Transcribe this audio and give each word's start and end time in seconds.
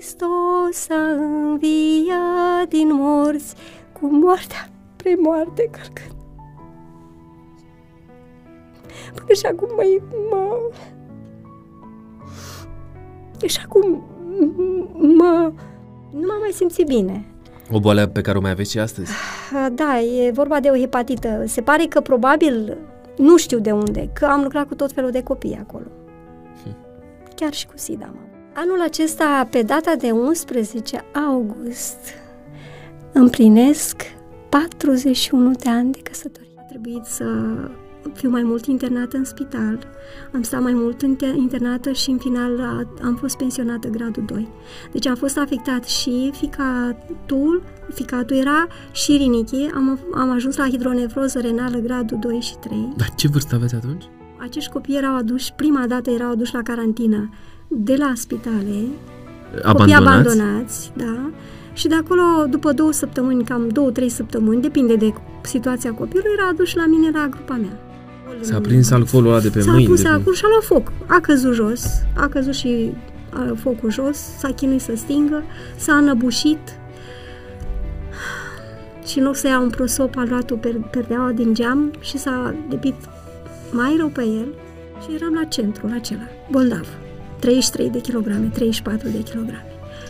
Hristos 0.00 0.88
a 0.90 1.10
înviat 1.10 2.68
din 2.68 2.88
morți 2.92 3.54
cu 3.92 4.06
moartea 4.06 4.68
pre 4.96 5.16
moarte 5.18 5.70
călcând. 5.70 6.14
Până 9.14 9.32
și 9.34 9.46
acum 9.46 9.68
mă, 9.76 10.00
mă 10.30 10.58
și 13.46 13.60
acum 13.64 14.04
mă, 14.92 15.52
nu 16.10 16.26
m-am 16.26 16.40
mai 16.40 16.50
simțit 16.52 16.86
bine. 16.86 17.26
O 17.72 17.80
boală 17.80 18.06
pe 18.06 18.20
care 18.20 18.38
o 18.38 18.40
mai 18.40 18.50
aveți 18.50 18.70
și 18.70 18.78
astăzi? 18.78 19.12
Da, 19.72 20.00
e 20.00 20.30
vorba 20.30 20.60
de 20.60 20.68
o 20.68 20.78
hepatită. 20.78 21.44
Se 21.46 21.60
pare 21.60 21.84
că 21.84 22.00
probabil, 22.00 22.76
nu 23.16 23.36
știu 23.36 23.58
de 23.58 23.72
unde, 23.72 24.10
că 24.12 24.24
am 24.24 24.42
lucrat 24.42 24.66
cu 24.66 24.74
tot 24.74 24.92
felul 24.92 25.10
de 25.10 25.22
copii 25.22 25.58
acolo. 25.60 25.86
Hm. 26.62 26.76
Chiar 27.34 27.52
și 27.52 27.66
cu 27.66 27.72
SIDA, 27.76 28.06
mă. 28.06 28.29
Anul 28.62 28.80
acesta, 28.80 29.48
pe 29.50 29.62
data 29.62 29.94
de 29.98 30.10
11 30.10 31.04
august, 31.14 31.98
împlinesc 33.12 34.02
41 34.48 35.50
de 35.50 35.68
ani 35.68 35.92
de 35.92 35.98
căsătorie. 36.02 36.50
A 36.56 36.62
trebuit 36.62 37.04
să 37.04 37.24
fiu 38.14 38.30
mai 38.30 38.42
mult 38.42 38.66
internată 38.66 39.16
în 39.16 39.24
spital, 39.24 39.78
am 40.32 40.42
stat 40.42 40.62
mai 40.62 40.72
mult 40.72 41.02
internată 41.36 41.92
și 41.92 42.10
în 42.10 42.18
final 42.18 42.60
am 43.02 43.16
fost 43.16 43.36
pensionată 43.36 43.88
gradul 43.88 44.24
2. 44.26 44.48
Deci 44.92 45.06
am 45.06 45.14
fost 45.14 45.38
afectat 45.38 45.84
și 45.84 46.30
ficatul, 46.34 47.62
ficatul 47.94 48.36
era 48.36 48.66
și 48.92 49.16
rinichii, 49.16 49.70
am, 49.74 49.98
am 50.14 50.30
ajuns 50.30 50.56
la 50.56 50.68
hidronefroză 50.68 51.40
renală 51.40 51.78
gradul 51.78 52.18
2 52.18 52.40
și 52.40 52.56
3. 52.56 52.92
Dar 52.96 53.08
ce 53.16 53.28
vârstă 53.28 53.54
aveți 53.54 53.74
atunci? 53.74 54.04
Acești 54.40 54.72
copii 54.72 54.96
erau 54.96 55.16
aduși, 55.16 55.52
prima 55.52 55.86
dată 55.86 56.10
erau 56.10 56.30
aduși 56.30 56.54
la 56.54 56.62
carantină 56.62 57.30
de 57.72 57.94
la 57.98 58.12
spitale, 58.14 58.84
abandonați. 59.62 59.76
copii 59.76 59.94
abandonați, 59.94 60.92
da, 60.96 61.30
și 61.72 61.88
de 61.88 61.94
acolo, 61.94 62.22
după 62.50 62.72
două 62.72 62.92
săptămâni, 62.92 63.44
cam 63.44 63.68
două, 63.68 63.90
trei 63.90 64.08
săptămâni, 64.08 64.62
depinde 64.62 64.96
de 64.96 65.12
situația 65.42 65.92
copilului, 65.92 66.30
era 66.38 66.48
adus 66.48 66.74
la 66.74 66.86
mine 66.86 67.10
la 67.12 67.26
grupa 67.30 67.54
mea. 67.54 67.78
S-a 68.40 68.60
prins 68.60 68.90
alcoolul 68.90 69.30
ăla 69.30 69.40
de 69.40 69.48
pe 69.48 69.60
S-a 69.60 69.70
mâini. 69.70 69.86
pus 69.86 70.02
de 70.02 70.08
acolo 70.08 70.34
și 70.34 70.44
a 70.44 70.48
luat 70.48 70.62
foc. 70.62 70.92
A 71.06 71.20
căzut 71.20 71.54
jos, 71.54 71.86
a 72.16 72.28
căzut 72.28 72.54
și 72.54 72.92
a, 73.32 73.54
focul 73.56 73.90
jos, 73.90 74.16
s-a 74.38 74.48
chinuit 74.48 74.80
să 74.80 74.92
stingă, 74.96 75.42
s-a 75.76 75.94
înăbușit 75.96 76.58
și 79.06 79.18
în 79.18 79.24
loc 79.24 79.36
să 79.36 79.46
ia 79.46 79.60
un 79.60 79.70
prosop 79.70 80.16
a 80.16 80.24
luat 80.28 80.50
o 80.50 80.54
per- 80.54 80.88
perdeaua 80.90 81.30
din 81.30 81.54
geam 81.54 81.90
și 82.00 82.18
s-a 82.18 82.54
depit 82.68 82.94
mai 83.70 83.94
rău 83.98 84.08
pe 84.08 84.22
el 84.22 84.46
și 85.02 85.14
eram 85.14 85.34
la 85.34 85.44
centrul 85.44 85.90
acela, 85.94 86.28
bolnav. 86.50 86.86
33 87.40 87.90
de 87.90 88.00
kilograme, 88.00 88.46
34 88.52 89.08
de 89.08 89.18
kilograme. 89.22 89.64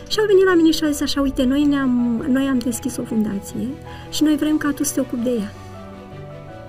Și 0.09 0.19
au 0.19 0.25
venit 0.25 0.45
la 0.45 0.53
mine 0.55 0.71
și 0.71 0.83
au 0.83 0.89
zis 0.91 1.01
așa, 1.01 1.21
uite, 1.21 1.43
noi, 1.43 1.63
ne-am, 1.63 2.25
noi 2.31 2.45
am 2.45 2.57
deschis 2.57 2.97
o 2.97 3.03
fundație 3.03 3.67
și 4.09 4.23
noi 4.23 4.35
vrem 4.35 4.57
ca 4.57 4.71
tu 4.75 4.83
să 4.83 4.93
te 4.93 4.99
ocupi 4.99 5.23
de 5.23 5.29
ea. 5.39 5.51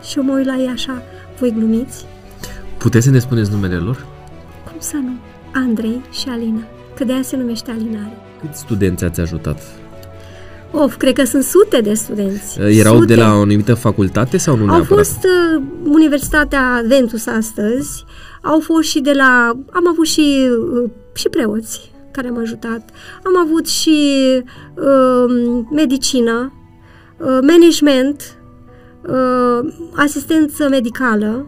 Și 0.02 0.18
eu 0.18 0.24
mă 0.24 0.32
uit 0.32 0.46
la 0.46 0.56
ei 0.56 0.66
așa, 0.72 1.02
voi 1.38 1.50
glumiți? 1.58 2.04
Puteți 2.78 3.04
să 3.04 3.10
ne 3.10 3.18
spuneți 3.18 3.50
numele 3.50 3.76
lor? 3.76 4.06
Cum 4.64 4.76
să 4.78 4.96
nu? 4.96 5.12
Andrei 5.54 6.00
și 6.10 6.28
Alina, 6.28 6.62
că 6.96 7.04
de 7.04 7.12
aia 7.12 7.22
se 7.22 7.36
numește 7.36 7.70
Alinare. 7.70 8.16
Câți 8.40 8.58
studenți 8.60 9.04
ați 9.04 9.20
ajutat? 9.20 9.62
Of, 10.70 10.96
cred 10.96 11.14
că 11.14 11.24
sunt 11.24 11.42
sute 11.44 11.80
de 11.80 11.94
studenți. 11.94 12.58
Erau 12.60 12.94
sute. 12.98 13.14
de 13.14 13.20
la 13.20 13.26
o 13.34 13.40
anumită 13.40 13.74
facultate 13.74 14.36
sau 14.36 14.56
nu 14.56 14.60
Au 14.62 14.66
neapărat? 14.76 15.06
fost 15.06 15.18
uh, 15.24 15.62
Universitatea 15.84 16.82
Ventus 16.86 17.26
astăzi, 17.26 18.04
au 18.42 18.60
fost 18.60 18.88
și 18.88 19.00
de 19.00 19.12
la... 19.12 19.58
Am 19.72 19.88
avut 19.88 20.06
și, 20.06 20.48
uh, 20.72 20.90
și 21.12 21.28
preoți 21.28 21.92
care 22.10 22.28
am 22.28 22.38
ajutat. 22.38 22.90
Am 23.24 23.38
avut 23.38 23.66
și 23.66 24.18
uh, 24.74 25.64
medicină, 25.70 26.52
uh, 27.16 27.38
management, 27.40 28.36
uh, 29.08 29.72
asistență 29.94 30.68
medicală. 30.68 31.46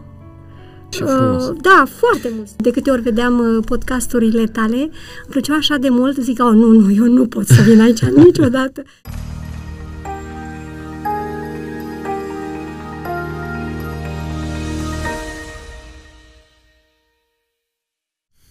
Ce 0.89 1.03
frumos. 1.03 1.47
Uh, 1.47 1.55
da, 1.61 1.85
foarte 1.97 2.31
mult. 2.35 2.47
De 2.55 2.71
câte 2.71 2.91
ori 2.91 3.01
vedeam 3.01 3.39
uh, 3.39 3.63
podcasturile 3.65 4.45
tale, 4.45 4.77
îmi 4.77 4.91
plăceau 5.29 5.55
așa 5.55 5.77
de 5.77 5.89
mult, 5.89 6.17
zic, 6.17 6.43
oh, 6.43 6.51
nu, 6.53 6.67
nu, 6.67 6.91
eu 6.91 7.05
nu 7.05 7.25
pot 7.25 7.47
să 7.47 7.61
vin 7.61 7.81
aici 7.81 8.05
niciodată. 8.25 8.83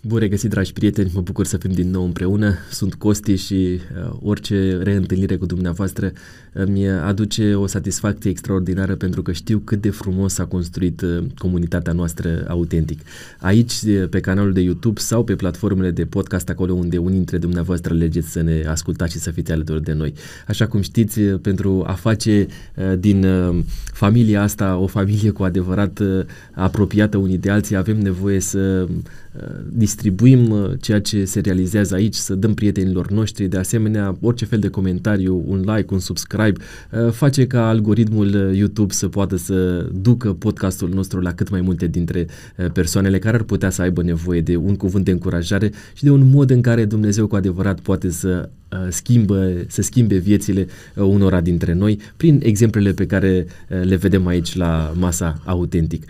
Bun 0.07 0.19
regăsit, 0.19 0.51
dragi 0.51 0.73
prieteni, 0.73 1.11
mă 1.15 1.21
bucur 1.21 1.47
să 1.47 1.57
fim 1.57 1.71
din 1.71 1.91
nou 1.91 2.05
împreună. 2.05 2.55
Sunt 2.71 2.95
Costi 2.95 3.35
și 3.35 3.55
uh, 3.55 4.17
orice 4.23 4.79
reîntâlnire 4.83 5.37
cu 5.37 5.47
dumneavoastră 5.47 6.13
îmi 6.55 6.89
aduce 6.89 7.55
o 7.55 7.67
satisfacție 7.67 8.31
extraordinară 8.31 8.95
pentru 8.95 9.23
că 9.23 9.33
știu 9.33 9.59
cât 9.59 9.81
de 9.81 9.91
frumos 9.91 10.33
s-a 10.33 10.45
construit 10.45 11.01
uh, 11.01 11.25
comunitatea 11.39 11.93
noastră 11.93 12.45
autentic. 12.49 13.01
Aici, 13.41 13.73
uh, 13.73 14.09
pe 14.09 14.21
canalul 14.21 14.53
de 14.53 14.61
YouTube 14.61 15.01
sau 15.01 15.25
pe 15.25 15.35
platformele 15.35 15.91
de 15.91 16.05
podcast, 16.05 16.49
acolo 16.49 16.73
unde 16.73 16.97
unii 16.99 17.17
dintre 17.17 17.39
dumneavoastră 17.39 17.95
legeți 17.95 18.31
să 18.31 18.43
ne 18.43 18.65
ascultați 18.69 19.13
și 19.13 19.19
să 19.19 19.31
fiți 19.31 19.53
alături 19.53 19.83
de 19.83 19.93
noi. 19.93 20.15
Așa 20.49 20.67
cum 20.67 20.81
știți, 20.81 21.21
uh, 21.21 21.39
pentru 21.41 21.85
a 21.87 21.93
face 21.93 22.47
uh, 22.77 22.99
din 22.99 23.25
uh, 23.25 23.59
familia 23.93 24.43
asta 24.43 24.77
o 24.77 24.87
familie 24.87 25.31
cu 25.31 25.43
adevărat 25.43 25.99
uh, 25.99 26.25
apropiată 26.53 27.17
unii 27.17 27.39
de 27.39 27.51
alții, 27.51 27.77
avem 27.77 27.99
nevoie 28.01 28.41
să 28.41 28.87
uh, 28.89 29.43
distribuim 29.69 30.51
uh, 30.51 30.71
ceea 30.81 31.01
ce 31.01 31.25
se 31.25 31.41
realizează 31.41 31.95
aici, 31.95 32.15
să 32.15 32.35
dăm 32.35 32.55
prietenilor 32.55 33.11
noștri, 33.11 33.47
de 33.47 33.57
asemenea, 33.57 34.17
orice 34.21 34.45
fel 34.45 34.59
de 34.59 34.69
comentariu, 34.69 35.45
un 35.47 35.61
like, 35.61 35.95
un 35.95 35.99
subscribe, 35.99 36.44
uh, 36.53 37.11
face 37.11 37.47
ca 37.47 37.69
algoritmul 37.69 38.27
uh, 38.27 38.57
YouTube 38.57 38.93
să 38.93 39.09
poată 39.09 39.37
să 39.37 39.87
ducă 39.93 40.33
podcastul 40.33 40.89
nostru 40.89 41.21
la 41.21 41.33
cât 41.33 41.51
mai 41.51 41.61
multe 41.61 41.87
dintre 41.87 42.27
persoanele 42.73 43.19
care 43.19 43.37
ar 43.37 43.43
putea 43.43 43.71
să 43.71 43.83
aibă 43.83 44.03
nevoie 44.03 44.41
de 44.41 44.57
un 44.57 44.77
cuvânt 44.77 45.05
de 45.05 45.11
încurajare 45.11 45.73
și 45.95 46.05
de 46.05 46.11
un 46.11 46.31
mod 46.31 46.51
în 46.51 46.61
care 46.61 46.85
Dumnezeu 46.85 47.27
cu 47.27 47.37
adevărat 47.37 47.81
poate 47.81 48.11
să 48.11 48.49
schimbă, 48.89 49.53
să 49.67 49.83
schimbe 49.83 50.17
viețile 50.17 50.67
unora 50.95 51.41
dintre 51.41 51.75
noi 51.75 51.99
prin 52.17 52.41
exemplele 52.43 52.93
pe 52.93 53.07
care 53.07 53.47
le 53.83 53.97
vedem 53.97 54.27
aici 54.27 54.57
la 54.57 54.93
masa 54.99 55.41
autentic. 55.45 56.05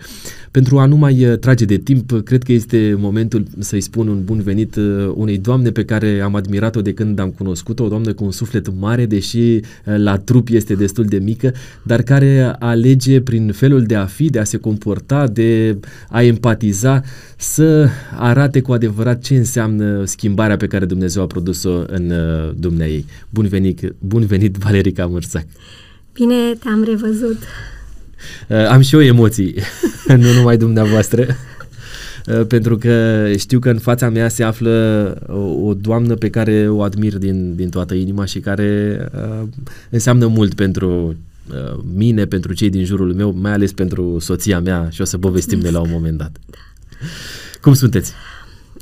Pentru 0.51 0.79
a 0.79 0.85
nu 0.85 0.95
mai 0.95 1.37
trage 1.39 1.65
de 1.65 1.77
timp, 1.77 2.21
cred 2.23 2.43
că 2.43 2.51
este 2.51 2.95
momentul 2.99 3.45
să-i 3.59 3.81
spun 3.81 4.07
un 4.07 4.23
bun 4.23 4.41
venit 4.41 4.75
unei 5.13 5.37
doamne 5.37 5.69
pe 5.69 5.85
care 5.85 6.19
am 6.19 6.35
admirat-o 6.35 6.81
de 6.81 6.93
când 6.93 7.19
am 7.19 7.29
cunoscut-o, 7.29 7.83
o 7.83 7.87
doamnă 7.87 8.13
cu 8.13 8.23
un 8.23 8.31
suflet 8.31 8.79
mare, 8.79 9.05
deși 9.05 9.59
la 9.83 10.17
trup 10.17 10.47
este 10.49 10.73
destul 10.73 11.05
de 11.05 11.17
mică, 11.17 11.53
dar 11.83 12.01
care 12.01 12.55
alege 12.59 13.21
prin 13.21 13.51
felul 13.51 13.83
de 13.83 13.95
a 13.95 14.05
fi, 14.05 14.29
de 14.29 14.39
a 14.39 14.43
se 14.43 14.57
comporta, 14.57 15.27
de 15.27 15.77
a 16.09 16.23
empatiza, 16.23 17.01
să 17.37 17.87
arate 18.17 18.61
cu 18.61 18.71
adevărat 18.71 19.21
ce 19.21 19.35
înseamnă 19.35 20.03
schimbarea 20.05 20.57
pe 20.57 20.67
care 20.67 20.85
Dumnezeu 20.85 21.23
a 21.23 21.27
produs-o 21.27 21.83
în 21.87 22.13
dumnea 22.59 22.87
ei. 22.87 23.05
Bun 23.29 23.47
venit, 23.47 23.93
bun 23.99 24.25
venit 24.25 24.55
Valerica 24.55 25.05
Mărțac! 25.05 25.45
Bine 26.13 26.35
te-am 26.59 26.83
revăzut! 26.83 27.37
Uh, 28.49 28.67
am 28.69 28.81
și 28.81 28.95
eu 28.95 29.01
emoții, 29.01 29.55
nu 30.07 30.33
numai 30.33 30.57
dumneavoastră, 30.57 31.25
uh, 32.27 32.45
pentru 32.47 32.77
că 32.77 33.25
știu 33.37 33.59
că 33.59 33.69
în 33.69 33.79
fața 33.79 34.09
mea 34.09 34.27
se 34.27 34.43
află 34.43 35.15
o, 35.27 35.67
o 35.67 35.73
doamnă 35.73 36.15
pe 36.15 36.29
care 36.29 36.69
o 36.69 36.81
admir 36.81 37.17
din, 37.17 37.55
din 37.55 37.69
toată 37.69 37.93
inima 37.93 38.25
și 38.25 38.39
care 38.39 38.99
uh, 39.15 39.47
înseamnă 39.89 40.27
mult 40.27 40.53
pentru 40.53 41.15
uh, 41.49 41.83
mine, 41.95 42.25
pentru 42.25 42.53
cei 42.53 42.69
din 42.69 42.85
jurul 42.85 43.13
meu, 43.13 43.35
mai 43.41 43.51
ales 43.51 43.71
pentru 43.71 44.19
soția 44.19 44.59
mea 44.59 44.87
și 44.91 45.01
o 45.01 45.05
să 45.05 45.17
povestim 45.17 45.59
de 45.59 45.69
la 45.69 45.79
un 45.79 45.89
moment 45.91 46.17
dat. 46.17 46.37
Cum 47.61 47.73
sunteți? 47.73 48.13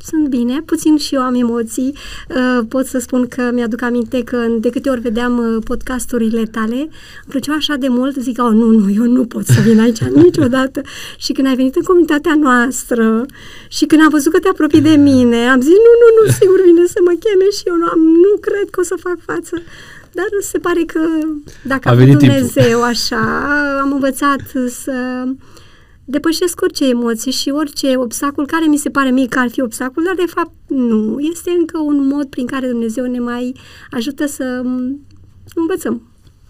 Sunt 0.06 0.28
bine, 0.28 0.62
puțin 0.64 0.96
și 0.96 1.14
eu 1.14 1.20
am 1.20 1.34
emoții. 1.34 1.96
Uh, 2.28 2.64
pot 2.68 2.86
să 2.86 2.98
spun 2.98 3.26
că 3.26 3.50
mi-aduc 3.52 3.82
aminte 3.82 4.22
că 4.22 4.46
de 4.58 4.70
câte 4.70 4.90
ori 4.90 5.00
vedeam 5.00 5.38
uh, 5.38 5.62
podcasturile 5.64 6.42
tale, 6.42 6.76
îmi 6.76 6.90
plăceau 7.28 7.54
așa 7.54 7.74
de 7.74 7.88
mult, 7.88 8.16
zic, 8.16 8.42
oh, 8.42 8.50
nu, 8.52 8.66
nu, 8.66 8.90
eu 8.90 9.04
nu 9.04 9.24
pot 9.24 9.46
să 9.46 9.60
vin 9.60 9.80
aici 9.80 9.98
niciodată. 10.24 10.80
Și 11.16 11.32
când 11.32 11.46
ai 11.46 11.54
venit 11.54 11.76
în 11.76 11.82
comunitatea 11.82 12.34
noastră 12.34 13.26
și 13.68 13.84
când 13.84 14.02
am 14.02 14.08
văzut 14.08 14.32
că 14.32 14.38
te 14.38 14.48
apropii 14.48 14.80
de 14.80 14.96
mine, 14.96 15.48
am 15.48 15.60
zis, 15.60 15.76
nu, 15.86 15.92
nu, 16.02 16.08
nu, 16.18 16.32
sigur 16.32 16.60
vine 16.64 16.86
să 16.86 16.98
mă 17.04 17.14
cheme 17.24 17.46
și 17.56 17.62
eu 17.66 17.76
nu, 17.76 17.86
am, 17.86 18.00
nu 18.00 18.32
cred 18.40 18.66
că 18.70 18.80
o 18.80 18.82
să 18.82 18.94
fac 18.98 19.18
față. 19.24 19.62
Dar 20.12 20.26
se 20.40 20.58
pare 20.58 20.82
că 20.86 21.00
dacă 21.62 21.88
a 21.88 21.94
venit 21.94 22.16
Dumnezeu 22.18 22.62
timpul. 22.62 22.82
așa, 22.82 23.22
am 23.82 23.92
învățat 23.92 24.40
să 24.68 25.24
depășesc 26.04 26.60
orice 26.60 26.88
emoție 26.88 27.32
și 27.32 27.50
orice 27.50 27.96
obstacol 27.96 28.46
care 28.46 28.66
mi 28.66 28.76
se 28.76 28.90
pare 28.90 29.10
mie 29.10 29.26
că 29.26 29.38
ar 29.38 29.48
fi 29.48 29.60
obstacol, 29.60 30.02
dar 30.04 30.14
de 30.14 30.32
fapt 30.34 30.52
nu. 30.66 31.18
Este 31.32 31.50
încă 31.58 31.78
un 31.78 32.06
mod 32.06 32.26
prin 32.26 32.46
care 32.46 32.66
Dumnezeu 32.66 33.04
ne 33.06 33.18
mai 33.18 33.54
ajută 33.90 34.26
să 34.26 34.62
învățăm. 35.54 36.02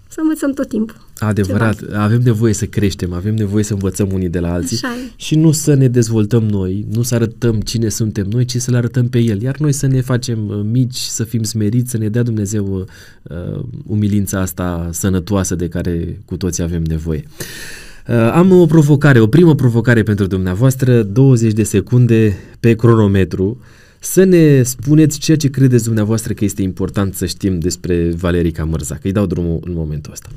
Să 0.09 0.21
învățăm 0.21 0.53
tot 0.53 0.69
timpul. 0.69 0.97
Adevărat, 1.19 1.79
ceva. 1.79 2.03
avem 2.03 2.21
nevoie 2.21 2.53
să 2.53 2.67
creștem, 2.67 3.12
avem 3.12 3.35
nevoie 3.35 3.65
să 3.65 3.73
învățăm 3.73 4.09
unii 4.12 4.29
de 4.29 4.39
la 4.39 4.53
alții 4.53 4.79
Așa 4.83 4.95
e. 4.95 5.11
și 5.17 5.35
nu 5.35 5.53
să 5.53 5.75
ne 5.75 5.89
dezvoltăm 5.89 6.43
noi, 6.43 6.87
nu 6.93 7.03
să 7.03 7.15
arătăm 7.15 7.61
cine 7.61 7.89
suntem 7.89 8.27
noi, 8.31 8.45
ci 8.45 8.56
să 8.56 8.71
le 8.71 8.77
arătăm 8.77 9.09
pe 9.09 9.19
El. 9.19 9.43
Iar 9.43 9.56
noi 9.59 9.73
să 9.73 9.87
ne 9.87 10.01
facem 10.01 10.49
uh, 10.49 10.61
mici, 10.65 10.97
să 10.97 11.25
fim 11.25 11.43
smeriți, 11.43 11.91
să 11.91 11.99
ne 11.99 12.09
dea 12.09 12.23
Dumnezeu 12.23 12.87
uh, 13.23 13.65
umilința 13.87 14.41
asta 14.41 14.89
sănătoasă 14.93 15.55
de 15.55 15.69
care 15.69 16.21
cu 16.25 16.37
toți 16.37 16.62
avem 16.62 16.83
nevoie. 16.83 17.25
Uh, 17.27 17.83
am 18.33 18.53
o 18.53 18.67
provocare, 18.67 19.21
o 19.21 19.27
primă 19.27 19.55
provocare 19.55 20.03
pentru 20.03 20.27
dumneavoastră, 20.27 21.03
20 21.03 21.53
de 21.53 21.62
secunde 21.62 22.37
pe 22.61 22.75
cronometru. 22.75 23.61
Să 24.01 24.25
ne 24.25 24.62
spuneți 24.62 25.19
ceea 25.19 25.37
ce 25.37 25.51
credeți 25.51 25.85
dumneavoastră 25.85 26.33
că 26.33 26.45
este 26.45 26.62
important 26.62 27.15
să 27.15 27.27
știm 27.27 27.59
despre 27.59 28.11
Valerica 28.11 28.65
Mărzac. 28.65 29.05
Îi 29.05 29.12
dau 29.12 29.27
drumul 29.27 29.61
în 29.65 29.73
momentul 29.73 30.12
ăsta. 30.12 30.29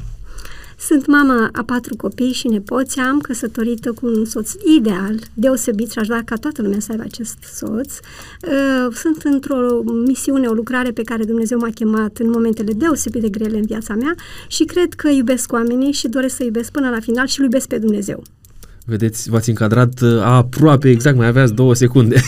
Sunt 0.79 1.05
mama 1.05 1.49
a 1.53 1.63
patru 1.63 1.95
copii 1.95 2.31
și 2.31 2.47
nepoți, 2.47 2.99
am 2.99 3.19
căsătorită 3.19 3.91
cu 3.91 4.05
un 4.05 4.25
soț 4.25 4.51
ideal, 4.77 5.19
deosebit 5.33 5.91
și 5.91 5.99
aș 5.99 6.07
vrea 6.07 6.21
ca 6.25 6.35
toată 6.35 6.61
lumea 6.61 6.79
să 6.79 6.91
aibă 6.91 7.03
acest 7.03 7.37
soț. 7.41 7.93
Uh, 7.93 8.93
sunt 8.93 9.21
într-o 9.23 9.81
misiune, 9.83 10.47
o 10.47 10.53
lucrare 10.53 10.91
pe 10.91 11.01
care 11.01 11.23
Dumnezeu 11.23 11.59
m-a 11.59 11.69
chemat 11.69 12.17
în 12.17 12.29
momentele 12.29 12.73
deosebit 12.73 13.21
de 13.21 13.29
grele 13.29 13.57
în 13.57 13.65
viața 13.65 13.95
mea 13.95 14.15
și 14.47 14.63
cred 14.63 14.93
că 14.93 15.09
iubesc 15.09 15.51
oamenii 15.51 15.91
și 15.91 16.07
doresc 16.07 16.35
să 16.35 16.43
iubesc 16.43 16.71
până 16.71 16.89
la 16.89 16.99
final 16.99 17.27
și 17.27 17.41
iubesc 17.41 17.67
pe 17.67 17.77
Dumnezeu. 17.77 18.23
Vedeți, 18.89 19.29
v-ați 19.29 19.49
încadrat 19.49 20.01
uh, 20.01 20.21
aproape 20.21 20.89
exact, 20.89 21.17
mai 21.17 21.27
aveați 21.27 21.53
două 21.53 21.75
secunde. 21.75 22.21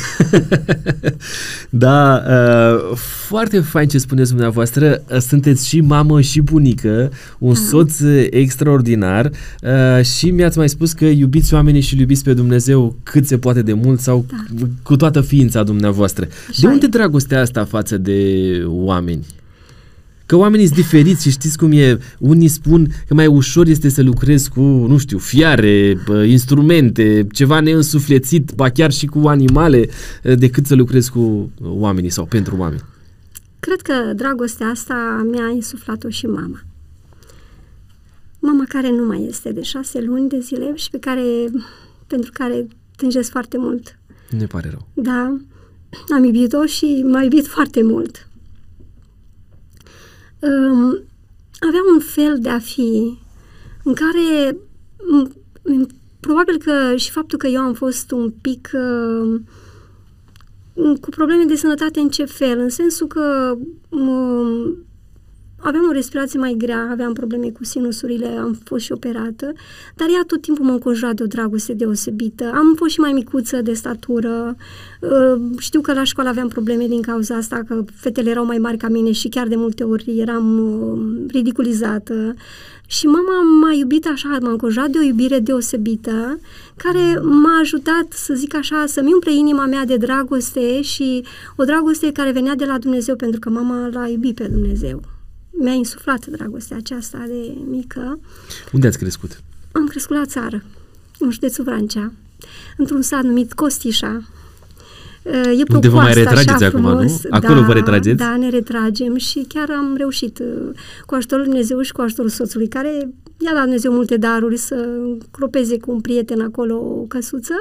da, 1.70 2.24
uh, 2.28 2.98
foarte 3.28 3.60
fain 3.60 3.88
ce 3.88 3.98
spuneți 3.98 4.30
dumneavoastră. 4.30 5.04
Uh, 5.12 5.18
sunteți 5.18 5.68
și 5.68 5.82
mamă 5.82 6.22
și 6.22 6.42
bunică, 6.42 7.12
un 7.38 7.54
da. 7.54 7.60
soț 7.60 8.00
extraordinar 8.30 9.32
uh, 9.62 10.06
și 10.06 10.32
mi-ați 10.32 10.58
mai 10.58 10.70
spus 10.70 10.92
că 10.92 11.06
iubiți 11.06 11.54
oamenii 11.54 11.82
și 11.82 12.00
iubiți 12.00 12.24
pe 12.24 12.34
Dumnezeu 12.34 12.96
cât 13.04 13.26
se 13.26 13.38
poate 13.38 13.62
de 13.62 13.74
mult 13.74 14.00
sau 14.00 14.26
da. 14.52 14.66
cu 14.84 14.96
toată 14.96 15.22
ființa 15.22 15.64
dumneavoastră. 15.64 16.28
Așa 16.50 16.60
de 16.62 16.68
unde 16.68 16.86
e. 16.86 16.90
dragostea 16.90 17.42
asta 17.42 17.66
față 17.66 17.98
de 17.98 18.22
oameni? 18.66 19.26
Că 20.30 20.36
oamenii 20.36 20.66
sunt 20.66 20.78
diferiți 20.78 21.22
și 21.22 21.30
știți 21.30 21.58
cum 21.58 21.72
e, 21.72 22.00
unii 22.20 22.48
spun 22.48 22.88
că 23.08 23.14
mai 23.14 23.28
ușor 23.28 23.68
este 23.68 23.90
să 23.90 24.02
lucrezi 24.02 24.50
cu, 24.50 24.62
nu 24.62 24.98
știu, 24.98 25.18
fiare, 25.18 25.98
instrumente, 26.26 27.28
ceva 27.32 27.60
neînsuflețit, 27.60 28.52
ba 28.56 28.70
chiar 28.70 28.92
și 28.92 29.06
cu 29.06 29.28
animale, 29.28 29.90
decât 30.38 30.66
să 30.66 30.76
lucrezi 30.76 31.12
cu 31.12 31.52
oamenii 31.62 32.10
sau 32.10 32.26
pentru 32.26 32.56
oameni. 32.58 32.82
Cred 33.60 33.82
că 33.82 33.94
dragostea 34.16 34.68
asta 34.68 35.28
mi-a 35.32 35.50
insuflat-o 35.56 36.10
și 36.10 36.26
mama. 36.26 36.62
Mama 38.40 38.64
care 38.68 38.90
nu 38.90 39.06
mai 39.06 39.26
este 39.30 39.52
de 39.52 39.62
șase 39.62 40.02
luni 40.02 40.30
de 40.30 40.40
zile 40.40 40.72
și 40.76 40.90
pe 40.90 41.00
care, 41.00 41.22
pentru 42.08 42.32
care 42.34 42.68
tângesc 42.96 43.30
foarte 43.30 43.58
mult. 43.58 43.98
Ne 44.38 44.46
pare 44.46 44.70
rău. 44.70 44.88
Da, 44.94 45.38
am 46.16 46.24
iubit-o 46.24 46.66
și 46.66 47.06
m-a 47.12 47.22
iubit 47.22 47.48
foarte 47.48 47.84
mult 47.84 48.29
um, 50.40 51.04
avea 51.60 51.82
un 51.94 52.00
fel 52.00 52.40
de 52.40 52.50
a 52.50 52.60
fi 52.60 53.18
în 53.84 53.94
care 53.94 54.58
m- 54.98 55.88
probabil 56.20 56.58
că 56.58 56.96
și 56.96 57.12
faptul 57.12 57.38
că 57.38 57.48
eu 57.48 57.62
am 57.62 57.74
fost 57.74 58.12
un 58.12 58.34
pic 58.42 58.70
uh, 58.74 59.42
cu 61.02 61.10
probleme 61.10 61.44
de 61.44 61.56
sănătate 61.56 62.00
în 62.00 62.10
ce 62.10 62.26
fel? 62.26 62.60
În 62.60 62.70
sensul 62.70 63.08
că 63.08 63.58
uh, 63.90 64.74
aveam 65.60 65.86
o 65.90 65.92
respirație 65.92 66.40
mai 66.40 66.56
grea, 66.58 66.88
aveam 66.92 67.14
probleme 67.14 67.50
cu 67.50 67.64
sinusurile, 67.64 68.28
am 68.28 68.58
fost 68.64 68.84
și 68.84 68.92
operată, 68.92 69.54
dar 69.96 70.08
ea 70.08 70.24
tot 70.28 70.42
timpul 70.42 70.66
mă 70.66 70.72
înconjura 70.72 71.14
de 71.14 71.24
o 71.24 71.26
dragoste 71.26 71.74
deosebită. 71.74 72.52
Am 72.54 72.74
fost 72.76 72.92
și 72.92 73.00
mai 73.00 73.12
micuță 73.12 73.62
de 73.62 73.74
statură, 73.74 74.56
uh, 75.00 75.42
știu 75.58 75.82
că 75.82 75.94
la 75.94 76.04
școală 76.04 76.30
aveam 76.30 76.48
probleme 76.48 76.88
din 76.88 77.02
cauza 77.02 77.36
asta, 77.36 77.64
că 77.68 77.84
fetele 77.94 78.30
erau 78.30 78.46
mai 78.46 78.58
mari 78.58 78.78
ca 78.78 78.88
mine 78.88 79.12
și 79.12 79.28
chiar 79.28 79.48
de 79.48 79.56
multe 79.56 79.84
ori 79.84 80.18
eram 80.20 80.60
uh, 80.60 81.32
ridiculizată. 81.32 82.36
Și 82.86 83.06
mama 83.06 83.42
m-a 83.62 83.74
iubit 83.74 84.08
așa, 84.08 84.38
m-a 84.42 84.50
înconjurat 84.50 84.90
de 84.90 84.98
o 84.98 85.02
iubire 85.02 85.40
deosebită, 85.40 86.40
care 86.76 87.20
m-a 87.22 87.60
ajutat, 87.60 88.06
să 88.10 88.34
zic 88.34 88.56
așa, 88.56 88.84
să-mi 88.88 89.14
umple 89.14 89.34
inima 89.34 89.66
mea 89.66 89.86
de 89.86 89.98
dragoste 89.98 90.82
și 90.82 91.26
o 91.56 91.64
dragoste 91.64 92.12
care 92.12 92.32
venea 92.32 92.56
de 92.56 92.66
la 92.66 92.78
Dumnezeu, 92.78 93.16
pentru 93.16 93.40
că 93.40 93.50
mama 93.50 93.90
l-a 93.92 94.08
iubit 94.08 94.36
pe 94.36 94.48
Dumnezeu 94.48 95.02
mi-a 95.52 95.74
insuflat 95.74 96.26
dragostea 96.26 96.78
aceasta 96.78 97.24
de 97.28 97.58
mică. 97.70 98.20
Unde 98.74 98.88
ați 98.88 98.98
crescut? 98.98 99.42
Am 99.72 99.88
crescut 99.88 100.16
la 100.16 100.26
țară, 100.26 100.64
în 101.20 101.32
județul 101.32 101.64
Vrancea, 101.64 102.12
într-un 102.78 103.02
sat 103.02 103.24
numit 103.24 103.54
Costișa. 103.54 104.22
E 105.24 105.64
Unde 105.74 105.88
vă 105.88 105.96
mai 105.96 106.14
retrageți 106.14 106.64
acum, 106.64 106.82
nu? 106.82 107.22
Acolo 107.30 107.60
da, 107.60 107.66
vă 107.66 107.74
retrageți? 107.74 108.18
Da, 108.18 108.38
ne 108.38 108.50
retragem 108.50 109.18
și 109.18 109.46
chiar 109.48 109.70
am 109.70 109.96
reușit 109.98 110.40
uh, 110.40 110.70
cu 111.06 111.16
ajutorul 111.16 111.44
Dumnezeu 111.44 111.82
și 111.82 111.92
cu 111.92 112.02
ajutorul 112.02 112.30
soțului, 112.30 112.68
care 112.68 112.90
i-a 113.38 113.54
dat 113.54 113.64
Dumnezeu 113.64 113.92
multe 113.92 114.18
daruri 114.18 114.58
să 114.58 114.88
cropeze 115.32 115.78
cu 115.78 115.92
un 115.92 116.02
prieten 116.02 116.42
acolo 116.42 116.76
o 116.76 117.06
căsuță, 117.08 117.54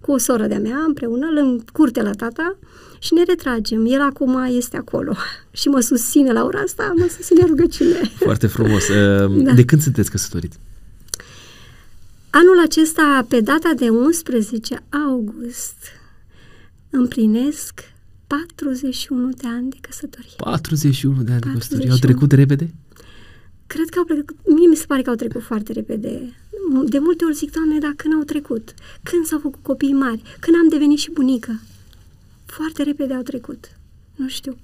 cu 0.00 0.12
o 0.12 0.18
soră 0.18 0.46
de-a 0.46 0.58
mea 0.58 0.84
împreună, 0.86 1.26
în 1.34 1.60
curte 1.72 2.02
la 2.02 2.12
tata 2.12 2.56
și 3.02 3.14
ne 3.14 3.22
retragem. 3.22 3.86
El 3.86 4.00
acum 4.00 4.44
este 4.48 4.76
acolo 4.76 5.16
și 5.60 5.68
mă 5.68 5.80
susține 5.80 6.32
la 6.32 6.44
ora 6.44 6.60
asta, 6.60 6.94
mă 6.96 7.06
susține 7.16 7.44
rugăciune. 7.46 8.00
Foarte 8.26 8.46
frumos. 8.46 8.88
Ehm, 9.00 9.42
da. 9.42 9.52
De 9.52 9.64
când 9.64 9.82
sunteți 9.82 10.10
căsătorit? 10.10 10.52
Anul 12.30 12.60
acesta, 12.64 13.26
pe 13.28 13.40
data 13.40 13.72
de 13.76 13.88
11 13.88 14.82
august, 15.08 15.76
împlinesc 16.90 17.80
41 18.26 19.30
de 19.30 19.46
ani 19.46 19.70
de 19.70 19.76
căsătorie. 19.80 20.30
41 20.36 21.22
de 21.22 21.32
ani 21.32 21.40
41. 21.40 21.52
de 21.52 21.58
căsătorie. 21.58 21.90
Au 21.90 21.96
trecut 21.96 22.32
repede? 22.32 22.74
Cred 23.66 23.88
că 23.88 23.98
au 23.98 24.04
trecut, 24.04 24.36
mie 24.46 24.68
mi 24.68 24.76
se 24.76 24.84
pare 24.86 25.02
că 25.02 25.10
au 25.10 25.16
trecut 25.16 25.42
foarte 25.42 25.72
repede. 25.72 26.34
De 26.84 26.98
multe 26.98 27.24
ori 27.24 27.34
zic, 27.34 27.52
Doamne, 27.52 27.78
dar 27.78 27.92
când 27.96 28.14
au 28.14 28.22
trecut? 28.22 28.74
Când 29.02 29.24
s-au 29.26 29.38
făcut 29.38 29.62
copii 29.62 29.92
mari? 29.92 30.22
Când 30.40 30.56
am 30.56 30.68
devenit 30.68 30.98
și 30.98 31.10
bunică? 31.10 31.60
Foarte 32.50 32.82
repede 32.82 33.14
au 33.14 33.22
trecut. 33.22 33.70
Nu 34.14 34.28
știu. 34.28 34.56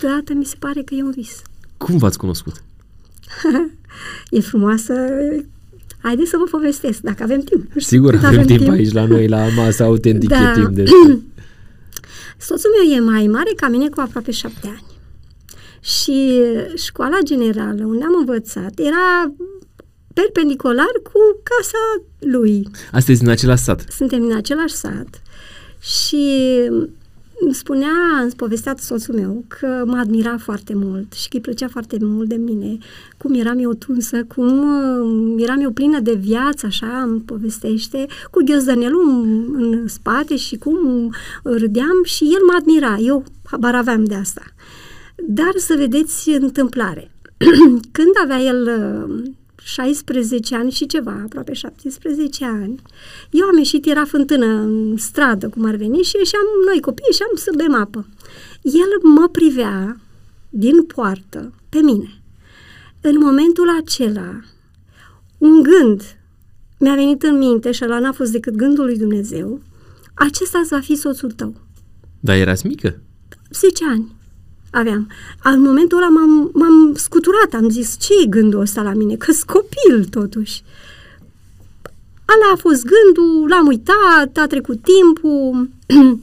Deodată 0.00 0.32
mi 0.32 0.44
se 0.44 0.56
pare 0.58 0.82
că 0.82 0.94
e 0.94 1.02
un 1.02 1.10
vis. 1.10 1.42
Cum 1.76 1.96
v-ați 1.98 2.18
cunoscut? 2.18 2.62
e 4.30 4.40
frumoasă. 4.40 4.94
Haideți 5.98 6.30
să 6.30 6.36
vă 6.36 6.44
povestesc, 6.50 7.00
dacă 7.00 7.22
avem 7.22 7.40
timp. 7.40 7.70
Sigur, 7.90 8.14
avem, 8.14 8.28
avem 8.28 8.46
timp, 8.46 8.58
timp 8.58 8.72
aici 8.72 8.92
la 8.92 9.06
noi, 9.06 9.28
la 9.28 9.46
masa 9.56 9.84
autentic, 9.84 10.28
da. 10.28 10.50
e 10.50 10.52
timp 10.52 10.68
de... 10.68 10.84
Soțul 12.46 12.70
meu 12.70 12.96
e 12.96 13.00
mai 13.00 13.26
mare 13.26 13.50
ca 13.56 13.68
mine 13.68 13.88
cu 13.88 14.00
aproape 14.00 14.30
șapte 14.30 14.66
ani. 14.66 14.84
Și 15.80 16.42
școala 16.74 17.18
generală 17.24 17.84
unde 17.84 18.04
am 18.04 18.16
învățat 18.18 18.78
era 18.78 19.34
perpendicular 20.14 20.92
cu 21.02 21.18
casa 21.42 22.06
lui. 22.18 22.68
Astăzi 22.92 23.20
din 23.20 23.28
același 23.28 23.62
sat? 23.62 23.84
Suntem 23.88 24.20
din 24.20 24.36
același 24.36 24.74
sat. 24.74 25.22
Și 25.80 26.48
îmi 27.40 27.54
spunea, 27.54 28.20
îmi 28.22 28.32
povestea 28.36 28.74
soțul 28.78 29.14
meu 29.14 29.44
că 29.48 29.82
mă 29.86 29.96
admira 29.96 30.38
foarte 30.38 30.74
mult 30.74 31.12
și 31.12 31.28
că 31.28 31.36
îi 31.36 31.42
plăcea 31.42 31.68
foarte 31.68 31.96
mult 32.00 32.28
de 32.28 32.34
mine, 32.34 32.78
cum 33.18 33.34
eram 33.34 33.58
eu 33.58 33.72
tunsă, 33.72 34.24
cum 34.24 34.58
uh, 34.58 35.42
eram 35.42 35.60
eu 35.60 35.70
plină 35.70 36.00
de 36.00 36.14
viață, 36.14 36.66
așa 36.66 37.02
îmi 37.06 37.20
povestește, 37.20 38.06
cu 38.30 38.42
ghiozdănelul 38.44 39.22
în 39.52 39.88
spate 39.88 40.36
și 40.36 40.56
cum 40.56 40.78
râdeam 41.42 42.02
și 42.04 42.24
el 42.24 42.44
mă 42.46 42.54
admira, 42.58 42.96
eu 42.96 43.24
habar 43.44 43.74
aveam 43.74 44.04
de 44.04 44.14
asta. 44.14 44.42
Dar 45.26 45.52
să 45.56 45.74
vedeți 45.76 46.30
întâmplare. 46.30 47.10
Când 47.96 48.12
avea 48.22 48.40
el 48.40 48.62
uh, 48.62 49.22
16 49.64 50.54
ani 50.54 50.70
și 50.70 50.86
ceva, 50.86 51.20
aproape 51.24 51.52
17 51.52 52.44
ani. 52.44 52.82
Eu 53.30 53.46
am 53.46 53.58
ieșit, 53.58 53.86
era 53.86 54.04
fântână 54.04 54.46
în 54.46 54.96
stradă, 54.96 55.48
cum 55.48 55.64
ar 55.64 55.74
veni, 55.74 56.02
și 56.02 56.16
ieșeam, 56.16 56.42
noi 56.66 56.80
copii, 56.80 57.04
ieșeam 57.06 57.30
să 57.34 57.52
bem 57.56 57.74
apă. 57.74 58.06
El 58.62 59.08
mă 59.10 59.28
privea 59.28 60.00
din 60.48 60.82
poartă 60.82 61.52
pe 61.68 61.78
mine. 61.78 62.22
În 63.00 63.18
momentul 63.18 63.68
acela, 63.80 64.40
un 65.38 65.62
gând 65.62 66.02
mi-a 66.78 66.94
venit 66.94 67.22
în 67.22 67.38
minte 67.38 67.72
și 67.72 67.84
ăla 67.84 67.98
n-a 67.98 68.12
fost 68.12 68.32
decât 68.32 68.54
gândul 68.54 68.84
lui 68.84 68.98
Dumnezeu, 68.98 69.60
acesta 70.14 70.62
va 70.70 70.80
fi 70.80 70.94
soțul 70.94 71.30
tău. 71.30 71.54
Dar 72.20 72.36
erați 72.36 72.66
mică? 72.66 73.00
10 73.50 73.84
ani 73.84 74.13
aveam. 74.74 75.08
În 75.42 75.60
momentul 75.60 75.98
ăla 75.98 76.08
m-am, 76.08 76.50
m-am 76.54 76.94
scuturat, 76.94 77.54
am 77.54 77.68
zis, 77.68 77.96
ce 77.98 78.12
e 78.22 78.26
gândul 78.26 78.60
ăsta 78.60 78.82
la 78.82 78.92
mine? 78.92 79.14
că 79.14 79.32
copil, 79.46 80.04
totuși. 80.10 80.62
Ala 82.24 82.52
a 82.52 82.56
fost 82.56 82.84
gândul, 82.84 83.48
l-am 83.48 83.66
uitat, 83.66 84.36
a 84.36 84.46
trecut 84.46 84.78
timpul. 84.82 85.68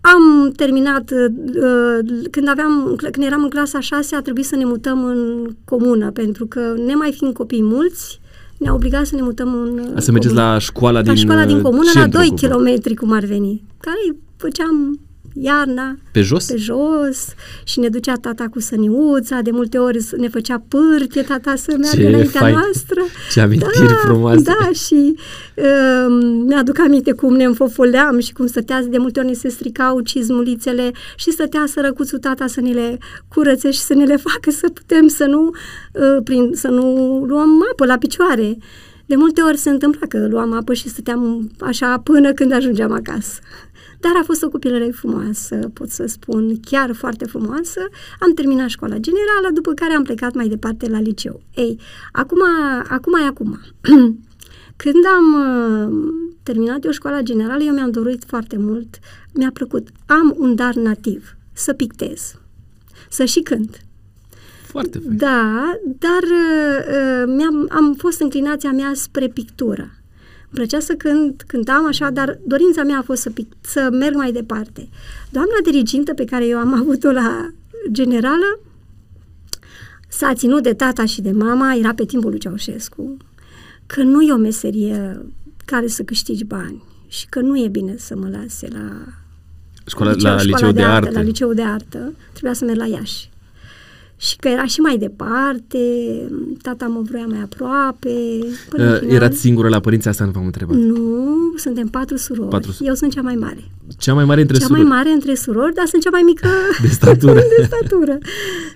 am 0.00 0.52
terminat, 0.56 1.10
uh, 1.10 1.98
când, 2.30 2.48
aveam, 2.48 2.96
când 2.96 3.26
eram 3.26 3.42
în 3.42 3.48
clasa 3.48 3.80
6, 3.80 4.14
a 4.14 4.22
trebuit 4.22 4.44
să 4.44 4.56
ne 4.56 4.64
mutăm 4.64 5.04
în 5.04 5.50
comună, 5.64 6.10
pentru 6.10 6.46
că, 6.46 6.74
ne 6.86 6.94
mai 6.94 7.12
fiind 7.12 7.34
copii 7.34 7.62
mulți, 7.62 8.20
ne-a 8.58 8.74
obligat 8.74 9.06
să 9.06 9.14
ne 9.14 9.22
mutăm 9.22 9.54
în 9.54 9.92
A 9.96 10.00
să 10.00 10.12
mergeți 10.12 10.34
la 10.34 10.58
școala 10.58 11.02
din 11.02 11.12
La 11.12 11.18
școala 11.18 11.44
din 11.44 11.62
comună, 11.62 11.90
la 11.94 12.06
2 12.06 12.34
centru, 12.34 12.58
km, 12.58 12.94
cum 12.94 13.12
ar 13.12 13.24
veni, 13.24 13.62
care 13.80 14.16
făceam 14.36 15.00
iarna, 15.40 15.96
Pe 16.12 16.20
jos? 16.20 16.44
pe 16.46 16.56
jos 16.56 17.26
și 17.64 17.78
ne 17.78 17.88
ducea 17.88 18.12
tata 18.14 18.46
cu 18.50 18.60
săniuța, 18.60 19.40
de 19.40 19.50
multe 19.50 19.78
ori 19.78 19.98
ne 20.16 20.28
făcea 20.28 20.62
pârtie 20.68 21.22
tata 21.22 21.54
să 21.56 21.74
meargă 21.80 22.00
Ce 22.00 22.08
înaintea 22.08 22.40
fain. 22.40 22.54
noastră. 22.54 23.00
Ce 23.32 23.40
amintiri 23.40 23.94
frumoase. 24.04 24.42
Da, 24.42 24.70
și 24.72 25.14
uh, 25.56 26.06
mi-aduc 26.46 26.78
aminte 26.78 27.12
cum 27.12 27.34
ne 27.34 27.44
înfofoleam 27.44 28.18
și 28.18 28.32
cum 28.32 28.46
stătea, 28.46 28.82
de 28.82 28.98
multe 28.98 29.18
ori 29.18 29.28
ne 29.28 29.34
se 29.34 29.48
stricau 29.48 30.00
cizmulițele 30.00 30.90
și 31.16 31.30
stătea 31.30 31.64
sărăcuțul 31.66 32.18
tata 32.18 32.46
să 32.46 32.60
ne 32.60 32.70
le 32.72 32.98
curățe 33.34 33.70
și 33.70 33.80
să 33.80 33.94
ne 33.94 34.04
le 34.04 34.16
facă 34.16 34.50
să 34.50 34.68
putem 34.74 35.08
să 35.08 35.24
nu, 35.24 35.50
uh, 35.92 36.22
prin, 36.24 36.50
să 36.54 36.68
nu 36.68 36.84
luăm 37.28 37.62
apă 37.72 37.86
la 37.86 37.96
picioare. 37.96 38.56
De 39.06 39.16
multe 39.16 39.40
ori 39.40 39.56
se 39.56 39.70
întâmpla 39.70 40.06
că 40.06 40.26
luam 40.28 40.52
apă 40.52 40.74
și 40.74 40.88
stăteam 40.88 41.50
așa 41.60 41.98
până 41.98 42.32
când 42.32 42.52
ajungeam 42.52 42.92
acasă. 42.92 43.40
Dar 44.00 44.12
a 44.20 44.24
fost 44.24 44.42
o 44.42 44.48
copilărie 44.48 44.90
frumoasă, 44.90 45.70
pot 45.72 45.90
să 45.90 46.06
spun, 46.06 46.60
chiar 46.60 46.92
foarte 46.92 47.24
frumoasă. 47.24 47.80
Am 48.18 48.34
terminat 48.34 48.68
școala 48.68 48.96
generală, 48.96 49.48
după 49.54 49.72
care 49.72 49.92
am 49.92 50.02
plecat 50.02 50.34
mai 50.34 50.48
departe 50.48 50.88
la 50.88 51.00
liceu. 51.00 51.42
Ei, 51.54 51.80
acum, 52.12 52.38
acum 52.88 53.14
e 53.14 53.26
acum. 53.26 53.60
Când 54.82 55.04
am 55.16 55.34
uh, 55.34 56.12
terminat 56.42 56.84
eu 56.84 56.90
școala 56.90 57.20
generală, 57.20 57.62
eu 57.62 57.74
mi-am 57.74 57.90
dorit 57.90 58.24
foarte 58.26 58.56
mult, 58.58 58.98
mi-a 59.34 59.50
plăcut. 59.52 59.88
Am 60.06 60.34
un 60.38 60.54
dar 60.54 60.74
nativ, 60.74 61.36
să 61.52 61.72
pictez, 61.72 62.34
să 63.08 63.24
și 63.24 63.40
cânt. 63.40 63.84
Foarte 64.74 64.98
fain. 64.98 65.16
Da, 65.16 65.78
dar 65.98 66.22
uh, 66.22 66.78
uh, 66.88 67.34
mi-am, 67.36 67.66
am 67.70 67.94
fost 67.98 68.20
înclinația 68.20 68.72
mea 68.72 68.90
spre 68.94 69.28
pictură. 69.28 69.82
Îmi 69.82 70.54
plăcea 70.54 70.80
să 70.80 70.92
cânt, 70.92 71.44
cântam 71.46 71.86
așa, 71.86 72.10
dar 72.10 72.38
dorința 72.46 72.82
mea 72.82 72.98
a 72.98 73.02
fost 73.02 73.22
să, 73.22 73.30
pic, 73.30 73.52
să 73.60 73.88
merg 73.92 74.14
mai 74.14 74.32
departe. 74.32 74.88
Doamna 75.30 75.54
dirigintă 75.64 76.14
pe 76.14 76.24
care 76.24 76.46
eu 76.46 76.58
am 76.58 76.74
avut-o 76.80 77.10
la 77.10 77.50
generală 77.90 78.60
s-a 80.08 80.34
ținut 80.34 80.62
de 80.62 80.72
tata 80.72 81.04
și 81.04 81.20
de 81.20 81.30
mama, 81.30 81.74
era 81.74 81.94
pe 81.94 82.04
timpul 82.04 82.30
lui 82.30 82.38
Ceaușescu, 82.38 83.16
că 83.86 84.02
nu 84.02 84.22
e 84.22 84.32
o 84.32 84.36
meserie 84.36 85.26
care 85.64 85.86
să 85.86 86.02
câștigi 86.02 86.44
bani 86.44 86.82
și 87.08 87.26
că 87.28 87.40
nu 87.40 87.58
e 87.58 87.68
bine 87.68 87.94
să 87.96 88.16
mă 88.16 88.28
lase 88.28 88.68
la 88.72 88.88
Școala, 89.86 90.14
la 90.16 90.42
liceu 90.42 90.72
de, 90.72 90.82
artă. 90.82 91.10
La 91.10 91.20
liceu 91.20 91.52
de 91.52 91.62
artă, 91.62 92.12
trebuia 92.32 92.52
să 92.52 92.64
merg 92.64 92.78
la 92.78 92.86
Iași. 92.86 93.28
Și 94.16 94.36
că 94.36 94.48
era 94.48 94.64
și 94.64 94.80
mai 94.80 94.98
departe, 94.98 95.78
tata 96.62 96.86
mă 96.86 97.00
vrea 97.00 97.24
mai 97.28 97.40
aproape. 97.42 98.08
Până 98.68 98.84
în 98.84 98.92
Uh, 98.92 98.98
final- 98.98 99.14
erați 99.14 99.38
singură 99.38 99.68
la 99.68 99.80
părinți, 99.80 100.08
asta 100.08 100.24
nu 100.24 100.30
v-am 100.30 100.44
întrebat. 100.44 100.76
Nu, 100.76 101.52
suntem 101.56 101.86
patru 101.88 102.16
surori. 102.16 102.48
Patru 102.48 102.70
su- 102.70 102.84
Eu 102.84 102.94
sunt 102.94 103.12
cea 103.12 103.20
mai 103.22 103.34
mare. 103.34 103.64
Cea 103.98 104.14
mai 104.14 104.24
mare 104.24 104.40
între 104.40 104.56
cea 104.58 104.64
surori. 104.66 104.82
mai 104.86 104.96
mare 104.96 105.10
între 105.10 105.34
surori, 105.34 105.74
dar 105.74 105.86
sunt 105.86 106.02
cea 106.02 106.10
mai 106.10 106.22
mică 106.24 106.48
De 106.82 106.88
statură. 106.88 107.32
de 107.58 107.64
statură. 107.66 108.18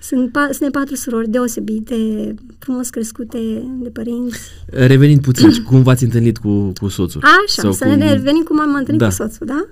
Sunt 0.01 0.29
pa- 0.31 0.51
suntem 0.51 0.71
patru 0.71 0.95
surori 0.95 1.29
deosebite, 1.31 2.35
frumos 2.59 2.89
crescute 2.91 3.39
de 3.81 3.89
părinți. 3.89 4.39
Revenind 4.67 5.21
puțin, 5.21 5.51
cum 5.63 5.83
v-ați 5.83 6.05
întâlnit 6.05 6.39
cu, 6.39 6.73
cu 6.81 6.89
soțul? 6.89 7.21
Așa, 7.25 7.63
Sau 7.63 7.73
să 7.73 7.85
cum- 7.85 7.95
ne 7.99 8.13
revenim 8.13 8.43
cum 8.43 8.61
am 8.61 8.75
întâlnit 8.75 9.01
Da. 9.01 9.07
cu 9.09 9.13
soțul, 9.13 9.47
da? 9.47 9.65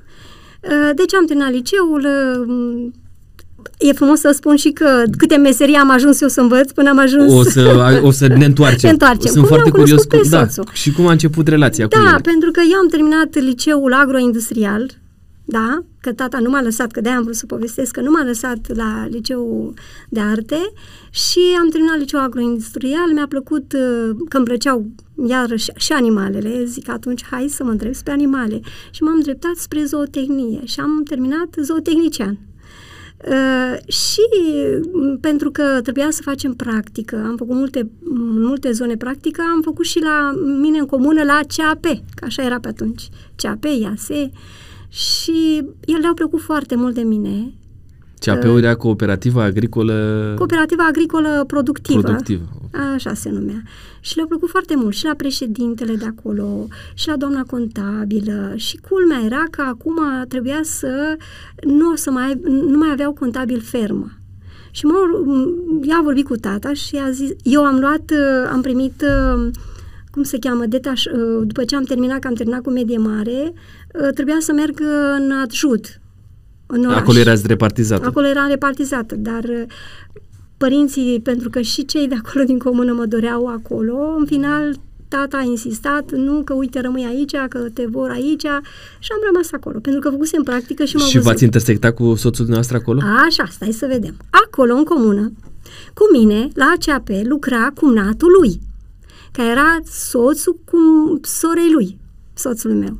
Uh, 0.62 0.90
Deci 0.96 1.14
am 1.14 1.26
terminat 1.26 1.50
liceul, 1.52 2.06
uh, 2.06 2.86
e 3.78 3.92
frumos 3.92 4.20
să 4.20 4.30
spun 4.34 4.56
și 4.56 4.70
că 4.70 5.02
câte 5.16 5.36
meserii 5.36 5.74
am 5.74 5.90
ajuns 5.90 6.20
eu 6.20 6.28
să 6.28 6.40
învăț 6.40 6.70
până 6.72 6.88
am 6.88 6.98
ajuns... 6.98 7.32
O 7.32 7.42
să, 7.42 8.00
o 8.02 8.10
să 8.10 8.26
ne 8.26 8.44
întoarcem. 8.52 8.80
Ne 8.82 8.90
întoarcem. 8.90 9.30
Sunt 9.32 9.46
Cum 9.46 9.46
foarte 9.46 9.68
l-am 9.70 9.80
curios 9.80 10.04
cunoscut 10.04 10.30
pe 10.30 10.36
da, 10.36 10.46
soțul? 10.48 10.72
și 10.72 10.92
cum 10.92 11.06
a 11.06 11.10
început 11.10 11.48
relația 11.48 11.86
cu 11.88 11.98
Da, 12.04 12.10
el. 12.12 12.20
pentru 12.20 12.50
că 12.50 12.60
eu 12.72 12.78
am 12.78 12.88
terminat 12.88 13.34
liceul 13.34 13.92
agroindustrial, 13.92 14.90
da, 15.44 15.84
că 16.00 16.12
tata 16.12 16.38
nu 16.38 16.50
m-a 16.50 16.62
lăsat, 16.62 16.90
că 16.90 17.00
de-aia 17.00 17.16
am 17.16 17.22
vrut 17.22 17.36
să 17.36 17.46
povestesc, 17.46 17.90
că 17.92 18.00
nu 18.00 18.10
m-a 18.10 18.24
lăsat 18.24 18.76
la 18.76 19.06
liceu 19.10 19.74
de 20.08 20.20
arte 20.20 20.72
și 21.10 21.40
am 21.60 21.68
terminat 21.68 21.98
liceul 21.98 22.22
agroindustrial, 22.22 23.12
mi-a 23.14 23.26
plăcut 23.28 23.72
uh, 23.72 24.16
că 24.28 24.36
îmi 24.36 24.46
plăceau 24.46 24.86
iarăși 25.26 25.70
și 25.76 25.92
animalele, 25.92 26.64
zic 26.64 26.88
atunci 26.88 27.24
hai 27.30 27.46
să 27.48 27.64
mă 27.64 27.70
întreb 27.70 27.94
spre 27.94 28.12
animale 28.12 28.60
și 28.90 29.02
m-am 29.02 29.20
dreptat 29.20 29.54
spre 29.56 29.84
zootehnie 29.84 30.60
și 30.64 30.80
am 30.80 31.02
terminat 31.08 31.48
zootechnician. 31.62 32.38
Uh, 33.24 33.92
și 33.92 34.20
m, 34.92 35.18
pentru 35.20 35.50
că 35.50 35.80
trebuia 35.82 36.10
să 36.10 36.22
facem 36.22 36.54
practică, 36.54 37.16
am 37.16 37.36
făcut 37.36 37.54
multe, 37.54 37.78
în 38.04 38.44
multe 38.44 38.72
zone 38.72 38.96
practică, 38.96 39.42
am 39.54 39.60
făcut 39.60 39.84
și 39.84 40.00
la 40.00 40.34
mine 40.60 40.78
în 40.78 40.86
comună 40.86 41.22
la 41.22 41.40
CAP, 41.56 41.82
că 42.14 42.24
așa 42.24 42.42
era 42.42 42.60
pe 42.60 42.68
atunci, 42.68 43.08
CAP, 43.36 43.64
IASE, 43.64 44.30
și 44.88 45.62
el 45.84 45.98
le-au 46.00 46.14
plăcut 46.14 46.40
foarte 46.40 46.74
mult 46.74 46.94
de 46.94 47.02
mine. 47.02 47.52
CAP-ul 48.18 48.58
era 48.58 48.74
cooperativa 48.74 49.42
agricolă 49.42 50.34
Cooperativa 50.36 50.86
Agricolă 50.88 51.44
Productivă. 51.46 52.00
productivă. 52.00 52.44
Așa 52.94 53.14
se 53.14 53.30
numea. 53.30 53.62
Și 54.00 54.16
le-a 54.16 54.24
plăcut 54.28 54.48
foarte 54.48 54.76
mult 54.76 54.94
și 54.94 55.04
la 55.04 55.14
președintele 55.16 55.94
de 55.94 56.04
acolo, 56.04 56.66
și 56.94 57.08
la 57.08 57.16
doamna 57.16 57.42
contabilă. 57.42 58.52
Și 58.56 58.76
culmea 58.88 59.20
era 59.24 59.44
că 59.50 59.62
acum 59.66 59.98
trebuia 60.28 60.60
să 60.62 61.16
nu, 61.62 61.90
o 61.90 61.94
să 61.94 62.10
mai, 62.10 62.40
nu 62.44 62.78
mai 62.78 62.88
aveau 62.92 63.12
contabil 63.12 63.60
fermă. 63.60 64.10
Și 64.70 64.86
mă, 64.86 64.94
ea 65.82 65.96
a 65.96 66.02
vorbit 66.02 66.26
cu 66.26 66.36
tata 66.36 66.72
și 66.72 66.96
a 66.96 67.10
zis, 67.10 67.30
eu 67.42 67.64
am 67.64 67.78
luat, 67.78 68.10
uh, 68.10 68.50
am 68.52 68.60
primit, 68.60 69.02
uh, 69.02 69.50
cum 70.10 70.22
se 70.22 70.38
cheamă, 70.38 70.66
detaș, 70.66 71.04
uh, 71.04 71.46
după 71.46 71.64
ce 71.64 71.76
am 71.76 71.82
terminat, 71.82 72.18
că 72.18 72.26
am 72.26 72.34
terminat 72.34 72.62
cu 72.62 72.70
medie 72.70 72.98
mare, 72.98 73.52
uh, 73.52 74.08
trebuia 74.14 74.36
să 74.38 74.52
merg 74.52 74.80
în 75.16 75.30
adjut, 75.30 76.00
în 76.66 76.84
oraș. 76.84 76.98
Acolo 76.98 77.18
erați 77.18 77.46
repartizată. 77.46 78.06
Acolo 78.06 78.26
era 78.26 78.46
repartizată, 78.46 79.14
dar 79.14 79.44
uh, 79.44 79.62
părinții, 80.56 81.20
pentru 81.22 81.50
că 81.50 81.60
și 81.60 81.84
cei 81.84 82.08
de 82.08 82.14
acolo 82.24 82.44
din 82.44 82.58
comună 82.58 82.92
mă 82.92 83.04
doreau 83.06 83.46
acolo, 83.46 84.14
în 84.18 84.26
final 84.26 84.76
tata 85.08 85.36
a 85.36 85.42
insistat, 85.42 86.12
nu, 86.12 86.42
că 86.44 86.54
uite, 86.54 86.80
rămâi 86.80 87.04
aici, 87.04 87.34
că 87.48 87.58
te 87.74 87.86
vor 87.90 88.10
aici 88.10 88.46
și 88.98 89.10
am 89.12 89.20
rămas 89.32 89.52
acolo, 89.52 89.78
pentru 89.78 90.00
că 90.00 90.10
făcusem 90.10 90.42
practică 90.42 90.84
și 90.84 90.96
m-au 90.96 91.06
Și 91.06 91.12
văzut. 91.14 91.28
v-ați 91.28 91.44
intersectat 91.44 91.94
cu 91.94 92.04
soțul 92.14 92.44
dumneavoastră 92.44 92.76
acolo? 92.76 93.00
Așa, 93.26 93.44
stai 93.50 93.72
să 93.72 93.86
vedem. 93.90 94.16
Acolo, 94.30 94.74
în 94.74 94.84
comună, 94.84 95.32
cu 95.94 96.18
mine, 96.18 96.48
la 96.54 96.74
ACAP, 96.76 97.08
lucra 97.22 97.70
cumnatul 97.74 98.28
lui, 98.40 98.60
care 99.32 99.48
era 99.48 99.78
soțul 99.90 100.58
cu 100.64 100.78
sorei 101.22 101.70
lui, 101.72 101.98
soțul 102.34 102.72
meu. 102.72 102.98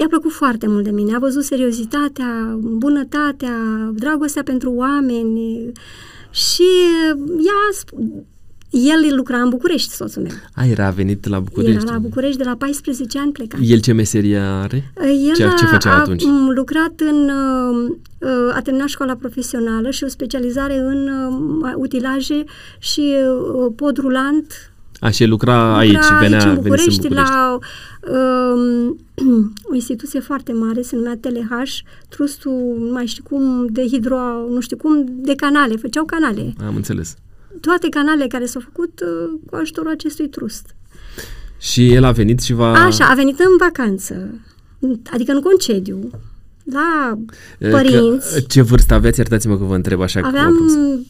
I-a 0.00 0.06
plăcut 0.08 0.32
foarte 0.32 0.66
mult 0.66 0.84
de 0.84 0.90
mine, 0.90 1.14
a 1.14 1.18
văzut 1.18 1.42
seriozitatea, 1.44 2.58
bunătatea, 2.60 3.52
dragostea 3.94 4.42
pentru 4.42 4.70
oameni 4.72 5.72
și 6.30 6.62
ea, 7.46 7.62
sp- 7.80 8.24
el 8.70 9.14
lucra 9.16 9.36
în 9.42 9.48
București, 9.48 9.92
soțul 9.94 10.22
meu. 10.22 10.32
A, 10.54 10.64
era 10.66 10.90
venit 10.90 11.26
la 11.28 11.40
București. 11.40 11.82
Era 11.82 11.92
la 11.92 11.98
București 11.98 12.36
de 12.38 12.44
la 12.44 12.54
14 12.58 13.18
ani 13.18 13.32
plecat. 13.32 13.60
El 13.62 13.80
ce 13.80 13.92
meserie 13.92 14.38
are? 14.38 14.92
El 15.00 15.34
Ce- 15.34 15.54
ce 15.58 15.64
făcea 15.64 15.90
a, 15.90 15.98
atunci? 16.00 16.24
a 16.24 16.50
lucrat 16.54 16.92
în... 17.10 17.30
uh, 17.30 17.90
uh, 18.18 18.54
a 18.56 18.60
terminat 18.60 18.88
școala 18.88 19.14
profesională 19.14 19.90
și 19.90 20.04
o 20.04 20.08
specializare 20.08 20.78
în 20.78 21.08
uh, 21.08 21.72
utilaje 21.76 22.44
și 22.78 23.14
uh, 23.64 23.72
pod 23.76 23.96
rulant. 23.98 24.72
A, 25.00 25.10
și 25.10 25.22
el 25.22 25.28
lucra 25.28 25.76
aici, 25.76 25.92
Lucra 25.92 26.18
venea, 26.18 26.38
aici 26.38 26.56
în 26.56 26.62
venise 26.62 26.68
București, 26.68 27.06
în 27.06 27.08
București. 27.08 27.32
la 27.32 27.58
um, 28.54 28.98
o 29.70 29.74
instituție 29.74 30.20
foarte 30.20 30.52
mare, 30.52 30.82
se 30.82 30.96
numea 30.96 31.16
TLH, 31.20 31.68
trustul, 32.08 32.76
nu 32.78 32.92
mai 32.92 33.06
știu 33.06 33.22
cum, 33.30 33.66
de 33.70 33.86
hidro, 33.86 34.18
nu 34.50 34.60
știu 34.60 34.76
cum, 34.76 35.04
de 35.08 35.34
canale, 35.34 35.76
făceau 35.76 36.04
canale. 36.04 36.54
Am 36.66 36.76
înțeles. 36.76 37.16
Toate 37.60 37.88
canalele 37.88 38.26
care 38.26 38.46
s-au 38.46 38.60
făcut 38.64 39.00
uh, 39.00 39.38
cu 39.50 39.56
ajutorul 39.56 39.90
acestui 39.90 40.28
trust. 40.28 40.74
Și 41.60 41.92
el 41.92 42.04
a 42.04 42.10
venit 42.12 42.40
și 42.40 42.52
va... 42.52 42.72
Așa, 42.72 43.04
a 43.04 43.14
venit 43.14 43.38
în 43.38 43.56
vacanță, 43.58 44.40
adică 45.12 45.32
în 45.32 45.40
concediu, 45.40 46.10
la 46.72 47.18
E, 47.58 47.68
părinți. 47.68 48.34
Că, 48.34 48.40
ce 48.40 48.62
vârstă 48.62 48.94
aveți? 48.94 49.18
Iertați-mă 49.18 49.58
că 49.58 49.64
vă 49.64 49.74
întreb 49.74 50.00
așa. 50.00 50.20
Aveam 50.24 50.54
cum- 50.54 51.06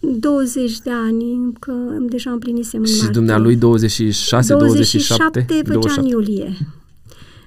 20 0.00 0.78
de 0.80 0.90
ani, 0.90 1.52
că 1.58 1.72
deja 2.00 2.30
împlinisem 2.30 2.80
în 2.80 2.86
Și 2.86 2.92
martie. 2.96 3.12
dumnealui 3.12 3.56
26, 3.56 4.54
27? 4.54 5.44
27 5.46 5.72
făcea 5.72 6.00
în 6.00 6.06
iulie. 6.06 6.56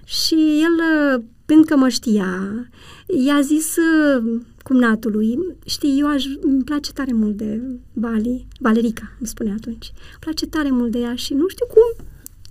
Și 0.05 0.33
el, 0.35 1.15
uh, 1.17 1.23
pentru 1.45 1.65
că 1.65 1.75
mă 1.75 1.89
știa, 1.89 2.27
i-a 3.25 3.39
zis 3.41 3.75
uh, 3.75 4.39
cumnatului, 4.63 5.39
știi, 5.65 5.99
eu 5.99 6.07
aș, 6.07 6.23
îmi 6.41 6.63
place 6.63 6.91
tare 6.91 7.13
mult 7.13 7.37
de 7.37 7.61
Bali, 7.93 8.47
Valerica, 8.59 9.11
îmi 9.19 9.27
spune 9.27 9.55
atunci, 9.59 9.91
îmi 9.95 10.19
place 10.19 10.45
tare 10.45 10.69
mult 10.71 10.91
de 10.91 10.99
ea 10.99 11.15
și 11.15 11.33
nu 11.33 11.47
știu 11.47 11.65
cum 11.65 12.05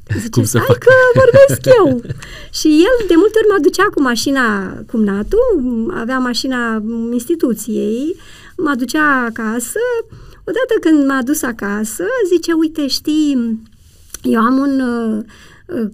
Zice, 0.17 0.29
Cum 0.31 0.45
să 0.45 0.49
stai 0.49 0.65
fac?" 0.67 0.79
că 0.79 0.91
vorbesc 1.15 1.77
eu. 1.79 2.01
și 2.59 2.69
el 2.69 3.07
de 3.09 3.15
multe 3.17 3.39
ori 3.39 3.53
mă 3.53 3.59
ducea 3.63 3.87
cu 3.95 4.03
mașina 4.03 4.73
cumnatul, 4.91 5.93
avea 5.95 6.19
mașina 6.19 6.83
instituției, 7.13 8.17
mă 8.63 8.75
ducea 8.75 9.25
acasă. 9.25 9.79
Odată 10.45 10.75
când 10.81 11.07
m-a 11.07 11.23
dus 11.23 11.43
acasă, 11.43 12.05
zice, 12.29 12.53
uite, 12.53 12.87
știi, 12.87 13.61
eu 14.23 14.41
am 14.41 14.59
un 14.59 14.81
uh, 14.81 15.19
uh, 15.19 15.25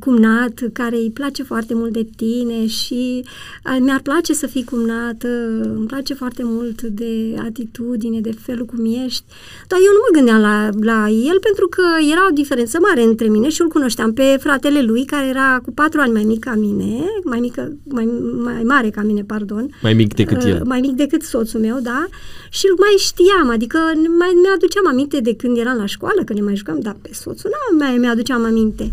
cumnat 0.01 0.61
care 0.73 0.97
îi 0.97 1.11
place 1.11 1.43
foarte 1.43 1.75
mult 1.75 1.93
de 1.93 2.07
tine 2.17 2.67
și 2.67 3.25
uh, 3.25 3.77
mi-ar 3.81 4.01
place 4.01 4.33
să 4.33 4.47
fii 4.47 4.65
cumnată, 4.65 5.29
îmi 5.77 5.87
place 5.87 6.15
foarte 6.15 6.43
mult 6.45 6.83
de 6.83 7.37
atitudine, 7.47 8.21
de 8.21 8.33
felul 8.41 8.65
cum 8.65 8.85
ești, 9.05 9.25
dar 9.67 9.79
eu 9.79 9.93
nu 9.93 10.01
mă 10.07 10.17
gândeam 10.17 10.41
la, 10.41 10.69
la 10.93 11.09
el 11.09 11.39
pentru 11.41 11.69
că 11.69 11.83
era 12.11 12.27
o 12.31 12.33
diferență 12.35 12.79
mare 12.81 13.03
între 13.03 13.29
mine 13.29 13.49
și 13.49 13.63
îl 13.63 13.69
cunoșteam 13.69 14.13
pe 14.13 14.37
fratele 14.41 14.83
lui 14.83 15.05
care 15.05 15.27
era 15.27 15.61
cu 15.65 15.73
patru 15.73 16.01
ani 16.01 16.13
mai 16.13 16.25
mic 16.25 16.45
ca 16.45 16.55
mine, 16.55 17.05
mai, 17.25 17.41
mică, 17.41 17.77
mai, 17.85 18.09
mai 18.43 18.63
mare 18.63 18.91
ca 18.91 19.03
mine, 19.03 19.23
pardon, 19.23 19.77
Mai 19.83 19.95
mic 19.95 20.15
decât 20.15 20.37
Uh, 20.43 20.51
el. 20.51 20.63
Mai 20.65 20.81
mic 20.81 20.95
decât 20.97 21.23
soțul 21.23 21.61
meu, 21.61 21.79
da? 21.83 22.07
Și 22.51 22.67
îl 22.71 22.77
mai 22.79 22.95
știam, 22.99 23.49
adică 23.51 23.79
mai 24.19 24.33
mi-aduceam 24.43 24.87
aminte 24.87 25.21
de 25.21 25.35
când 25.35 25.57
eram 25.59 25.77
la 25.77 25.87
școală, 25.87 26.21
când 26.25 26.39
ne 26.39 26.45
mai 26.45 26.57
jucam, 26.57 26.79
dar 26.81 26.97
pe 27.03 27.11
soțul 27.13 27.51
nu 27.71 27.79
mai 27.79 27.97
mi-aduceam 27.99 28.45
aminte. 28.45 28.85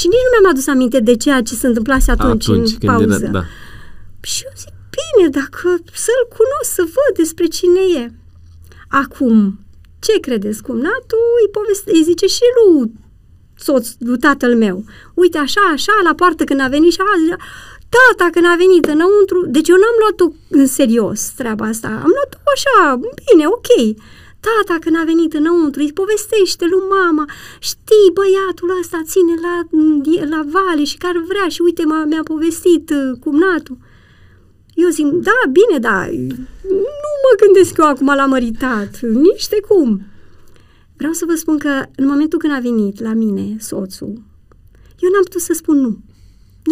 Și 0.00 0.06
nici 0.12 0.26
nu 0.26 0.31
mi-am 0.32 0.50
adus 0.52 0.66
aminte 0.66 1.00
de 1.00 1.16
ceea 1.16 1.42
ce 1.42 1.54
se 1.54 1.66
întâmplase 1.66 2.10
atunci, 2.10 2.48
Atunci 2.48 2.70
în 2.72 2.78
când 2.78 2.92
pauză. 2.92 3.24
era, 3.24 3.32
da. 3.32 3.44
Și 4.20 4.42
eu 4.44 4.52
zic, 4.56 4.72
bine, 4.96 5.28
dacă 5.28 5.68
să-l 6.04 6.24
cunosc, 6.36 6.70
să 6.78 6.82
văd 6.82 7.16
despre 7.16 7.46
cine 7.46 7.80
e. 8.02 8.12
Acum, 8.88 9.58
ce 9.98 10.20
credeți, 10.20 10.62
cumnatul 10.62 11.24
îi, 11.40 11.50
poveste, 11.56 11.90
îi 11.94 12.02
zice 12.02 12.26
și 12.26 12.42
lui 12.56 12.92
soț, 13.56 13.88
lui 13.98 14.18
tatăl 14.18 14.56
meu. 14.56 14.84
Uite, 15.14 15.38
așa, 15.38 15.60
așa, 15.72 15.92
la 16.04 16.14
poartă 16.14 16.44
când 16.44 16.60
a 16.60 16.68
venit 16.68 16.92
și 16.92 17.00
a 17.00 17.18
zicea, 17.22 17.36
tata 17.94 18.30
când 18.32 18.46
a 18.46 18.54
venit 18.58 18.84
înăuntru, 18.84 19.38
deci 19.46 19.68
eu 19.68 19.76
n-am 19.76 19.96
luat-o 20.02 20.26
în 20.48 20.66
serios 20.66 21.20
treaba 21.40 21.64
asta, 21.66 21.88
am 21.88 22.12
luat-o 22.16 22.38
așa, 22.54 23.00
bine, 23.28 23.46
ok. 23.46 23.70
Tata 24.46 24.76
când 24.84 24.96
a 25.00 25.04
venit 25.12 25.32
înăuntru 25.40 25.80
îi 25.82 25.92
povestește 26.00 26.64
lui 26.72 26.84
mama, 26.98 27.24
știi 27.70 28.14
băiatul 28.18 28.70
ăsta 28.80 28.98
ține 29.12 29.34
la, 29.46 29.54
la 30.34 30.42
vale 30.56 30.84
și 30.84 30.96
care 31.04 31.18
vrea 31.30 31.48
și 31.48 31.60
uite 31.62 31.84
m-a, 31.84 32.04
mi-a 32.04 32.24
povestit 32.32 32.86
uh, 32.90 33.18
cumnatul. 33.24 33.76
Eu 34.74 34.88
zic, 34.88 35.06
da, 35.06 35.38
bine, 35.58 35.78
da, 35.88 35.98
nu 37.02 37.10
mă 37.24 37.32
gândesc 37.42 37.72
eu 37.78 37.86
acum 37.86 38.06
la 38.06 38.26
măritat, 38.26 39.00
nici 39.00 39.48
de 39.48 39.60
cum. 39.68 39.90
Vreau 40.96 41.12
să 41.12 41.24
vă 41.28 41.34
spun 41.34 41.58
că 41.58 41.72
în 41.96 42.06
momentul 42.06 42.38
când 42.38 42.52
a 42.52 42.58
venit 42.58 43.00
la 43.00 43.12
mine 43.12 43.56
soțul, 43.58 44.12
eu 44.98 45.10
n-am 45.12 45.22
putut 45.22 45.40
să 45.40 45.52
spun 45.52 45.76
nu. 45.80 45.88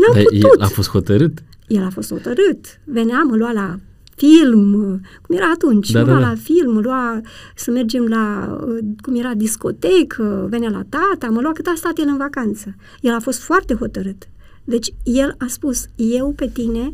N-am 0.01 0.15
Dar 0.15 0.23
putut. 0.23 0.43
el 0.43 0.61
a 0.61 0.67
fost 0.69 0.89
hotărât? 0.89 1.39
El 1.67 1.83
a 1.83 1.91
fost 1.91 2.11
hotărât. 2.13 2.81
Venea, 2.85 3.23
mă 3.23 3.37
lua 3.37 3.53
la 3.53 3.79
film, 4.21 5.01
cum 5.23 5.37
era 5.37 5.51
atunci, 5.55 5.91
Da, 5.91 6.01
mă 6.01 6.07
da, 6.07 6.13
lua 6.13 6.21
da. 6.21 6.29
la 6.29 6.35
film, 6.35 6.73
mă 6.73 6.81
lua 6.81 7.21
să 7.55 7.71
mergem 7.71 8.05
la, 8.07 8.57
uh, 8.67 8.79
cum 9.01 9.15
era, 9.17 9.35
discotecă, 9.35 10.47
venea 10.51 10.71
la 10.71 10.83
tata, 10.89 11.33
mă 11.33 11.41
lua 11.41 11.53
cât 11.53 11.67
a 11.67 11.73
stat 11.77 11.99
el 11.99 12.09
în 12.09 12.17
vacanță. 12.17 12.75
El 13.01 13.15
a 13.15 13.21
fost 13.21 13.41
foarte 13.41 13.75
hotărât. 13.75 14.29
Deci 14.65 14.89
el 15.03 15.35
a 15.39 15.47
spus, 15.49 15.85
eu 15.97 16.33
pe 16.37 16.51
tine 16.53 16.93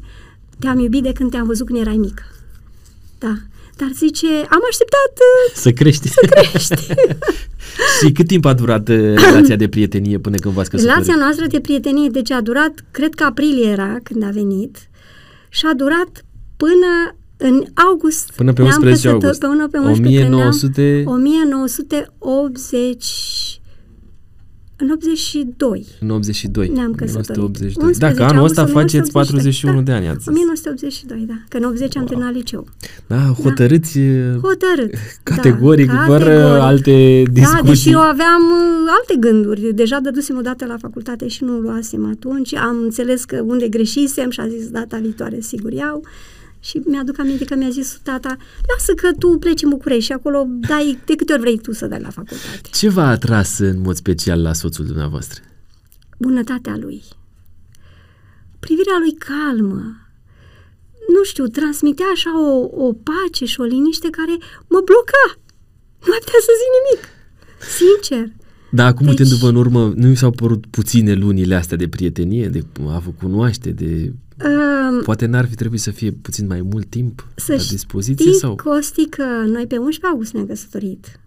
te-am 0.58 0.78
iubit 0.78 1.02
de 1.02 1.12
când 1.12 1.30
te-am 1.30 1.46
văzut 1.46 1.66
când 1.66 1.78
erai 1.78 1.96
mică. 1.96 2.22
Da. 3.18 3.34
Dar 3.76 3.90
zice, 3.94 4.26
am 4.26 4.62
așteptat 4.70 5.12
uh, 5.12 5.54
Să 5.54 5.70
crești. 5.72 6.08
să 6.08 6.26
crești. 6.30 6.86
și 8.00 8.12
cât 8.12 8.26
timp 8.26 8.44
a 8.44 8.54
durat 8.54 8.88
uh, 8.88 8.96
relația 8.96 9.56
de 9.56 9.68
prietenie 9.68 10.18
până 10.18 10.36
când 10.36 10.54
v-ați 10.54 10.70
căsătorit? 10.70 10.96
Relația 10.96 11.24
noastră 11.24 11.46
de 11.46 11.60
prietenie, 11.60 12.08
deci 12.08 12.30
a 12.30 12.40
durat, 12.40 12.84
cred 12.90 13.14
că 13.14 13.24
aprilie 13.24 13.68
era 13.68 13.98
când 14.02 14.22
a 14.22 14.30
venit, 14.30 14.88
și 15.48 15.66
a 15.66 15.74
durat 15.74 16.24
până 16.56 17.16
în 17.36 17.62
august. 17.74 18.30
Până 18.36 18.52
pe 18.52 18.62
Ne-am 18.62 18.74
11 18.74 19.08
căsător- 19.08 19.22
august. 19.22 19.40
Până 19.40 19.68
pe 19.68 19.78
11 19.78 20.20
când 20.22 20.34
ne-am- 20.34 20.48
1900... 20.48 21.02
1980... 21.06 23.60
În 24.78 24.90
82. 24.90 25.86
În 26.00 26.10
82. 26.10 26.68
Ne-am 26.68 26.92
căsătorit. 26.94 27.36
1982. 27.36 27.88
11 27.88 27.98
Da, 27.98 28.12
că 28.12 28.22
anul 28.32 28.44
ăsta 28.44 28.60
august 28.60 28.76
faceți 28.78 29.12
41 29.12 29.78
1982, 29.78 29.82
de 29.84 29.92
ani, 29.92 30.08
ați 30.08 30.18
zis. 30.18 30.26
1982, 30.28 31.24
da. 31.28 31.34
Că 31.48 31.56
în 31.56 31.64
80 31.64 31.96
am 31.96 32.04
terminat 32.04 32.32
liceu. 32.32 32.66
Da, 33.06 33.16
hotărâți 33.42 33.98
uh, 33.98 34.34
Hotărât. 34.42 34.94
categoric, 35.32 35.86
da, 35.92 36.04
fără 36.06 36.24
categoric. 36.24 36.62
alte 36.62 37.22
discuții. 37.32 37.62
Da, 37.62 37.68
deși 37.68 37.90
eu 37.90 37.98
aveam 38.00 38.42
uh, 38.58 38.88
alte 38.98 39.14
gânduri. 39.20 39.72
Deja 39.74 39.98
dădusem 40.02 40.36
o 40.36 40.40
dată 40.40 40.64
la 40.66 40.76
facultate 40.80 41.28
și 41.28 41.44
nu 41.44 41.56
o 41.56 41.60
luasem 41.60 42.06
atunci. 42.06 42.54
Am 42.54 42.76
înțeles 42.82 43.24
că 43.24 43.42
unde 43.46 43.68
greșisem 43.68 44.30
și 44.30 44.40
a 44.40 44.48
zis 44.48 44.68
data 44.68 44.98
viitoare 45.02 45.40
sigur 45.40 45.72
iau. 45.72 46.02
Și 46.66 46.82
mi-aduc 46.84 47.18
aminte 47.18 47.44
că 47.44 47.54
mi-a 47.54 47.68
zis 47.68 48.00
tata, 48.02 48.36
lasă 48.76 48.92
că 48.94 49.08
tu 49.18 49.28
pleci 49.38 49.62
în 49.62 49.68
București 49.68 50.04
și 50.04 50.12
acolo 50.12 50.46
dai 50.68 50.98
de 51.04 51.14
câte 51.14 51.32
ori 51.32 51.40
vrei 51.40 51.58
tu 51.58 51.72
să 51.72 51.86
dai 51.86 52.00
la 52.00 52.10
facultate. 52.10 52.68
Ce 52.72 52.88
v-a 52.88 53.08
atras 53.08 53.58
în 53.58 53.80
mod 53.80 53.96
special 53.96 54.42
la 54.42 54.52
soțul 54.52 54.84
dumneavoastră? 54.86 55.42
Bunătatea 56.18 56.76
lui. 56.76 57.02
Privirea 58.58 58.98
lui 58.98 59.14
calmă. 59.14 59.82
Nu 61.14 61.22
știu, 61.24 61.46
transmitea 61.46 62.06
așa 62.12 62.30
o, 62.40 62.84
o 62.86 62.92
pace 62.92 63.44
și 63.44 63.60
o 63.60 63.64
liniște 63.64 64.08
care 64.10 64.34
mă 64.68 64.80
bloca. 64.84 65.24
Nu 66.00 66.08
mai 66.08 66.20
putea 66.24 66.40
să 66.48 66.52
zic 66.60 66.70
nimic. 66.78 67.02
Sincer. 67.78 68.32
Dar 68.70 68.86
acum, 68.86 69.06
Deci- 69.06 69.18
uitându-vă 69.18 69.48
în 69.48 69.56
urmă, 69.56 69.92
nu 69.96 70.08
mi 70.08 70.16
s-au 70.16 70.30
părut 70.30 70.66
puține 70.66 71.14
lunile 71.14 71.54
astea 71.54 71.76
de 71.76 71.88
prietenie, 71.88 72.48
de 72.48 72.64
a 72.88 72.98
vă 72.98 73.10
cunoaște, 73.18 73.70
de... 73.70 74.12
Um, 74.44 75.02
Poate 75.02 75.26
n-ar 75.26 75.46
fi 75.48 75.54
trebuit 75.54 75.80
să 75.80 75.90
fie 75.90 76.10
puțin 76.10 76.46
mai 76.46 76.62
mult 76.62 76.86
timp 76.86 77.26
Să 77.34 77.52
la 77.52 77.62
dispoziție 77.70 78.26
știi, 78.26 78.38
sau... 78.38 78.54
Costi, 78.54 79.06
că 79.08 79.22
noi 79.46 79.66
pe 79.66 79.76
11 79.76 80.06
august 80.06 80.32
ne-am 80.32 80.46
căsătorit. 80.46 81.20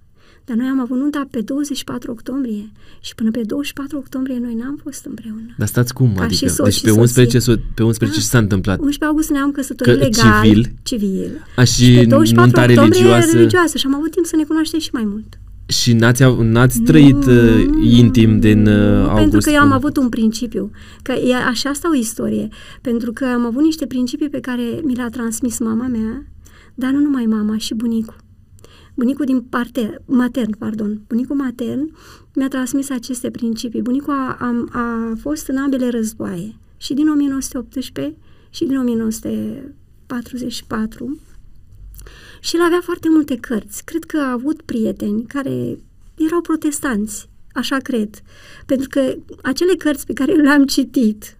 Dar 0.45 0.57
noi 0.57 0.67
am 0.67 0.79
avut 0.79 0.97
nunta 0.97 1.27
pe 1.31 1.41
24 1.41 2.11
octombrie 2.11 2.71
și 3.01 3.15
până 3.15 3.31
pe 3.31 3.41
24 3.41 3.97
octombrie 3.97 4.37
noi 4.39 4.53
n-am 4.53 4.79
fost 4.83 5.05
împreună. 5.05 5.53
Dar 5.57 5.67
stați 5.67 5.93
cum? 5.93 6.13
Ca 6.15 6.23
adică, 6.23 6.45
și 6.45 6.53
soț 6.53 6.65
deci 6.65 6.73
și 6.75 6.81
pe 6.83 6.91
11, 6.91 7.39
soție. 7.39 7.63
so- 7.63 7.73
pe 7.73 7.83
11 7.83 8.19
ce 8.19 8.25
s-a 8.25 8.37
întâmplat? 8.37 8.77
11 8.77 9.05
august 9.05 9.29
ne-am 9.29 9.51
căsătorit 9.51 9.93
Că 9.93 9.99
legal. 9.99 10.43
civil? 10.43 10.71
Civil. 10.83 11.45
A, 11.55 11.63
și 11.63 11.93
pe 11.95 12.05
24 12.05 12.41
nunta 12.41 12.61
octombrie 12.61 13.01
religioasă? 13.01 13.35
religioasă 13.35 13.77
și 13.77 13.85
am 13.85 13.95
avut 13.95 14.11
timp 14.11 14.25
să 14.25 14.35
ne 14.35 14.43
cunoaștem 14.43 14.79
și 14.79 14.89
mai 14.93 15.03
mult. 15.05 15.39
Și 15.69 15.93
n-ați, 15.93 16.23
av- 16.23 16.39
n-ați 16.39 16.81
trăit 16.81 17.25
uh, 17.25 17.65
intim 17.81 18.39
din 18.39 18.67
uh, 18.67 18.73
august? 19.07 19.19
Pentru 19.19 19.39
că 19.39 19.49
eu 19.49 19.55
am 19.55 19.61
până- 19.61 19.73
avut 19.75 19.97
un 19.97 20.09
principiu. 20.09 20.71
Că 21.01 21.11
e 21.11 21.35
așa 21.35 21.69
asta 21.69 21.89
o 21.89 21.95
istorie. 21.95 22.47
Pentru 22.81 23.11
că 23.11 23.25
am 23.25 23.45
avut 23.45 23.63
niște 23.63 23.85
principii 23.85 24.29
pe 24.29 24.39
care 24.39 24.63
mi 24.83 24.95
le-a 24.95 25.09
transmis 25.09 25.59
mama 25.59 25.87
mea, 25.87 26.25
dar 26.75 26.91
nu 26.91 26.99
numai 26.99 27.25
mama, 27.25 27.57
și 27.57 27.73
bunicul. 27.73 28.15
Bunicul 28.95 29.25
din 29.25 29.41
parte, 29.41 29.95
matern, 30.05 30.57
pardon, 30.57 31.01
bunicul 31.07 31.35
matern 31.35 31.91
mi-a 32.35 32.47
transmis 32.47 32.89
aceste 32.89 33.29
principii. 33.29 33.81
Bunicul 33.81 34.13
a, 34.13 34.37
a, 34.39 34.65
a 34.79 35.13
fost 35.21 35.47
în 35.47 35.57
ambele 35.57 35.89
războaie, 35.89 36.55
și 36.77 36.93
din 36.93 37.09
1918 37.09 38.15
și 38.49 38.65
din 38.65 38.77
1944 38.77 41.19
și 42.39 42.55
el 42.55 42.61
avea 42.61 42.79
foarte 42.83 43.09
multe 43.09 43.35
cărți. 43.35 43.83
Cred 43.85 44.03
că 44.03 44.17
a 44.17 44.31
avut 44.31 44.61
prieteni 44.61 45.23
care 45.23 45.77
erau 46.15 46.41
protestanți, 46.41 47.29
așa 47.53 47.77
cred. 47.77 48.21
Pentru 48.65 48.87
că 48.89 49.15
acele 49.41 49.73
cărți 49.73 50.05
pe 50.05 50.13
care 50.13 50.33
le-am 50.33 50.65
citit 50.65 51.37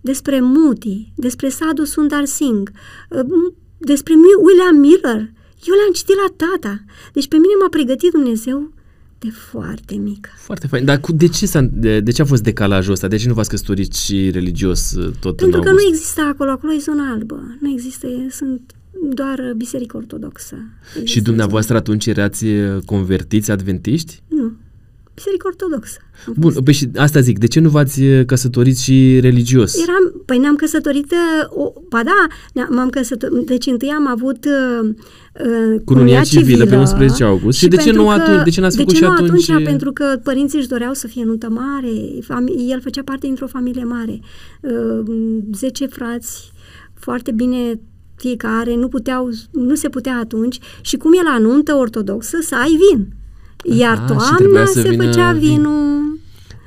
despre 0.00 0.40
Moody, 0.40 1.12
despre 1.14 1.48
Sadhu 1.48 1.84
Sundar 1.84 2.24
Singh, 2.24 2.70
uh, 3.10 3.52
despre 3.78 4.14
William 4.42 4.76
Miller, 4.76 5.30
eu 5.64 5.74
le-am 5.74 5.92
citit 5.92 6.16
la 6.16 6.46
tata. 6.46 6.84
Deci 7.12 7.28
pe 7.28 7.36
mine 7.36 7.52
m-a 7.60 7.68
pregătit 7.68 8.10
Dumnezeu 8.10 8.72
de 9.18 9.30
foarte 9.30 9.94
mică. 9.94 10.30
Foarte 10.36 10.66
fain. 10.66 10.84
Dar 10.84 11.00
cu, 11.00 11.12
de, 11.12 11.28
ce 11.28 11.46
s-a, 11.46 11.60
de, 11.60 12.00
de 12.00 12.10
ce 12.10 12.22
a 12.22 12.24
fost 12.24 12.42
decalajul 12.42 12.92
ăsta? 12.92 13.08
De 13.08 13.16
ce 13.16 13.28
nu 13.28 13.34
v-ați 13.34 13.48
căsătorit 13.48 13.94
și 13.94 14.30
religios 14.30 14.92
uh, 14.92 15.12
tot 15.20 15.36
Pentru 15.36 15.56
în 15.56 15.62
că 15.62 15.68
august? 15.68 15.84
nu 15.84 15.90
există 15.92 16.20
acolo, 16.20 16.50
acolo 16.50 16.72
e 16.72 16.78
zona 16.78 17.12
albă. 17.12 17.56
Nu 17.60 17.70
există, 17.70 18.06
e- 18.06 18.30
sunt 18.30 18.72
doar 19.14 19.52
biserică 19.56 19.96
ortodoxă. 19.96 20.56
Există 20.88 21.10
Și 21.10 21.20
dumneavoastră 21.22 21.76
atunci 21.76 22.06
erați 22.06 22.44
uh, 22.44 22.76
convertiți 22.84 23.50
adventiști? 23.50 24.14
zona- 24.14 24.22
Nu. 24.28 24.52
Biserică 25.14 25.46
ortodoxă. 25.46 25.98
am 26.26 26.34
Bun, 26.38 26.52
fost. 26.52 26.64
păi 26.64 26.72
și 26.74 26.88
asta 26.96 27.20
zic, 27.20 27.38
de 27.38 27.46
ce 27.46 27.60
nu 27.60 27.68
v-ați 27.68 28.02
uh, 28.02 28.24
căsătorit 28.26 28.78
și 28.78 29.18
religios? 29.20 29.82
Eram, 29.82 30.22
păi 30.26 30.38
ne-am 30.38 30.54
căsătorit, 30.56 31.10
uh, 31.12 31.48
o, 31.64 31.72
ba 31.88 32.02
da, 32.04 32.26
ne- 32.54 32.66
m-am 32.76 32.90
căsătorit, 32.90 33.46
deci 33.46 33.66
întâi 33.66 33.88
am 33.88 34.06
avut 34.06 34.44
uh, 34.44 34.88
uh, 34.88 35.80
Cununia 35.84 36.22
civilă 36.22 36.66
pe 36.66 36.76
11 36.76 37.24
august. 37.24 37.58
Și 37.58 37.68
de 37.68 37.76
ce 37.76 37.82
pentru 37.84 38.02
nu 38.02 38.08
că- 38.08 38.14
atunci- 38.14 38.44
de 38.44 38.50
ce 38.50 38.60
n-ați 38.60 38.76
de 38.76 38.82
făcut 38.82 38.94
ce 38.94 39.00
și 39.04 39.06
nu 39.08 39.14
atunci- 39.14 39.50
atunci? 39.50 39.64
Pentru 39.66 39.92
că 39.92 40.20
părinții 40.22 40.58
își 40.58 40.68
doreau 40.68 40.92
să 40.92 41.06
fie 41.06 41.24
nuntă 41.24 41.48
mare, 41.48 41.92
fami- 42.22 42.70
el 42.70 42.80
făcea 42.80 43.02
parte 43.04 43.26
dintr-o 43.26 43.46
familie 43.46 43.84
mare, 43.84 44.20
uh, 44.60 45.02
10 45.54 45.86
frați, 45.86 46.52
foarte 46.94 47.30
bine 47.32 47.80
fiecare, 48.22 48.74
nu 48.76 48.88
puteau, 48.88 49.28
nu 49.50 49.74
se 49.74 49.88
putea 49.88 50.16
atunci 50.22 50.58
și 50.80 50.96
cum 50.96 51.12
e 51.12 51.22
la 51.22 51.38
nuntă 51.38 51.74
ortodoxă 51.74 52.38
să 52.40 52.54
ai 52.54 52.78
vin. 52.84 53.08
Iar 53.78 53.96
Aha, 53.96 54.02
și 54.02 54.06
toamna 54.06 54.36
trebuia 54.36 54.66
să 54.66 54.80
se 54.80 54.88
vină 54.88 55.04
făcea 55.04 55.32
vin. 55.32 55.48
vinul 55.48 55.92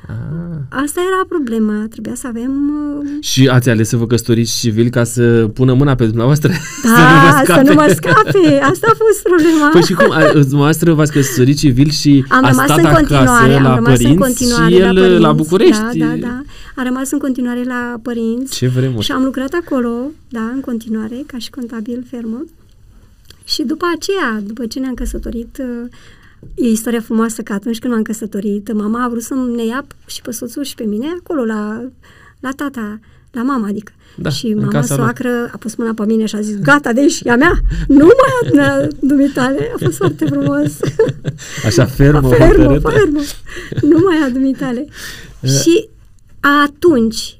Ah. 0.08 0.84
Asta 0.84 1.02
era 1.02 1.26
problema, 1.30 1.86
trebuia 1.89 2.15
să 2.15 2.28
avem... 2.28 2.52
Uh, 3.00 3.24
și 3.24 3.48
ați 3.48 3.70
ales 3.70 3.88
să 3.89 3.98
vă 3.98 4.08
căsătoriți 4.08 4.60
civil 4.60 4.89
ca 4.89 5.04
să 5.04 5.50
pună 5.54 5.74
mâna 5.74 5.96
pe 5.96 6.06
dumneavoastră? 6.06 6.52
Da, 6.84 6.94
să 6.94 7.02
nu, 7.02 7.28
vă 7.28 7.44
scape. 7.44 7.65
să 7.65 7.72
nu 7.72 7.74
mă 7.74 7.94
scape. 7.96 8.60
Asta 8.72 8.88
a 8.91 8.96
fost 8.98 9.22
problema. 9.24 9.70
Păi 9.72 9.82
și 9.82 9.94
cum? 9.94 10.12
A, 10.12 10.32
dumneavoastră 10.32 10.94
v-ați 10.94 11.12
căsătorit 11.12 11.58
civil 11.58 11.89
și 11.89 12.26
am 12.30 12.46
a 12.46 12.50
rămas 12.50 12.65
stat 12.65 12.78
în 12.78 12.91
continuare, 12.94 13.54
acasă 13.54 13.62
la 13.62 13.70
am 13.70 13.76
rămas 13.76 13.91
părinți 13.91 14.12
în 14.12 14.18
continuare 14.18 14.74
și 14.74 14.80
el 14.80 14.94
la, 14.94 15.02
părinți, 15.02 15.22
la 15.22 15.32
București? 15.32 15.98
Da, 15.98 16.06
da, 16.06 16.15
da. 16.20 16.41
A 16.76 16.84
rămas 16.84 17.12
în 17.12 17.20
continuare 17.20 17.64
la 17.64 18.00
părinți. 18.02 18.56
Ce 18.56 18.68
vremuri. 18.68 19.06
Și 19.06 19.12
am 19.12 19.24
lucrat 19.24 19.54
acolo, 19.54 20.12
da, 20.30 20.42
în 20.42 20.60
continuare, 20.60 21.24
ca 21.26 21.38
și 21.38 21.50
contabil 21.50 22.06
fermă. 22.10 22.46
Și 23.44 23.64
după 23.64 23.86
aceea, 23.96 24.42
după 24.44 24.66
ce 24.66 24.80
ne-am 24.80 24.94
căsătorit, 24.94 25.58
uh, 25.60 25.90
e 26.56 26.68
istoria 26.68 27.02
frumoasă 27.02 27.42
că 27.42 27.54
atunci 27.54 27.80
când 27.80 27.94
m-am 27.94 28.02
căsătorit, 28.02 28.74
mama 28.74 29.04
a 29.04 29.08
vrut 29.08 29.22
să 29.22 29.34
ne 29.56 29.66
ia 29.66 29.86
și 30.06 30.22
pe 30.22 30.32
soțul 30.32 30.64
și 30.64 30.76
pe 30.76 30.84
mine 30.84 31.08
acolo 31.20 31.46
la, 31.46 31.90
la 32.40 32.50
tata, 32.56 33.00
la 33.32 33.44
mama, 33.44 33.68
adică. 33.68 33.92
Da, 34.18 34.30
și 34.30 34.54
mama 34.54 34.82
soacră 34.82 35.50
a 35.54 35.58
pus 35.58 35.76
mâna 35.76 35.94
pe 35.94 36.06
mine 36.06 36.26
și 36.26 36.36
a 36.36 36.42
zis, 36.42 36.60
gata, 36.60 36.94
deci 36.94 37.20
e 37.24 37.32
a 37.32 37.36
mea, 37.36 37.54
nu 37.88 38.06
mai 38.06 38.64
a 38.66 38.88
dumitale. 39.00 39.72
A 39.74 39.78
fost 39.84 39.98
foarte 39.98 40.26
frumos. 40.26 40.80
Așa 41.66 41.86
fermă, 41.86 42.30
fermă, 42.38 42.80
fermă. 42.80 43.20
Nu 43.82 44.00
mai 44.06 44.18
a 44.26 44.30
dumitale. 44.30 44.86
și 45.62 45.90
atunci, 46.63 47.39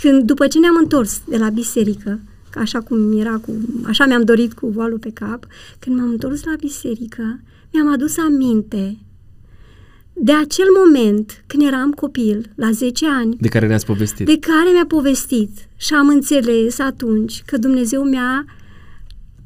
când, 0.00 0.22
după 0.22 0.46
ce 0.46 0.58
ne-am 0.58 0.76
întors 0.80 1.20
de 1.28 1.36
la 1.36 1.48
biserică, 1.48 2.20
așa 2.54 2.80
cum 2.80 3.18
era 3.18 3.36
cu, 3.36 3.52
așa 3.86 4.06
mi-am 4.06 4.22
dorit 4.22 4.52
cu 4.52 4.66
voalul 4.66 4.98
pe 4.98 5.10
cap, 5.10 5.46
când 5.78 5.96
m-am 5.96 6.08
întors 6.08 6.44
la 6.44 6.54
biserică, 6.58 7.40
mi-am 7.72 7.92
adus 7.92 8.16
aminte 8.18 8.98
de 10.12 10.32
acel 10.32 10.66
moment 10.84 11.44
când 11.46 11.62
eram 11.66 11.90
copil, 11.90 12.50
la 12.54 12.70
10 12.70 13.06
ani. 13.06 13.36
De 13.40 13.48
care 13.48 13.66
ne-ați 13.66 13.86
povestit. 13.86 14.26
De 14.26 14.38
care 14.38 14.70
mi-a 14.72 14.86
povestit 14.86 15.50
și 15.76 15.94
am 15.94 16.08
înțeles 16.08 16.78
atunci 16.78 17.42
că 17.46 17.56
Dumnezeu 17.56 18.02
mi-a 18.02 18.44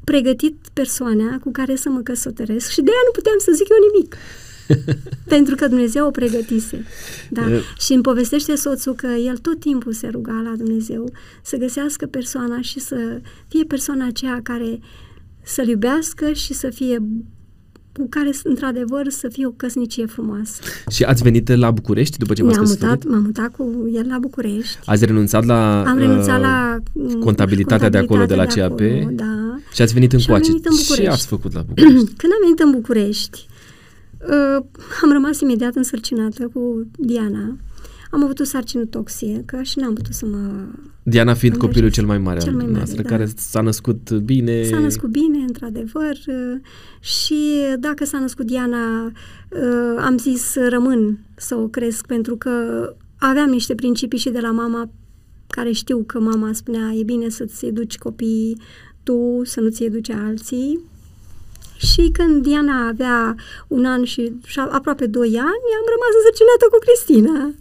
pregătit 0.05 0.57
persoana 0.73 1.39
cu 1.39 1.51
care 1.51 1.77
să 1.77 1.89
mă 1.89 2.01
căsătoresc 2.01 2.71
și 2.71 2.81
de 2.81 2.91
aia 2.91 3.03
nu 3.05 3.13
puteam 3.13 3.39
să 3.39 3.53
zic 3.55 3.69
eu 3.69 3.77
nimic. 3.93 4.17
Pentru 5.35 5.55
că 5.55 5.69
Dumnezeu 5.69 6.07
o 6.07 6.11
pregătise. 6.11 6.85
Da. 7.31 7.43
și 7.79 7.93
îmi 7.93 8.03
povestește 8.03 8.55
soțul 8.55 8.95
că 8.95 9.07
el 9.07 9.37
tot 9.37 9.61
timpul 9.61 9.93
se 9.93 10.09
ruga 10.09 10.41
la 10.45 10.57
Dumnezeu 10.57 11.13
să 11.43 11.57
găsească 11.57 12.07
persoana 12.07 12.61
și 12.61 12.81
să 12.81 13.21
fie 13.49 13.65
persoana 13.65 14.07
aceea 14.07 14.41
care 14.43 14.79
să-L 15.43 15.69
iubească 15.69 16.33
și 16.33 16.55
să 16.55 16.71
fie 16.71 17.03
cu 17.99 18.07
care, 18.09 18.31
într-adevăr, 18.43 19.09
să 19.09 19.29
fie 19.29 19.47
o 19.47 19.51
căsnicie 19.51 20.07
frumoasă. 20.07 20.61
Și 20.91 21.03
ați 21.03 21.23
venit 21.23 21.49
la 21.49 21.71
București 21.71 22.19
după 22.19 22.35
ce 22.35 22.43
v-ați 22.43 22.59
mutat, 22.59 23.05
M-am 23.05 23.23
mutat 23.23 23.51
cu 23.51 23.91
el 23.95 24.07
la 24.09 24.19
București. 24.19 24.79
Ați 24.85 25.05
renunțat 25.05 25.45
la 25.45 25.83
Am 25.83 25.99
renunțat 25.99 26.37
uh, 26.39 26.43
la 26.43 26.79
contabilitatea, 26.93 27.21
contabilitatea 27.25 27.89
de 27.89 27.99
acolo, 27.99 28.25
de 28.25 28.35
la 28.35 28.45
CAP? 28.45 28.81
Acolo, 28.81 29.11
da. 29.11 29.59
Și 29.73 29.83
ați 29.83 29.93
venit 29.93 30.13
în 30.13 30.19
și 30.19 30.27
coace. 30.27 30.47
Venit 30.47 30.67
în 30.67 30.77
București. 30.77 31.03
Ce 31.03 31.09
ați 31.09 31.27
făcut 31.27 31.53
la 31.53 31.63
București? 31.63 32.15
Când 32.21 32.33
am 32.33 32.39
venit 32.43 32.59
în 32.59 32.71
București, 32.71 33.47
uh, 34.29 34.65
am 35.03 35.13
rămas 35.13 35.41
imediat 35.41 35.75
însărcinată 35.75 36.51
cu 36.53 36.87
Diana. 36.99 37.57
Am 38.11 38.25
avut 38.25 38.39
o 38.39 38.45
sarcină 38.45 38.85
toxică 38.85 39.63
și 39.63 39.79
n-am 39.79 39.95
putut 39.95 40.13
să 40.13 40.27
mă... 40.27 40.65
Diana 41.03 41.35
fiind 41.35 41.55
angajez. 41.55 41.73
copilul 41.73 41.91
cel 41.91 42.07
mai 42.07 42.19
mare 42.19 42.39
cel 42.39 42.55
mai 42.55 42.67
mare, 42.67 42.93
da. 42.95 43.03
care 43.03 43.27
s-a 43.37 43.61
născut 43.61 44.11
bine. 44.13 44.63
S-a 44.63 44.79
născut 44.79 45.11
bine, 45.11 45.39
într-adevăr, 45.39 46.17
și 47.01 47.37
dacă 47.79 48.05
s-a 48.05 48.19
născut 48.19 48.47
Diana, 48.47 49.05
uh, 49.05 49.97
am 49.99 50.19
zis 50.19 50.41
să 50.43 50.69
rămân 50.69 51.19
să 51.37 51.55
o 51.55 51.69
cresc, 51.69 52.07
pentru 52.07 52.37
că 52.37 52.51
aveam 53.17 53.49
niște 53.49 53.75
principii 53.75 54.19
și 54.19 54.31
de 54.31 54.41
la 54.41 54.51
mama 54.51 54.91
care 55.47 55.73
știu 55.73 56.05
că 56.07 56.21
mama 56.21 56.53
spunea 56.53 56.93
e 56.95 57.03
bine 57.03 57.29
să-ți 57.29 57.67
educi 57.67 57.99
copiii 57.99 58.57
tu, 59.03 59.41
să 59.45 59.61
nu 59.61 59.69
ți 59.69 59.85
educe 59.85 60.13
alții. 60.13 60.81
Și 61.77 62.11
când 62.13 62.43
Diana 62.43 62.89
avea 62.89 63.35
un 63.69 63.85
an 63.85 64.05
și 64.05 64.33
aproape 64.71 65.07
doi 65.07 65.29
ani, 65.29 65.77
am 65.79 65.87
rămas 65.95 66.13
însărcinată 66.19 66.67
cu 66.71 66.79
Cristina. 66.79 67.55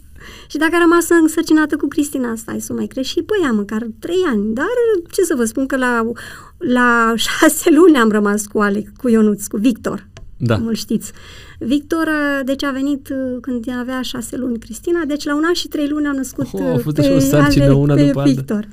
Și 0.47 0.57
dacă 0.57 0.75
a 0.75 0.79
rămas 0.79 1.09
însărcinată 1.09 1.75
cu 1.75 1.87
Cristina, 1.87 2.35
stai 2.35 2.59
să 2.59 2.73
mai 2.73 2.87
crești 2.87 3.11
și 3.11 3.21
pe 3.23 3.33
ea, 3.43 3.51
măcar 3.51 3.87
trei 3.99 4.23
ani. 4.27 4.53
Dar 4.53 4.75
ce 5.11 5.21
să 5.21 5.35
vă 5.35 5.45
spun 5.45 5.65
că 5.65 5.77
la, 5.77 6.11
la 6.57 7.13
șase 7.25 7.69
luni 7.69 7.97
am 7.97 8.09
rămas 8.09 8.45
cu 8.45 8.59
Alec, 8.59 8.87
cu 8.97 9.09
Ionuț, 9.09 9.47
cu 9.47 9.57
Victor. 9.57 10.07
Da. 10.37 10.55
Cum 10.57 10.67
îl 10.67 10.73
știți. 10.73 11.11
Victor, 11.59 12.09
deci 12.45 12.63
a 12.63 12.71
venit 12.71 13.09
uh, 13.09 13.37
când 13.41 13.65
avea 13.79 14.01
șase 14.01 14.37
luni 14.37 14.59
Cristina, 14.59 15.05
deci 15.07 15.23
la 15.23 15.35
un 15.35 15.43
an 15.45 15.53
și 15.53 15.67
trei 15.67 15.87
luni 15.87 16.07
am 16.07 16.15
născut 16.15 16.47
oh, 16.51 16.61
a 16.61 16.77
fost 16.77 16.95
pe, 16.95 17.09
o 17.09 17.19
sarcină 17.19 17.73
una 17.73 17.93
pe 17.93 18.05
după 18.05 18.23
Victor. 18.25 18.55
Altă. 18.55 18.67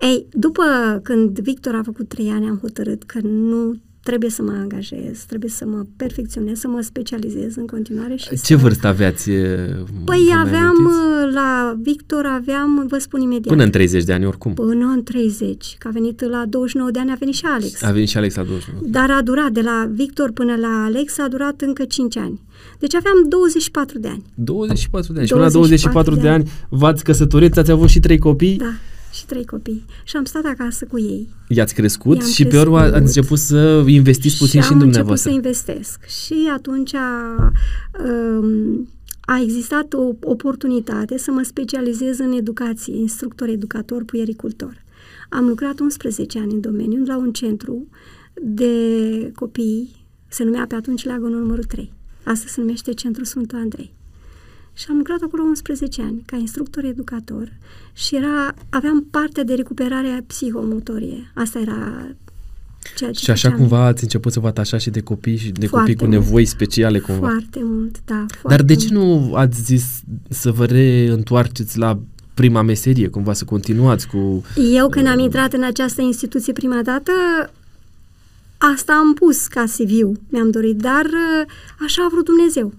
Ei, 0.00 0.26
după 0.32 0.62
când 1.02 1.38
Victor 1.38 1.74
a 1.74 1.82
făcut 1.82 2.08
trei 2.08 2.30
ani, 2.30 2.48
am 2.48 2.58
hotărât 2.62 3.02
că 3.02 3.18
nu 3.22 3.76
trebuie 4.08 4.30
să 4.30 4.42
mă 4.42 4.54
angajez, 4.62 5.24
trebuie 5.26 5.50
să 5.50 5.64
mă 5.66 5.80
perfecționez, 5.96 6.58
să 6.58 6.68
mă 6.68 6.80
specializez 6.80 7.56
în 7.56 7.66
continuare. 7.66 8.16
Și 8.16 8.28
Ce 8.28 8.36
să... 8.36 8.56
vârstă 8.56 8.86
aveați? 8.86 9.30
Păi 10.04 10.24
aveam, 10.44 10.76
la 11.32 11.76
Victor 11.82 12.24
aveam, 12.26 12.86
vă 12.88 12.98
spun 12.98 13.20
imediat. 13.20 13.54
Până 13.54 13.64
în 13.64 13.70
30 13.70 14.04
de 14.04 14.12
ani 14.12 14.26
oricum. 14.26 14.54
Până 14.54 14.86
în 14.94 15.02
30, 15.02 15.76
că 15.78 15.88
a 15.88 15.90
venit 15.90 16.20
la 16.20 16.44
29 16.48 16.90
de 16.90 16.98
ani, 16.98 17.10
a 17.10 17.16
venit 17.18 17.34
și 17.34 17.44
Alex. 17.44 17.82
A 17.82 17.90
venit 17.90 18.08
și 18.08 18.16
Alex 18.16 18.34
la 18.34 18.42
29. 18.42 18.82
Dar 18.90 19.10
a 19.10 19.22
durat, 19.22 19.50
de 19.50 19.60
la 19.60 19.88
Victor 19.92 20.30
până 20.30 20.56
la 20.56 20.84
Alex, 20.84 21.18
a 21.18 21.28
durat 21.28 21.60
încă 21.60 21.84
5 21.84 22.16
ani. 22.16 22.40
Deci 22.78 22.94
aveam 22.94 23.28
24 23.28 23.98
de 23.98 24.08
ani. 24.08 24.24
24 24.34 25.12
de 25.12 25.18
ani. 25.18 25.26
24 25.26 25.26
și 25.26 25.32
până 25.32 25.44
la 25.44 25.50
24 25.50 26.14
de, 26.14 26.20
de 26.20 26.28
ani 26.28 26.50
v-ați 26.68 27.04
căsătorit, 27.04 27.56
ați 27.56 27.70
avut 27.70 27.88
și 27.88 28.00
trei 28.00 28.18
copii? 28.18 28.56
Da 28.56 28.72
și 29.16 29.26
trei 29.26 29.44
copii. 29.44 29.84
Și 30.04 30.16
am 30.16 30.24
stat 30.24 30.44
acasă 30.44 30.84
cu 30.84 30.98
ei. 30.98 31.28
I-ați 31.48 31.74
crescut 31.74 32.24
și 32.24 32.42
crescut. 32.42 32.48
pe 32.48 32.58
urmă 32.58 32.78
ați 32.78 32.94
început 32.94 33.38
să 33.38 33.84
investiți 33.86 34.36
puțin 34.36 34.60
și, 34.60 34.66
și 34.66 34.72
în 34.72 34.78
dumneavoastră. 34.78 35.30
Și 35.30 35.36
am 35.36 35.42
început 35.44 35.64
să 35.64 35.70
investesc. 35.70 36.04
Și 36.04 36.50
atunci 36.54 36.94
a, 36.94 37.52
um, 38.04 38.88
a 39.20 39.40
existat 39.40 39.92
o 39.92 40.12
oportunitate 40.22 41.18
să 41.18 41.30
mă 41.30 41.42
specializez 41.42 42.18
în 42.18 42.32
educație, 42.32 42.96
instructor, 42.96 43.48
educator, 43.48 44.04
puiericultor. 44.04 44.84
Am 45.28 45.46
lucrat 45.46 45.78
11 45.78 46.38
ani 46.38 46.52
în 46.52 46.60
domeniu 46.60 47.04
la 47.04 47.16
un 47.16 47.32
centru 47.32 47.88
de 48.42 48.72
copii, 49.34 49.90
se 50.28 50.44
numea 50.44 50.64
pe 50.68 50.74
atunci 50.74 51.04
Leagănul 51.04 51.40
numărul 51.40 51.64
3. 51.64 51.92
Asta 52.24 52.46
se 52.48 52.60
numește 52.60 52.92
Centrul 52.92 53.24
Sfântul 53.24 53.58
Andrei 53.58 53.95
și 54.78 54.86
am 54.88 54.96
lucrat 54.96 55.20
acolo 55.22 55.42
11 55.42 56.02
ani 56.02 56.22
ca 56.26 56.36
instructor 56.36 56.84
educator 56.84 57.52
și 57.92 58.16
era, 58.16 58.54
aveam 58.68 59.06
parte 59.10 59.42
de 59.44 59.54
recuperare 59.54 60.24
psihomotorie. 60.26 61.30
Asta 61.34 61.58
era 61.58 62.06
ceea 62.96 63.10
ce 63.10 63.24
Și 63.24 63.30
așa 63.30 63.48
făceam. 63.48 63.60
cumva 63.60 63.84
ați 63.84 64.02
început 64.02 64.32
să 64.32 64.40
vă 64.40 64.46
atașați 64.46 64.82
și 64.82 64.90
de 64.90 65.00
copii 65.00 65.36
și 65.36 65.50
de 65.50 65.66
foarte 65.66 65.92
copii 65.94 66.06
cu 66.06 66.12
nevoi 66.12 66.44
speciale 66.44 66.98
cumva. 66.98 67.28
Foarte 67.28 67.60
mult, 67.62 67.96
da. 68.04 68.24
Foarte 68.28 68.48
Dar 68.48 68.62
de 68.62 68.74
ce 68.74 68.88
mult. 68.94 69.04
nu 69.28 69.34
ați 69.34 69.62
zis 69.62 69.84
să 70.28 70.52
vă 70.52 70.64
reîntoarceți 70.64 71.78
la 71.78 71.98
prima 72.34 72.62
meserie, 72.62 73.08
cumva 73.08 73.32
să 73.32 73.44
continuați 73.44 74.06
cu... 74.06 74.44
Eu 74.72 74.88
când 74.88 75.06
uh, 75.06 75.12
am 75.12 75.18
intrat 75.18 75.52
în 75.52 75.62
această 75.62 76.02
instituție 76.02 76.52
prima 76.52 76.82
dată, 76.82 77.12
asta 78.56 78.92
am 78.92 79.14
pus 79.14 79.46
ca 79.46 79.64
CV, 79.64 80.18
mi-am 80.28 80.50
dorit, 80.50 80.76
dar 80.76 81.04
uh, 81.04 81.46
așa 81.84 82.02
a 82.04 82.08
vrut 82.10 82.24
Dumnezeu. 82.24 82.72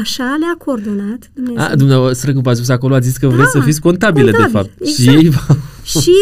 Așa 0.00 0.36
le-a 0.40 0.54
coordonat 0.58 1.30
Dumnezeu. 1.34 1.64
A, 1.64 1.74
dumneavoastră 1.74 2.32
când 2.32 2.42
v-ați 2.42 2.56
spus 2.56 2.68
acolo, 2.68 2.94
a 2.94 2.98
zis 2.98 3.16
că 3.16 3.26
vreți 3.26 3.52
da, 3.52 3.58
să 3.58 3.64
fiți 3.64 3.80
contabilă, 3.80 4.30
contabil, 4.30 4.52
de 4.52 4.58
fapt. 4.58 4.70
Exact. 4.80 4.98
Și 5.00 5.08
ei 5.08 5.32
Și 6.02 6.16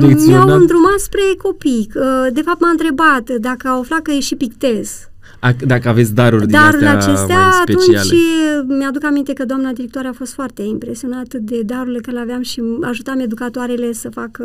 uh, 0.00 0.12
mi-au 0.26 0.48
îndrumat 0.48 0.98
spre 0.98 1.20
copii. 1.42 1.88
Uh, 1.94 2.32
de 2.32 2.40
fapt 2.40 2.60
m-a 2.60 2.70
întrebat 2.70 3.30
dacă 3.30 3.68
au 3.68 3.80
aflat 3.80 4.02
că 4.02 4.10
e 4.10 4.20
și 4.20 4.34
pictez. 4.34 5.10
A, 5.38 5.52
dacă 5.66 5.88
aveți 5.88 6.14
daruri 6.14 6.46
din 6.46 6.56
astea 6.56 6.96
acestea, 6.96 7.40
mai 7.40 7.50
speciale. 7.62 7.98
atunci 7.98 8.78
mi-aduc 8.78 9.04
aminte 9.04 9.32
că 9.32 9.44
doamna 9.44 9.72
directoare 9.72 10.08
a 10.08 10.12
fost 10.12 10.32
foarte 10.32 10.62
impresionată 10.62 11.38
de 11.38 11.62
darurile 11.62 11.98
care 11.98 12.16
le 12.16 12.22
aveam 12.22 12.42
și 12.42 12.62
ajutam 12.82 13.20
educatoarele 13.20 13.92
să 13.92 14.08
facă 14.08 14.44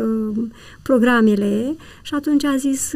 programele 0.82 1.76
și 2.02 2.14
atunci 2.14 2.44
a 2.44 2.56
zis 2.56 2.92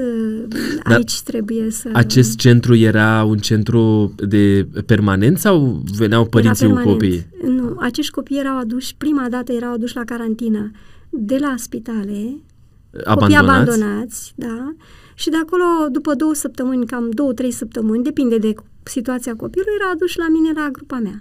aici 0.83 1.23
Dar 1.23 1.33
trebuie 1.33 1.71
să... 1.71 1.89
Acest 1.93 2.37
centru 2.37 2.75
era 2.75 3.25
un 3.25 3.37
centru 3.37 4.15
de 4.29 4.69
permanent 4.87 5.39
sau 5.39 5.83
veneau 5.97 6.25
părinții 6.25 6.69
cu 6.69 6.81
copii? 6.85 7.27
Nu, 7.47 7.77
acești 7.81 8.13
copii 8.13 8.39
erau 8.39 8.59
aduși, 8.59 8.95
prima 8.99 9.27
dată 9.31 9.53
erau 9.53 9.73
aduși 9.73 9.97
la 9.97 10.05
carantină 10.05 10.71
de 11.11 11.37
la 11.41 11.55
spitale, 11.57 12.41
abandonați? 13.05 13.15
copii 13.15 13.37
abandonați, 13.37 14.33
da, 14.35 14.75
și 15.19 15.29
de 15.31 15.37
acolo, 15.37 15.65
după 15.91 16.15
două 16.15 16.35
săptămâni, 16.35 16.87
cam 16.87 17.11
două, 17.11 17.33
trei 17.33 17.51
săptămâni, 17.51 18.05
depinde 18.05 18.39
de 18.39 18.55
situația 18.83 19.35
copilului, 19.37 19.73
era 19.81 19.91
adus 19.95 20.17
la 20.17 20.29
mine 20.29 20.51
la 20.55 20.69
grupa 20.73 20.99
mea. 20.99 21.19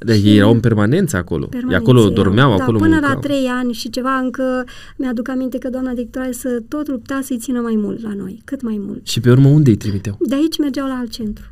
Deci 0.00 0.24
ei 0.24 0.36
erau 0.36 0.52
în 0.52 0.60
permanență 0.60 1.16
acolo. 1.16 1.46
Permanență 1.46 1.82
acolo 1.82 2.00
erau, 2.00 2.12
dormeau, 2.12 2.56
da, 2.56 2.62
acolo 2.62 2.78
până 2.78 2.90
mâncau. 2.90 3.14
la 3.14 3.20
trei 3.20 3.46
ani 3.46 3.72
și 3.72 3.90
ceva 3.90 4.18
încă 4.18 4.64
mi-aduc 4.96 5.28
aminte 5.28 5.58
că 5.58 5.70
doamna 5.70 5.92
directoare 5.92 6.32
să 6.32 6.62
tot 6.68 6.88
lupta 6.88 7.20
să-i 7.22 7.38
țină 7.38 7.60
mai 7.60 7.76
mult 7.76 8.02
la 8.02 8.14
noi, 8.14 8.42
cât 8.44 8.62
mai 8.62 8.80
mult. 8.86 9.06
Și 9.06 9.20
pe 9.20 9.30
urmă 9.30 9.48
unde 9.48 9.70
îi 9.70 9.76
trimiteau? 9.76 10.16
De 10.20 10.34
aici 10.34 10.58
mergeau 10.58 10.86
la 10.86 10.94
alt 10.94 11.10
centru. 11.10 11.48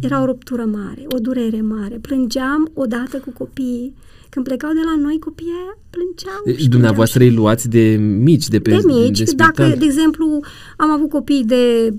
Era 0.00 0.22
o 0.22 0.24
ruptură 0.24 0.64
mare, 0.64 1.04
o 1.08 1.18
durere 1.18 1.60
mare. 1.60 1.98
Plângeam 2.00 2.70
odată 2.74 3.16
cu 3.18 3.30
copiii. 3.30 3.94
Când 4.34 4.46
plecau 4.46 4.72
de 4.72 4.80
la 4.84 5.02
noi, 5.02 5.18
copiii 5.18 5.50
aia 5.50 5.78
plângeau. 5.90 6.42
Deci, 6.44 6.64
dumneavoastră 6.66 7.22
îi 7.22 7.30
luați 7.34 7.68
de 7.68 7.96
mici, 8.00 8.48
de 8.48 8.60
pe 8.60 8.70
De 8.70 8.80
mici. 8.84 9.18
de 9.18 9.32
Dacă, 9.36 9.62
spital. 9.62 9.78
de 9.78 9.84
exemplu, 9.84 10.40
am 10.76 10.90
avut 10.90 11.08
copii 11.08 11.44
de 11.44 11.94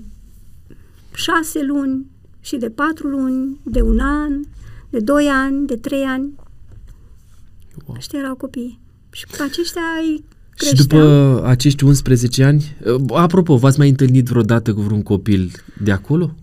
șase 1.14 1.62
luni 1.62 2.06
și 2.40 2.56
de 2.56 2.68
patru 2.70 3.08
luni, 3.08 3.60
de 3.62 3.80
un 3.80 3.98
an, 3.98 4.40
de 4.90 4.98
doi 4.98 5.24
ani, 5.26 5.66
de 5.66 5.76
trei 5.76 6.02
ani. 6.02 6.32
Wow. 7.86 7.96
Ăștia 7.96 8.18
erau 8.18 8.34
copii. 8.34 8.80
Și 9.12 9.26
pe 9.36 9.42
aceștia 9.42 9.82
îi 10.02 10.14
Și 10.16 10.24
creșteam. 10.56 11.00
după 11.00 11.42
acești 11.46 11.84
11 11.84 12.44
ani, 12.44 12.76
uh, 12.86 13.00
apropo, 13.14 13.56
v-ați 13.56 13.78
mai 13.78 13.88
întâlnit 13.88 14.26
vreodată 14.26 14.74
cu 14.74 14.80
vreun 14.80 15.02
copil 15.02 15.50
de 15.82 15.92
acolo? 15.92 16.34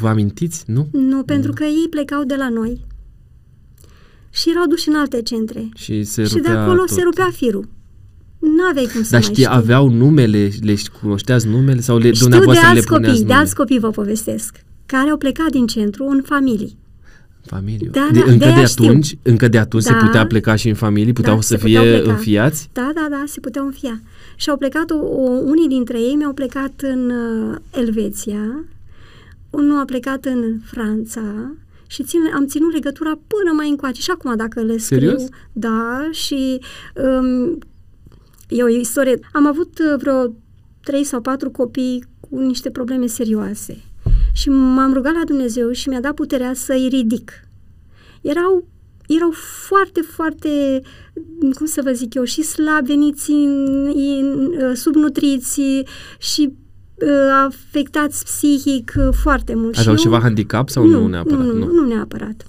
Vă 0.00 0.08
amintiți? 0.08 0.64
Nu? 0.66 0.88
Nu, 0.92 1.22
pentru 1.22 1.52
că 1.52 1.64
ei 1.64 1.86
plecau 1.90 2.24
de 2.24 2.34
la 2.34 2.48
noi 2.48 2.86
și 4.30 4.50
erau 4.50 4.66
duși 4.66 4.88
în 4.88 4.94
alte 4.94 5.22
centre. 5.22 5.68
Și 5.76 6.02
se 6.02 6.24
și 6.24 6.32
de 6.32 6.38
rupea 6.38 6.62
acolo 6.62 6.78
tot. 6.78 6.88
se 6.88 7.02
rupea 7.02 7.30
firul. 7.32 7.68
N-aveai 8.38 8.88
cum 8.92 9.02
să 9.02 9.10
Dar 9.10 9.20
mai 9.20 9.22
știi, 9.22 9.34
știi. 9.44 9.56
aveau 9.56 9.88
numele, 9.88 10.50
le 10.60 10.74
cunoșteați 11.00 11.46
numele 11.46 11.80
sau 11.80 11.98
le, 11.98 12.12
Știu 12.12 12.28
de 12.28 12.36
dumneavoastră 12.36 12.66
le 12.66 12.72
alți 12.72 12.86
puneați 12.86 13.06
copii, 13.08 13.24
de 13.26 13.26
nume? 13.32 13.40
alți 13.40 13.54
copii 13.54 13.78
vă 13.78 13.90
povestesc, 13.90 14.56
care 14.86 15.10
au 15.10 15.16
plecat 15.16 15.50
din 15.50 15.66
centru 15.66 16.04
în 16.04 16.22
familii. 16.24 16.76
Familie. 17.46 17.88
Da, 17.92 18.08
de, 18.12 18.18
da, 18.18 18.24
încă, 18.24 18.44
de 18.44 18.50
de-aia 18.50 18.64
știu. 18.66 18.84
atunci, 18.88 19.16
încă 19.22 19.48
de 19.48 19.58
atunci 19.58 19.82
se 19.82 19.92
Da. 19.92 19.98
putea 19.98 20.26
pleca 20.26 20.54
și 20.54 20.68
în 20.68 20.74
familie, 20.74 21.12
puteau 21.12 21.34
Da, 21.34 21.40
să 21.40 21.48
se 21.48 21.56
puteau 21.56 21.82
fie 21.84 21.92
pleca. 21.96 22.10
înfiați? 22.12 22.68
Da, 22.72 22.90
da, 22.94 23.06
da, 23.10 23.24
se 23.26 23.40
puteau 23.40 23.64
înfia. 23.66 24.00
Și 24.36 24.50
au 24.50 24.56
plecat, 24.56 24.90
o, 24.90 24.94
o, 24.94 25.30
unii 25.44 25.68
dintre 25.68 25.98
ei 26.00 26.14
mi-au 26.14 26.32
plecat 26.32 26.72
în 26.82 27.10
uh, 27.10 27.56
Elveția, 27.70 28.64
unul 29.50 29.78
a 29.80 29.84
plecat 29.84 30.24
în 30.24 30.58
Franța 30.64 31.20
și 31.90 32.02
țin, 32.02 32.20
am 32.34 32.46
ținut 32.46 32.72
legătura 32.72 33.10
până 33.10 33.52
mai 33.56 33.68
încoace. 33.68 34.00
Și 34.00 34.10
acum, 34.10 34.36
dacă 34.36 34.60
le 34.60 34.76
scriu, 34.76 35.00
Serios? 35.00 35.28
da, 35.52 36.08
și 36.10 36.60
um, 36.94 37.58
e 38.48 38.62
o 38.62 38.68
istorie. 38.68 39.18
Am 39.32 39.46
avut 39.46 39.78
uh, 39.78 39.98
vreo 39.98 40.34
trei 40.82 41.04
sau 41.04 41.20
patru 41.20 41.50
copii 41.50 42.04
cu 42.20 42.38
niște 42.38 42.70
probleme 42.70 43.06
serioase. 43.06 43.82
Și 44.32 44.48
m-am 44.48 44.92
rugat 44.92 45.12
la 45.12 45.24
Dumnezeu 45.24 45.72
și 45.72 45.88
mi-a 45.88 46.00
dat 46.00 46.14
puterea 46.14 46.54
să-i 46.54 46.88
ridic. 46.90 47.32
Erau, 48.20 48.68
erau 49.06 49.30
foarte, 49.66 50.00
foarte, 50.00 50.80
cum 51.54 51.66
să 51.66 51.80
vă 51.84 51.90
zic 51.90 52.14
eu, 52.14 52.24
și 52.24 52.42
slabi, 52.42 52.86
veniți 52.86 53.30
în, 53.30 53.86
în, 53.94 54.46
uh, 54.46 54.72
subnutriți 54.74 55.60
și 56.18 56.48
uh, 56.48 56.56
afectați 57.44 58.24
psihic 58.24 58.92
uh, 58.96 59.08
foarte 59.22 59.54
mult. 59.54 59.78
Aveau 59.78 59.96
și 59.96 60.04
eu- 60.04 60.10
ceva 60.10 60.22
handicap 60.22 60.68
sau 60.68 60.86
nu, 60.86 61.06
neapărat? 61.06 61.38
Nu, 61.38 61.52
nu, 61.52 61.72
nu 61.72 61.86
neapărat. 61.86 62.46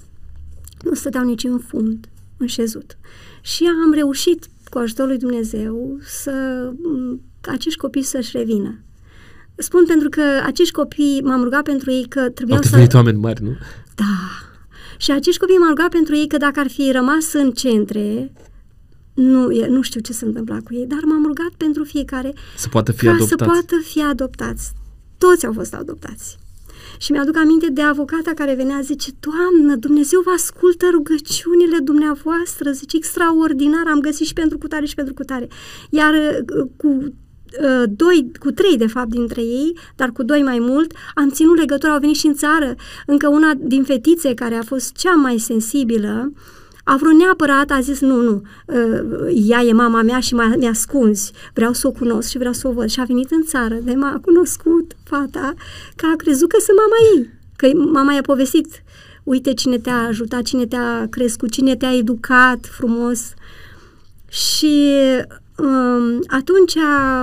Nu 0.84 0.94
stăteau 0.94 1.24
nici 1.24 1.44
în 1.44 1.58
fund, 1.58 2.08
în 2.36 2.46
șezut. 2.46 2.98
Și 3.40 3.64
am 3.84 3.92
reușit, 3.92 4.46
cu 4.68 4.78
ajutorul 4.78 5.10
lui 5.10 5.18
Dumnezeu, 5.18 5.98
să 6.00 6.32
m, 6.82 7.20
ca 7.40 7.52
acești 7.52 7.78
copii 7.78 8.02
să-și 8.02 8.36
revină. 8.36 8.78
Spun 9.54 9.84
pentru 9.86 10.08
că 10.08 10.22
acești 10.46 10.72
copii, 10.72 11.20
m-am 11.24 11.42
rugat 11.42 11.62
pentru 11.62 11.90
ei 11.90 12.06
că 12.08 12.28
trebuiau 12.28 12.58
Au 12.58 12.64
să... 12.64 12.70
devenit 12.70 12.94
oameni 12.94 13.18
mari, 13.18 13.42
nu? 13.42 13.56
Da. 13.94 14.04
Și 14.98 15.10
acești 15.10 15.40
copii 15.40 15.56
m-am 15.56 15.68
rugat 15.68 15.88
pentru 15.88 16.14
ei 16.14 16.26
că 16.26 16.36
dacă 16.36 16.60
ar 16.60 16.68
fi 16.68 16.90
rămas 16.92 17.32
în 17.32 17.50
centre, 17.50 18.32
nu, 19.14 19.50
e- 19.50 19.66
nu 19.66 19.82
știu 19.82 20.00
ce 20.00 20.12
se 20.12 20.24
întâmpla 20.24 20.56
cu 20.64 20.74
ei, 20.74 20.86
dar 20.86 21.00
m-am 21.04 21.24
rugat 21.26 21.52
pentru 21.56 21.84
fiecare 21.84 22.32
Să 22.56 22.68
poată 22.68 22.92
fi 22.92 23.04
ca 23.04 23.10
adoptați. 23.10 23.30
să 23.38 23.44
poată 23.44 23.76
fi 23.82 24.02
adoptați. 24.02 24.72
Toți 25.18 25.46
au 25.46 25.52
fost 25.52 25.74
adoptați. 25.74 26.38
Și 26.98 27.12
mi-aduc 27.12 27.36
aminte 27.36 27.68
de 27.70 27.82
avocata 27.82 28.30
care 28.34 28.54
venea, 28.54 28.80
zice, 28.82 29.10
Doamnă, 29.20 29.76
Dumnezeu 29.76 30.20
vă 30.20 30.30
ascultă 30.30 30.86
rugăciunile 30.92 31.78
dumneavoastră, 31.82 32.70
zice, 32.70 32.96
extraordinar, 32.96 33.86
am 33.86 34.00
găsit 34.00 34.26
și 34.26 34.32
pentru 34.32 34.58
cutare 34.58 34.86
și 34.86 34.94
pentru 34.94 35.14
cutare. 35.14 35.48
Iar 35.90 36.12
uh, 36.14 36.68
cu 36.76 36.88
uh, 36.88 37.82
doi, 37.88 38.30
cu 38.40 38.50
trei 38.50 38.76
de 38.76 38.86
fapt 38.86 39.08
dintre 39.08 39.42
ei, 39.42 39.78
dar 39.96 40.10
cu 40.10 40.22
doi 40.22 40.42
mai 40.42 40.58
mult, 40.58 40.92
am 41.14 41.30
ținut 41.30 41.56
legătura, 41.58 41.92
au 41.92 41.98
venit 41.98 42.16
și 42.16 42.26
în 42.26 42.34
țară. 42.34 42.74
Încă 43.06 43.28
una 43.28 43.50
din 43.58 43.82
fetițe 43.82 44.34
care 44.34 44.54
a 44.54 44.62
fost 44.62 44.96
cea 44.96 45.14
mai 45.14 45.38
sensibilă, 45.38 46.32
a 46.90 46.96
vrut 46.96 47.14
neapărat, 47.14 47.70
a 47.70 47.80
zis, 47.80 48.00
nu, 48.00 48.20
nu, 48.22 48.42
uh, 48.66 49.32
ea 49.48 49.62
e 49.62 49.72
mama 49.72 50.02
mea 50.02 50.20
și 50.20 50.34
m-a, 50.34 50.54
mi-a 50.56 50.70
ascuns, 50.70 51.30
vreau 51.54 51.72
să 51.72 51.86
o 51.86 51.90
cunosc 51.90 52.28
și 52.28 52.38
vreau 52.38 52.52
să 52.52 52.68
o 52.68 52.72
văd. 52.72 52.88
Și 52.88 53.00
a 53.00 53.04
venit 53.04 53.30
în 53.30 53.42
țară, 53.42 53.74
de 53.74 53.94
m-a 53.94 54.20
cunoscut 54.24 54.96
fata, 55.04 55.54
că 55.96 56.06
a 56.12 56.16
crezut 56.16 56.48
că 56.48 56.56
sunt 56.60 56.76
mama 56.76 56.96
ei, 57.14 57.30
că 57.56 57.90
mama 57.92 58.12
i-a 58.12 58.20
povestit, 58.20 58.82
uite 59.22 59.54
cine 59.54 59.78
te-a 59.78 60.06
ajutat, 60.06 60.42
cine 60.42 60.66
te-a 60.66 61.06
crescut, 61.10 61.50
cine 61.50 61.76
te-a 61.76 61.96
educat 61.96 62.66
frumos. 62.70 63.34
Și 64.28 64.96
um, 65.56 66.24
atunci 66.26 66.76
a, 66.76 67.20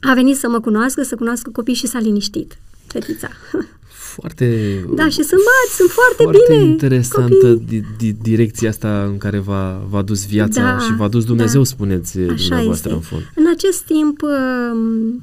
a 0.00 0.14
venit 0.14 0.36
să 0.36 0.48
mă 0.48 0.60
cunoască, 0.60 1.02
să 1.02 1.14
cunoască 1.14 1.50
copii 1.50 1.74
și 1.74 1.86
s-a 1.86 1.98
liniștit, 1.98 2.58
fetița. 2.86 3.28
Foarte... 4.20 4.46
Da, 4.94 5.04
și 5.08 5.22
sunt 5.22 5.40
mari, 5.52 5.70
sunt 5.76 5.90
foarte, 5.90 6.22
foarte 6.22 6.38
bine. 6.48 6.62
interesantă 6.70 7.48
copii. 7.54 7.64
di, 7.68 7.82
di, 7.98 8.12
direcția 8.22 8.68
asta 8.68 9.04
în 9.10 9.18
care 9.18 9.38
v-a, 9.38 9.86
v-a 9.88 10.02
dus 10.02 10.26
viața 10.26 10.62
Da, 10.62 10.78
și 10.78 10.94
v-a 10.96 11.08
dus 11.08 11.24
Dumnezeu, 11.24 11.60
da. 11.62 11.66
spuneți 11.66 12.18
Așa 12.18 12.34
dumneavoastră 12.34 12.90
este. 12.90 12.92
în 12.92 13.00
fond. 13.00 13.22
În 13.34 13.44
acest 13.54 13.82
timp, 13.82 14.22
um, 14.22 15.20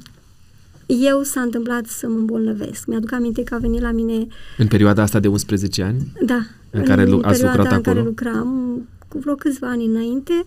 eu 0.86 1.22
s-a 1.22 1.40
întâmplat 1.40 1.86
să 1.86 2.06
mă 2.08 2.14
îmbolnăvesc. 2.18 2.86
Mi-aduc 2.86 3.12
aminte 3.12 3.42
că 3.42 3.54
a 3.54 3.58
venit 3.58 3.80
la 3.80 3.90
mine, 3.90 4.26
În 4.58 4.66
perioada 4.66 5.02
asta 5.02 5.20
de 5.20 5.28
11 5.28 5.82
ani? 5.82 6.12
da, 6.24 6.40
În 6.70 6.82
care 6.82 7.04
lu- 7.04 7.20
ați 7.24 7.40
perioada 7.40 7.56
lucrat 7.62 7.76
în 7.76 7.82
care 7.82 7.98
acolo? 7.98 8.08
lucram, 8.10 8.80
cu 9.08 9.18
vreo 9.18 9.34
câțiva 9.34 9.68
ani 9.68 9.84
înainte, 9.86 10.44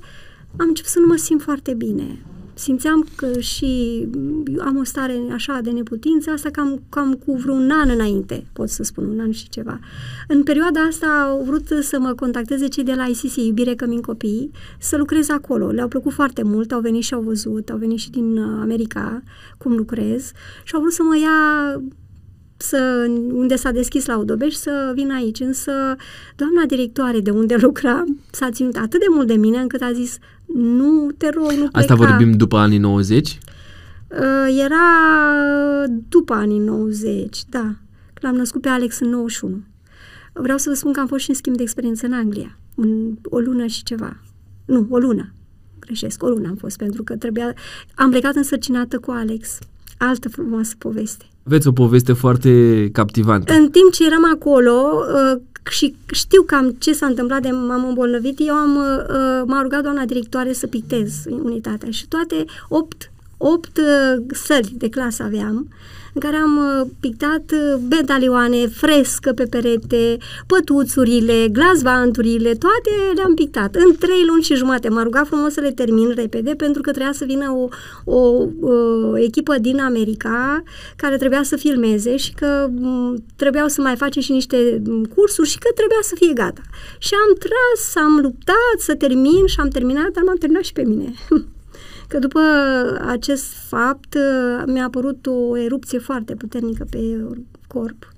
am 0.57 0.65
început 0.67 0.89
să 0.91 0.99
nu 0.99 1.05
mă 1.05 1.15
simt 1.15 1.41
foarte 1.41 1.73
bine. 1.73 2.19
Simțeam 2.57 3.07
că 3.15 3.39
și 3.39 4.03
am 4.59 4.77
o 4.77 4.83
stare 4.83 5.21
așa 5.31 5.59
de 5.63 5.69
neputință, 5.69 6.29
asta 6.29 6.49
cam, 6.49 6.81
cam 6.89 7.13
cu 7.13 7.33
vreun 7.35 7.69
an 7.71 7.89
înainte, 7.89 8.47
pot 8.53 8.69
să 8.69 8.83
spun, 8.83 9.05
un 9.05 9.19
an 9.19 9.31
și 9.31 9.49
ceva. 9.49 9.79
În 10.27 10.43
perioada 10.43 10.79
asta 10.79 11.07
au 11.29 11.43
vrut 11.43 11.67
să 11.81 11.99
mă 11.99 12.13
contacteze 12.13 12.67
cei 12.67 12.83
de 12.83 12.93
la 12.93 13.05
ICC, 13.05 13.35
Iubire 13.35 13.75
Cămin 13.75 14.01
Copii, 14.01 14.51
să 14.79 14.97
lucrez 14.97 15.29
acolo. 15.29 15.71
Le-au 15.71 15.87
plăcut 15.87 16.13
foarte 16.13 16.43
mult, 16.43 16.71
au 16.71 16.79
venit 16.79 17.03
și 17.03 17.13
au 17.13 17.21
văzut, 17.21 17.69
au 17.69 17.77
venit 17.77 17.99
și 17.99 18.09
din 18.09 18.37
uh, 18.37 18.59
America 18.61 19.23
cum 19.57 19.75
lucrez 19.75 20.31
și 20.63 20.75
au 20.75 20.81
vrut 20.81 20.93
să 20.93 21.03
mă 21.03 21.17
ia 21.17 21.79
să, 22.57 23.09
unde 23.31 23.55
s-a 23.55 23.71
deschis 23.71 24.05
la 24.05 24.17
Udobeș 24.17 24.53
să 24.53 24.91
vin 24.95 25.11
aici, 25.11 25.39
însă 25.39 25.71
doamna 26.35 26.65
directoare 26.67 27.19
de 27.19 27.29
unde 27.29 27.55
lucram 27.65 28.19
s-a 28.31 28.49
ținut 28.49 28.75
atât 28.75 28.99
de 28.99 29.05
mult 29.09 29.27
de 29.27 29.35
mine 29.35 29.57
încât 29.57 29.81
a 29.81 29.91
zis 29.91 30.17
nu 30.53 31.09
te 31.17 31.29
rog, 31.29 31.43
nu 31.43 31.55
pleca. 31.55 31.79
Asta 31.79 31.95
vorbim 31.95 32.31
după 32.31 32.57
anii 32.57 32.77
90? 32.77 33.37
Uh, 34.07 34.61
Era 34.63 34.85
după 36.09 36.33
anii 36.33 36.59
90, 36.59 37.39
da. 37.49 37.75
L-am 38.13 38.35
născut 38.35 38.61
pe 38.61 38.69
Alex 38.69 38.99
în 38.99 39.09
91. 39.09 39.63
Vreau 40.33 40.57
să 40.57 40.69
vă 40.69 40.75
spun 40.75 40.93
că 40.93 40.99
am 40.99 41.07
fost 41.07 41.23
și 41.23 41.29
în 41.29 41.35
schimb 41.35 41.55
de 41.55 41.61
experiență 41.61 42.05
în 42.05 42.13
Anglia, 42.13 42.57
în 42.75 43.17
o 43.23 43.39
lună 43.39 43.65
și 43.65 43.83
ceva. 43.83 44.17
Nu, 44.65 44.87
o 44.89 44.97
lună. 44.97 45.33
Greșesc, 45.79 46.23
o 46.23 46.27
lună 46.27 46.47
am 46.47 46.55
fost, 46.55 46.77
pentru 46.77 47.03
că 47.03 47.15
trebuia... 47.15 47.53
Am 47.95 48.09
plecat 48.09 48.35
însărcinată 48.35 48.99
cu 48.99 49.11
Alex. 49.11 49.59
Altă 49.97 50.29
frumoasă 50.29 50.75
poveste. 50.77 51.25
Aveți 51.43 51.67
o 51.67 51.71
poveste 51.71 52.13
foarte 52.13 52.89
captivantă. 52.91 53.53
În 53.53 53.69
timp 53.69 53.91
ce 53.91 54.05
eram 54.05 54.31
acolo 54.33 54.71
uh, 54.71 55.41
și 55.69 55.95
știu 56.11 56.41
cam 56.41 56.69
ce 56.69 56.93
s-a 56.93 57.05
întâmplat 57.05 57.41
de 57.41 57.49
m-am 57.49 57.87
îmbolnăvit, 57.87 58.39
eu 58.39 58.53
am, 58.53 58.75
uh, 58.75 59.43
m-a 59.45 59.61
rugat 59.61 59.83
doamna 59.83 60.05
directoare 60.05 60.53
să 60.53 60.67
pictez 60.67 61.13
unitatea 61.43 61.89
și 61.91 62.07
toate 62.07 62.45
opt, 62.69 63.11
opt 63.37 63.77
uh, 63.77 64.23
săli 64.33 64.73
de 64.77 64.89
clasă 64.89 65.23
aveam 65.23 65.69
în 66.15 66.21
care 66.21 66.35
am 66.35 66.57
uh, 66.57 66.87
pictat 66.99 67.51
uh, 67.51 67.81
medalioane 67.89 68.67
frescă 68.67 69.31
pe 69.31 69.43
perete, 69.43 70.17
pătuțurile, 70.47 71.47
glazvanturile, 71.51 72.53
toate 72.53 72.91
le-am 73.15 73.33
pictat. 73.33 73.75
În 73.75 73.95
trei 73.95 74.25
luni 74.27 74.43
și 74.43 74.55
jumate 74.55 74.89
m-a 74.89 75.03
rugat 75.03 75.27
frumos 75.27 75.53
să 75.53 75.59
le 75.59 75.71
termin 75.71 76.13
repede 76.15 76.53
pentru 76.57 76.81
că 76.81 76.91
trebuia 76.91 77.13
să 77.13 77.25
vină 77.25 77.51
o, 77.51 77.67
o, 78.17 78.47
o 78.61 79.17
echipă 79.17 79.57
din 79.57 79.79
America 79.79 80.63
care 80.95 81.17
trebuia 81.17 81.43
să 81.43 81.55
filmeze 81.55 82.17
și 82.17 82.33
că 82.33 82.67
m, 82.71 83.23
trebuiau 83.35 83.67
să 83.67 83.81
mai 83.81 83.95
face 83.95 84.19
și 84.19 84.31
niște 84.31 84.81
m, 84.85 85.03
cursuri 85.03 85.49
și 85.49 85.57
că 85.57 85.69
trebuia 85.75 85.99
să 86.01 86.15
fie 86.15 86.33
gata. 86.33 86.61
Și 86.97 87.13
am 87.13 87.35
tras, 87.37 88.05
am 88.05 88.19
luptat 88.21 88.77
să 88.77 88.95
termin 88.95 89.45
și 89.45 89.59
am 89.59 89.67
terminat, 89.67 90.09
dar 90.11 90.23
m-am 90.23 90.37
terminat 90.37 90.63
și 90.63 90.73
pe 90.73 90.83
mine. 90.83 91.13
Că 92.07 92.19
după 92.19 92.39
acest 93.07 93.53
fapt 93.67 94.13
uh, 94.13 94.63
mi-a 94.65 94.83
apărut 94.83 95.25
o 95.25 95.57
erupție 95.57 95.99
foarte 95.99 96.35
puternică 96.35 96.85
pe 96.89 96.99
corp 97.67 98.13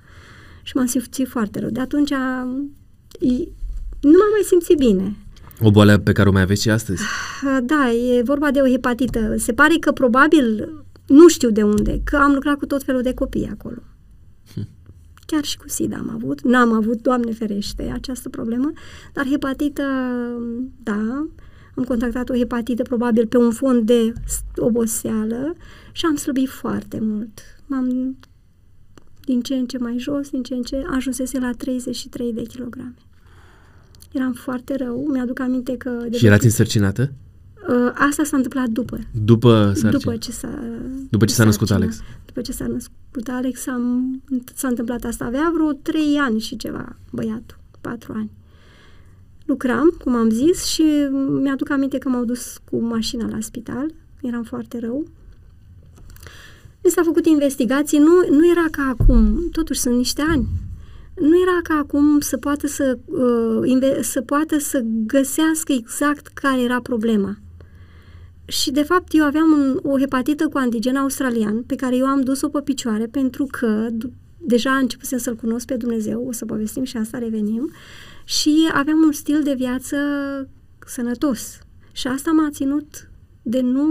și 0.64 0.76
m-am 0.76 0.86
simțit 0.86 1.28
foarte 1.28 1.60
rău. 1.60 1.70
De 1.70 1.80
atunci 1.80 2.12
am- 2.12 2.72
i- 3.20 3.52
nu 4.02 4.10
m-am 4.12 4.32
mai 4.32 4.42
simțit 4.46 4.78
bine. 4.78 5.16
O 5.62 5.72
boală 5.72 5.98
pe 5.98 6.12
care 6.12 6.30
o 6.30 6.32
mai 6.32 6.42
aveți 6.42 6.62
și 6.62 6.70
astăzi? 6.70 7.02
Uh, 7.46 7.58
Da, 7.64 7.92
e 7.92 8.22
vorba 8.22 8.52
de 8.52 8.60
o 8.62 8.68
hepatită. 8.70 9.36
Se 9.38 9.54
pare 9.54 9.76
că 9.80 9.92
probabil, 9.92 10.74
nu 11.08 11.28
știu 11.28 11.50
de 11.50 11.64
unde, 11.64 12.02
că 12.04 12.16
am 12.16 12.34
lucrat 12.34 12.58
cu 12.58 12.66
tot 12.66 12.84
felul 12.84 13.02
de 13.02 13.14
copii 13.14 13.50
acolo. 13.52 13.82
chiar 15.26 15.44
și 15.44 15.58
cu 15.58 15.68
SIDA 15.70 15.96
am 15.98 16.10
avut. 16.14 16.42
N-am 16.42 16.74
avut, 16.74 17.02
Doamne 17.02 17.32
ferește, 17.32 17.92
această 17.94 18.30
problemă, 18.30 18.72
dar 19.14 19.26
hepatită, 19.28 19.84
da, 20.84 21.28
am 21.78 21.84
contactat 21.84 22.30
o 22.30 22.36
hepatită 22.36 22.84
probabil 22.84 23.28
pe 23.28 23.38
un 23.38 23.52
fond 23.52 23.86
de 23.86 24.14
oboseală 24.56 25.56
și 25.92 26.06
am 26.06 26.16
slăbit 26.16 26.50
foarte 26.50 27.00
mult. 27.02 27.40
M-am 27.66 28.18
din 29.22 29.42
ce 29.42 29.56
în 29.56 29.66
ce 29.66 29.78
mai 29.78 29.98
jos, 29.98 30.30
din 30.30 30.44
ce 30.44 30.54
în 30.54 30.62
ce 30.62 30.84
ajunsese 30.92 31.40
la 31.40 31.52
33 31.52 32.34
de 32.34 32.42
kilograme. 32.42 32.96
Eram 34.12 34.34
foarte 34.34 34.76
rău, 34.76 35.08
mi-aduc 35.12 35.40
aminte 35.40 35.78
că... 35.78 36.06
De 36.10 36.18
și 36.18 36.26
erați 36.26 36.46
însărcinată? 36.46 37.12
Uh, 37.70 37.92
asta 37.94 38.24
s-a 38.24 38.36
întâmplat 38.36 38.68
după. 38.68 39.00
După 39.24 39.72
sarcina? 39.74 39.92
După 39.92 40.16
ce 40.16 40.32
s-a... 40.32 40.60
După 41.10 41.26
ce 41.26 41.34
s-a 41.34 41.44
născut 41.44 41.72
Alex? 41.72 42.02
După 42.26 42.42
ce 42.42 42.52
s-a 42.52 42.68
născut 42.68 43.28
Alex 43.28 43.68
am, 43.68 44.22
s-a 44.54 44.68
întâmplat 44.68 45.04
asta. 45.04 45.26
Avea 45.26 45.52
vreo 45.54 45.72
trei 45.72 46.18
ani 46.20 46.40
și 46.40 46.56
ceva, 46.56 46.96
băiatul, 47.12 47.58
patru 47.82 48.14
ani. 48.16 48.32
Lucram, 49.48 49.98
cum 50.04 50.16
am 50.16 50.30
zis, 50.30 50.66
și 50.66 50.84
mi-aduc 51.42 51.70
aminte 51.70 51.98
că 51.98 52.10
m-au 52.10 52.26
dus 52.26 52.58
cu 52.70 52.82
mașina 52.82 53.28
la 53.30 53.38
spital. 53.40 53.94
Eram 54.22 54.44
foarte 54.44 54.80
rău. 54.80 55.06
Mi 56.84 56.92
s-a 56.92 57.02
făcut 57.04 57.26
investigații, 57.26 57.98
nu, 57.98 58.28
nu 58.30 58.50
era 58.50 58.66
ca 58.72 58.96
acum, 59.00 59.50
totuși 59.52 59.80
sunt 59.80 59.96
niște 59.96 60.22
ani. 60.22 60.48
Nu 61.16 61.42
era 61.42 61.60
ca 61.64 61.74
acum 61.74 62.20
să 62.20 62.38
poată 62.38 62.68
să, 62.68 62.98
uh, 63.06 63.98
să 64.02 64.22
poată 64.22 64.60
să 64.60 64.84
găsească 65.06 65.72
exact 65.72 66.28
care 66.28 66.62
era 66.62 66.82
problema. 66.82 67.38
Și, 68.46 68.72
de 68.72 68.84
fapt, 68.84 69.14
eu 69.14 69.24
aveam 69.24 69.52
un, 69.52 69.92
o 69.92 70.00
hepatită 70.00 70.48
cu 70.48 70.58
antigen 70.58 70.96
australian 70.96 71.64
pe 71.64 71.76
care 71.76 71.96
eu 71.96 72.06
am 72.06 72.22
dus-o 72.22 72.50
pe 72.50 72.62
picioare 72.64 73.06
pentru 73.06 73.48
că 73.52 73.88
deja 74.38 74.72
începusem 74.72 75.18
să-L 75.18 75.36
cunosc 75.36 75.66
pe 75.66 75.76
Dumnezeu, 75.76 76.26
o 76.28 76.32
să 76.32 76.46
povestim 76.46 76.84
și 76.84 76.98
asta, 76.98 77.18
revenim, 77.18 77.72
și 78.28 78.70
aveam 78.74 78.98
un 79.06 79.12
stil 79.12 79.44
de 79.44 79.54
viață 79.58 79.98
sănătos. 80.86 81.60
Și 81.92 82.08
asta 82.08 82.32
m-a 82.32 82.50
ținut 82.52 83.10
de 83.42 83.62
nu 83.62 83.88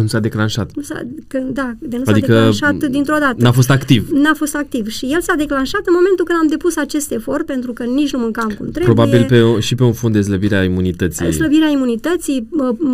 nu 0.00 0.06
s-a 0.06 0.20
declanșat. 0.20 0.70
Nu 0.74 0.82
s-a, 0.82 1.06
că, 1.26 1.38
da, 1.38 1.74
de 1.78 1.96
nu 1.96 2.02
adică 2.06 2.32
s-a 2.32 2.36
declanșat 2.36 2.90
dintr-o 2.90 3.18
dată. 3.18 3.36
N-a 3.38 3.52
fost 3.52 3.70
activ. 3.70 4.08
N-a 4.10 4.34
fost 4.34 4.56
activ. 4.56 4.88
Și 4.88 5.06
el 5.06 5.20
s-a 5.20 5.34
declanșat 5.34 5.80
în 5.86 5.92
momentul 5.96 6.24
când 6.24 6.38
am 6.42 6.46
depus 6.48 6.76
acest 6.76 7.10
efort, 7.12 7.46
pentru 7.46 7.72
că 7.72 7.84
nici 7.84 8.12
nu 8.12 8.18
mâncam 8.18 8.46
cum 8.46 8.70
trebuie. 8.70 8.94
Probabil 8.94 9.24
pe, 9.24 9.60
și 9.60 9.74
pe 9.74 9.82
un 9.82 9.92
fond 9.92 10.14
de 10.14 10.20
slăbire 10.20 10.56
a 10.56 10.64
imunității. 10.64 11.32
Slăbirea 11.32 11.68
imunității, 11.68 12.48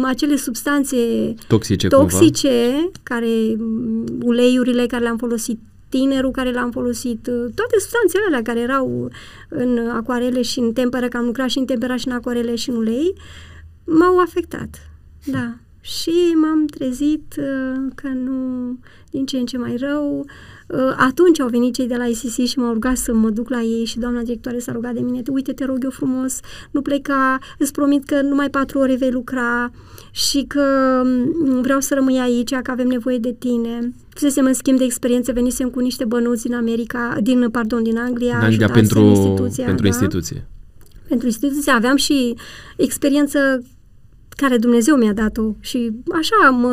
acele 0.05 0.37
substanțe 0.37 0.97
toxice, 1.47 1.89
toxice 1.89 2.91
care 3.03 3.57
uleiurile 4.23 4.87
care 4.87 5.03
le-am 5.03 5.17
folosit 5.17 5.59
tinerul 5.91 6.31
care 6.31 6.53
l-am 6.53 6.71
folosit, 6.71 7.23
toate 7.55 7.79
substanțele 7.79 8.25
alea 8.27 8.43
care 8.43 8.61
erau 8.61 9.11
în 9.49 9.89
acoarele 9.89 10.43
și 10.43 10.59
în 10.59 10.73
temperă, 10.73 11.09
că 11.09 11.17
am 11.17 11.25
lucrat 11.25 11.49
și 11.49 11.59
în 11.59 11.65
temperă 11.65 11.97
și 11.97 12.09
în 12.09 12.15
acoarele 12.15 12.55
și 12.55 12.71
în 12.71 12.77
ulei, 12.77 13.15
m-au 13.85 14.19
afectat. 14.19 14.91
Da 15.25 15.55
și 15.81 16.37
m-am 16.41 16.67
trezit 16.67 17.35
uh, 17.39 17.93
că 17.95 18.09
nu, 18.09 18.79
din 19.11 19.27
ce 19.27 19.39
în 19.39 19.47
ce 19.47 19.59
mai 19.59 19.77
rău. 19.77 20.25
Uh, 20.67 20.95
atunci 20.97 21.41
au 21.41 21.49
venit 21.49 21.75
cei 21.75 21.87
de 21.87 21.97
la 21.97 22.05
ICC 22.05 22.47
și 22.47 22.59
m-au 22.59 22.73
rugat 22.73 22.97
să 22.97 23.15
mă 23.15 23.31
duc 23.31 23.49
la 23.49 23.61
ei 23.61 23.85
și 23.85 23.99
doamna 23.99 24.23
directoare 24.23 24.59
s-a 24.59 24.73
rugat 24.73 24.95
de 24.95 25.01
mine, 25.01 25.23
uite, 25.31 25.53
te 25.53 25.65
rog 25.65 25.79
eu 25.85 25.91
frumos, 25.91 26.41
nu 26.71 26.83
pleca, 26.83 27.39
îți 27.59 27.73
promit 27.73 28.05
că 28.05 28.23
numai 28.23 28.51
patru 28.51 28.79
ore 28.79 28.97
vei 28.97 29.11
lucra 29.11 29.71
și 30.11 30.45
că 30.49 30.63
mm, 31.05 31.61
vreau 31.61 31.81
să 31.81 31.95
rămâi 31.95 32.19
aici, 32.19 32.55
că 32.55 32.71
avem 32.71 32.87
nevoie 32.87 33.19
de 33.19 33.33
tine. 33.39 33.93
Fusesem 34.09 34.45
în 34.45 34.55
schimb 34.55 34.79
de 34.79 34.85
experiență, 34.85 35.33
venisem 35.33 35.69
cu 35.69 35.81
niște 35.81 36.05
bănuți 36.05 36.43
din 36.43 36.55
America, 36.55 37.17
din, 37.21 37.49
pardon, 37.51 37.83
din 37.83 37.99
Anglia, 37.99 38.37
în 38.37 38.45
Anglia 38.45 38.69
pentru, 38.69 39.01
instituția, 39.01 39.65
pentru 39.65 39.83
da? 39.83 39.89
instituție. 39.89 40.49
Pentru 41.09 41.27
instituție 41.27 41.73
aveam 41.73 41.97
și 41.97 42.35
experiență 42.77 43.63
care 44.37 44.57
Dumnezeu 44.57 44.97
mi-a 44.97 45.13
dat-o 45.13 45.55
și 45.61 45.91
așa, 46.21 46.51
mă, 46.51 46.73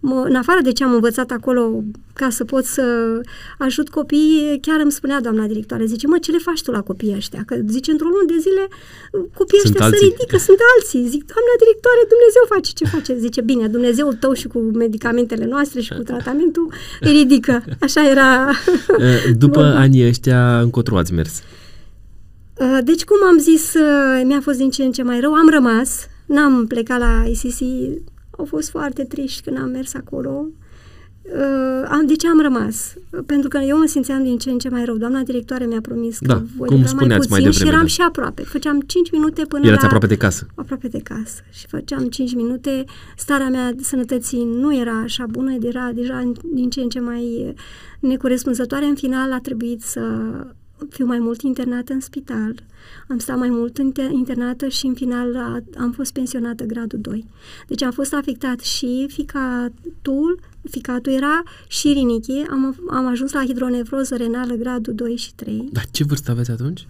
mă, 0.00 0.24
în 0.28 0.34
afară 0.34 0.60
de 0.62 0.72
ce 0.72 0.84
am 0.84 0.92
învățat 0.92 1.30
acolo 1.30 1.82
ca 2.12 2.30
să 2.30 2.44
pot 2.44 2.64
să 2.64 2.82
ajut 3.58 3.88
copiii, 3.88 4.58
chiar 4.60 4.80
îmi 4.80 4.92
spunea 4.92 5.20
doamna 5.20 5.46
directoare, 5.46 5.84
zice, 5.84 6.06
mă, 6.06 6.18
ce 6.18 6.30
le 6.30 6.38
faci 6.38 6.62
tu 6.62 6.70
la 6.70 6.80
copiii 6.80 7.14
ăștia? 7.16 7.42
Că 7.46 7.56
zice, 7.66 7.90
într-o 7.90 8.08
lună 8.08 8.24
de 8.26 8.38
zile 8.46 8.64
copiii 9.40 9.60
sunt 9.60 9.74
ăștia 9.74 9.86
alții. 9.86 10.06
se 10.06 10.12
ridică, 10.12 10.36
sunt 10.48 10.58
alții. 10.74 11.02
Zic, 11.14 11.22
doamna 11.32 11.54
directoare, 11.62 12.00
Dumnezeu 12.14 12.44
face 12.54 12.70
ce 12.78 12.84
face. 12.94 13.12
Zice, 13.26 13.40
bine, 13.40 13.66
Dumnezeul 13.76 14.14
tău 14.14 14.32
și 14.32 14.46
cu 14.48 14.58
medicamentele 14.58 15.46
noastre 15.54 15.80
și 15.80 15.92
cu 15.98 16.02
tratamentul 16.02 16.72
îi 17.00 17.12
ridică. 17.12 17.64
Așa 17.80 18.08
era. 18.08 18.50
Eh, 18.98 19.22
după 19.44 19.60
anii 19.60 20.08
ăștia, 20.08 20.60
încotro 20.60 20.98
ați 20.98 21.12
mers? 21.12 21.42
Eh, 22.58 22.78
deci, 22.84 23.04
cum 23.04 23.16
am 23.30 23.38
zis, 23.38 23.74
eh, 23.74 24.22
mi-a 24.24 24.40
fost 24.40 24.58
din 24.58 24.70
ce 24.70 24.82
în 24.82 24.92
ce 24.92 25.02
mai 25.02 25.20
rău. 25.20 25.32
Am 25.32 25.48
rămas, 25.48 26.06
N-am 26.28 26.66
plecat 26.66 26.98
la 26.98 27.24
ICC, 27.26 27.60
au 28.30 28.44
fost 28.44 28.70
foarte 28.70 29.04
triști 29.04 29.42
când 29.42 29.58
am 29.58 29.68
mers 29.68 29.94
acolo. 29.94 30.46
Uh, 31.22 31.88
am, 31.88 32.06
de 32.06 32.14
ce 32.14 32.28
am 32.28 32.40
rămas? 32.40 32.94
Pentru 33.26 33.48
că 33.48 33.58
eu 33.58 33.78
mă 33.78 33.84
simțeam 33.86 34.22
din 34.22 34.38
ce 34.38 34.50
în 34.50 34.58
ce 34.58 34.68
mai 34.68 34.84
rău. 34.84 34.96
Doamna 34.96 35.22
directoare 35.22 35.64
mi-a 35.64 35.80
promis 35.80 36.18
că 36.18 36.26
da, 36.26 36.42
voi 36.56 36.68
cum 36.68 36.76
mai 36.76 36.84
puțin 36.84 37.08
mai 37.08 37.18
devreme, 37.18 37.50
și 37.50 37.66
eram 37.66 37.80
da. 37.80 37.86
și 37.86 38.00
aproape. 38.00 38.42
Făceam 38.42 38.80
5 38.80 39.10
minute 39.10 39.42
până 39.44 39.66
Erați 39.66 39.80
la... 39.80 39.86
aproape 39.86 40.06
de 40.06 40.16
casă. 40.16 40.46
Aproape 40.54 40.88
de 40.88 40.98
casă. 40.98 41.42
Și 41.50 41.66
făceam 41.66 42.08
5 42.08 42.34
minute. 42.34 42.84
Starea 43.16 43.48
mea 43.48 43.72
de 43.72 43.82
sănătății 43.82 44.44
nu 44.44 44.76
era 44.76 45.00
așa 45.04 45.26
bună, 45.30 45.56
era 45.60 45.90
deja 45.94 46.32
din 46.52 46.70
ce 46.70 46.80
în 46.80 46.88
ce 46.88 47.00
mai 47.00 47.54
necorespunzătoare. 48.00 48.84
În 48.84 48.94
final 48.94 49.32
a 49.32 49.38
trebuit 49.40 49.82
să 49.82 50.00
fiu 50.90 51.06
mai 51.06 51.18
mult 51.18 51.42
internată 51.42 51.92
în 51.92 52.00
spital, 52.00 52.54
am 53.08 53.18
stat 53.18 53.38
mai 53.38 53.48
mult 53.48 53.78
internată 54.12 54.68
și 54.68 54.86
în 54.86 54.94
final 54.94 55.36
am 55.78 55.92
fost 55.92 56.12
pensionată 56.12 56.64
gradul 56.64 56.98
2. 57.00 57.26
Deci 57.66 57.82
am 57.82 57.90
fost 57.90 58.14
afectat 58.14 58.60
și 58.60 59.06
ficatul, 59.08 60.40
ficatul 60.70 61.12
era 61.12 61.42
și 61.68 61.88
rinichii, 61.92 62.46
am, 62.50 62.76
am 62.90 63.06
ajuns 63.06 63.32
la 63.32 63.44
hidronefroză 63.44 64.16
renală 64.16 64.54
gradul 64.54 64.94
2 64.94 65.16
și 65.16 65.34
3. 65.34 65.68
Dar 65.72 65.84
ce 65.90 66.04
vârstă 66.04 66.30
aveți 66.30 66.50
atunci? 66.50 66.86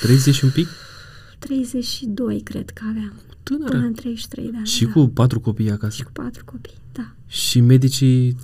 30 0.00 0.40
un 0.40 0.50
pic? 0.50 0.68
32 1.38 2.40
cred 2.40 2.70
că 2.70 2.82
aveam. 2.88 3.12
Tânără. 3.42 3.70
Până 3.70 3.86
în 3.86 3.94
33 3.94 4.50
de 4.50 4.56
ani. 4.56 4.66
Și 4.66 4.84
da. 4.84 4.92
cu 4.92 5.08
patru 5.08 5.40
copii 5.40 5.70
acasă? 5.70 5.96
Și 5.96 6.02
cu 6.02 6.10
patru 6.12 6.44
copii, 6.44 6.78
da. 6.92 7.14
Și 7.26 7.60
medicii 7.60 8.36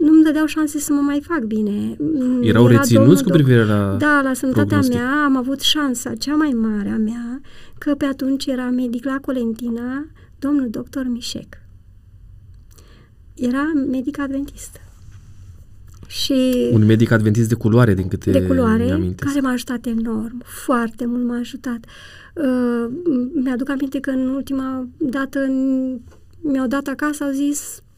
nu 0.00 0.12
îmi 0.12 0.22
dădeau 0.24 0.46
șanse 0.46 0.78
să 0.78 0.92
mă 0.92 1.00
mai 1.00 1.20
fac 1.22 1.40
bine. 1.40 1.96
Mm, 1.98 2.42
Erau 2.42 2.68
Era 2.68 2.78
reținuți 2.78 3.22
cu 3.24 3.30
privire 3.30 3.64
la 3.64 3.96
Da, 3.98 4.20
la 4.24 4.34
sănătatea 4.34 4.64
prognostic. 4.64 4.94
mea 4.94 5.24
am 5.24 5.36
avut 5.36 5.60
șansa 5.60 6.14
cea 6.14 6.34
mai 6.34 6.50
mare 6.50 6.88
a 6.88 6.96
mea 6.96 7.40
că 7.78 7.94
pe 7.94 8.04
atunci 8.04 8.46
era 8.46 8.70
medic 8.70 9.04
la 9.04 9.18
Colentina, 9.20 10.06
domnul 10.38 10.68
doctor 10.70 11.06
Mișec. 11.08 11.58
Era 13.34 13.72
medic 13.90 14.18
adventist. 14.18 14.80
Și 16.06 16.68
un 16.72 16.84
medic 16.84 17.10
adventist 17.10 17.48
de 17.48 17.54
culoare, 17.54 17.94
din 17.94 18.08
câte 18.08 18.30
De 18.30 18.46
culoare, 18.46 19.14
care 19.16 19.40
m-a 19.40 19.50
ajutat 19.50 19.86
enorm, 19.86 20.42
foarte 20.44 21.06
mult 21.06 21.24
m-a 21.24 21.36
ajutat. 21.36 21.84
Uh, 22.34 22.90
mi-aduc 23.34 23.68
aminte 23.68 24.00
că 24.00 24.10
în 24.10 24.28
ultima 24.28 24.88
dată 24.96 25.38
mi-au 26.40 26.66
dat 26.66 26.86
acasă, 26.86 27.24
au 27.24 27.30
zis 27.30 27.82
Mm, 27.82 27.89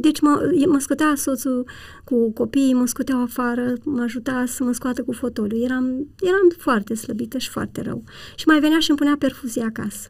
deci 0.00 0.20
mă, 0.20 0.50
mă 0.66 0.78
scotea 0.78 1.12
soțul 1.16 1.66
cu 2.04 2.32
copiii, 2.32 2.74
mă 2.74 2.86
scoteau 2.86 3.22
afară, 3.22 3.72
mă 3.84 4.02
ajuta 4.02 4.44
să 4.46 4.64
mă 4.64 4.72
scoată 4.72 5.02
cu 5.02 5.12
fotoliu. 5.12 5.64
Eram, 5.64 5.84
eram 6.20 6.52
foarte 6.56 6.94
slăbită 6.94 7.38
și 7.38 7.48
foarte 7.48 7.80
rău. 7.80 8.04
Și 8.36 8.46
mai 8.46 8.60
venea 8.60 8.78
și 8.78 8.90
îmi 8.90 8.98
punea 8.98 9.16
perfuzie 9.18 9.62
acasă, 9.62 10.08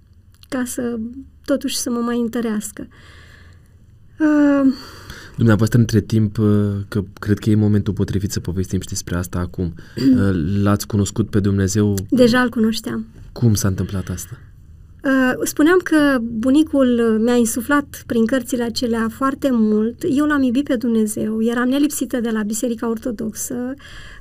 ca 0.48 0.64
să 0.64 0.98
totuși 1.44 1.76
să 1.76 1.90
mă 1.90 1.98
mai 1.98 2.18
întărească. 2.18 2.88
Uh, 4.18 4.72
Dumneavoastră, 5.36 5.78
între 5.78 6.00
timp, 6.00 6.38
uh, 6.38 6.46
că 6.88 7.04
cred 7.12 7.38
că 7.38 7.50
e 7.50 7.54
momentul 7.54 7.92
potrivit 7.92 8.32
să 8.32 8.40
povestim 8.40 8.80
și 8.80 8.88
despre 8.88 9.16
asta 9.16 9.38
acum, 9.38 9.64
uh, 9.96 10.30
l-ați 10.62 10.86
cunoscut 10.86 11.30
pe 11.30 11.40
Dumnezeu? 11.40 11.94
Deja 12.10 12.40
îl 12.40 12.48
cunoșteam. 12.48 13.06
Cum 13.32 13.54
s-a 13.54 13.68
întâmplat 13.68 14.08
asta? 14.08 14.38
Uh, 15.04 15.32
spuneam 15.42 15.78
că 15.82 16.18
bunicul 16.20 17.18
mi-a 17.22 17.36
insuflat 17.36 18.02
prin 18.06 18.26
cărțile 18.26 18.62
acelea 18.62 19.08
foarte 19.08 19.48
mult. 19.52 20.04
Eu 20.08 20.26
l-am 20.26 20.42
iubit 20.42 20.64
pe 20.64 20.76
Dumnezeu. 20.76 21.42
Eram 21.42 21.68
nelipsită 21.68 22.20
de 22.20 22.30
la 22.30 22.42
Biserica 22.42 22.88
Ortodoxă. 22.88 23.74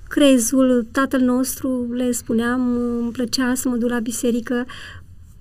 Crezul, 0.08 0.88
tatăl 0.92 1.20
nostru, 1.20 1.88
le 1.94 2.12
spuneam, 2.12 2.78
îmi 3.02 3.12
plăcea 3.12 3.54
să 3.56 3.70
mă 3.70 3.76
duc 3.76 3.90
la 3.90 4.00
biserică. 4.00 4.66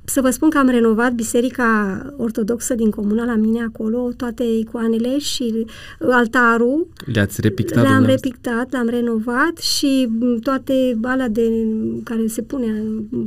Să 0.04 0.20
vă 0.20 0.30
spun 0.30 0.50
că 0.50 0.58
am 0.58 0.68
renovat 0.68 1.12
Biserica 1.12 2.02
Ortodoxă 2.16 2.74
din 2.74 2.90
comuna 2.90 3.24
la 3.24 3.34
mine 3.34 3.62
acolo, 3.62 4.08
toate 4.16 4.44
icoanele 4.44 5.18
și 5.18 5.66
altarul. 6.00 6.86
Le-ați 7.12 7.40
repictat? 7.40 7.82
Le-am 7.82 8.04
repictat, 8.04 8.72
le-am 8.72 8.88
renovat 8.88 9.58
și 9.58 10.08
toate 10.42 10.98
alea 11.02 11.28
de 11.28 11.66
care 12.04 12.26
se 12.26 12.42
pune 12.42 12.82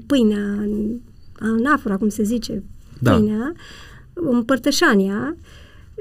pâinea, 0.08 0.68
anafora, 1.42 1.98
cum 1.98 2.10
se 2.10 2.24
zice, 2.24 2.64
da. 3.00 3.12
pâinea, 3.12 3.54
împărtășania 4.14 5.36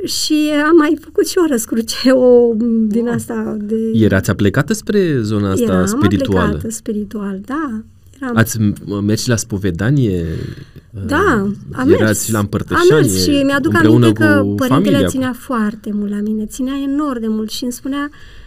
și 0.04 0.50
am 0.68 0.76
mai 0.76 0.98
făcut 1.00 1.26
și 1.28 1.38
o 1.38 1.46
răscruce, 1.48 2.10
o 2.10 2.52
din 2.86 3.08
asta 3.08 3.56
de... 3.60 3.76
Erați 3.94 4.30
aplecată 4.30 4.72
spre 4.72 5.20
zona 5.22 5.50
asta 5.50 5.72
Eram 5.72 5.86
spirituală? 5.86 6.44
aplecată 6.44 6.70
spiritual, 6.70 7.40
da. 7.44 7.80
Eram. 8.20 8.36
Ați 8.36 8.58
m- 8.58 9.02
mers 9.02 9.22
și 9.22 9.28
la 9.28 9.36
spovedanie? 9.36 10.24
Da, 11.06 11.48
am 11.72 11.88
Erați 11.88 11.98
mers. 12.00 12.30
la 12.30 12.38
Am 12.38 12.44
împărtășanie 12.44 12.92
mers 13.00 13.22
și 13.22 13.42
mi-aduc 13.44 13.72
împreună 13.72 14.04
aminte 14.04 14.24
că 14.24 14.40
cu 14.42 14.54
părintele 14.54 14.90
familia? 14.90 15.08
ținea 15.08 15.32
foarte 15.38 15.90
mult 15.92 16.10
la 16.10 16.20
mine, 16.20 16.46
ținea 16.46 16.74
enorm 16.82 17.20
de 17.20 17.28
mult 17.28 17.50
și 17.50 17.62
îmi 17.62 17.72
spunea, 17.72 18.08
uh, 18.10 18.39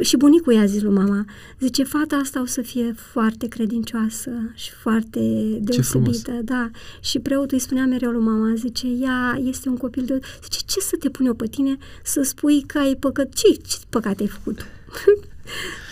și 0.00 0.16
bunicul 0.16 0.52
i-a 0.52 0.64
zis 0.64 0.82
lui 0.82 0.94
mama, 0.94 1.24
zice, 1.60 1.84
fata 1.84 2.16
asta 2.16 2.40
o 2.40 2.46
să 2.46 2.60
fie 2.60 2.94
foarte 2.96 3.46
credincioasă 3.46 4.30
și 4.54 4.70
foarte 4.70 5.20
deosebită, 5.60 6.32
da. 6.44 6.70
Și 7.00 7.18
preotul 7.18 7.48
îi 7.50 7.58
spunea 7.58 7.84
mereu 7.84 8.10
lui 8.10 8.22
mama, 8.22 8.52
zice, 8.54 8.86
ea 8.86 9.40
este 9.44 9.68
un 9.68 9.76
copil 9.76 10.04
de... 10.06 10.18
Zice, 10.42 10.58
ce 10.66 10.80
să 10.80 10.96
te 10.98 11.08
pun 11.08 11.26
eu 11.26 11.34
pe 11.34 11.46
tine 11.46 11.76
să 12.04 12.22
spui 12.22 12.64
că 12.66 12.78
ai 12.78 12.96
păcat? 13.00 13.32
Ce, 13.32 13.52
ce 13.52 13.76
păcate 13.88 14.22
ai 14.22 14.28
făcut? 14.28 14.58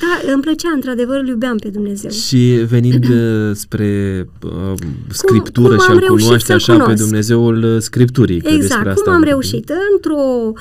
da, 0.03 0.33
îmi 0.33 0.43
plăcea, 0.43 0.71
într-adevăr, 0.75 1.21
îl 1.21 1.27
iubeam 1.27 1.57
pe 1.57 1.69
Dumnezeu. 1.69 2.11
Și 2.11 2.65
venind 2.69 3.09
uh, 3.15 3.55
spre 3.55 4.25
uh, 4.43 4.73
scriptură 5.09 5.77
cum 5.77 5.85
și 5.85 5.91
am 5.91 5.97
a 5.97 5.99
reușit 5.99 6.23
cunoaște 6.25 6.47
să-L 6.47 6.57
așa 6.57 6.73
pe 6.73 6.83
cunosc? 6.83 7.03
Dumnezeul 7.03 7.63
uh, 7.63 7.81
Scripturii. 7.81 8.41
că 8.41 8.49
despre 8.49 8.65
Exact, 8.65 8.87
asta 8.87 9.03
cum 9.03 9.13
am 9.13 9.19
vorbim. 9.19 9.33
reușit? 9.33 9.73
Într-o, 9.95 10.53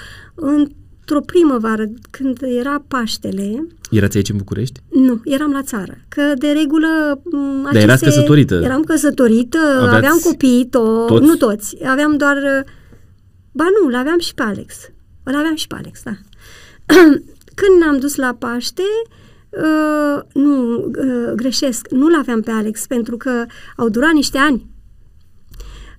într-o 1.08 1.26
primăvară, 1.26 1.86
când 2.10 2.38
era 2.42 2.84
Paștele, 2.88 3.68
Erați 3.92 4.18
aici 4.18 4.30
în 4.30 4.38
București? 4.38 4.80
nu, 4.90 5.22
eram 5.24 5.52
la 5.52 5.62
țară, 5.62 5.98
că 6.08 6.34
de 6.38 6.48
regulă 6.48 7.22
m, 7.24 7.66
aceste, 7.66 7.84
erați 7.84 8.04
căsătorită? 8.04 8.56
Eram 8.64 8.84
căsătorită, 8.84 9.58
Aveați 9.58 9.96
aveam 9.96 10.20
copii, 10.24 10.66
to- 10.68 11.08
toți? 11.08 11.26
nu 11.26 11.36
toți, 11.36 11.78
aveam 11.86 12.18
doar, 12.18 12.38
ba 13.52 13.66
nu, 13.82 13.90
l-aveam 13.90 14.20
și 14.20 14.34
pe 14.34 14.42
Alex, 14.42 14.76
îl 15.24 15.36
aveam 15.36 15.56
și 15.56 15.68
pe 15.68 15.76
Alex, 15.76 16.04
da. 16.04 16.12
Când 17.60 17.80
ne-am 17.80 17.98
dus 18.00 18.16
la 18.16 18.36
Paște, 18.40 18.84
uh, 19.50 20.24
nu, 20.34 20.76
uh, 20.76 21.32
greșesc, 21.36 21.88
nu 21.90 22.08
l-aveam 22.08 22.42
pe 22.42 22.52
Alex, 22.52 22.88
pentru 22.88 23.18
că 23.18 23.46
au 23.76 23.90
durat 23.90 24.12
niște 24.12 24.38
ani. 24.38 24.68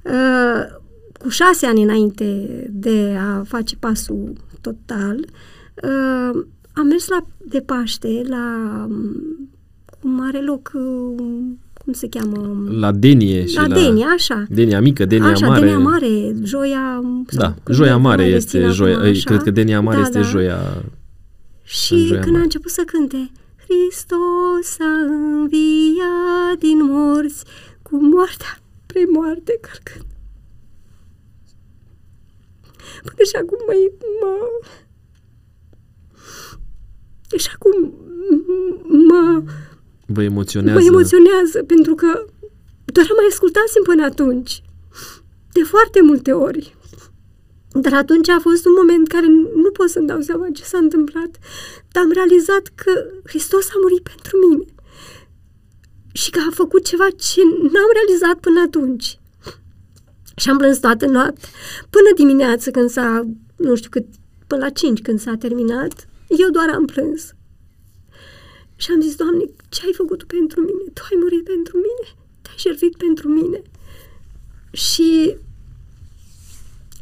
Uh, 0.02 0.84
cu 1.18 1.28
șase 1.28 1.66
ani 1.66 1.82
înainte 1.82 2.46
de 2.70 3.16
a 3.18 3.42
face 3.42 3.76
pasul 3.76 4.32
total, 4.70 5.16
uh, 5.82 6.44
am 6.72 6.86
mers 6.86 7.08
la 7.08 7.26
de 7.38 7.60
Paște, 7.60 8.22
la 8.28 8.44
um, 8.88 9.48
cum 10.00 10.20
are 10.26 10.40
loc, 10.42 10.70
uh, 10.74 11.22
cum 11.84 11.92
se 11.92 12.08
cheamă? 12.08 12.68
La 12.70 12.92
Denie 12.92 13.46
și 13.46 13.56
la 13.56 13.66
la... 13.66 13.74
Denia, 13.74 14.06
așa. 14.06 14.44
Denia 14.48 14.80
mică, 14.80 15.04
Denia 15.04 15.28
așa, 15.28 15.46
mare. 15.46 15.60
Denia 15.60 15.78
Mare, 15.78 16.34
Joia... 16.42 17.00
sau 17.26 17.40
Da, 17.40 17.54
cum 17.62 17.74
Joia 17.74 17.92
cum 17.92 18.02
Mare 18.02 18.22
le 18.22 18.34
este 18.34 18.58
țin 18.58 18.70
joia, 18.70 18.96
acum, 18.96 19.08
așa. 19.08 19.30
cred 19.30 19.42
că 19.42 19.50
Denia 19.50 19.80
Mare 19.80 19.96
Da, 19.96 20.02
este 20.02 20.18
da. 20.18 20.24
joia. 20.24 20.58
Și 21.62 21.96
Joia 21.96 22.20
când 22.20 22.30
Mare. 22.30 22.40
a 22.40 22.42
început 22.42 22.70
să 22.70 22.82
cânte 22.86 23.30
Hristos 23.64 24.76
a 24.78 24.92
înviat 25.14 26.58
din 26.58 26.78
morți 26.82 27.44
cu 27.82 27.96
moartea 27.96 28.58
premoarte 28.86 29.58
călcând. 29.60 30.10
Până 33.04 33.22
și 33.30 33.36
acum 33.36 33.58
mă, 33.66 33.74
mă 34.20 34.34
și 37.36 37.48
acum 37.54 37.94
mă, 39.08 39.42
Vă 40.06 40.22
emoționează. 40.22 40.78
mă 40.78 40.84
emoționează 40.86 41.62
pentru 41.62 41.94
că 41.94 42.24
doar 42.84 43.06
am 43.10 43.16
mai 43.16 43.26
ascultasem 43.30 43.82
până 43.82 44.04
atunci 44.04 44.62
de 45.52 45.62
foarte 45.62 46.00
multe 46.02 46.32
ori. 46.32 46.76
Dar 47.72 47.92
atunci 47.94 48.28
a 48.28 48.38
fost 48.40 48.66
un 48.66 48.72
moment 48.76 49.08
care 49.08 49.26
nu 49.62 49.70
pot 49.72 49.88
să-mi 49.88 50.06
dau 50.06 50.20
seama 50.20 50.46
ce 50.52 50.64
s-a 50.64 50.78
întâmplat, 50.78 51.38
dar 51.92 52.02
am 52.02 52.10
realizat 52.12 52.72
că 52.74 52.92
Hristos 53.24 53.66
a 53.68 53.78
murit 53.82 54.02
pentru 54.02 54.36
mine 54.48 54.64
și 56.12 56.30
că 56.30 56.40
a 56.48 56.54
făcut 56.54 56.84
ceva 56.84 57.08
ce 57.10 57.40
n-am 57.72 57.90
realizat 57.98 58.36
până 58.40 58.60
atunci. 58.66 59.18
Și 60.36 60.50
am 60.50 60.58
plâns 60.58 60.78
toată 60.78 61.06
noaptea, 61.06 61.48
până 61.90 62.08
dimineață 62.16 62.70
când 62.70 62.90
s-a, 62.90 63.26
nu 63.56 63.74
știu 63.74 63.90
cât, 63.90 64.06
până 64.46 64.64
la 64.64 64.70
5 64.70 65.02
când 65.02 65.20
s-a 65.20 65.34
terminat, 65.38 66.08
eu 66.28 66.50
doar 66.50 66.68
am 66.74 66.84
plâns. 66.84 67.34
Și 68.76 68.90
am 68.90 69.00
zis, 69.00 69.14
Doamne, 69.14 69.44
ce 69.68 69.80
ai 69.84 69.92
făcut 69.92 70.18
Tu 70.18 70.26
pentru 70.26 70.60
mine? 70.60 70.90
Tu 70.92 71.02
ai 71.10 71.18
murit 71.20 71.44
pentru 71.44 71.76
mine, 71.76 72.18
te-ai 72.42 72.56
jertfit 72.58 72.96
pentru 72.96 73.28
mine. 73.28 73.62
Și 74.70 75.36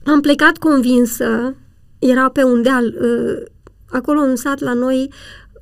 am 0.05 0.21
plecat 0.21 0.59
convinsă, 0.59 1.57
era 1.99 2.29
pe 2.31 2.43
un 2.43 2.63
deal, 2.63 2.87
uh, 2.87 3.43
acolo 3.87 4.21
în 4.21 4.37
sat 4.37 4.59
la 4.61 4.73
noi, 4.73 5.13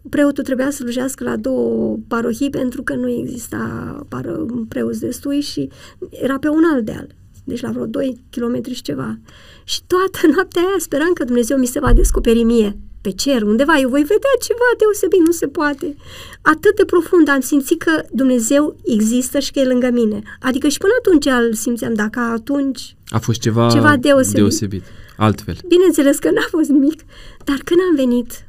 preotul 0.09 0.45
trebuia 0.45 0.71
să 0.71 0.77
slujească 0.77 1.25
la 1.25 1.37
două 1.37 1.99
parohii 2.09 2.51
pentru 2.51 2.83
că 2.83 2.95
nu 2.95 3.09
exista 3.09 4.07
pară, 4.09 4.47
preoți 4.69 5.01
destui 5.01 5.41
și 5.41 5.69
era 6.11 6.39
pe 6.39 6.49
un 6.49 6.63
alt 6.73 6.85
deal, 6.85 7.15
deci 7.45 7.61
la 7.61 7.71
vreo 7.71 7.87
2 7.87 8.25
km 8.31 8.73
și 8.73 8.83
ceva. 8.83 9.19
Și 9.65 9.81
toată 9.87 10.27
noaptea 10.35 10.63
aia 10.63 10.77
speram 10.79 11.13
că 11.13 11.25
Dumnezeu 11.25 11.59
mi 11.59 11.67
se 11.67 11.81
va 11.81 11.93
descoperi 11.93 12.43
mie 12.43 12.77
pe 13.01 13.11
cer, 13.11 13.43
undeva, 13.43 13.79
eu 13.79 13.89
voi 13.89 14.01
vedea 14.01 14.35
ceva 14.43 14.69
deosebit, 14.79 15.21
nu 15.27 15.33
se 15.33 15.49
poate. 15.49 15.97
Atât 16.43 16.77
de 16.77 16.85
profund 16.85 17.29
am 17.29 17.41
simțit 17.41 17.83
că 17.83 18.03
Dumnezeu 18.13 18.77
există 18.85 19.39
și 19.39 19.53
că 19.53 19.59
e 19.59 19.65
lângă 19.65 19.91
mine. 19.91 20.23
Adică 20.41 20.69
și 20.69 20.79
până 20.79 20.93
atunci 20.99 21.27
îl 21.27 21.55
simțeam, 21.55 21.95
dacă 21.95 22.21
atunci 22.21 22.97
A 23.09 23.19
fost 23.19 23.41
ceva, 23.41 23.71
Ceva 23.71 23.97
deosebit. 23.97 24.37
deosebit. 24.37 24.85
Altfel. 25.17 25.57
Bineînțeles 25.69 26.19
că 26.19 26.31
n-a 26.31 26.47
fost 26.51 26.69
nimic, 26.69 27.01
dar 27.45 27.57
când 27.65 27.81
am 27.91 27.95
venit, 27.97 28.47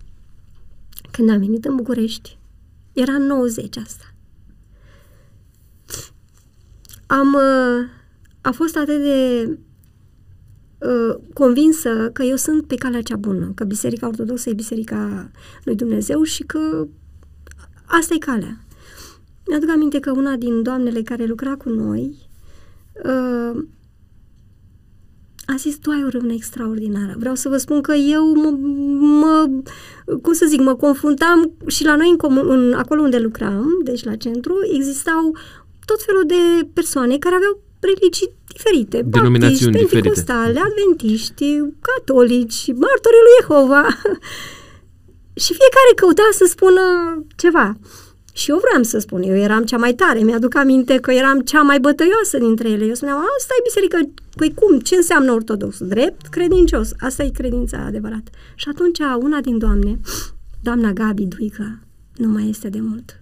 când 1.11 1.29
am 1.29 1.39
venit 1.39 1.65
în 1.65 1.75
București, 1.75 2.37
era 2.93 3.13
în 3.13 3.25
90 3.25 3.77
asta. 3.77 4.13
Am, 7.07 7.33
uh, 7.33 7.85
a 8.43 8.51
fost 8.51 8.77
atât 8.77 9.01
de 9.01 9.49
uh, 10.77 11.15
convinsă 11.33 12.09
că 12.13 12.23
eu 12.23 12.35
sunt 12.35 12.67
pe 12.67 12.75
calea 12.75 13.01
cea 13.01 13.15
bună, 13.15 13.51
că 13.55 13.63
Biserica 13.63 14.07
Ortodoxă 14.07 14.49
e 14.49 14.53
Biserica 14.53 15.31
lui 15.63 15.75
Dumnezeu 15.75 16.23
și 16.23 16.43
că 16.43 16.87
asta 17.85 18.13
e 18.13 18.17
calea. 18.17 18.57
Mi-aduc 19.47 19.69
aminte 19.69 19.99
că 19.99 20.11
una 20.11 20.35
din 20.35 20.63
doamnele 20.63 21.01
care 21.01 21.25
lucra 21.25 21.55
cu 21.55 21.69
noi 21.69 22.15
uh, 23.03 23.63
a 25.45 25.55
zis, 25.57 25.77
tu 25.77 25.89
ai 25.89 26.03
o 26.03 26.09
râvnă 26.09 26.33
extraordinară. 26.33 27.15
Vreau 27.17 27.35
să 27.35 27.49
vă 27.49 27.57
spun 27.57 27.81
că 27.81 27.93
eu 27.93 28.33
mă, 28.33 28.49
mă 28.99 29.49
cum 30.21 30.33
să 30.33 30.45
zic, 30.45 30.59
mă 30.61 30.75
confruntam 30.75 31.51
și 31.67 31.85
la 31.85 31.95
noi, 31.95 32.09
în 32.09 32.17
comun, 32.17 32.49
în, 32.49 32.73
acolo 32.73 33.01
unde 33.01 33.17
lucram, 33.17 33.81
deci 33.83 34.03
la 34.03 34.15
centru, 34.15 34.55
existau 34.73 35.35
tot 35.85 36.01
felul 36.01 36.23
de 36.25 36.69
persoane 36.73 37.17
care 37.17 37.35
aveau 37.35 37.61
religii 37.91 38.29
diferite. 38.53 38.97
Denominațiuni 39.05 39.71
baptiști, 39.71 39.83
diferite. 39.83 39.93
pentecostale, 39.93 40.59
adventiști, 40.67 41.47
catolici, 41.87 42.61
martorii 42.85 43.25
lui 43.25 43.37
Jehova. 43.39 43.83
și 45.43 45.51
fiecare 45.59 45.91
căuta 45.95 46.27
să 46.31 46.45
spună 46.45 46.81
ceva. 47.35 47.67
Și 48.33 48.49
eu 48.49 48.61
vreau 48.65 48.83
să 48.83 48.99
spun, 48.99 49.21
eu 49.21 49.35
eram 49.35 49.63
cea 49.63 49.77
mai 49.77 49.93
tare, 49.93 50.19
mi-aduc 50.19 50.55
aminte 50.55 50.97
că 50.97 51.11
eram 51.11 51.39
cea 51.39 51.61
mai 51.61 51.79
bătăioasă 51.79 52.37
dintre 52.37 52.69
ele. 52.69 52.85
Eu 52.85 52.93
spuneam, 52.93 53.17
asta 53.17 53.53
e 53.59 53.61
biserică, 53.63 53.97
păi 54.35 54.53
cum, 54.53 54.79
ce 54.79 54.95
înseamnă 54.95 55.31
ortodox? 55.31 55.77
Drept, 55.79 56.27
credincios, 56.27 56.91
asta 56.99 57.23
e 57.23 57.29
credința 57.29 57.77
adevărată. 57.77 58.31
Și 58.55 58.67
atunci 58.69 58.99
una 59.19 59.39
din 59.41 59.57
doamne, 59.57 59.99
doamna 60.61 60.91
Gabi 60.91 61.25
Duică, 61.25 61.79
nu 62.15 62.27
mai 62.27 62.49
este 62.49 62.69
de 62.69 62.79
mult, 62.81 63.21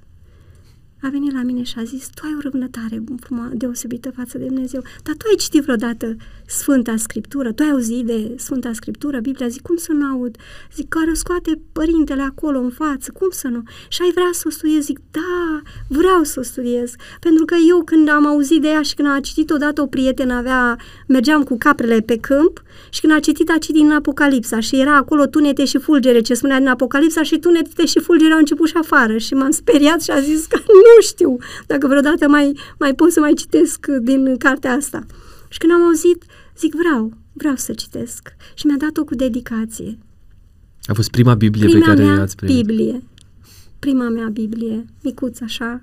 a 1.02 1.10
venit 1.10 1.32
la 1.32 1.42
mine 1.42 1.64
și 1.64 1.80
a 1.80 1.84
zis, 1.84 2.10
tu 2.10 2.22
ai 2.26 2.36
o 2.38 2.40
râvnătare 2.40 3.04
frumoasă, 3.20 3.56
deosebită 3.56 4.12
față 4.12 4.38
de 4.38 4.46
Dumnezeu, 4.46 4.82
dar 5.04 5.16
tu 5.16 5.26
ai 5.30 5.36
citit 5.36 5.62
vreodată 5.62 6.16
Sfânta 6.52 6.96
Scriptură, 6.98 7.52
tu 7.52 7.64
ai 7.64 7.70
auzit 7.70 8.06
de 8.06 8.34
Sfânta 8.38 8.74
Scriptură, 8.74 9.20
Biblia, 9.20 9.48
zic, 9.48 9.62
cum 9.62 9.76
să 9.76 9.92
nu 9.92 10.06
aud? 10.06 10.36
Zic, 10.76 10.90
care 10.90 11.12
o 11.12 11.14
scoate 11.14 11.60
părintele 11.72 12.22
acolo 12.22 12.60
în 12.60 12.70
față, 12.70 13.12
cum 13.12 13.28
să 13.30 13.48
nu? 13.48 13.64
Și 13.88 14.02
ai 14.02 14.12
vrea 14.12 14.30
să 14.32 14.44
o 14.46 14.50
studiez? 14.50 14.84
Zic, 14.84 15.00
da, 15.12 15.62
vreau 15.88 16.24
să 16.24 16.40
o 16.40 16.44
studiez, 16.44 16.94
pentru 17.20 17.46
că 17.46 17.56
eu 17.70 17.84
când 17.84 18.10
am 18.10 18.26
auzit 18.26 18.62
de 18.62 18.68
ea 18.68 18.82
și 18.82 18.96
când 18.96 19.08
a 19.08 19.20
citit 19.20 19.50
odată 19.50 19.82
o 19.82 19.86
prietenă 19.86 20.34
avea, 20.34 20.78
mergeam 21.08 21.44
cu 21.44 21.58
caprele 21.58 22.00
pe 22.00 22.18
câmp 22.18 22.64
și 22.90 23.02
când 23.02 23.14
a 23.14 23.20
citit, 23.20 23.50
a 23.50 23.58
citit 23.58 23.76
din 23.76 23.92
Apocalipsa 23.92 24.60
și 24.60 24.80
era 24.80 24.96
acolo 24.96 25.26
tunete 25.26 25.66
și 25.66 25.78
fulgere, 25.78 26.22
ce 26.22 26.34
spunea 26.34 26.58
din 26.58 26.68
Apocalipsa 26.68 27.24
și 27.24 27.40
tunete 27.40 27.86
și 27.86 28.00
fulgere 28.00 28.34
au 28.34 28.40
început 28.40 28.68
și 28.68 28.78
afară 28.78 29.18
și 29.18 29.34
m-am 29.34 29.52
speriat 29.52 30.02
și 30.02 30.12
a 30.12 30.20
zis 30.20 30.46
că 30.46 30.60
nu 30.86 31.02
știu 31.02 31.38
dacă 31.68 31.88
vreodată 31.88 32.28
mai, 32.28 32.58
mai 32.80 32.94
pot 32.94 33.12
să 33.12 33.20
mai 33.20 33.34
citesc 33.34 33.86
din 33.88 34.38
cartea 34.38 34.74
asta. 34.74 35.06
Și 35.52 35.58
când 35.58 35.74
am 35.74 35.84
auzit, 35.84 36.24
zic, 36.62 36.74
vreau, 36.76 37.14
vreau 37.34 37.56
să 37.56 37.74
citesc. 37.74 38.36
Și 38.54 38.66
mi-a 38.66 38.78
dat-o 38.78 39.04
cu 39.04 39.16
dedicație. 39.16 39.98
A 40.84 40.94
fost 40.94 41.10
prima 41.10 41.34
Biblie 41.34 41.66
Prima 41.66 41.80
pe 41.80 41.86
care 41.86 42.04
mea 42.04 42.22
ați 42.22 42.36
primit. 42.36 42.56
Biblie. 42.56 43.04
Prima 43.80 44.10
mea 44.10 44.28
Biblie, 44.34 44.86
micuță 45.04 45.44
așa. 45.44 45.82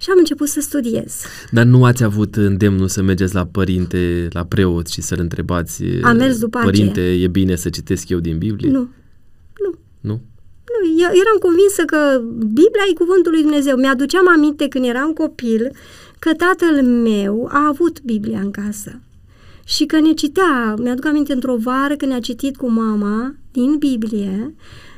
Și 0.00 0.10
am 0.10 0.18
început 0.18 0.48
să 0.48 0.60
studiez. 0.60 1.22
Dar 1.50 1.64
nu 1.64 1.84
ați 1.84 2.02
avut 2.04 2.36
îndemnul 2.36 2.88
să 2.88 3.02
mergeți 3.02 3.34
la 3.34 3.46
părinte, 3.46 4.28
la 4.30 4.44
preot 4.44 4.86
și 4.86 5.00
să-l 5.00 5.18
întrebați 5.20 5.84
Am 6.02 6.16
mers 6.16 6.38
după 6.38 6.58
Părinte, 6.62 7.00
aceea. 7.00 7.14
e 7.14 7.28
bine 7.28 7.56
să 7.56 7.68
citesc 7.68 8.08
eu 8.08 8.18
din 8.18 8.38
Biblie? 8.38 8.70
Nu. 8.70 8.88
Nu? 10.00 10.20
Nu, 10.80 10.86
eu 11.02 11.10
eram 11.22 11.38
convinsă 11.40 11.82
că 11.86 12.20
Biblia 12.38 12.84
e 12.90 12.94
cuvântul 12.94 13.32
lui 13.32 13.42
Dumnezeu. 13.42 13.76
Mi-aduceam 13.76 14.28
aminte 14.28 14.68
când 14.68 14.84
eram 14.84 15.12
copil 15.12 15.70
că 16.20 16.34
tatăl 16.34 16.82
meu 16.82 17.48
a 17.52 17.66
avut 17.66 18.02
Biblia 18.02 18.40
în 18.40 18.50
casă. 18.50 19.00
Și 19.64 19.84
că 19.84 20.00
ne 20.00 20.12
citea, 20.12 20.74
mi-aduc 20.78 21.04
aminte 21.04 21.32
într-o 21.32 21.56
vară 21.56 21.94
când 21.94 22.10
ne-a 22.10 22.20
citit 22.20 22.56
cu 22.56 22.70
mama 22.70 23.34
din 23.52 23.76
Biblie 23.78 24.54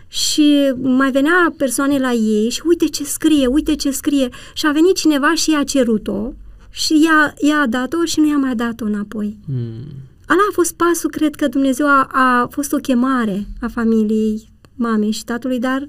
și 0.09 0.73
mai 0.81 1.11
venea 1.11 1.55
persoane 1.57 1.99
la 1.99 2.13
ei 2.13 2.51
și 2.51 2.63
uite 2.65 2.87
ce 2.87 3.05
scrie, 3.05 3.47
uite 3.47 3.75
ce 3.75 3.91
scrie 3.91 4.29
și 4.55 4.67
a 4.67 4.73
venit 4.73 4.97
cineva 4.97 5.35
și 5.35 5.51
i-a 5.51 5.65
cerut-o 5.65 6.33
și 6.71 7.03
ea, 7.05 7.35
ea 7.39 7.61
a 7.61 7.67
dat-o 7.67 8.05
și 8.05 8.21
nu 8.21 8.29
i-a 8.29 8.37
mai 8.37 8.55
dat-o 8.55 8.85
înapoi. 8.85 9.39
Hmm. 9.45 9.85
Ala 10.27 10.41
a 10.51 10.53
fost 10.53 10.75
pasul, 10.75 11.11
cred 11.11 11.35
că 11.35 11.49
Dumnezeu 11.49 11.87
a, 11.87 12.09
a 12.13 12.47
fost 12.51 12.73
o 12.73 12.77
chemare 12.77 13.47
a 13.61 13.69
familiei 13.69 14.49
mamei 14.75 15.11
și 15.11 15.25
tatălui, 15.25 15.59
dar 15.59 15.89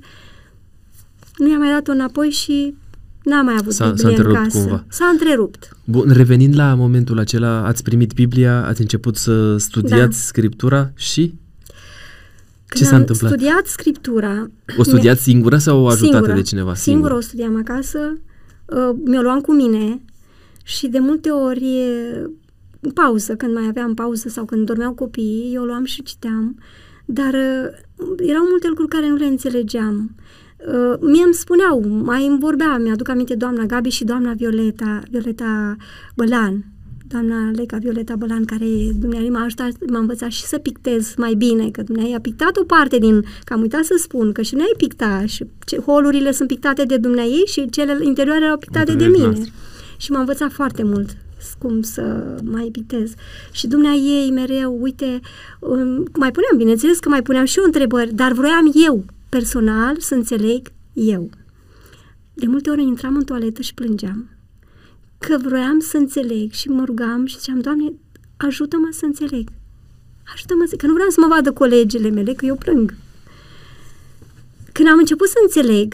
nu 1.37 1.49
i-a 1.49 1.57
mai 1.57 1.69
dat-o 1.69 1.91
înapoi 1.91 2.29
și 2.29 2.75
n-a 3.23 3.41
mai 3.41 3.55
avut 3.59 3.73
S-a- 3.73 3.85
s-a 3.85 3.91
Biblie 3.91 4.05
în 4.07 4.15
întrerupt 4.15 4.43
casă. 4.43 4.57
cumva. 4.57 4.83
S-a 4.89 5.05
întrerupt. 5.05 5.77
Bun, 5.85 6.09
revenind 6.11 6.55
la 6.55 6.73
momentul 6.73 7.19
acela, 7.19 7.65
ați 7.65 7.83
primit 7.83 8.13
Biblia, 8.13 8.65
ați 8.65 8.81
început 8.81 9.15
să 9.15 9.57
studiați 9.57 10.01
Da. 10.17 10.23
Scriptura 10.25 10.91
și 10.95 11.33
Când 12.65 12.81
ce 12.81 12.83
s-a 12.83 12.93
am 12.93 12.99
întâmplat? 12.99 13.31
studiat 13.31 13.65
Scriptura... 13.65 14.49
O 14.77 14.83
studiați 14.83 15.21
singură 15.23 15.57
sau 15.57 15.81
o 15.81 15.87
ajutată 15.87 16.11
singură, 16.15 16.33
de 16.33 16.41
cineva? 16.41 16.75
Singură 16.75 17.13
o 17.13 17.19
studiam 17.19 17.57
acasă, 17.57 18.17
uh, 18.65 18.95
mi-o 19.05 19.21
luam 19.21 19.41
cu 19.41 19.53
mine 19.53 20.01
și 20.63 20.87
de 20.87 20.99
multe 20.99 21.29
ori 21.29 21.63
e, 21.79 22.21
în 22.79 22.91
pauză, 22.91 23.35
când 23.35 23.53
mai 23.53 23.65
aveam 23.69 23.93
pauză 23.93 24.29
sau 24.29 24.45
când 24.45 24.65
dormeau 24.65 24.91
copiii, 24.93 25.51
eu 25.53 25.61
o 25.61 25.65
luam 25.65 25.83
și 25.85 26.03
citeam, 26.03 26.57
dar 27.05 27.33
uh, 27.33 28.17
erau 28.27 28.43
multe 28.49 28.67
lucruri 28.67 28.89
care 28.89 29.09
nu 29.09 29.15
le 29.15 29.25
înțelegeam. 29.25 30.15
Uh, 30.67 30.93
mie 30.99 31.23
îmi 31.23 31.33
spuneau, 31.33 31.83
mai 32.03 32.27
îmi 32.27 32.39
vorbea, 32.39 32.77
mi-aduc 32.77 33.09
aminte 33.09 33.35
doamna 33.35 33.63
Gabi 33.63 33.89
și 33.89 34.03
doamna 34.03 34.33
Violeta, 34.33 35.01
Violeta 35.09 35.75
Bălan, 36.15 36.65
doamna 37.07 37.51
Leca 37.55 37.77
Violeta 37.77 38.15
Bălan, 38.15 38.45
care 38.45 38.65
dumneavoastră 38.95 39.31
m-a 39.31 39.43
ajutat, 39.43 39.89
m-a 39.91 39.99
învățat 39.99 40.29
și 40.29 40.43
să 40.43 40.57
pictez 40.57 41.13
mai 41.17 41.33
bine, 41.33 41.69
că 41.69 41.81
dumneavoastră 41.81 42.17
a 42.17 42.29
pictat 42.29 42.57
o 42.57 42.63
parte 42.63 42.97
din, 42.97 43.25
că 43.43 43.53
am 43.53 43.61
uitat 43.61 43.83
să 43.83 43.95
spun, 43.97 44.31
că 44.31 44.41
și 44.41 44.55
noi 44.55 44.73
picta 44.77 45.25
și 45.25 45.45
ce, 45.65 45.77
holurile 45.77 46.31
sunt 46.31 46.47
pictate 46.47 46.83
de 46.83 46.97
dumneavoastră 46.97 47.45
și 47.45 47.69
cele 47.69 47.97
interioare 48.01 48.43
erau 48.43 48.57
pictate 48.57 48.85
de 48.85 48.91
Înțeleg, 48.91 49.13
mine. 49.13 49.25
noastră. 49.25 49.51
Și 49.97 50.11
m-a 50.11 50.19
învățat 50.19 50.51
foarte 50.51 50.83
mult 50.83 51.09
cum 51.59 51.81
să 51.81 52.35
mai 52.43 52.69
pictez. 52.71 53.13
Și 53.51 53.67
dumnea 53.67 53.93
ei 53.93 54.31
mereu, 54.31 54.77
uite, 54.81 55.19
um, 55.59 56.07
mai 56.13 56.31
puneam, 56.31 56.57
bineînțeles 56.57 56.99
că 56.99 57.09
mai 57.09 57.21
puneam 57.21 57.45
și 57.45 57.59
eu 57.59 57.65
întrebări, 57.65 58.13
dar 58.13 58.31
vroiam 58.31 58.71
eu, 58.85 59.05
personal, 59.37 59.99
să 59.99 60.13
înțeleg 60.13 60.71
eu. 60.93 61.29
De 62.33 62.45
multe 62.47 62.69
ori 62.69 62.81
intram 62.81 63.15
în 63.15 63.23
toaletă 63.23 63.61
și 63.61 63.73
plângeam. 63.73 64.29
Că 65.17 65.37
vroiam 65.41 65.79
să 65.79 65.97
înțeleg 65.97 66.51
și 66.51 66.67
mă 66.69 66.83
rugam 66.85 67.25
și 67.25 67.39
ziceam, 67.39 67.59
Doamne, 67.59 67.93
ajută-mă 68.37 68.89
să 68.91 69.05
înțeleg. 69.05 69.49
Ajută-mă 70.33 70.65
să... 70.69 70.75
Că 70.75 70.85
nu 70.87 70.93
vreau 70.93 71.09
să 71.09 71.19
mă 71.21 71.27
vadă 71.27 71.51
colegele 71.51 72.09
mele, 72.09 72.33
că 72.33 72.45
eu 72.45 72.55
plâng. 72.55 72.95
Când 74.71 74.87
am 74.89 74.97
început 74.97 75.27
să 75.27 75.37
înțeleg, 75.41 75.93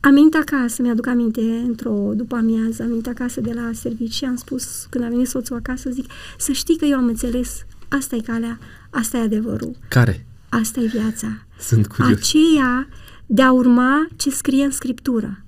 am 0.00 0.14
venit 0.14 0.34
acasă, 0.34 0.82
mi-aduc 0.82 1.06
aminte, 1.06 1.40
într-o 1.40 2.12
după 2.14 2.36
amiază, 2.36 2.82
am 2.82 2.88
venit 2.88 3.06
acasă 3.06 3.40
de 3.40 3.52
la 3.52 3.70
serviciu 3.72 4.12
și 4.12 4.24
am 4.24 4.36
spus, 4.36 4.86
când 4.90 5.04
a 5.04 5.08
venit 5.08 5.28
soțul 5.28 5.56
acasă, 5.56 5.90
zic, 5.90 6.06
să 6.38 6.52
știi 6.52 6.76
că 6.76 6.84
eu 6.84 6.96
am 6.96 7.06
înțeles, 7.06 7.64
asta 7.88 8.16
e 8.16 8.20
calea, 8.20 8.58
asta 8.90 9.16
e 9.16 9.20
adevărul, 9.20 9.76
Care? 9.88 10.26
asta 10.48 10.80
e 10.80 10.86
viața. 10.86 11.42
Sunt 11.58 11.86
curios. 11.86 12.18
Aceea 12.18 12.88
de 13.26 13.42
a 13.42 13.52
urma 13.52 14.06
ce 14.16 14.30
scrie 14.30 14.64
în 14.64 14.70
Scriptură. 14.70 15.44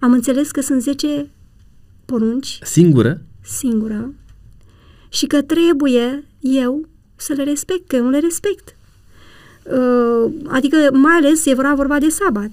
Am 0.00 0.12
înțeles 0.12 0.50
că 0.50 0.60
sunt 0.60 0.82
10 0.82 1.30
porunci 2.04 2.58
Singură? 2.62 3.20
singură 3.40 4.12
și 5.08 5.26
că 5.26 5.42
trebuie 5.42 6.24
eu 6.40 6.88
să 7.16 7.32
le 7.32 7.42
respect, 7.44 7.88
că 7.88 7.96
eu 7.96 8.02
nu 8.02 8.10
le 8.10 8.18
respect. 8.18 8.76
Uh, 9.62 10.32
adică, 10.46 10.76
mai 10.92 11.14
ales, 11.14 11.46
e 11.46 11.54
vorba, 11.54 11.74
vorba 11.74 11.98
de 11.98 12.08
sabat. 12.08 12.50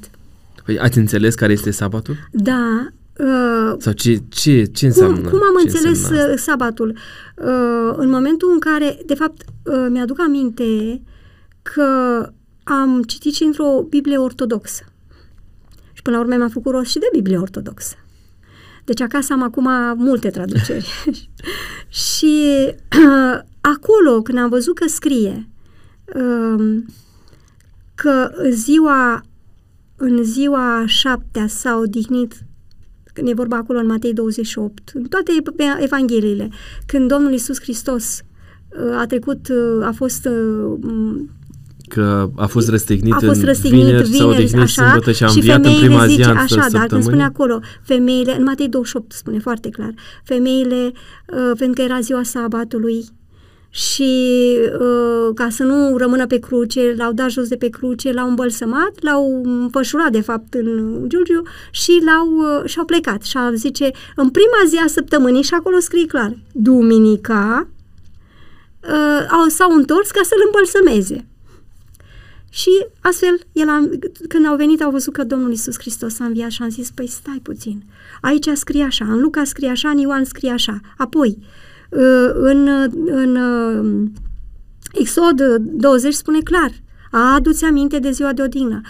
Păi 0.66 0.80
ați 0.80 0.98
înțeles 0.98 1.36
care 1.36 1.52
este 1.52 1.72
sabatul? 1.72 2.16
Da, 2.32 2.88
uh, 3.18 3.76
Sau 3.78 3.94
ce, 3.94 4.18
ce, 4.30 4.64
ce 4.66 4.86
înseamnă? 4.86 5.20
cum, 5.20 5.30
cum 5.30 5.40
am 5.48 5.56
ce 5.58 5.62
înțeles 5.68 5.98
înseamnă 5.98 6.20
asta? 6.20 6.32
uh, 6.32 6.38
sabatul? 6.38 6.98
Uh, 7.38 7.94
în 7.96 8.10
momentul 8.10 8.50
în 8.54 8.60
care, 8.60 9.00
de 9.06 9.14
fapt, 9.14 9.42
uh, 9.64 9.86
mi-aduc 9.90 10.20
aminte 10.20 11.02
că 11.62 11.86
am 12.64 13.02
citit 13.02 13.34
și 13.34 13.44
într-o 13.44 13.86
Biblie 13.90 14.18
ortodoxă. 14.18 14.84
Și 15.94 16.02
până 16.02 16.16
la 16.16 16.22
urmă 16.22 16.36
mi-am 16.36 16.50
făcut 16.50 16.72
rost 16.72 16.90
și 16.90 17.00
de 17.00 17.10
Biblie 17.12 17.38
ortodoxă. 17.38 17.96
Deci 18.86 19.02
acasă 19.02 19.34
am 19.34 19.44
acum 19.44 19.70
multe 19.98 20.30
traduceri. 20.30 20.88
și 22.12 22.48
uh, 22.68 23.40
acolo, 23.76 24.22
când 24.22 24.38
am 24.38 24.50
văzut 24.50 24.76
că 24.76 24.88
scrie 24.88 25.50
uh, 26.16 26.84
că 27.96 28.32
ziua 28.50 29.24
în 29.96 30.24
ziua 30.24 30.84
șaptea 30.86 31.48
s-a 31.48 31.78
odihnit 31.78 32.46
când 33.14 33.28
e 33.28 33.34
vorba 33.34 33.58
acolo 33.58 33.80
în 33.80 33.86
Matei 33.86 34.14
28, 34.14 34.92
în 34.94 35.04
toate 35.04 35.32
ev- 35.38 35.82
evangheliile, 35.84 36.50
când 36.86 37.08
Domnul 37.08 37.32
Iisus 37.32 37.60
Hristos 37.60 38.22
uh, 38.70 38.98
a 38.98 39.06
trecut, 39.06 39.48
uh, 39.48 39.86
a 39.86 39.92
fost 39.92 40.26
uh, 40.26 40.78
m, 40.82 41.30
Că 41.94 42.30
a 42.36 42.46
fost 42.46 42.70
răstignit, 42.70 43.14
a 43.14 43.20
fost 43.26 43.40
în 43.40 43.46
răstignit 43.46 43.84
vineri, 43.84 44.06
s-a 44.06 44.12
vineri, 44.12 44.30
odihnit 44.30 44.62
așa, 44.62 44.84
sâmbătă 44.84 45.12
și 45.12 45.24
a 45.24 45.28
și 45.28 45.36
înviat 45.36 45.58
în 45.58 45.64
femeile 45.64 45.86
prima 45.86 46.06
zi 46.06 46.12
zice, 46.12 46.24
a 46.24 46.42
așa, 46.42 46.56
dar 46.56 46.66
când 46.66 46.72
spune 46.80 47.02
săptămânii. 47.02 47.24
acolo, 47.24 47.60
femeile, 47.84 48.36
în 48.38 48.44
Matei 48.44 48.68
28 48.68 49.12
spune 49.12 49.40
foarte 49.40 49.70
clar, 49.70 49.94
femeile, 50.24 50.76
uh, 50.86 51.52
pentru 51.58 51.74
că 51.74 51.82
era 51.82 52.00
ziua 52.00 52.24
sabatului 52.24 53.06
și 53.76 54.14
uh, 54.80 55.34
ca 55.36 55.48
să 55.50 55.64
nu 55.64 55.98
rămână 55.98 56.28
pe 56.28 56.40
cruce, 56.40 56.94
l-au 56.98 57.12
dat 57.12 57.30
jos 57.30 57.48
de 57.48 57.56
pe 57.56 57.70
cruce, 57.70 58.12
l-au 58.12 58.28
îmbălsămat, 58.28 58.92
l-au 59.00 59.42
împășurat 59.44 60.12
de 60.12 60.22
fapt 60.22 60.54
în 60.54 61.00
Giurgiu 61.08 61.42
și 61.72 62.02
l-au 62.06 62.28
uh, 62.28 62.70
și-au 62.70 62.86
plecat. 62.86 63.22
Și 63.22 63.38
a 63.38 63.54
zice, 63.54 63.92
în 64.16 64.30
prima 64.30 64.62
zi 64.68 64.76
a 64.86 64.88
săptămânii, 64.88 65.42
și 65.42 65.54
acolo 65.54 65.80
scrie 65.80 66.06
clar, 66.06 66.38
duminica, 66.52 67.68
uh, 68.84 69.28
au, 69.32 69.48
s-au 69.48 69.72
întors 69.72 70.12
ca 70.12 70.22
să-l 70.24 70.44
îmbălsămeze. 70.46 71.28
Și 72.54 72.86
astfel, 73.00 73.40
el 73.52 73.70
a, 73.70 73.90
când 74.28 74.46
au 74.46 74.56
venit, 74.56 74.82
au 74.82 74.92
văzut 74.92 75.14
că 75.14 75.24
Domnul 75.24 75.52
Isus 75.52 75.78
Hristos 75.78 76.20
a 76.20 76.26
înviat 76.26 76.50
și 76.50 76.62
am 76.62 76.70
zis, 76.70 76.92
păi 76.92 77.08
stai 77.08 77.40
puțin, 77.44 77.84
aici 78.22 78.48
scrie 78.54 78.84
așa, 78.84 79.06
în 79.06 79.22
Luca 79.22 79.44
scrie 79.44 79.70
așa, 79.70 79.90
în 79.90 79.98
Ioan 79.98 80.24
scrie 80.24 80.52
așa. 80.52 80.80
Apoi, 80.98 81.38
uh, 81.90 82.30
în, 82.34 82.68
în 83.06 83.36
uh, 83.36 84.10
Exod 84.92 85.42
20 85.60 86.14
spune 86.14 86.40
clar, 86.40 86.72
adu-ți 87.12 87.66
aminte 87.66 88.00
de 88.00 88.12
ziua 88.12 88.34
de 88.34 88.42
odihnă. 88.42 88.82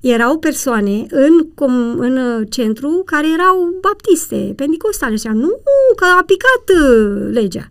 Erau 0.00 0.38
persoane 0.38 1.06
în, 1.10 1.50
com, 1.54 1.98
în 1.98 2.16
uh, 2.16 2.46
centru 2.50 3.02
care 3.04 3.26
erau 3.32 3.78
baptiste, 3.80 4.52
pentecostale, 4.56 5.16
și 5.16 5.26
nu, 5.26 5.60
că 5.96 6.04
a 6.18 6.24
picat 6.24 6.82
uh, 6.82 7.28
legea. 7.32 7.68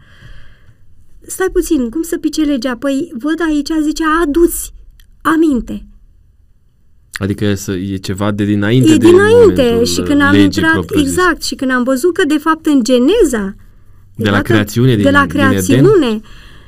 Stai 1.22 1.50
puțin, 1.50 1.89
cum 1.89 2.02
să 2.02 2.18
pice 2.18 2.41
legea? 2.41 2.76
Păi 2.78 3.12
văd 3.14 3.41
aici, 3.48 3.70
zice, 3.82 4.04
adu-ți 4.22 4.74
aminte. 5.36 5.86
Adică 7.14 7.54
să, 7.54 7.72
e 7.72 7.96
ceva 7.96 8.32
de 8.32 8.44
dinainte 8.46 8.92
E 8.92 8.98
de 8.98 9.06
dinainte 9.10 9.62
momentul 9.64 9.86
și 9.86 10.02
când 10.02 10.22
am 10.22 10.32
legii 10.32 10.44
intrat, 10.46 10.72
propriu-zis. 10.72 11.10
exact, 11.12 11.44
și 11.44 11.56
când 11.56 11.72
am 11.72 11.84
văzut 11.84 12.14
că 12.14 12.24
de 12.28 12.38
fapt 12.38 12.66
în 12.66 12.84
Geneza, 12.84 13.56
De 14.16 14.24
la 14.30 14.32
dacă- 14.32 14.42
creațiune, 14.52 14.96
de 14.96 15.02
din- 15.02 15.12
la 15.12 15.26
din 15.26 15.40
Eden? 15.40 15.48
creațiune, 15.50 16.20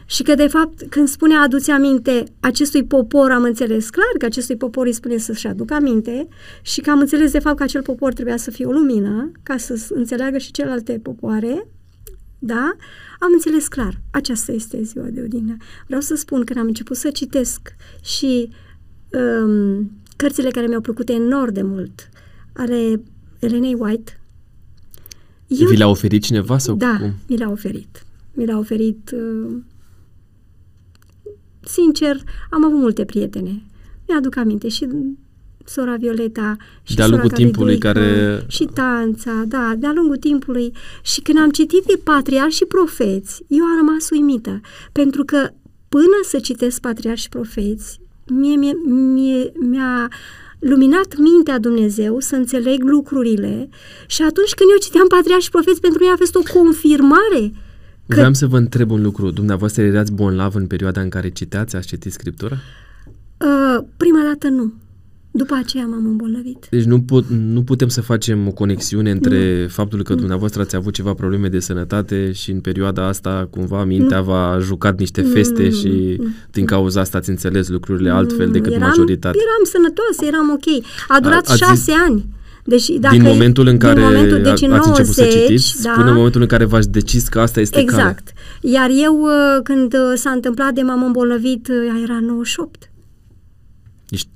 și 0.05 0.23
că 0.23 0.35
de 0.35 0.47
fapt 0.47 0.81
când 0.89 1.07
spune 1.07 1.35
aduți 1.35 1.71
aminte 1.71 2.23
acestui 2.39 2.83
popor, 2.83 3.31
am 3.31 3.43
înțeles 3.43 3.89
clar 3.89 4.05
că 4.19 4.25
acestui 4.25 4.55
popor 4.55 4.85
îi 4.85 4.91
spune 4.93 5.17
să-și 5.17 5.47
aducă 5.47 5.73
aminte 5.73 6.27
și 6.61 6.81
că 6.81 6.89
am 6.89 6.99
înțeles 6.99 7.31
de 7.31 7.39
fapt 7.39 7.57
că 7.57 7.63
acel 7.63 7.81
popor 7.81 8.13
trebuia 8.13 8.37
să 8.37 8.51
fie 8.51 8.65
o 8.65 8.71
lumină 8.71 9.31
ca 9.43 9.57
să 9.57 9.75
s- 9.75 9.89
înțeleagă 9.89 10.37
și 10.37 10.51
celelalte 10.51 10.99
popoare, 11.03 11.67
da? 12.39 12.75
Am 13.19 13.29
înțeles 13.33 13.67
clar. 13.67 14.01
Aceasta 14.11 14.51
este 14.51 14.83
ziua 14.83 15.05
de 15.05 15.21
odihnă. 15.21 15.57
Vreau 15.85 16.01
să 16.01 16.15
spun 16.15 16.43
că 16.43 16.59
am 16.59 16.65
început 16.67 16.97
să 16.97 17.09
citesc 17.09 17.75
și 18.03 18.49
um, 19.43 19.91
cărțile 20.15 20.49
care 20.49 20.67
mi-au 20.67 20.81
plăcut 20.81 21.09
enorm 21.09 21.53
de 21.53 21.61
mult, 21.61 22.09
ale 22.53 23.01
Elenei 23.39 23.73
White. 23.73 24.19
Vi 25.47 25.77
le-a 25.77 25.87
oferit 25.87 26.23
cineva 26.23 26.57
sau 26.57 26.75
Da, 26.75 26.97
cum? 26.99 27.13
mi 27.27 27.37
le-a 27.37 27.49
oferit. 27.49 28.05
Mi 28.33 28.45
le-a 28.45 28.57
oferit... 28.57 29.11
Uh, 29.13 29.57
sincer, 31.61 32.21
am 32.49 32.65
avut 32.65 32.79
multe 32.79 33.05
prietene. 33.05 33.61
Mi-aduc 34.07 34.35
aminte 34.35 34.67
și 34.67 34.87
sora 35.69 35.95
Violeta 35.95 36.55
și 36.83 36.95
de-a 36.95 37.05
sora 37.05 37.17
lungul 37.17 37.37
timpului 37.37 37.77
Caliduică, 37.77 38.19
care... 38.19 38.43
și 38.47 38.65
Tanța, 38.73 39.43
da, 39.47 39.73
de-a 39.77 39.91
lungul 39.95 40.17
timpului. 40.17 40.71
Și 41.01 41.21
când 41.21 41.37
am 41.37 41.49
citit 41.49 41.83
de 41.83 41.99
patriarhi 42.03 42.55
și 42.55 42.65
profeți, 42.65 43.43
eu 43.47 43.63
am 43.63 43.77
rămas 43.77 44.09
uimită, 44.09 44.61
pentru 44.91 45.23
că 45.23 45.49
până 45.89 46.19
să 46.23 46.39
citesc 46.39 46.79
patriarhi 46.79 47.21
și 47.21 47.29
profeți, 47.29 47.99
mie, 48.27 48.55
mie, 48.55 48.73
mie, 49.13 49.51
mi-a 49.59 50.07
luminat 50.59 51.17
mintea 51.17 51.59
Dumnezeu 51.59 52.19
să 52.19 52.35
înțeleg 52.35 52.83
lucrurile 52.83 53.69
și 54.07 54.21
atunci 54.21 54.53
când 54.53 54.69
eu 54.71 54.77
citeam 54.77 55.07
patriarhi 55.07 55.43
și 55.43 55.49
profeți, 55.49 55.81
pentru 55.81 55.99
mine 55.99 56.13
a 56.13 56.17
fost 56.17 56.35
o 56.35 56.41
confirmare 56.53 57.51
Că... 58.07 58.15
Vreau 58.15 58.33
să 58.33 58.47
vă 58.47 58.57
întreb 58.57 58.91
un 58.91 59.01
lucru. 59.01 59.31
Dumneavoastră 59.31 59.83
erați 59.83 60.11
bonlav 60.11 60.55
în 60.55 60.67
perioada 60.67 61.01
în 61.01 61.09
care 61.09 61.29
citeați, 61.29 61.75
ați 61.75 61.87
citit 61.87 62.11
Scriptura? 62.11 62.55
Uh, 63.37 63.83
prima 63.97 64.23
dată 64.23 64.47
nu. 64.47 64.73
După 65.37 65.55
aceea 65.63 65.85
m-am 65.85 66.05
îmbolnăvit. 66.05 66.67
Deci 66.69 66.83
nu, 66.83 67.01
put, 67.01 67.25
nu 67.29 67.63
putem 67.63 67.87
să 67.87 68.01
facem 68.01 68.47
o 68.47 68.51
conexiune 68.51 69.11
între 69.11 69.61
nu. 69.61 69.67
faptul 69.67 70.03
că 70.03 70.13
nu. 70.13 70.19
dumneavoastră 70.19 70.61
ați 70.61 70.75
avut 70.75 70.93
ceva 70.93 71.13
probleme 71.13 71.47
de 71.47 71.59
sănătate 71.59 72.31
și 72.31 72.51
în 72.51 72.59
perioada 72.59 73.07
asta 73.07 73.47
cumva 73.51 73.83
mintea 73.83 74.17
nu. 74.17 74.23
v-a 74.23 74.57
jucat 74.61 74.99
niște 74.99 75.21
feste 75.21 75.63
nu, 75.63 75.71
și 75.71 76.15
nu, 76.17 76.27
din 76.51 76.65
cauza 76.65 77.01
asta 77.01 77.17
ați 77.17 77.29
înțeles 77.29 77.67
lucrurile 77.67 78.09
altfel 78.09 78.49
decât 78.49 78.71
eram, 78.71 78.87
majoritatea. 78.87 79.41
Eram 79.43 79.63
sănătoasă, 79.63 80.25
eram 80.25 80.49
ok. 80.51 80.85
A 81.07 81.19
durat 81.19 81.49
a, 81.49 81.55
șase 81.55 81.75
zis... 81.75 81.93
ani. 82.07 82.25
Deci, 82.63 82.89
dacă 82.89 83.15
din 83.15 83.23
momentul 83.23 83.67
în 83.67 83.77
care 83.77 84.01
momentul, 84.01 84.41
deci 84.41 84.61
în 84.61 84.71
ați 84.71 84.87
90, 84.87 84.87
început 84.87 85.13
să 85.13 85.23
citiți 85.23 85.83
da, 85.83 85.91
până 85.91 86.09
în 86.09 86.15
momentul 86.15 86.41
în 86.41 86.47
care 86.47 86.65
v-ați 86.65 86.91
decis 86.91 87.27
că 87.27 87.39
asta 87.39 87.59
este 87.59 87.79
Exact. 87.79 88.33
Calea. 88.61 88.79
Iar 88.79 88.89
eu, 89.03 89.21
uh, 89.21 89.63
când 89.63 89.93
uh, 89.93 90.13
s-a 90.15 90.29
întâmplat 90.29 90.73
de 90.73 90.81
m-am 90.81 91.03
îmbolnăvit, 91.03 91.67
uh, 91.67 92.01
era 92.03 92.19
98. 92.19 92.91
Deci, 94.09 94.27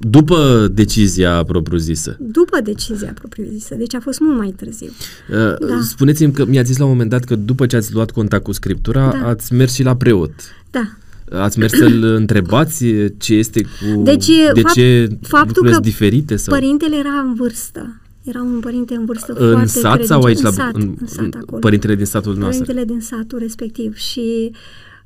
după 0.00 0.68
decizia 0.72 1.42
propriu-zisă. 1.44 2.16
După 2.20 2.60
decizia 2.60 3.12
propriu-zisă, 3.14 3.74
deci 3.74 3.94
a 3.94 4.00
fost 4.00 4.20
mult 4.20 4.38
mai 4.38 4.54
târziu. 4.56 4.90
Uh, 5.30 5.68
da. 5.68 5.80
Spuneți-mi 5.82 6.32
că 6.32 6.44
mi-ați 6.44 6.68
zis 6.68 6.76
la 6.76 6.84
un 6.84 6.90
moment 6.90 7.10
dat 7.10 7.24
că 7.24 7.36
după 7.36 7.66
ce 7.66 7.76
ați 7.76 7.92
luat 7.92 8.10
contact 8.10 8.44
cu 8.44 8.52
Scriptura, 8.52 9.10
da. 9.20 9.28
ați 9.28 9.52
mers 9.52 9.72
și 9.72 9.82
la 9.82 9.96
preot. 9.96 10.32
Da. 10.70 10.96
Ați 11.30 11.58
mers 11.58 11.72
să-l 11.72 12.02
întrebați 12.22 12.84
ce 13.18 13.34
este 13.34 13.62
cu... 13.62 14.02
Deci, 14.02 14.26
de 14.54 14.60
fapt, 14.60 14.74
ce 14.74 15.18
faptul 15.22 15.70
că 15.70 15.80
diferite? 15.80 16.36
Sau? 16.36 16.54
părintele 16.54 16.96
era 16.96 17.20
în 17.26 17.34
vârstă. 17.34 18.00
Era 18.22 18.42
un 18.42 18.60
părinte 18.60 18.94
în 18.94 19.04
vârstă 19.04 19.32
în 19.32 19.50
foarte 19.50 19.66
sat 19.66 19.82
credincios. 19.82 20.06
sau 20.06 20.22
aici? 20.22 20.38
În 20.38 20.44
la, 20.44 20.50
sat, 20.50 20.74
în, 20.74 20.94
în 21.00 21.06
sat 21.06 21.34
acolo. 21.40 21.58
Părintele 21.60 21.94
din 21.94 22.04
satul 22.04 22.36
nostru? 22.36 22.64
Părintele 22.64 22.84
din 22.84 23.00
satul 23.00 23.38
respectiv. 23.38 23.96
Și 23.96 24.50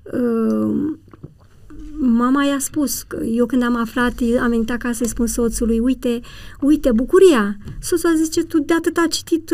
uh, 0.03 0.75
mama 2.07 2.45
i-a 2.45 2.59
spus, 2.59 3.03
că 3.03 3.25
eu 3.25 3.47
când 3.47 3.63
am 3.63 3.77
aflat, 3.77 4.13
am 4.41 4.51
venit 4.51 4.71
acasă 4.71 4.95
să-i 4.95 5.09
spun 5.09 5.27
soțului, 5.27 5.79
uite, 5.79 6.21
uite, 6.61 6.93
bucuria. 6.93 7.57
Soțul 7.81 8.11
a 8.11 8.17
zis, 8.17 8.45
tu 8.45 8.59
de 8.59 8.75
atât 8.75 8.97
a 8.97 9.07
citit, 9.11 9.53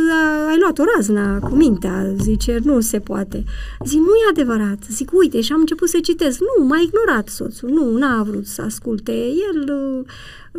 ai 0.48 0.58
luat 0.58 0.78
o 0.78 0.82
razna 0.96 1.38
cu 1.38 1.54
mintea. 1.54 2.14
Zice, 2.20 2.58
nu 2.64 2.80
se 2.80 2.98
poate. 2.98 3.44
Zic, 3.84 3.98
nu 3.98 4.04
e 4.04 4.30
adevărat. 4.30 4.78
Zic, 4.90 5.10
uite, 5.12 5.40
și 5.40 5.52
am 5.52 5.60
început 5.60 5.88
să 5.88 5.98
citesc. 6.02 6.38
Nu, 6.40 6.64
m-a 6.66 6.78
ignorat 6.78 7.28
soțul. 7.28 7.68
Nu, 7.68 7.98
n-a 7.98 8.22
vrut 8.22 8.46
să 8.46 8.62
asculte. 8.62 9.12
El 9.12 9.74
uh, 9.74 10.04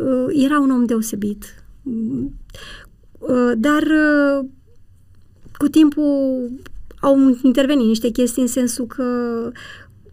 uh, 0.06 0.44
era 0.44 0.58
un 0.58 0.70
om 0.70 0.84
deosebit. 0.84 1.44
Uh, 3.18 3.52
dar 3.56 3.82
uh, 3.82 4.44
cu 5.56 5.68
timpul 5.68 6.50
au 7.00 7.38
intervenit 7.42 7.86
niște 7.86 8.08
chestii 8.08 8.42
în 8.42 8.48
sensul 8.48 8.86
că 8.86 9.04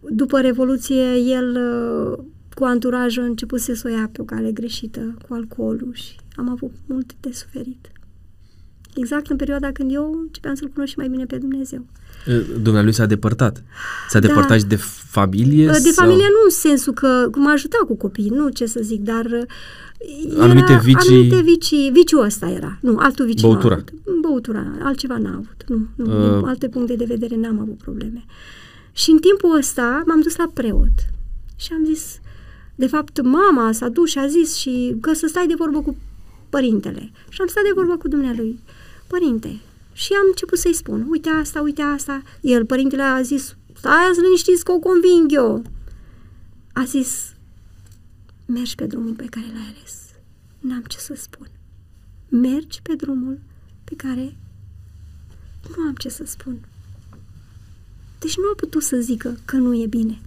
după 0.00 0.40
Revoluție, 0.40 1.14
el 1.16 1.56
uh, 1.56 2.24
cu 2.54 2.64
anturajul 2.64 3.22
a 3.22 3.26
început 3.26 3.60
să 3.60 3.82
o 3.84 3.88
ia 3.88 4.08
pe 4.12 4.20
o 4.20 4.24
cale 4.24 4.52
greșită 4.52 5.14
cu 5.28 5.34
alcoolul 5.34 5.90
și 5.92 6.16
am 6.34 6.50
avut 6.50 6.72
multe 6.86 7.14
de 7.20 7.32
suferit. 7.32 7.90
Exact 8.94 9.30
în 9.30 9.36
perioada 9.36 9.72
când 9.72 9.94
eu 9.94 10.18
începeam 10.22 10.54
să-L 10.54 10.68
cunosc 10.68 10.92
și 10.92 10.98
mai 10.98 11.08
bine 11.08 11.24
pe 11.24 11.36
Dumnezeu. 11.36 11.86
Dumnealui 12.62 12.92
s-a 12.92 13.06
depărtat. 13.06 13.62
S-a 14.08 14.18
da. 14.18 14.26
depărtat 14.26 14.58
și 14.58 14.64
de 14.64 14.76
familie? 15.10 15.66
De 15.66 15.72
sau? 15.72 16.04
familie 16.04 16.26
nu 16.28 16.40
în 16.44 16.50
sensul 16.50 16.92
că 16.92 17.30
m-a 17.34 17.52
ajutat 17.52 17.80
cu 17.80 17.96
copiii, 17.96 18.28
nu 18.28 18.48
ce 18.48 18.66
să 18.66 18.80
zic, 18.82 19.02
dar 19.02 19.26
era, 19.26 19.46
anumite 20.42 20.80
vicii... 20.82 21.14
Anumite 21.14 21.40
vicii, 21.40 21.90
viciul 21.92 22.24
ăsta 22.24 22.48
era. 22.48 22.78
Nu, 22.80 22.96
altul 22.98 23.26
vicii 23.26 23.48
Băutura. 23.48 23.74
Avut. 23.74 23.92
Băutura, 24.20 24.66
altceva 24.82 25.18
n-a 25.18 25.34
avut. 25.34 25.64
Nu, 25.66 25.86
nu, 25.96 26.38
uh. 26.38 26.44
alte 26.46 26.68
puncte 26.68 26.94
de 26.94 27.04
vedere 27.04 27.36
n-am 27.36 27.60
avut 27.60 27.76
probleme. 27.76 28.24
Uh, 28.26 28.59
și 28.92 29.10
în 29.10 29.18
timpul 29.18 29.56
ăsta 29.56 30.02
m-am 30.06 30.20
dus 30.20 30.36
la 30.36 30.50
preot 30.54 31.10
și 31.56 31.72
am 31.72 31.84
zis, 31.84 32.20
de 32.74 32.86
fapt, 32.86 33.22
mama 33.22 33.72
s-a 33.72 33.88
dus 33.88 34.10
și 34.10 34.18
a 34.18 34.26
zis 34.26 34.54
și 34.56 34.96
că 35.00 35.12
să 35.12 35.26
stai 35.26 35.46
de 35.46 35.54
vorbă 35.54 35.82
cu 35.82 35.96
părintele. 36.48 37.12
Și 37.28 37.40
am 37.40 37.46
stat 37.46 37.62
de 37.62 37.72
vorbă 37.74 37.96
cu 37.96 38.08
dumnealui. 38.08 38.58
Părinte, 39.06 39.60
și 39.92 40.12
am 40.12 40.26
început 40.26 40.58
să-i 40.58 40.74
spun, 40.74 41.06
uite 41.08 41.28
asta, 41.28 41.60
uite 41.60 41.82
asta. 41.82 42.22
El, 42.40 42.66
părintele, 42.66 43.02
a 43.02 43.22
zis, 43.22 43.56
stai 43.76 44.10
să 44.14 44.20
liniștiți 44.20 44.64
că 44.64 44.72
o 44.72 44.78
conving 44.78 45.32
eu. 45.32 45.62
A 46.72 46.84
zis, 46.84 47.34
mergi 48.46 48.74
pe 48.74 48.86
drumul 48.86 49.14
pe 49.14 49.26
care 49.30 49.46
l-ai 49.52 49.74
ales. 49.76 50.08
N-am 50.58 50.82
ce 50.82 50.98
să 50.98 51.14
spun. 51.16 51.50
Mergi 52.28 52.82
pe 52.82 52.94
drumul 52.94 53.40
pe 53.84 53.94
care 53.96 54.36
nu 55.76 55.82
am 55.82 55.94
ce 55.94 56.08
să 56.08 56.24
spun. 56.26 56.60
Deci 58.20 58.36
nu 58.36 58.44
a 58.52 58.54
putut 58.56 58.82
să 58.82 58.96
zică 58.96 59.36
că 59.44 59.56
nu 59.56 59.74
e 59.74 59.86
bine. 59.86 60.20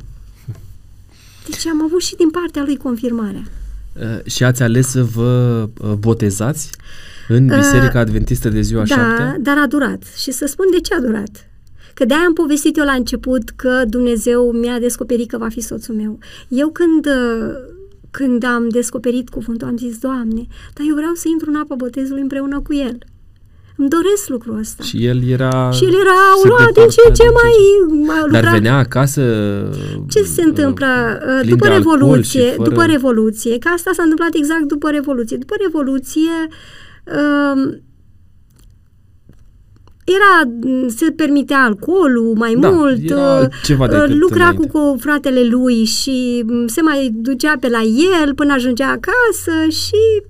Deci 1.49 1.67
am 1.67 1.83
avut 1.83 2.01
și 2.01 2.15
din 2.15 2.29
partea 2.29 2.63
lui 2.63 2.77
confirmarea. 2.77 3.43
Uh, 3.93 4.31
și 4.31 4.43
ați 4.43 4.63
ales 4.63 4.87
să 4.87 5.03
vă 5.03 5.69
uh, 5.81 5.91
botezați 5.91 6.69
în 7.27 7.49
uh, 7.49 7.55
Biserica 7.55 7.99
uh, 7.99 8.05
Adventistă 8.05 8.49
de 8.49 8.61
ziua 8.61 8.83
da, 8.83 8.95
șaptea? 8.95 9.37
dar 9.39 9.57
a 9.57 9.67
durat. 9.67 10.03
Și 10.17 10.31
să 10.31 10.45
spun 10.45 10.65
de 10.71 10.79
ce 10.79 10.93
a 10.93 10.99
durat. 10.99 11.49
Că 11.93 12.05
de-aia 12.05 12.23
am 12.25 12.33
povestit 12.33 12.77
eu 12.77 12.85
la 12.85 12.91
început 12.91 13.49
că 13.49 13.83
Dumnezeu 13.87 14.51
mi-a 14.51 14.79
descoperit 14.79 15.29
că 15.29 15.37
va 15.37 15.49
fi 15.49 15.61
soțul 15.61 15.95
meu. 15.95 16.19
Eu 16.47 16.69
când, 16.69 17.05
uh, 17.05 17.53
când 18.11 18.43
am 18.43 18.69
descoperit 18.69 19.29
cuvântul, 19.29 19.67
am 19.67 19.77
zis, 19.77 19.97
Doamne, 19.97 20.47
dar 20.73 20.85
eu 20.89 20.95
vreau 20.95 21.13
să 21.13 21.27
intru 21.31 21.49
în 21.49 21.55
apa 21.55 21.75
botezului 21.75 22.21
împreună 22.21 22.59
cu 22.59 22.73
El. 22.73 22.97
Îmi 23.76 23.89
doresc 23.89 24.28
lucrul 24.28 24.57
ăsta. 24.59 24.84
Și 24.84 25.05
el 25.05 25.28
era... 25.28 25.69
Și 25.71 25.84
el 25.84 25.93
era 25.93 26.19
luat 26.43 26.71
din 26.74 26.88
ce 26.88 27.11
ce 27.13 27.24
mai... 27.24 27.53
mai 28.05 28.41
Dar 28.41 28.51
venea 28.51 28.78
acasă... 28.78 29.21
Ce 30.09 30.24
se 30.24 30.41
întâmplă? 30.41 30.86
Uh, 31.41 31.49
după 31.49 31.67
Revoluție, 31.67 32.49
fără... 32.55 32.69
după 32.69 32.84
Revoluție, 32.86 33.57
că 33.57 33.67
asta 33.76 33.91
s-a 33.93 34.01
întâmplat 34.01 34.34
exact 34.34 34.63
după 34.63 34.89
Revoluție. 34.89 35.38
După 35.38 35.53
Revoluție... 35.61 36.47
Uh, 37.05 37.78
era, 40.05 40.51
se 40.88 41.11
permitea 41.11 41.63
alcoolul 41.63 42.34
mai 42.36 42.55
da, 42.59 42.69
mult, 42.69 43.09
era 43.09 43.47
ceva 43.63 43.84
uh, 43.86 44.05
lucra 44.07 44.47
înainte. 44.47 44.67
cu, 44.67 44.78
cu 44.78 44.97
fratele 44.99 45.43
lui 45.43 45.86
și 45.86 46.45
se 46.65 46.82
mai 46.82 47.09
ducea 47.13 47.53
pe 47.59 47.69
la 47.69 47.82
el 48.21 48.34
până 48.34 48.53
ajungea 48.53 48.88
acasă 48.88 49.69
și 49.69 50.24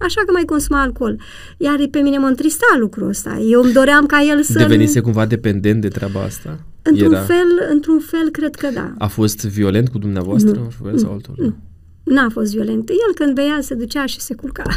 așa 0.00 0.22
că 0.26 0.32
mai 0.32 0.44
consuma 0.44 0.82
alcool. 0.82 1.20
Iar 1.56 1.78
pe 1.90 1.98
mine 1.98 2.18
mă 2.18 2.26
întrista 2.26 2.76
lucrul 2.78 3.08
ăsta. 3.08 3.38
Eu 3.38 3.62
îmi 3.62 3.72
doream 3.72 4.06
ca 4.06 4.22
el 4.22 4.42
să... 4.42 4.58
Devenise 4.58 5.00
cumva 5.00 5.26
dependent 5.26 5.80
de 5.80 5.88
treaba 5.88 6.22
asta? 6.22 6.60
Într-un, 6.82 7.12
Era... 7.12 7.22
fel, 7.22 7.68
într-un 7.70 8.00
fel, 8.00 8.30
cred 8.30 8.54
că 8.54 8.68
da. 8.74 8.94
A 8.98 9.06
fost 9.06 9.44
violent 9.44 9.88
cu 9.88 9.98
dumneavoastră? 9.98 10.50
Nu, 10.50 10.68
fel 10.84 10.98
sau 10.98 11.12
altul? 11.12 11.34
Nu. 11.38 11.54
N-a 12.02 12.28
fost 12.28 12.52
violent. 12.52 12.88
El 12.88 13.14
când 13.14 13.34
bea 13.34 13.58
se 13.60 13.74
ducea 13.74 14.06
și 14.06 14.20
se 14.20 14.34
culca. 14.34 14.62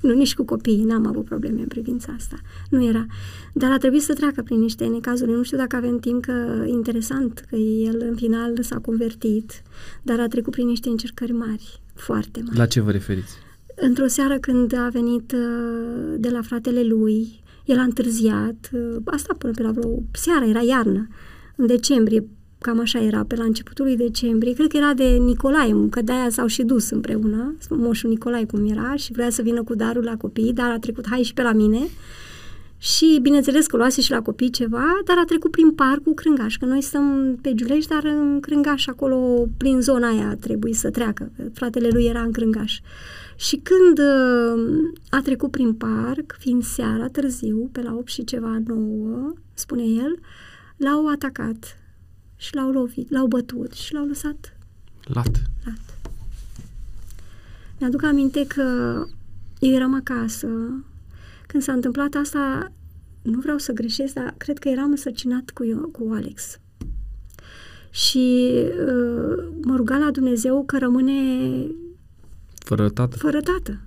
Nu, 0.00 0.14
nici 0.14 0.34
cu 0.34 0.44
copiii, 0.44 0.84
n-am 0.84 1.06
avut 1.06 1.24
probleme 1.24 1.60
în 1.60 1.66
privința 1.66 2.12
asta. 2.16 2.36
Nu 2.70 2.84
era. 2.84 3.06
Dar 3.52 3.70
a 3.70 3.76
trebuit 3.76 4.02
să 4.02 4.12
treacă 4.12 4.42
prin 4.42 4.58
niște 4.58 4.84
necazuri. 4.84 5.30
Nu 5.30 5.42
știu 5.42 5.56
dacă 5.56 5.76
avem 5.76 5.98
timp, 5.98 6.24
că 6.24 6.64
interesant 6.66 7.44
că 7.48 7.56
el 7.56 8.04
în 8.08 8.14
final 8.14 8.58
s-a 8.60 8.76
convertit, 8.76 9.62
dar 10.02 10.20
a 10.20 10.26
trecut 10.26 10.52
prin 10.52 10.66
niște 10.66 10.88
încercări 10.88 11.32
mari, 11.32 11.80
foarte 11.94 12.40
mari. 12.44 12.56
La 12.56 12.66
ce 12.66 12.80
vă 12.80 12.90
referiți? 12.90 13.32
Într-o 13.82 14.06
seară 14.06 14.38
când 14.38 14.74
a 14.76 14.88
venit 14.92 15.32
uh, 15.32 16.14
de 16.18 16.28
la 16.28 16.42
fratele 16.42 16.82
lui, 16.82 17.42
el 17.64 17.78
a 17.78 17.82
întârziat, 17.82 18.70
uh, 18.72 18.96
asta 19.04 19.34
până 19.38 19.52
pe 19.52 19.62
la 19.62 19.70
vreo 19.70 20.02
seară, 20.12 20.44
era 20.44 20.62
iarnă, 20.62 21.08
în 21.56 21.66
decembrie, 21.66 22.26
cam 22.58 22.80
așa 22.80 23.02
era, 23.02 23.24
pe 23.24 23.36
la 23.36 23.44
începutul 23.44 23.84
lui 23.84 23.96
decembrie, 23.96 24.52
cred 24.52 24.68
că 24.68 24.76
era 24.76 24.94
de 24.94 25.04
Nicolae, 25.04 25.88
că 25.90 26.02
de-aia 26.02 26.28
s-au 26.30 26.46
și 26.46 26.62
dus 26.62 26.90
împreună, 26.90 27.54
moșul 27.70 28.10
Nicolae 28.10 28.44
cum 28.44 28.70
era, 28.70 28.94
și 28.96 29.12
vrea 29.12 29.30
să 29.30 29.42
vină 29.42 29.62
cu 29.62 29.74
darul 29.74 30.04
la 30.04 30.16
copii, 30.16 30.52
dar 30.52 30.70
a 30.70 30.78
trecut, 30.78 31.06
hai 31.08 31.22
și 31.22 31.34
pe 31.34 31.42
la 31.42 31.52
mine, 31.52 31.88
și 32.78 33.18
bineînțeles 33.22 33.66
că 33.66 33.76
luase 33.76 34.00
și 34.00 34.10
la 34.10 34.22
copii 34.22 34.50
ceva, 34.50 35.00
dar 35.04 35.16
a 35.18 35.24
trecut 35.24 35.50
prin 35.50 35.70
parcul 35.70 36.14
Crângaș, 36.14 36.56
că 36.56 36.64
noi 36.64 36.82
stăm 36.82 37.38
pe 37.42 37.54
Giulești, 37.54 37.90
dar 37.90 38.04
în 38.04 38.40
Crângaș, 38.40 38.86
acolo, 38.86 39.46
prin 39.56 39.80
zona 39.80 40.08
aia, 40.08 40.36
trebuie 40.40 40.74
să 40.74 40.90
treacă. 40.90 41.30
Fratele 41.52 41.88
lui 41.92 42.04
era 42.04 42.20
în 42.20 42.32
Crângaș. 42.32 42.80
Și 43.40 43.56
când 43.56 43.98
uh, 43.98 44.92
a 45.10 45.20
trecut 45.22 45.50
prin 45.50 45.74
parc, 45.74 46.36
fiind 46.38 46.64
seara, 46.64 47.08
târziu, 47.08 47.68
pe 47.72 47.82
la 47.82 47.94
8 47.94 48.08
și 48.08 48.24
ceva, 48.24 48.58
9, 48.66 49.32
spune 49.54 49.82
el, 49.82 50.18
l-au 50.76 51.08
atacat 51.08 51.78
și 52.36 52.54
l-au 52.54 52.70
lovit, 52.70 53.10
l-au 53.10 53.26
bătut 53.26 53.72
și 53.72 53.92
l-au 53.92 54.04
lăsat 54.04 54.56
lat. 55.04 55.42
lat. 55.64 55.98
Mi-aduc 57.78 58.02
aminte 58.02 58.46
că 58.46 58.62
eu 59.58 59.72
eram 59.72 59.94
acasă. 59.94 60.48
Când 61.46 61.62
s-a 61.62 61.72
întâmplat 61.72 62.14
asta, 62.14 62.72
nu 63.22 63.38
vreau 63.40 63.58
să 63.58 63.72
greșesc, 63.72 64.14
dar 64.14 64.34
cred 64.36 64.58
că 64.58 64.68
eram 64.68 64.90
însărcinat 64.90 65.50
cu, 65.50 65.64
eu, 65.64 65.78
cu 65.78 66.08
Alex. 66.12 66.58
Și 67.90 68.50
uh, 68.66 69.44
mă 69.62 69.76
ruga 69.76 69.96
la 69.98 70.10
Dumnezeu 70.10 70.64
că 70.64 70.78
rămâne 70.78 71.12
Fără 72.64 72.88
tată. 72.88 73.16
fără 73.16 73.40
tată. 73.40 73.78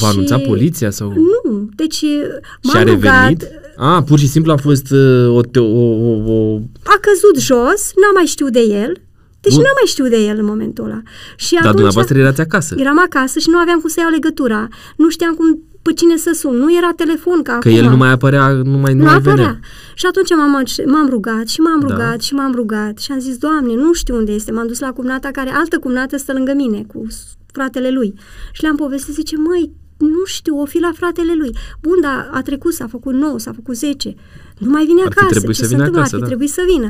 V-a 0.00 0.08
anunțat 0.08 0.42
poliția 0.42 0.90
sau... 0.90 1.12
Nu, 1.12 1.68
deci 1.76 1.94
Și 1.94 2.20
a 2.62 2.72
m-am 2.72 2.84
revenit? 2.84 3.40
rugat, 3.42 3.50
A, 3.76 4.02
pur 4.02 4.18
și 4.18 4.26
simplu 4.28 4.52
a 4.52 4.56
fost 4.56 4.90
uh, 4.90 5.28
o, 5.36 5.40
te- 5.40 5.58
o, 5.58 5.88
o, 6.08 6.32
o... 6.32 6.60
a 6.84 6.96
căzut 7.00 7.36
jos, 7.42 7.92
n-am 8.00 8.14
mai 8.14 8.24
știut 8.24 8.52
de 8.52 8.60
el, 8.60 8.92
deci 9.40 9.52
Bun. 9.52 9.62
n-am 9.62 9.76
mai 9.80 9.86
știut 9.86 10.08
de 10.10 10.16
el 10.16 10.38
în 10.38 10.44
momentul 10.44 10.84
ăla. 10.84 11.02
Și 11.36 11.50
Dar 11.52 11.58
atunci 11.60 11.74
dumneavoastră 11.74 12.18
erați 12.18 12.40
acasă. 12.40 12.74
eram 12.78 12.98
acasă 13.04 13.38
și 13.38 13.50
nu 13.50 13.58
aveam 13.58 13.78
cum 13.80 13.88
să 13.88 14.00
iau 14.00 14.10
legătura. 14.10 14.68
Nu 14.96 15.08
știam 15.08 15.34
cum 15.34 15.62
pe 15.82 15.92
cine 15.92 16.16
să 16.16 16.30
sun. 16.34 16.56
Nu 16.56 16.76
era 16.76 16.90
telefon 16.96 17.42
ca 17.42 17.52
Că 17.58 17.68
acum. 17.68 17.78
el 17.84 17.90
nu 17.90 17.96
mai 17.96 18.10
apărea, 18.10 18.48
nu 18.48 18.78
mai, 18.78 18.92
nu 18.92 18.98
nu 18.98 19.04
mai 19.04 19.14
apărea. 19.14 19.34
venea. 19.34 19.60
Și 19.94 20.06
atunci 20.06 20.28
m-am, 20.30 20.64
m-am 20.86 21.08
rugat 21.08 21.48
și 21.48 21.60
m-am 21.60 21.80
Da. 21.80 21.86
rugat 21.86 22.20
și 22.22 22.34
m-am 22.34 22.52
rugat 22.54 22.98
și 22.98 23.12
am 23.12 23.18
zis, 23.20 23.36
Doamne, 23.36 23.74
nu 23.74 23.92
știu 23.92 24.16
unde 24.16 24.32
este. 24.32 24.52
M-am 24.52 24.66
dus 24.66 24.78
la 24.80 24.92
cumnata 24.92 25.28
care, 25.32 25.50
altă 25.50 25.78
cumnată 25.78 26.16
stă 26.16 26.32
lângă 26.32 26.52
mine 26.56 26.82
cu 26.92 27.04
s- 27.08 27.36
fratele 27.58 27.90
lui. 27.90 28.10
Și 28.52 28.62
le-am 28.62 28.76
povestit, 28.76 29.14
zice, 29.14 29.36
măi, 29.36 29.70
nu 29.98 30.24
știu, 30.24 30.60
o 30.60 30.64
fi 30.64 30.78
la 30.78 30.92
fratele 30.94 31.34
lui. 31.34 31.50
Bun, 31.80 32.00
dar 32.00 32.28
a 32.32 32.42
trecut, 32.42 32.72
s-a 32.72 32.86
făcut 32.86 33.14
9, 33.14 33.38
s-a 33.38 33.52
făcut 33.52 33.76
10. 33.76 34.14
Nu 34.58 34.70
mai 34.70 34.84
vine 34.84 35.00
Ar 35.02 35.12
fi 35.12 35.18
acasă. 35.18 35.30
trebuit 35.34 35.56
Ce 35.56 35.62
să 35.62 35.68
se 35.68 35.74
vină 35.74 35.86
întâmplă? 35.86 36.00
acasă, 36.00 36.14
Ar 36.14 36.20
fi 36.20 36.26
da. 36.28 36.30
trebuit 36.32 36.50
să 36.58 36.62
vină. 36.72 36.86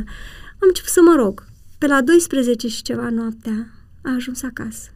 Am 0.60 0.66
început 0.68 0.90
să 0.90 1.00
mă 1.04 1.14
rog. 1.22 1.44
Pe 1.78 1.86
la 1.86 2.00
12 2.02 2.68
și 2.68 2.82
ceva 2.82 3.08
noaptea 3.10 3.58
a 4.02 4.10
ajuns 4.14 4.42
acasă. 4.42 4.88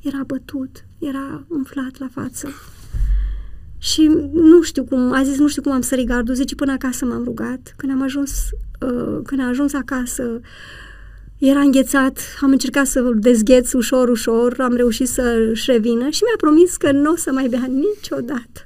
Era 0.00 0.22
bătut, 0.26 0.84
era 0.98 1.44
umflat 1.48 1.98
la 1.98 2.08
față. 2.12 2.48
Și 3.78 4.10
nu 4.32 4.62
știu 4.62 4.84
cum, 4.84 5.12
a 5.12 5.22
zis, 5.22 5.38
nu 5.38 5.48
știu 5.48 5.62
cum 5.62 5.72
am 5.72 5.80
sărit 5.80 6.06
gardul, 6.06 6.34
zice, 6.34 6.54
până 6.54 6.72
acasă 6.72 7.04
m-am 7.04 7.24
rugat. 7.24 7.74
Când 7.76 7.92
am 7.92 8.02
ajuns, 8.02 8.30
uh, 8.80 9.18
când 9.24 9.40
a 9.40 9.46
ajuns 9.46 9.72
acasă, 9.72 10.40
era 11.38 11.60
înghețat, 11.60 12.18
am 12.40 12.50
încercat 12.50 12.86
să-l 12.86 13.16
dezgheț 13.20 13.72
ușor, 13.72 14.08
ușor, 14.08 14.54
am 14.58 14.74
reușit 14.76 15.08
să-și 15.08 15.70
revină 15.70 16.08
și 16.10 16.22
mi-a 16.22 16.36
promis 16.36 16.76
că 16.76 16.92
nu 16.92 17.10
o 17.12 17.16
să 17.16 17.30
mai 17.32 17.46
bea 17.48 17.68
niciodată. 17.72 18.62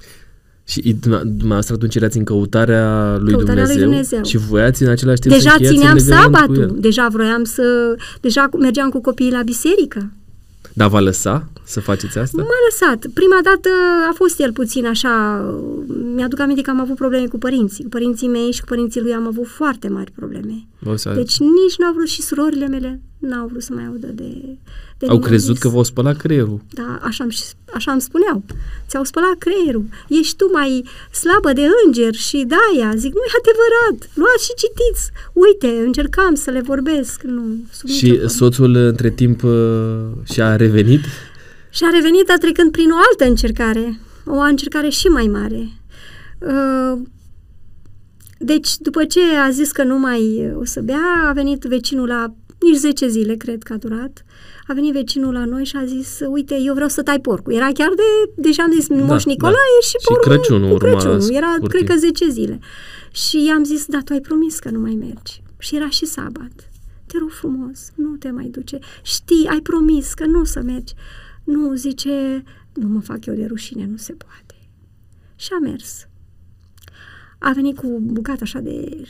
Și 0.63 0.81
i- 0.83 0.93
dumne- 0.93 1.21
dumneavoastră 1.23 1.73
atunci 1.75 1.95
erați 1.95 2.17
în 2.17 2.23
căutarea 2.23 3.17
lui, 3.17 3.33
Căutarea 3.33 3.63
lui 3.65 3.75
Dumnezeu, 3.75 3.87
Dumnezeu. 3.89 4.23
și 4.23 4.37
voiați 4.37 4.83
în 4.83 4.89
același 4.89 5.19
timp 5.21 5.33
Deja 5.33 5.49
să 5.49 5.55
încheiați 5.55 5.77
țineam 5.77 5.97
un 5.97 6.03
legământ 6.03 6.25
cu 6.25 6.31
sabatul, 6.37 6.61
el. 6.75 6.75
deja 6.81 7.07
vroiam 7.11 7.43
să, 7.43 7.95
deja 8.21 8.47
cu- 8.51 8.57
mergeam 8.57 8.89
cu 8.89 9.01
copiii 9.01 9.31
la 9.31 9.41
biserică. 9.43 10.11
Dar 10.73 10.89
va 10.89 10.99
lăsa 10.99 11.49
să 11.63 11.79
faceți 11.79 12.17
asta? 12.17 12.41
M-a 12.41 12.47
lăsat. 12.69 13.05
Prima 13.13 13.39
dată 13.43 13.69
a 14.09 14.13
fost 14.13 14.39
el 14.39 14.53
puțin 14.53 14.85
așa, 14.85 15.41
mi-aduc 16.15 16.39
aminte 16.39 16.61
că 16.61 16.69
am 16.69 16.79
avut 16.79 16.95
probleme 16.95 17.27
cu 17.27 17.37
părinții. 17.37 17.83
Cu 17.83 17.89
părinții 17.89 18.27
mei 18.27 18.51
și 18.51 18.59
cu 18.59 18.65
părinții 18.65 19.01
lui 19.01 19.13
am 19.13 19.27
avut 19.27 19.47
foarte 19.47 19.87
mari 19.87 20.11
probleme. 20.11 20.67
O 20.85 20.95
să... 20.95 21.11
Deci 21.15 21.39
nici 21.39 21.77
n-au 21.77 21.93
vrut 21.93 22.07
și 22.07 22.21
surorile 22.21 22.67
mele 22.67 23.01
n-au 23.21 23.47
vrut 23.47 23.61
să 23.61 23.73
mai 23.73 23.85
audă 23.85 24.07
de, 24.07 24.31
de 24.97 25.05
Au 25.07 25.15
mine. 25.15 25.27
crezut 25.27 25.53
Zis, 25.55 25.63
că 25.63 25.67
v-au 25.69 25.83
spălat 25.83 26.17
creierul. 26.17 26.59
Da, 26.69 26.99
așa, 27.01 27.23
îmi, 27.23 27.35
așa 27.73 27.91
îmi 27.91 28.01
spuneau. 28.01 28.43
Ți-au 28.87 29.03
spălat 29.03 29.35
creierul. 29.37 29.85
Ești 30.07 30.35
tu 30.35 30.49
mai 30.51 30.83
slabă 31.21 31.53
de 31.53 31.61
înger 31.85 32.13
și 32.13 32.45
de-aia. 32.51 32.95
Zic, 32.95 33.13
nu 33.13 33.19
e 33.27 33.39
adevărat. 33.41 34.09
Luați 34.13 34.45
și 34.45 34.53
citiți. 34.63 35.03
Uite, 35.33 35.83
încercam 35.85 36.35
să 36.35 36.49
le 36.51 36.61
vorbesc. 36.61 37.21
Nu, 37.23 37.43
sub 37.71 37.87
nicio 37.89 38.05
Și 38.05 38.11
formă. 38.13 38.27
soțul 38.27 38.75
între 38.75 39.09
timp 39.09 39.43
uh, 39.43 40.07
și-a 40.33 40.55
revenit? 40.55 41.01
Și 41.69 41.83
a 41.83 41.89
revenit 41.89 42.29
a 42.29 42.37
trecând 42.39 42.71
prin 42.71 42.89
o 42.91 42.95
altă 43.09 43.25
încercare, 43.29 43.99
o 44.25 44.37
încercare 44.39 44.89
și 44.89 45.07
mai 45.07 45.27
mare. 45.27 45.69
Uh, 46.39 47.01
Deci, 48.43 48.77
după 48.77 49.05
ce 49.05 49.19
a 49.45 49.49
zis 49.49 49.71
că 49.71 49.83
nu 49.83 49.99
mai 49.99 50.51
o 50.55 50.65
să 50.65 50.81
bea, 50.81 51.25
a 51.27 51.31
venit 51.33 51.63
vecinul 51.63 52.07
la, 52.07 52.33
nici 52.61 52.77
10 52.77 53.07
zile, 53.07 53.35
cred 53.35 53.63
că 53.63 53.73
a 53.73 53.77
durat, 53.77 54.25
a 54.67 54.73
venit 54.73 54.93
vecinul 54.93 55.33
la 55.33 55.45
noi 55.45 55.65
și 55.65 55.75
a 55.75 55.85
zis, 55.85 56.19
uite, 56.29 56.57
eu 56.65 56.73
vreau 56.73 56.89
să 56.89 57.01
tai 57.01 57.19
porcul. 57.19 57.53
Era 57.53 57.69
chiar 57.73 57.89
de, 57.95 58.31
deja 58.35 58.63
am 58.63 58.71
zis, 58.71 58.87
Moș 58.87 59.23
Nicolae 59.25 59.53
da. 59.53 59.87
și 59.87 59.95
Și 59.99 60.07
porcul 60.07 60.31
Crăciunul 60.31 60.67
cu 60.67 60.73
urma 60.73 60.89
Crăciunul. 60.89 61.35
Era, 61.35 61.53
scurt 61.55 61.71
cred 61.71 61.83
că 61.83 61.93
timp. 61.93 62.15
10 62.17 62.29
zile. 62.29 62.59
Și 63.11 63.45
i-am 63.45 63.63
zis, 63.63 63.85
da, 63.85 63.99
tu 63.99 64.13
ai 64.13 64.21
promis 64.21 64.59
că 64.59 64.69
nu 64.69 64.79
mai 64.79 64.95
mergi. 64.95 65.41
Și 65.57 65.75
era 65.75 65.89
și 65.89 66.05
sabat. 66.05 66.69
Te 67.05 67.17
rog 67.17 67.29
frumos, 67.29 67.91
nu 67.95 68.15
te 68.15 68.31
mai 68.31 68.45
duce. 68.45 68.79
Știi, 69.01 69.47
ai 69.47 69.59
promis 69.59 70.13
că 70.13 70.25
nu 70.25 70.39
o 70.39 70.43
să 70.43 70.61
mergi. 70.61 70.93
Nu, 71.43 71.75
zice, 71.75 72.43
nu 72.73 72.87
mă 72.87 72.99
fac 72.99 73.25
eu 73.25 73.33
de 73.33 73.45
rușine, 73.45 73.87
nu 73.91 73.97
se 73.97 74.13
poate. 74.13 74.55
Și 75.35 75.49
a 75.53 75.59
mers. 75.59 76.07
A 77.39 77.51
venit 77.51 77.77
cu 77.77 77.99
bucată 78.01 78.39
așa 78.43 78.59
de 78.59 79.03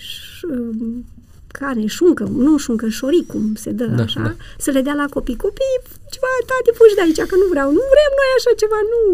ș, 1.55 1.59
carne, 1.59 1.85
șuncă, 1.85 2.23
nu 2.23 2.57
șuncă, 2.57 2.87
șoric, 2.87 3.27
cum 3.27 3.55
se 3.55 3.71
dă 3.71 3.85
Da, 3.85 4.03
așa, 4.03 4.21
da. 4.21 4.35
să 4.57 4.71
le 4.71 4.81
dea 4.81 4.93
la 4.93 5.05
copii. 5.09 5.35
Copii, 5.35 5.77
ceva, 6.11 6.27
tati, 6.49 6.77
fugi 6.77 6.95
de 6.95 7.01
aici, 7.01 7.29
că 7.29 7.35
nu 7.35 7.47
vreau, 7.49 7.67
nu 7.79 7.83
vrem 7.93 8.11
noi 8.19 8.29
așa 8.37 8.51
ceva, 8.61 8.79
nu. 8.93 9.13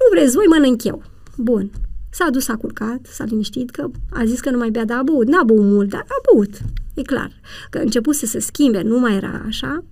Nu 0.00 0.06
vreți, 0.10 0.34
voi 0.34 0.46
mănânc 0.46 0.84
eu. 0.84 1.02
Bun. 1.36 1.70
S-a 2.10 2.30
dus, 2.30 2.48
a 2.48 2.56
culcat, 2.56 3.00
s-a 3.10 3.24
liniștit, 3.24 3.70
că 3.70 3.90
a 4.10 4.24
zis 4.24 4.40
că 4.40 4.50
nu 4.50 4.58
mai 4.58 4.70
bea, 4.70 4.84
dar 4.84 4.98
a 4.98 5.02
băut. 5.02 5.26
N-a 5.26 5.42
băut 5.42 5.62
mult, 5.64 5.88
dar 5.88 6.04
a 6.08 6.20
băut. 6.32 6.50
E 6.94 7.02
clar. 7.02 7.30
Că 7.70 7.78
a 7.78 7.80
început 7.80 8.14
să 8.14 8.26
se 8.26 8.38
schimbe, 8.38 8.82
nu 8.82 8.98
mai 8.98 9.14
era 9.16 9.42
așa. 9.46 9.84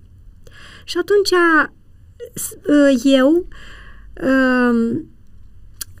Și 0.83 0.97
atunci 0.97 1.33
s- 2.33 2.57
eu 3.03 3.47
um, 4.23 5.07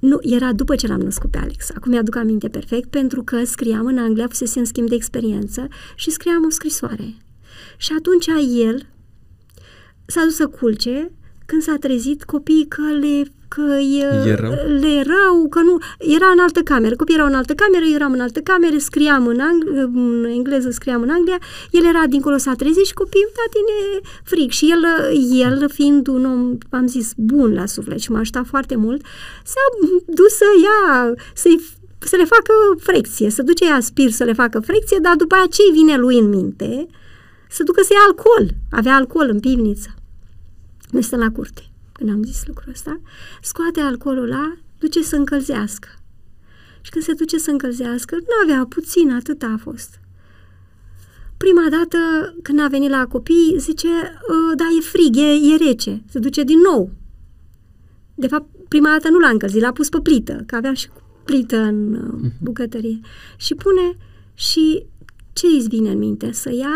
nu, 0.03 0.17
era 0.21 0.53
după 0.53 0.75
ce 0.75 0.87
l-am 0.87 0.99
născut 0.99 1.31
pe 1.31 1.37
Alex. 1.37 1.69
Acum 1.75 1.91
mi-aduc 1.91 2.15
aminte 2.15 2.47
perfect, 2.47 2.89
pentru 2.89 3.23
că 3.23 3.43
scriam 3.43 3.85
în 3.85 3.97
Anglia, 3.97 4.27
fusese 4.27 4.59
în 4.59 4.65
schimb 4.65 4.89
de 4.89 4.95
experiență 4.95 5.67
și 5.95 6.11
scriam 6.11 6.45
o 6.45 6.49
scrisoare. 6.49 7.15
Și 7.77 7.93
atunci 7.97 8.27
el 8.65 8.87
s-a 10.05 10.23
dus 10.23 10.35
să 10.35 10.47
culce, 10.47 11.11
când 11.45 11.61
s-a 11.61 11.75
trezit 11.79 12.23
copiii 12.23 12.67
că 12.67 12.81
le 12.81 13.23
că 13.55 13.77
e, 13.79 14.29
Erau? 14.29 14.51
le 14.83 15.03
rău, 15.13 15.47
că 15.49 15.59
nu, 15.59 15.77
era 15.97 16.27
în 16.35 16.39
altă 16.39 16.61
cameră, 16.61 16.95
copiii 16.95 17.17
erau 17.17 17.29
în 17.29 17.33
altă 17.41 17.53
cameră, 17.53 17.85
eu 17.85 17.95
eram 17.95 18.11
în 18.11 18.19
altă 18.19 18.39
cameră, 18.39 18.77
scriam 18.77 19.27
în, 19.27 19.39
Ang- 19.39 19.67
în 19.93 20.25
engleză, 20.25 20.69
scriam 20.69 21.01
în 21.01 21.09
Anglia, 21.09 21.37
el 21.71 21.85
era 21.85 22.03
dincolo, 22.09 22.37
s-a 22.37 22.53
trezit 22.53 22.85
și 22.85 22.93
copiii, 22.93 23.27
tine 23.55 24.09
fric. 24.23 24.51
Și 24.51 24.71
el, 24.71 24.83
el 25.31 25.69
fiind 25.69 26.07
un 26.07 26.25
om, 26.25 26.57
am 26.69 26.87
zis, 26.87 27.13
bun 27.17 27.53
la 27.53 27.65
suflet 27.65 27.99
și 27.99 28.11
m-a 28.11 28.19
ajutat 28.19 28.45
foarte 28.45 28.75
mult, 28.75 29.01
s-a 29.43 29.63
dus 30.05 30.33
să 30.35 30.45
ia, 30.63 31.13
să-i 31.33 31.59
să 31.99 32.15
le 32.15 32.25
facă 32.25 32.53
frecție, 32.77 33.29
să 33.29 33.41
duce 33.41 33.65
ea 33.65 33.79
spir 33.79 34.09
să 34.11 34.23
le 34.23 34.33
facă 34.33 34.59
frecție, 34.59 34.97
dar 35.01 35.15
după 35.15 35.35
aceea 35.35 35.67
ce 35.67 35.73
vine 35.73 35.97
lui 35.97 36.17
în 36.17 36.29
minte? 36.29 36.87
Să 37.49 37.63
ducă 37.63 37.81
să 37.81 37.93
ia 37.93 37.99
alcool. 38.07 38.49
Avea 38.71 38.95
alcool 38.95 39.29
în 39.29 39.39
pivniță. 39.39 39.93
Noi 40.93 41.01
stăm 41.01 41.19
la 41.19 41.31
curte, 41.31 41.69
când 41.91 42.09
am 42.09 42.23
zis 42.23 42.45
lucrul 42.45 42.71
ăsta. 42.71 43.01
Scoate 43.41 43.79
alcoolul 43.79 44.23
ăla, 44.23 44.57
duce 44.79 45.01
să 45.01 45.15
încălzească. 45.15 45.87
Și 46.81 46.91
când 46.91 47.03
se 47.03 47.13
duce 47.13 47.37
să 47.37 47.51
încălzească, 47.51 48.15
nu 48.15 48.33
avea 48.43 48.65
puțin, 48.69 49.11
atât 49.11 49.41
a 49.41 49.55
fost. 49.61 49.99
Prima 51.37 51.67
dată, 51.69 51.97
când 52.41 52.59
a 52.59 52.67
venit 52.67 52.89
la 52.89 53.05
copii, 53.05 53.55
zice, 53.57 53.87
"Ă, 54.29 54.55
da, 54.55 54.63
e 54.77 54.81
frig, 54.81 55.15
e, 55.15 55.53
e 55.53 55.55
rece. 55.67 56.03
Se 56.09 56.19
duce 56.19 56.43
din 56.43 56.59
nou. 56.59 56.91
De 58.15 58.27
fapt, 58.27 58.49
prima 58.67 58.89
dată 58.89 59.09
nu 59.09 59.19
l-a 59.19 59.29
încălzit, 59.29 59.61
l-a 59.61 59.71
pus 59.71 59.89
pe 59.89 59.99
plită, 59.99 60.43
că 60.45 60.55
aveam 60.55 60.73
și 60.73 60.89
plită 61.23 61.57
în 61.57 61.93
uh, 61.93 62.31
bucătărie. 62.41 62.99
Și 63.37 63.55
pune 63.55 63.97
și 64.33 64.85
ce 65.33 65.47
îți 65.47 65.67
vine 65.67 65.91
în 65.91 65.97
minte? 65.97 66.31
Să 66.31 66.51
ia 66.53 66.69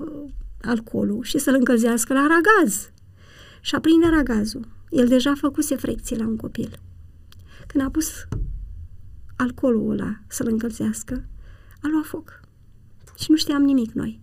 uh, 0.00 0.30
alcoolul 0.62 1.22
și 1.22 1.38
să-l 1.38 1.54
încălzească 1.54 2.12
la 2.12 2.26
ragaz. 2.26 2.90
Și 3.66 3.74
aprinde 3.74 4.06
ragazul. 4.10 4.68
El 4.90 5.08
deja 5.08 5.32
făcuse 5.34 5.76
frecție 5.76 6.16
la 6.16 6.26
un 6.26 6.36
copil. 6.36 6.78
Când 7.66 7.84
a 7.84 7.90
pus 7.90 8.08
alcoolul 9.36 9.90
ăla 9.90 10.20
să-l 10.26 10.46
încălzească, 10.50 11.24
a 11.82 11.88
luat 11.92 12.04
foc. 12.04 12.40
Și 13.18 13.26
nu 13.30 13.36
știam 13.36 13.62
nimic 13.62 13.92
noi. 13.92 14.20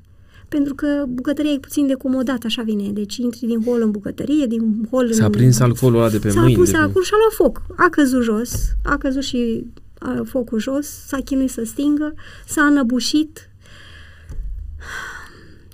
Pentru 0.50 0.76
că 0.76 1.06
bucătăria 1.08 1.52
e 1.52 1.60
puțin 1.60 1.88
decomodat, 1.88 2.44
așa 2.44 2.62
vine. 2.62 2.92
Deci 2.92 3.16
intri 3.18 3.46
din 3.46 3.64
hol 3.64 3.82
în 3.82 3.92
bucătărie, 3.92 4.46
din 4.46 4.88
hol 4.92 5.06
în... 5.06 5.14
S-a 5.14 5.30
prins 5.30 5.60
alcoolul 5.60 6.00
ăla 6.00 6.10
de 6.10 6.20
pe 6.20 6.30
S-a 6.30 6.42
mâini. 6.42 6.56
pus 6.56 6.66
de 6.72 6.78
pe- 6.78 6.84
acolo 6.84 7.04
și 7.04 7.12
a 7.14 7.18
luat 7.18 7.34
foc. 7.34 7.62
A 7.86 7.90
căzut 7.90 8.24
jos, 8.24 8.54
a 8.84 8.98
căzut 8.98 9.24
și 9.24 9.66
a, 10.00 10.22
focul 10.26 10.60
jos, 10.60 10.88
s-a 10.88 11.18
chinuit 11.18 11.50
să 11.50 11.64
stingă, 11.64 12.14
s-a 12.48 12.64
înăbușit 12.66 13.50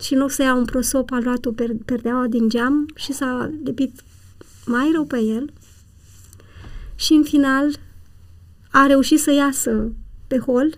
și 0.02 0.14
în 0.14 0.20
loc 0.20 0.32
să 0.32 0.42
ia 0.42 0.54
un 0.54 0.66
prosop, 0.66 1.12
a 1.12 1.20
luat 1.20 1.46
o 1.46 1.52
per- 1.52 1.76
perdeaua 1.86 2.28
din 2.28 2.50
geam 2.50 2.86
și 2.96 3.14
s-a 3.14 3.52
lipit 3.64 4.02
mai 4.66 4.90
rău 4.94 5.06
pe 5.06 5.20
el 5.20 5.54
și 6.96 7.14
în 7.14 7.24
final 7.24 7.80
a 8.72 8.86
reușit 8.86 9.20
să 9.20 9.32
iasă 9.32 9.92
pe 10.28 10.38
hol. 10.38 10.78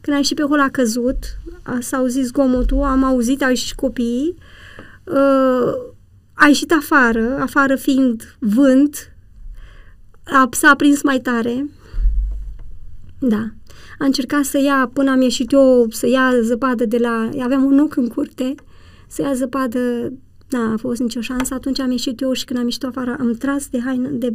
Când 0.00 0.16
a 0.16 0.18
ieșit 0.18 0.36
pe 0.36 0.42
hol 0.42 0.60
a 0.60 0.68
căzut, 0.68 1.38
a, 1.62 1.78
s-a 1.80 1.96
auzit 1.96 2.24
zgomotul, 2.24 2.82
am 2.82 3.04
auzit, 3.04 3.42
au 3.42 3.48
ieșit 3.48 3.66
și 3.66 3.74
copiii, 3.74 4.36
uh, 5.04 5.94
a 6.32 6.44
a 6.44 6.46
ieșit 6.46 6.72
afară, 6.72 7.38
afară 7.40 7.76
fiind 7.76 8.36
vânt, 8.38 9.12
a, 10.24 10.48
s-a 10.50 10.68
aprins 10.68 11.02
mai 11.02 11.20
tare. 11.20 11.70
Da. 13.18 13.50
A 13.98 14.04
încercat 14.04 14.44
să 14.44 14.58
ia, 14.58 14.90
până 14.92 15.10
am 15.10 15.20
ieșit 15.20 15.52
eu, 15.52 15.86
să 15.90 16.08
ia 16.08 16.32
zăpadă 16.42 16.86
de 16.86 16.98
la... 16.98 17.28
Aveam 17.42 17.64
un 17.64 17.74
nuc 17.74 17.96
în 17.96 18.08
curte, 18.08 18.54
să 19.08 19.22
ia 19.22 19.34
zăpadă 19.34 20.12
n-a 20.50 20.74
fost 20.76 21.00
nicio 21.00 21.20
șansă. 21.20 21.54
Atunci 21.54 21.80
am 21.80 21.90
ieșit 21.90 22.20
eu 22.20 22.32
și 22.32 22.44
când 22.44 22.58
am 22.58 22.64
ieșit 22.64 22.84
afară 22.84 23.16
am 23.20 23.32
tras 23.32 23.68
de 23.68 23.80
haină, 23.84 24.08
de 24.08 24.34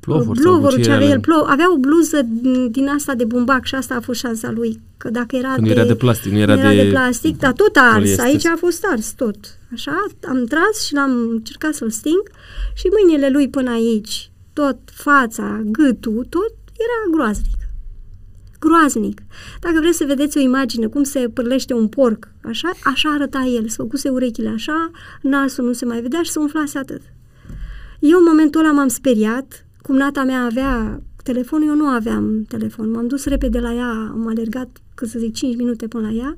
Plovuri 0.00 0.40
Bloverul 0.40 0.82
ce 0.82 0.90
avea 0.90 1.08
el, 1.08 1.20
plov, 1.20 1.44
avea 1.46 1.72
o 1.72 1.76
bluză 1.76 2.26
din 2.70 2.88
asta 2.88 3.14
de 3.14 3.24
bumbac 3.24 3.64
și 3.64 3.74
asta 3.74 3.94
a 3.94 4.00
fost 4.00 4.18
șansa 4.18 4.50
lui. 4.50 4.80
Că 4.96 5.10
dacă 5.10 5.36
era, 5.36 5.52
Când 5.54 5.66
de, 5.66 5.72
era 5.72 5.84
de 5.84 5.94
plastic, 5.94 6.32
nu 6.32 6.38
era, 6.38 6.52
era 6.52 6.70
de, 6.70 6.82
de 6.82 6.88
plastic, 6.88 7.38
dar 7.38 7.52
tot 7.52 7.76
a 7.76 7.80
ars. 7.80 7.94
poliester. 7.94 8.24
Aici 8.24 8.46
a 8.46 8.56
fost 8.56 8.86
ars 8.90 9.12
tot. 9.12 9.36
Așa, 9.72 10.06
am 10.28 10.44
tras 10.44 10.84
și 10.84 10.94
l-am 10.94 11.28
încercat 11.30 11.74
să-l 11.74 11.90
sting 11.90 12.22
și 12.74 12.88
mâinile 12.92 13.28
lui 13.30 13.48
până 13.48 13.70
aici, 13.70 14.30
tot 14.52 14.78
fața, 14.84 15.60
gâtul, 15.64 16.26
tot 16.28 16.54
era 16.72 17.16
groaznic. 17.16 17.59
Groaznic. 18.60 19.22
Dacă 19.60 19.80
vreți 19.80 19.96
să 19.96 20.04
vedeți 20.04 20.38
o 20.38 20.40
imagine 20.40 20.86
cum 20.86 21.02
se 21.02 21.28
pârlește 21.28 21.74
un 21.74 21.88
porc, 21.88 22.28
așa, 22.42 22.70
așa 22.84 23.10
arăta 23.10 23.50
el. 23.56 23.68
Se 23.68 23.76
făcuse 23.76 24.08
urechile 24.08 24.48
așa, 24.48 24.90
nasul 25.22 25.64
nu 25.64 25.72
se 25.72 25.84
mai 25.84 26.00
vedea 26.00 26.22
și 26.22 26.30
se 26.30 26.38
umflase 26.38 26.78
atât. 26.78 27.00
Eu 27.98 28.18
în 28.18 28.24
momentul 28.24 28.60
ăla 28.60 28.72
m-am 28.72 28.88
speriat, 28.88 29.66
cum 29.82 29.96
nata 29.96 30.24
mea 30.24 30.44
avea 30.44 31.02
telefon, 31.22 31.62
eu 31.62 31.74
nu 31.74 31.86
aveam 31.86 32.44
telefon. 32.48 32.90
M-am 32.90 33.06
dus 33.06 33.24
repede 33.24 33.58
la 33.58 33.74
ea, 33.74 34.10
am 34.12 34.26
alergat, 34.28 34.68
cât 35.00 35.08
să 35.08 35.18
zic, 35.18 35.34
5 35.34 35.56
minute 35.56 35.86
până 35.86 36.06
la 36.06 36.14
ea. 36.14 36.36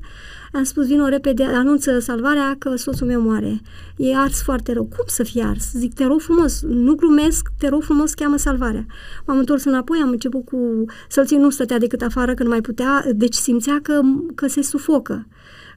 Am 0.53 0.63
spus, 0.63 0.87
vino 0.87 1.09
repede, 1.09 1.45
anunță 1.45 1.99
salvarea 1.99 2.57
că 2.59 2.77
soțul 2.77 3.07
meu 3.07 3.21
moare. 3.21 3.61
E 3.97 4.17
ars 4.17 4.43
foarte 4.43 4.73
rău. 4.73 4.85
Cum 4.85 5.05
să 5.07 5.23
fie 5.23 5.43
ars? 5.43 5.73
Zic, 5.73 5.95
te 5.95 6.05
rog 6.05 6.21
frumos, 6.21 6.63
nu 6.63 6.95
glumesc, 6.95 7.49
te 7.59 7.69
rog 7.69 7.83
frumos, 7.83 8.15
cheamă 8.15 8.37
salvarea. 8.37 8.87
M-am 9.27 9.39
întors 9.39 9.65
înapoi, 9.65 9.99
am 10.03 10.09
început 10.09 10.45
cu... 10.45 10.85
Să-l 11.09 11.27
țin, 11.27 11.41
nu 11.41 11.51
stătea 11.51 11.79
decât 11.79 12.03
afară, 12.03 12.35
că 12.35 12.43
nu 12.43 12.49
mai 12.49 12.61
putea, 12.61 13.05
deci 13.13 13.35
simțea 13.35 13.81
că, 13.83 14.01
că 14.35 14.47
se 14.47 14.63
sufocă. 14.63 15.27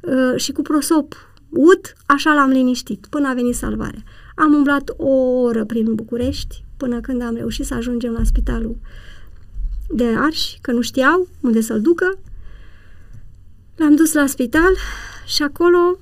Uh, 0.01 0.39
și 0.39 0.51
cu 0.51 0.61
prosop 0.61 1.13
ud, 1.49 1.93
așa 2.05 2.33
l-am 2.33 2.49
liniștit, 2.49 3.05
până 3.09 3.27
a 3.27 3.33
venit 3.33 3.55
salvarea. 3.55 4.03
Am 4.35 4.53
umblat 4.53 4.93
o 4.97 5.13
oră 5.41 5.65
prin 5.65 5.95
București, 5.95 6.63
până 6.77 6.99
când 6.99 7.21
am 7.21 7.35
reușit 7.35 7.65
să 7.65 7.73
ajungem 7.73 8.11
la 8.11 8.23
spitalul 8.23 8.77
de 9.89 10.05
Arși, 10.17 10.57
că 10.61 10.71
nu 10.71 10.81
știau 10.81 11.27
unde 11.41 11.61
să-l 11.61 11.81
ducă. 11.81 12.17
L-am 13.75 13.95
dus 13.95 14.13
la 14.13 14.25
spital 14.25 14.75
și 15.25 15.43
acolo 15.43 15.99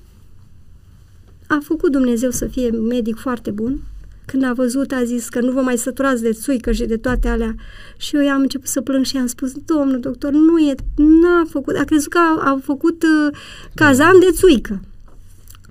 a 1.46 1.58
făcut 1.62 1.92
Dumnezeu 1.92 2.30
să 2.30 2.46
fie 2.46 2.70
medic 2.70 3.16
foarte 3.16 3.50
bun. 3.50 3.80
Când 4.26 4.44
a 4.44 4.52
văzut, 4.52 4.92
a 4.92 5.04
zis 5.04 5.28
că 5.28 5.40
nu 5.40 5.52
vă 5.52 5.60
mai 5.60 5.78
săturați 5.78 6.22
de 6.22 6.32
țuică 6.32 6.72
și 6.72 6.84
de 6.84 6.96
toate 6.96 7.28
alea. 7.28 7.54
Și 7.96 8.16
eu 8.16 8.22
i-am 8.22 8.40
început 8.40 8.68
să 8.68 8.80
plâng 8.80 9.04
și 9.04 9.16
i-am 9.16 9.26
spus, 9.26 9.52
domnul 9.52 10.00
doctor, 10.00 10.32
nu 10.32 10.58
e, 10.58 10.74
n-a 10.96 11.44
făcut, 11.50 11.76
a 11.76 11.84
crezut 11.84 12.10
că 12.10 12.18
a, 12.18 12.50
a 12.50 12.58
făcut 12.62 13.02
uh, 13.02 13.36
cazan 13.74 14.18
de 14.18 14.30
țuică. 14.30 14.80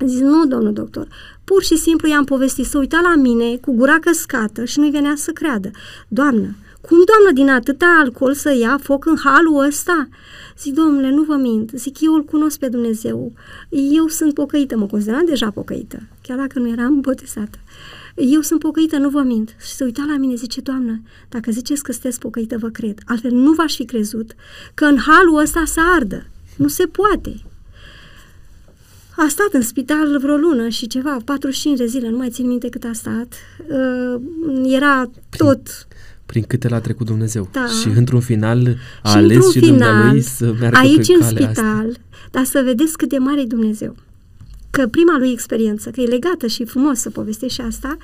A 0.01 0.05
zis, 0.05 0.19
nu, 0.19 0.45
domnul 0.45 0.73
doctor, 0.73 1.07
pur 1.43 1.63
și 1.63 1.77
simplu 1.77 2.07
i-am 2.07 2.23
povestit, 2.23 2.65
să 2.65 2.77
uita 2.77 2.99
la 3.03 3.21
mine 3.21 3.55
cu 3.55 3.73
gura 3.73 3.99
căscată 3.99 4.65
și 4.65 4.79
nu-i 4.79 4.91
venea 4.91 5.13
să 5.15 5.31
creadă. 5.31 5.71
Doamnă, 6.07 6.55
cum, 6.81 6.97
doamnă, 7.05 7.31
din 7.33 7.49
atâta 7.49 7.97
alcool 7.99 8.33
să 8.33 8.55
ia 8.59 8.79
foc 8.81 9.05
în 9.05 9.17
halul 9.23 9.65
ăsta? 9.67 10.07
Zic, 10.59 10.73
domnule, 10.73 11.09
nu 11.09 11.23
vă 11.23 11.35
mint. 11.35 11.71
Zic, 11.73 12.01
eu 12.01 12.13
îl 12.13 12.23
cunosc 12.23 12.59
pe 12.59 12.67
Dumnezeu. 12.67 13.33
Eu 13.69 14.07
sunt 14.07 14.33
pocăită, 14.33 14.77
mă 14.77 14.85
consideram 14.85 15.25
deja 15.25 15.51
pocăită, 15.51 16.01
chiar 16.21 16.37
dacă 16.37 16.59
nu 16.59 16.69
eram 16.69 16.99
botezată. 16.99 17.57
Eu 18.15 18.41
sunt 18.41 18.59
pocăită, 18.59 18.97
nu 18.97 19.09
vă 19.09 19.21
mint. 19.21 19.55
Și 19.59 19.73
se 19.73 19.83
uita 19.83 20.05
la 20.07 20.17
mine, 20.17 20.35
zice, 20.35 20.61
doamnă, 20.61 21.01
dacă 21.29 21.51
ziceți 21.51 21.83
că 21.83 21.91
sunteți 21.91 22.19
pocăită, 22.19 22.57
vă 22.57 22.69
cred. 22.69 22.99
Altfel 23.05 23.31
nu 23.31 23.51
v-aș 23.51 23.75
fi 23.75 23.85
crezut 23.85 24.35
că 24.73 24.85
în 24.85 24.97
halul 24.97 25.39
ăsta 25.39 25.63
să 25.65 25.79
ardă. 25.95 26.25
Nu 26.57 26.67
se 26.67 26.85
poate. 26.85 27.43
A 29.15 29.27
stat 29.27 29.49
în 29.51 29.61
spital 29.61 30.19
vreo 30.19 30.35
lună 30.35 30.67
și 30.67 30.87
ceva, 30.87 31.17
45 31.25 31.77
de 31.77 31.85
zile, 31.85 32.09
nu 32.09 32.17
mai 32.17 32.29
țin 32.29 32.47
minte 32.47 32.69
cât 32.69 32.83
a 32.83 32.93
stat. 32.93 33.33
Uh, 33.67 34.21
era 34.65 35.11
tot... 35.37 35.87
Prin 36.33 36.45
câte 36.47 36.67
l-a 36.67 36.79
trecut 36.79 37.05
Dumnezeu. 37.05 37.49
Da. 37.51 37.65
Și 37.65 37.87
într-un 37.95 38.19
final 38.19 38.77
a 39.03 39.09
și 39.09 39.15
ales 39.15 39.35
într-un 39.35 39.51
și 39.51 39.59
final, 39.59 39.91
dumnealui 39.91 40.21
să 40.21 40.55
meargă 40.59 40.77
aici 40.77 41.07
pe 41.07 41.13
în 41.13 41.19
calea 41.19 41.51
spital, 41.51 41.87
asta. 41.87 42.01
dar 42.31 42.43
să 42.43 42.61
vedeți 42.65 42.97
cât 42.97 43.09
de 43.09 43.17
mare 43.17 43.41
e 43.41 43.45
Dumnezeu. 43.45 43.95
Că 44.69 44.87
prima 44.87 45.17
lui 45.17 45.31
experiență, 45.31 45.89
că 45.89 46.01
e 46.01 46.05
legată 46.05 46.47
și 46.47 46.65
frumos 46.65 46.99
să 46.99 47.09
povestești 47.09 47.61
și 47.61 47.67
asta, 47.67 47.97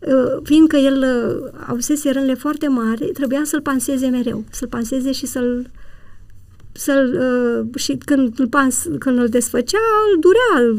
uh, 0.00 0.40
fiindcă 0.42 0.76
el 0.76 0.98
uh, 0.98 1.50
avusese 1.66 2.10
rânle 2.10 2.34
foarte 2.34 2.68
mari, 2.68 3.04
trebuia 3.04 3.42
să-l 3.44 3.60
panseze 3.60 4.06
mereu, 4.06 4.44
să-l 4.50 4.68
panseze 4.68 5.12
și 5.12 5.26
să-l 5.26 5.70
să-l, 6.72 7.18
uh, 7.20 7.80
și 7.80 7.98
când 8.04 8.38
îl, 8.38 8.48
pans, 8.48 8.86
când 8.98 9.18
îl 9.18 9.28
desfăcea, 9.28 9.78
îl 10.12 10.20
durea, 10.20 10.78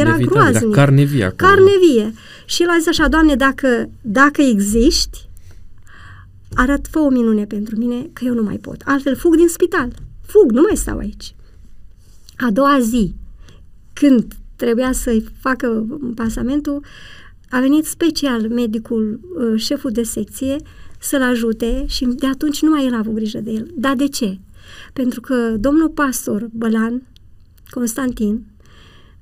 era 0.00 0.08
Inevitabil, 0.08 0.26
groaznic. 0.26 0.62
Era 0.62 0.84
carne 0.84 1.04
vie 1.04 1.24
acolo. 1.24 1.50
Carne 1.50 1.72
vie. 1.88 2.12
Și 2.44 2.62
el 2.62 2.68
a 2.68 2.76
zis 2.78 2.86
așa, 2.86 3.08
Doamne, 3.08 3.34
dacă, 3.34 3.88
dacă 4.00 4.42
existi, 4.42 5.29
arăt, 6.54 6.86
fă 6.86 6.98
o 6.98 7.08
minune 7.08 7.44
pentru 7.44 7.76
mine, 7.76 8.10
că 8.12 8.24
eu 8.24 8.34
nu 8.34 8.42
mai 8.42 8.58
pot. 8.58 8.82
Altfel 8.84 9.16
fug 9.16 9.36
din 9.36 9.48
spital. 9.48 9.92
Fug, 10.26 10.50
nu 10.50 10.60
mai 10.60 10.76
stau 10.76 10.98
aici. 10.98 11.34
A 12.36 12.50
doua 12.50 12.80
zi, 12.80 13.14
când 13.92 14.32
trebuia 14.56 14.92
să-i 14.92 15.24
facă 15.40 15.86
pasamentul, 16.14 16.84
a 17.50 17.60
venit 17.60 17.84
special 17.84 18.48
medicul, 18.48 19.20
uh, 19.38 19.60
șeful 19.60 19.90
de 19.90 20.02
secție, 20.02 20.56
să-l 21.00 21.22
ajute 21.22 21.84
și 21.86 22.04
de 22.04 22.26
atunci 22.26 22.62
nu 22.62 22.70
mai 22.70 22.86
el 22.86 22.94
a 22.94 22.98
avut 22.98 23.14
grijă 23.14 23.38
de 23.38 23.50
el. 23.50 23.70
Dar 23.74 23.96
de 23.96 24.08
ce? 24.08 24.38
Pentru 24.92 25.20
că 25.20 25.34
domnul 25.58 25.88
pastor 25.88 26.48
Bălan, 26.52 27.02
Constantin, 27.70 28.44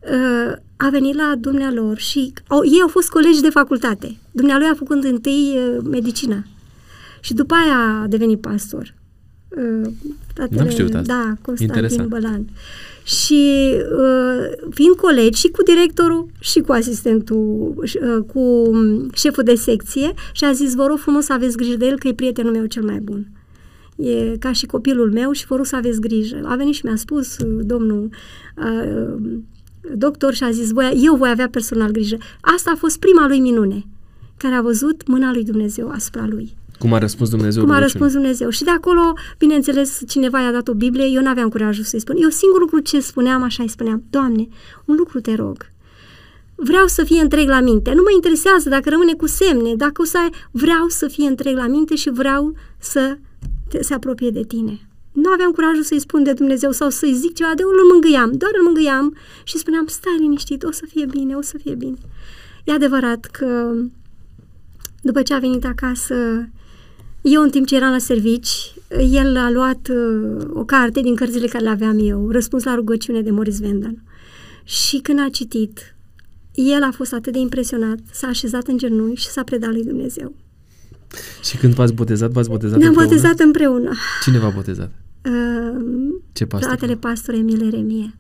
uh, 0.00 0.52
a 0.76 0.88
venit 0.90 1.14
la 1.14 1.34
dumnealor 1.38 1.96
și 1.96 2.32
au, 2.46 2.64
ei 2.64 2.80
au 2.80 2.88
fost 2.88 3.08
colegi 3.10 3.40
de 3.40 3.50
facultate. 3.50 4.16
Dumnealui 4.30 4.66
a 4.66 4.74
făcut 4.74 5.04
întâi 5.04 5.54
uh, 5.56 5.84
medicină 5.90 6.46
și 7.20 7.34
după 7.34 7.54
aia 7.54 8.00
a 8.02 8.06
devenit 8.06 8.40
pastor. 8.40 8.94
Uh, 9.48 9.90
N-am 10.50 10.68
știut 10.68 10.94
asta. 10.94 11.14
Da, 11.14 11.34
Constantin 11.42 11.66
Interesant. 11.66 12.08
Bălan. 12.08 12.46
Și 13.04 13.72
uh, 13.98 14.68
fiind 14.70 14.94
colegi 14.94 15.40
și 15.40 15.48
cu 15.48 15.62
directorul 15.62 16.26
și 16.40 16.60
cu 16.60 16.72
asistentul, 16.72 17.74
uh, 17.76 18.24
cu 18.32 18.70
șeful 19.14 19.42
de 19.42 19.54
secție 19.54 20.12
și 20.32 20.44
a 20.44 20.52
zis, 20.52 20.74
vă 20.74 20.86
rog 20.86 20.98
frumos 20.98 21.24
să 21.24 21.32
aveți 21.32 21.56
grijă 21.56 21.76
de 21.76 21.86
el 21.86 21.98
că 21.98 22.08
e 22.08 22.14
prietenul 22.14 22.52
meu 22.52 22.64
cel 22.64 22.82
mai 22.82 22.98
bun. 22.98 23.26
E 23.96 24.36
ca 24.38 24.52
și 24.52 24.66
copilul 24.66 25.12
meu 25.12 25.32
și 25.32 25.46
vă 25.46 25.56
rog 25.56 25.66
să 25.66 25.76
aveți 25.76 26.00
grijă. 26.00 26.40
A 26.44 26.56
venit 26.56 26.74
și 26.74 26.84
mi-a 26.84 26.96
spus 26.96 27.38
uh, 27.38 27.58
domnul 27.60 28.08
uh, 28.56 29.38
doctor 29.94 30.34
și 30.34 30.44
a 30.44 30.50
zis, 30.50 30.70
voi, 30.70 31.00
eu 31.04 31.14
voi 31.16 31.30
avea 31.30 31.48
personal 31.48 31.90
grijă. 31.90 32.16
Asta 32.40 32.70
a 32.74 32.76
fost 32.78 32.98
prima 32.98 33.26
lui 33.26 33.38
minune, 33.38 33.86
care 34.36 34.54
a 34.54 34.62
văzut 34.62 35.06
mâna 35.06 35.32
lui 35.32 35.44
Dumnezeu 35.44 35.88
asupra 35.88 36.26
lui. 36.26 36.56
Cum 36.78 36.92
a 36.92 36.98
răspuns 36.98 37.30
Dumnezeu 37.30 37.62
Cum 37.62 37.70
a 37.70 37.74
rugăciunii? 37.74 38.00
răspuns 38.00 38.22
Dumnezeu. 38.22 38.50
Și 38.50 38.64
de 38.64 38.70
acolo, 38.70 39.12
bineînțeles, 39.38 40.00
cineva 40.08 40.40
i-a 40.40 40.52
dat 40.52 40.68
o 40.68 40.74
Biblie, 40.74 41.06
eu 41.06 41.22
nu 41.22 41.28
aveam 41.28 41.48
curajul 41.48 41.84
să-i 41.84 42.00
spun. 42.00 42.16
Eu 42.18 42.28
singur 42.28 42.60
lucru 42.60 42.78
ce 42.78 43.00
spuneam, 43.00 43.42
așa 43.42 43.62
îi 43.62 43.68
spuneam, 43.68 44.02
Doamne, 44.10 44.48
un 44.84 44.96
lucru 44.96 45.20
te 45.20 45.34
rog, 45.34 45.56
vreau 46.54 46.86
să 46.86 47.04
fie 47.04 47.20
întreg 47.20 47.48
la 47.48 47.60
minte. 47.60 47.92
Nu 47.92 48.02
mă 48.02 48.12
interesează 48.14 48.68
dacă 48.68 48.90
rămâne 48.90 49.14
cu 49.14 49.26
semne, 49.26 49.74
dacă 49.74 50.02
o 50.02 50.04
să 50.04 50.18
ai, 50.18 50.30
vreau 50.50 50.88
să 50.88 51.08
fie 51.08 51.26
întreg 51.28 51.56
la 51.56 51.66
minte 51.66 51.94
și 51.96 52.10
vreau 52.10 52.54
să 52.78 53.18
te, 53.68 53.82
se 53.82 53.94
apropie 53.94 54.30
de 54.30 54.44
tine. 54.44 54.80
Nu 55.12 55.30
aveam 55.30 55.50
curajul 55.50 55.82
să-i 55.82 56.00
spun 56.00 56.22
de 56.22 56.32
Dumnezeu 56.32 56.70
sau 56.70 56.90
să-i 56.90 57.14
zic 57.14 57.34
ceva, 57.34 57.52
de 57.56 57.62
îl 57.62 57.92
mângâiam, 57.92 58.32
doar 58.32 58.50
îl 58.58 58.64
mângâiam 58.64 59.16
și 59.44 59.58
spuneam, 59.58 59.86
stai 59.86 60.16
liniștit, 60.18 60.62
o 60.62 60.70
să 60.70 60.84
fie 60.88 61.06
bine, 61.06 61.34
o 61.34 61.42
să 61.42 61.58
fie 61.62 61.74
bine. 61.74 61.96
E 62.64 62.72
adevărat 62.72 63.24
că 63.24 63.74
după 65.02 65.22
ce 65.22 65.34
a 65.34 65.38
venit 65.38 65.64
acasă, 65.64 66.48
eu 67.32 67.42
în 67.42 67.50
timp 67.50 67.66
ce 67.66 67.76
eram 67.76 67.90
la 67.90 67.98
servici, 67.98 68.74
el 69.10 69.36
a 69.36 69.50
luat 69.50 69.88
uh, 69.88 70.46
o 70.52 70.64
carte 70.64 71.00
din 71.00 71.14
cărțile 71.14 71.46
care 71.46 71.64
le 71.64 71.70
aveam 71.70 71.98
eu, 72.00 72.30
Răspuns 72.30 72.64
la 72.64 72.74
rugăciune 72.74 73.20
de 73.22 73.30
Moris 73.30 73.60
Vendan. 73.60 74.02
Și 74.64 74.98
când 74.98 75.20
a 75.20 75.28
citit, 75.32 75.94
el 76.54 76.82
a 76.82 76.90
fost 76.90 77.12
atât 77.12 77.32
de 77.32 77.38
impresionat, 77.38 77.98
s-a 78.12 78.26
așezat 78.26 78.66
în 78.66 78.78
genunchi 78.78 79.20
și 79.20 79.26
s-a 79.28 79.42
predat 79.42 79.70
lui 79.70 79.84
Dumnezeu. 79.84 80.34
Și 81.42 81.56
când 81.56 81.74
v-ați 81.74 81.92
botezat, 81.92 82.30
v-ați 82.30 82.48
botezat 82.48 82.78
Ne-am 82.78 82.90
împreună? 82.90 83.14
botezat 83.14 83.38
împreună. 83.38 83.92
Cine 84.22 84.38
v-a 84.38 84.48
botezat? 84.48 84.90
Uh, 85.24 85.80
Ce 86.32 86.46
pastor? 86.46 86.70
fratele 86.70 86.94
pastor 86.96 87.34
Emil 87.34 87.66
Eremie. 87.66 88.14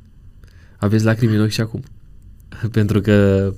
Aveți 0.78 1.04
lacrimi 1.04 1.34
în 1.34 1.40
ochi 1.42 1.50
și 1.50 1.60
acum. 1.60 1.82
Pentru 2.72 3.00
că 3.00 3.50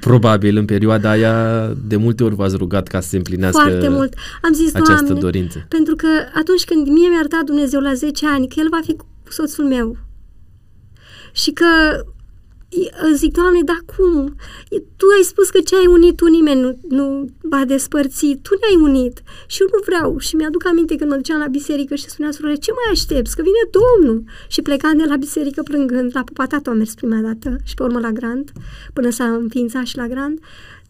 probabil 0.00 0.56
în 0.56 0.64
perioada 0.64 1.10
aia 1.10 1.66
de 1.86 1.96
multe 1.96 2.24
ori 2.24 2.34
v-ați 2.34 2.56
rugat 2.56 2.86
ca 2.88 3.00
să 3.00 3.08
se 3.08 3.16
împlinească 3.16 3.60
Foarte 3.60 3.88
mult. 3.88 4.14
Am 4.42 4.52
zis, 4.52 4.74
această 4.74 5.04
Doamne, 5.04 5.20
dorință. 5.20 5.66
pentru 5.68 5.94
că 5.96 6.06
atunci 6.34 6.64
când 6.64 6.88
mie 6.88 7.08
mi-a 7.08 7.18
arătat 7.18 7.42
Dumnezeu 7.44 7.80
la 7.80 7.94
10 7.94 8.26
ani 8.26 8.48
că 8.48 8.54
el 8.58 8.68
va 8.70 8.80
fi 8.84 8.92
cu 8.96 9.06
soțul 9.28 9.64
meu 9.64 9.96
și 11.32 11.50
că 11.50 11.64
zic, 13.14 13.32
Doamne, 13.32 13.60
dar 13.64 13.80
cum? 13.96 14.36
Tu 14.96 15.06
ai 15.16 15.22
spus 15.22 15.50
că 15.50 15.60
ce 15.60 15.76
ai 15.76 15.86
unit 15.86 16.16
tu 16.16 16.26
nimeni 16.26 16.60
nu, 16.60 16.78
nu 16.88 17.28
va 17.40 17.64
despărți, 17.64 18.38
tu 18.42 18.54
ne-ai 18.60 18.90
unit 18.90 19.22
și 19.46 19.62
eu 19.62 19.68
nu 19.72 19.80
vreau. 19.84 20.18
Și 20.18 20.36
mi-aduc 20.36 20.66
aminte 20.66 20.96
când 20.96 21.10
mă 21.10 21.16
duceam 21.16 21.38
la 21.38 21.46
biserică 21.46 21.94
și 21.94 22.08
spunea 22.08 22.30
surorile, 22.30 22.58
ce 22.58 22.72
mai 22.72 22.92
aștepți, 22.92 23.36
că 23.36 23.42
vine 23.42 23.62
Domnul. 23.80 24.24
Și 24.48 24.62
plecam 24.62 24.96
de 24.96 25.04
la 25.04 25.16
biserică 25.16 25.62
plângând, 25.62 26.10
la 26.14 26.22
Popatato 26.22 26.70
am 26.70 26.76
mers 26.76 26.94
prima 26.94 27.20
dată 27.20 27.56
și 27.64 27.74
pe 27.74 27.82
urmă 27.82 28.00
la 28.00 28.10
Grand, 28.10 28.52
până 28.92 29.10
s-a 29.10 29.24
înființat 29.24 29.84
și 29.84 29.96
la 29.96 30.06
Grand. 30.06 30.40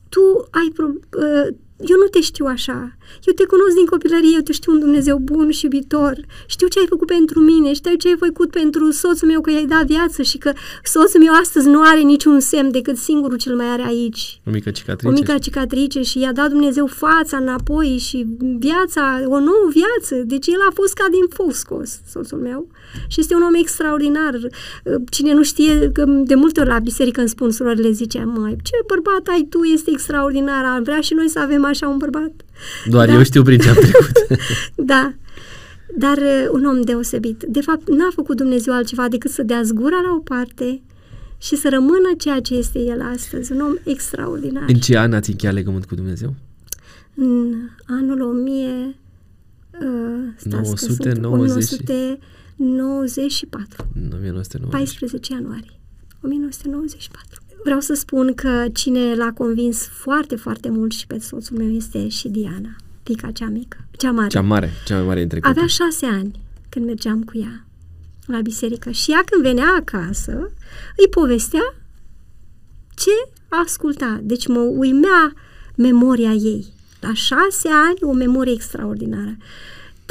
Tu 0.09 0.49
ai, 0.51 0.73
pro- 0.75 0.99
uh, 1.19 1.55
eu 1.77 1.97
nu 1.97 2.07
te 2.07 2.21
știu 2.21 2.47
așa. 2.47 2.97
Eu 3.25 3.33
te 3.35 3.45
cunosc 3.45 3.75
din 3.75 3.87
copilărie, 3.87 4.35
eu 4.35 4.41
te 4.41 4.53
știu 4.53 4.73
un 4.73 4.79
Dumnezeu 4.79 5.19
bun 5.19 5.51
și 5.51 5.65
iubitor. 5.65 6.17
Știu 6.47 6.67
ce 6.67 6.79
ai 6.79 6.87
făcut 6.89 7.07
pentru 7.07 7.41
mine, 7.41 7.73
știu 7.73 7.95
ce 7.95 8.09
ai 8.09 8.17
făcut 8.19 8.51
pentru 8.51 8.91
soțul 8.91 9.29
meu, 9.29 9.41
că 9.41 9.51
i-ai 9.51 9.67
dat 9.67 9.87
viață 9.87 10.23
și 10.23 10.39
că 10.39 10.53
soțul 10.85 11.21
meu 11.21 11.33
astăzi 11.41 11.69
nu 11.69 11.81
are 11.83 12.01
niciun 12.01 12.41
semn 12.41 12.71
decât 12.71 12.97
singurul 12.97 13.37
cel 13.37 13.57
mai 13.57 13.67
are 13.67 13.83
aici. 13.83 14.41
O 14.47 14.51
mică 14.51 14.71
cicatrice. 14.71 15.13
O 15.13 15.17
mică 15.19 15.39
cicatrice 15.39 16.03
și 16.03 16.19
i-a 16.19 16.33
dat 16.33 16.49
Dumnezeu 16.51 16.87
fața 16.87 17.37
înapoi 17.37 17.99
și 17.99 18.27
viața, 18.59 19.23
o 19.25 19.39
nouă 19.39 19.69
viață. 19.71 20.15
Deci 20.25 20.47
el 20.47 20.61
a 20.69 20.73
fost 20.75 20.95
ca 20.95 21.07
din 21.11 21.27
foc 21.29 21.53
scos, 21.53 22.01
soțul 22.09 22.39
meu. 22.39 22.69
Și 23.07 23.21
este 23.21 23.35
un 23.35 23.43
om 23.43 23.55
extraordinar. 23.55 24.39
Cine 25.11 25.33
nu 25.33 25.43
știe, 25.43 25.91
că 25.93 26.05
de 26.07 26.35
multe 26.35 26.61
ori 26.61 26.69
la 26.69 26.79
biserică 26.79 27.21
îmi 27.21 27.29
spun 27.29 27.51
surorile, 27.51 27.91
zice, 27.91 28.25
măi, 28.25 28.57
ce 28.63 28.73
bărbat 28.87 29.27
ai 29.35 29.47
tu, 29.51 29.63
este 29.63 29.91
extraordinar, 29.91 30.65
am 30.65 30.83
vrea 30.83 31.01
și 31.01 31.15
noi 31.15 31.29
să 31.29 31.39
avem 31.39 31.65
așa 31.65 31.89
un 31.89 31.97
bărbat. 31.97 32.33
Doar 32.87 33.07
da. 33.07 33.15
eu 33.15 33.23
știu 33.23 33.43
prin 33.43 33.59
ce 33.59 33.69
am 33.69 33.75
trecut. 33.75 34.13
da. 34.93 35.15
Dar 35.97 36.17
uh, 36.17 36.49
un 36.53 36.65
om 36.65 36.81
deosebit. 36.83 37.45
De 37.49 37.61
fapt, 37.61 37.89
n-a 37.89 38.09
făcut 38.15 38.37
Dumnezeu 38.37 38.75
altceva 38.75 39.09
decât 39.09 39.31
să 39.31 39.43
dea 39.43 39.63
zgura 39.63 40.01
la 40.01 40.15
o 40.15 40.19
parte 40.19 40.83
și 41.39 41.57
să 41.57 41.69
rămână 41.69 42.11
ceea 42.19 42.41
ce 42.41 42.55
este 42.55 42.79
el 42.79 43.03
astăzi. 43.13 43.53
Un 43.53 43.61
om 43.61 43.75
extraordinar. 43.85 44.65
În 44.67 44.75
ce 44.75 44.99
an 44.99 45.13
ați 45.13 45.31
încheiat 45.31 45.55
legământ 45.55 45.85
cu 45.85 45.95
Dumnezeu? 45.95 46.35
În 47.15 47.55
anul 47.87 48.21
1000... 48.21 48.97
Uh, 49.81 50.53
990... 50.53 51.81
1994. 52.63 53.87
1994. 54.13 54.69
14 54.69 55.33
ianuarie 55.33 55.81
1994. 56.21 57.43
Vreau 57.65 57.81
să 57.81 57.95
spun 57.95 58.35
că 58.35 58.67
cine 58.73 59.15
l-a 59.15 59.33
convins 59.33 59.87
foarte, 59.87 60.37
foarte 60.37 60.69
mult 60.71 60.93
și 60.93 61.07
pe 61.07 61.19
soțul 61.19 61.57
meu 61.57 61.71
este 61.71 62.09
și 62.09 62.29
Diana, 62.29 62.77
fica 63.03 63.31
cea 63.31 63.49
mică, 63.49 63.77
cea 63.91 64.11
mare. 64.11 64.29
Cea 64.29 64.41
mare, 64.41 64.71
cea 64.85 64.97
mai 64.97 65.07
mare 65.07 65.19
dintre 65.19 65.41
copii. 65.41 65.57
Avea 65.57 65.69
șase 65.69 66.07
ani 66.07 66.41
când 66.69 66.85
mergeam 66.85 67.23
cu 67.23 67.39
ea 67.39 67.67
la 68.27 68.41
biserică 68.41 68.91
și 68.91 69.11
ea 69.11 69.23
când 69.27 69.43
venea 69.43 69.77
acasă 69.79 70.33
îi 70.97 71.09
povestea 71.11 71.75
ce 72.95 73.11
asculta. 73.49 74.21
Deci 74.23 74.47
mă 74.47 74.61
uimea 74.61 75.33
memoria 75.77 76.33
ei. 76.33 76.67
La 77.01 77.15
șase 77.15 77.69
ani, 77.69 77.99
o 78.01 78.13
memorie 78.13 78.53
extraordinară 78.53 79.37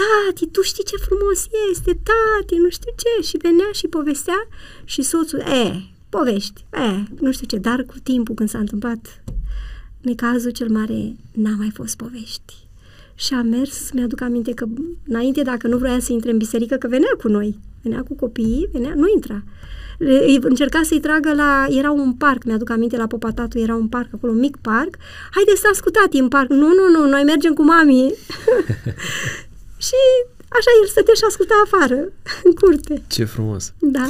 tati, 0.01 0.47
tu 0.47 0.61
știi 0.61 0.83
ce 0.83 0.95
frumos 0.95 1.47
este, 1.71 1.99
tati, 2.09 2.55
nu 2.55 2.69
știu 2.69 2.91
ce. 2.95 3.27
Și 3.27 3.37
venea 3.37 3.69
și 3.71 3.87
povestea 3.87 4.47
și 4.83 5.01
soțul, 5.01 5.39
e, 5.39 5.81
povești, 6.09 6.65
e, 6.73 7.03
nu 7.19 7.31
știu 7.31 7.47
ce, 7.47 7.57
dar 7.57 7.83
cu 7.83 7.95
timpul 8.03 8.35
când 8.35 8.49
s-a 8.49 8.57
întâmplat 8.57 9.23
necazul 10.01 10.51
cel 10.51 10.69
mare, 10.69 11.15
n-a 11.31 11.55
mai 11.57 11.71
fost 11.73 11.97
povești. 11.97 12.53
Și 13.15 13.33
a 13.33 13.41
mers, 13.41 13.91
mi-aduc 13.91 14.21
aminte 14.21 14.53
că 14.53 14.65
înainte, 15.07 15.41
dacă 15.41 15.67
nu 15.67 15.77
vroia 15.77 15.99
să 15.99 16.11
intre 16.11 16.31
în 16.31 16.37
biserică, 16.37 16.75
că 16.75 16.87
venea 16.87 17.15
cu 17.21 17.27
noi, 17.27 17.59
venea 17.81 18.03
cu 18.07 18.15
copiii, 18.15 18.69
venea, 18.71 18.93
nu 18.95 19.07
intra. 19.13 19.43
Încerca 20.41 20.81
să-i 20.83 20.99
tragă 20.99 21.33
la, 21.33 21.65
era 21.69 21.91
un 21.91 22.13
parc, 22.13 22.43
mi-aduc 22.43 22.69
aminte, 22.69 22.97
la 22.97 23.07
Popatatu 23.07 23.59
era 23.59 23.75
un 23.75 23.87
parc, 23.87 24.07
acolo 24.13 24.31
un 24.31 24.39
mic 24.39 24.57
parc. 24.57 24.97
Haide, 25.31 25.51
stați 25.55 25.81
cu 25.81 25.89
tati 25.89 26.17
în 26.17 26.27
parc. 26.27 26.49
Nu, 26.49 26.67
nu, 26.67 26.89
nu, 26.91 27.07
noi 27.09 27.23
mergem 27.23 27.53
cu 27.53 27.63
mami. 27.63 28.13
Și 29.87 29.99
așa 30.57 30.69
el 30.81 30.87
stătea 30.87 31.13
și 31.13 31.23
asculta 31.27 31.53
afară, 31.65 31.99
în 32.45 32.51
curte. 32.59 33.01
Ce 33.07 33.23
frumos! 33.23 33.73
Da. 33.79 34.07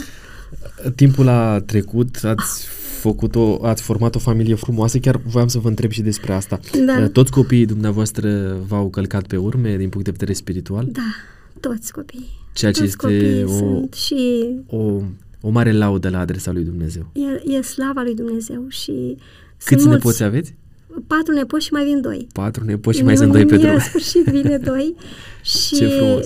Timpul 0.95 1.28
a 1.28 1.59
trecut, 1.59 2.24
ați 2.24 2.65
făcut 3.01 3.36
o, 3.36 3.65
ați 3.65 3.82
format 3.82 4.15
o 4.15 4.19
familie 4.19 4.55
frumoasă, 4.55 4.97
chiar 4.97 5.22
voiam 5.26 5.47
să 5.47 5.59
vă 5.59 5.67
întreb 5.67 5.91
și 5.91 6.01
despre 6.01 6.34
asta. 6.34 6.59
Da. 6.86 7.07
Toți 7.07 7.32
copiii 7.32 7.65
dumneavoastră 7.65 8.57
v-au 8.67 8.89
călcat 8.89 9.28
pe 9.28 9.38
urme 9.38 9.78
din 9.78 9.89
punct 9.89 10.05
de 10.05 10.11
vedere 10.11 10.34
spiritual? 10.34 10.88
Da, 10.91 11.11
toți 11.59 11.91
copiii. 11.91 12.39
Ceea 12.53 12.72
ce 12.72 12.80
toți 12.82 13.13
este 13.13 13.43
o, 13.43 13.57
sunt 13.57 13.93
și 13.93 14.49
o, 14.67 15.01
o 15.41 15.49
mare 15.49 15.72
laudă 15.72 16.09
la 16.09 16.19
adresa 16.19 16.51
lui 16.51 16.63
Dumnezeu. 16.63 17.11
E, 17.13 17.57
e 17.57 17.61
slava 17.61 18.01
lui 18.01 18.15
Dumnezeu 18.15 18.65
și 18.67 19.17
Câți 19.65 19.88
nepoți 19.88 20.24
aveți? 20.24 20.53
Patru 21.08 21.34
nepoți 21.34 21.66
și 21.66 21.74
mai 21.74 21.84
vin 21.84 22.02
doi. 22.02 22.28
Patru 22.34 22.64
nepoți 22.66 22.98
și 22.98 23.04
mai 23.04 23.18
sunt 23.18 23.32
doi 23.32 23.46
pe 23.46 23.58
drum. 23.58 23.74
În 23.74 23.80
sfârșit 23.80 24.24
vine 24.24 24.58
doi 24.72 24.96
și 25.42 25.84
uh, 25.84 26.24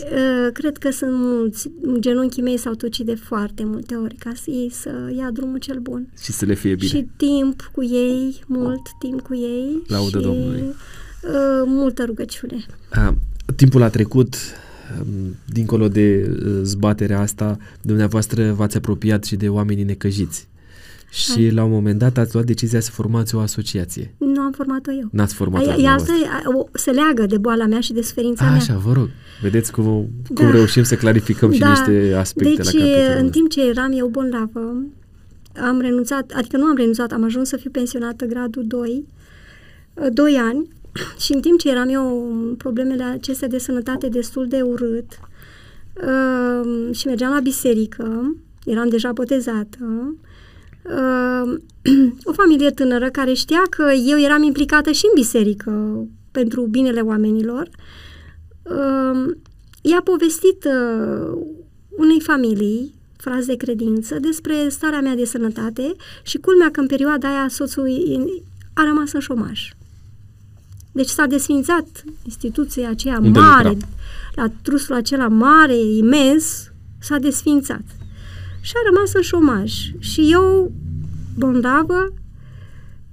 cred 0.54 0.78
că 0.78 0.92
sunt 0.92 1.12
mulți. 1.14 1.72
Genunchii 2.00 2.42
mei 2.42 2.58
s-au 2.58 2.74
tucit 2.74 3.06
de 3.06 3.16
foarte 3.16 3.64
multe 3.66 3.96
ori 3.96 4.16
ca 4.16 4.32
să 4.36 4.50
ei 4.50 4.72
să 4.72 4.90
ia 5.18 5.30
drumul 5.32 5.58
cel 5.58 5.80
bun. 5.80 6.08
Și 6.22 6.32
să 6.32 6.46
le 6.46 6.54
fie 6.54 6.76
bine. 6.76 6.90
Și 6.90 7.08
timp 7.18 7.70
cu 7.72 7.84
ei, 7.84 8.42
mult 8.48 8.82
timp 9.00 9.22
cu 9.22 9.36
ei. 9.36 9.84
Laudă 9.88 10.18
și, 10.18 10.24
Domnului. 10.24 10.62
Uh, 10.62 11.64
multă 11.66 12.04
rugăciune. 12.04 12.66
A, 12.92 13.16
timpul 13.56 13.82
a 13.82 13.90
trecut, 13.90 14.36
um, 15.00 15.36
dincolo 15.46 15.88
de 15.88 16.30
uh, 16.30 16.60
zbaterea 16.64 17.20
asta, 17.20 17.58
dumneavoastră 17.82 18.52
v-ați 18.52 18.78
apropiat 18.78 19.24
și 19.24 19.36
de 19.36 19.50
oamenii 19.50 19.84
necăjiți. 19.84 20.48
Și 21.16 21.32
Hai. 21.32 21.50
la 21.50 21.64
un 21.64 21.72
moment 21.72 22.00
dat 22.00 22.18
ați 22.18 22.34
luat 22.34 22.46
decizia 22.46 22.80
să 22.80 22.92
formați 22.92 23.36
o 23.36 23.40
asociație. 23.40 24.14
Nu 24.18 24.42
am 24.42 24.52
format-o 24.52 24.92
eu. 24.92 25.08
N-ați 25.12 25.34
format-o 25.34 25.82
Ea 25.82 25.94
asta 25.94 26.14
se 26.74 26.92
leagă 26.92 27.26
de 27.26 27.38
boala 27.38 27.66
mea 27.66 27.80
și 27.80 27.94
de 27.94 28.02
suferința 28.02 28.46
A, 28.46 28.50
mea. 28.50 28.58
Așa, 28.58 28.78
vă 28.78 28.92
rog. 28.92 29.10
Vedeți 29.42 29.72
cum, 29.72 29.84
cum 30.34 30.46
da. 30.46 30.52
reușim 30.52 30.84
să 30.84 30.96
clarificăm 30.96 31.52
și 31.52 31.60
da. 31.60 31.70
niște 31.70 32.14
aspecte 32.18 32.62
deci, 32.62 32.74
la 32.74 32.80
capitolul 32.80 33.18
în 33.24 33.30
timp 33.30 33.50
ce 33.50 33.68
eram 33.68 33.92
eu 33.92 34.08
bolnavă, 34.08 34.84
am 35.62 35.80
renunțat, 35.80 36.32
adică 36.36 36.58
nu 36.58 36.66
am 36.66 36.76
renunțat, 36.76 37.12
am 37.12 37.24
ajuns 37.24 37.48
să 37.48 37.58
fiu 37.58 37.70
pensionată 37.70 38.26
gradul 38.26 38.64
2, 38.68 39.06
2 40.14 40.36
ani 40.36 40.68
și 41.24 41.34
în 41.34 41.42
timp 41.42 41.60
ce 41.60 41.70
eram 41.70 41.90
eu 41.90 42.30
problemele 42.58 43.04
acestea 43.04 43.48
de 43.48 43.58
sănătate 43.58 44.08
destul 44.08 44.48
de 44.48 44.62
urât 44.62 45.20
uh, 45.94 46.96
și 46.96 47.08
mergeam 47.08 47.34
la 47.34 47.40
biserică, 47.40 48.36
eram 48.66 48.90
deja 48.90 49.12
botezată, 49.12 50.16
uh, 50.86 51.58
o 52.30 52.32
familie 52.32 52.72
tânără 52.72 53.10
care 53.10 53.34
știa 53.34 53.62
că 53.70 53.92
eu 54.08 54.20
eram 54.20 54.44
implicată 54.44 54.92
și 54.92 55.06
în 55.06 55.22
biserică 55.22 56.06
pentru 56.32 56.62
binele 56.62 57.02
oamenilor, 57.02 57.70
uh, 58.64 59.36
i-a 59.82 60.02
povestit 60.04 60.66
uh, 60.66 61.38
unei 61.90 62.22
familii, 62.22 62.94
frați 63.18 63.48
de 63.48 63.56
credință, 63.56 64.20
despre 64.20 64.70
starea 64.70 65.02
mea 65.02 65.16
de 65.16 65.26
sănătate 65.26 65.96
și 66.24 66.38
culmea 66.38 66.72
că 66.72 66.80
în 66.80 66.88
perioada 66.88 67.28
aia 67.28 67.48
soțul 67.50 67.90
a 68.74 68.84
rămas 68.84 69.12
în 69.12 69.20
șomaș. 69.20 69.70
Deci 70.92 71.08
s-a 71.08 71.26
desfințat 71.26 72.04
instituția 72.24 72.90
aceea 72.90 73.18
Unde 73.22 73.40
mare, 73.40 73.68
lucra? 73.68 73.88
la 74.36 74.52
trusul 74.62 74.96
acela 74.96 75.28
mare, 75.28 75.78
imens, 75.78 76.72
s-a 77.00 77.18
desfințat 77.18 77.84
și 78.66 78.74
a 78.76 78.90
rămas 78.90 79.14
în 79.14 79.22
șomaj. 79.22 79.74
Și 80.00 80.32
eu, 80.32 80.72
bolnavă, 81.38 82.14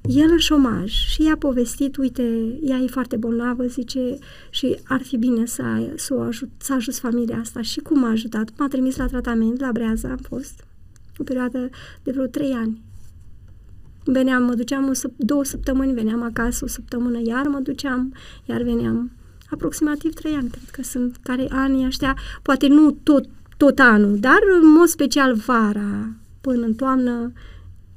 el 0.03 0.31
în 0.31 0.39
șomaj 0.39 0.91
și 0.91 1.23
i-a 1.23 1.37
povestit, 1.37 1.97
uite, 1.97 2.23
ea 2.63 2.77
e 2.77 2.87
foarte 2.87 3.17
bolnavă, 3.17 3.65
zice, 3.65 4.19
și 4.51 4.79
ar 4.85 5.03
fi 5.03 5.17
bine 5.17 5.47
să, 5.47 5.63
să 5.97 6.15
o 6.15 6.21
ajut, 6.21 6.49
să 6.59 6.73
ajut 6.73 6.95
familia 6.95 7.39
asta. 7.39 7.63
Și 7.63 7.81
cum 7.81 7.99
m-a 7.99 8.11
ajutat? 8.11 8.51
M-a 8.59 8.69
trimis 8.69 8.97
la 8.97 9.07
tratament, 9.07 9.61
la 9.61 9.73
Breaza 9.73 10.09
am 10.09 10.21
fost, 10.29 10.65
o 11.17 11.23
perioadă 11.23 11.71
de 12.03 12.11
vreo 12.11 12.27
trei 12.27 12.53
ani. 12.53 12.83
Veneam, 14.05 14.43
mă 14.43 14.55
duceam 14.55 14.89
o, 14.89 15.09
două 15.17 15.45
săptămâni, 15.45 15.93
veneam 15.93 16.23
acasă 16.23 16.65
o 16.65 16.69
săptămână, 16.69 17.21
iar 17.25 17.47
mă 17.47 17.59
duceam, 17.59 18.15
iar 18.45 18.63
veneam. 18.63 19.11
Aproximativ 19.51 20.13
trei 20.15 20.35
ani, 20.35 20.49
cred 20.49 20.69
că 20.71 20.83
sunt, 20.83 21.17
care 21.23 21.47
anii 21.51 21.87
ăștia, 21.87 22.17
poate 22.43 22.67
nu 22.67 22.91
tot 22.91 23.29
tot 23.65 23.79
anul, 23.79 24.19
dar 24.19 24.39
în 24.63 24.69
mod 24.71 24.87
special 24.87 25.35
vara, 25.35 26.09
până 26.41 26.65
în 26.65 26.75
toamnă, 26.75 27.33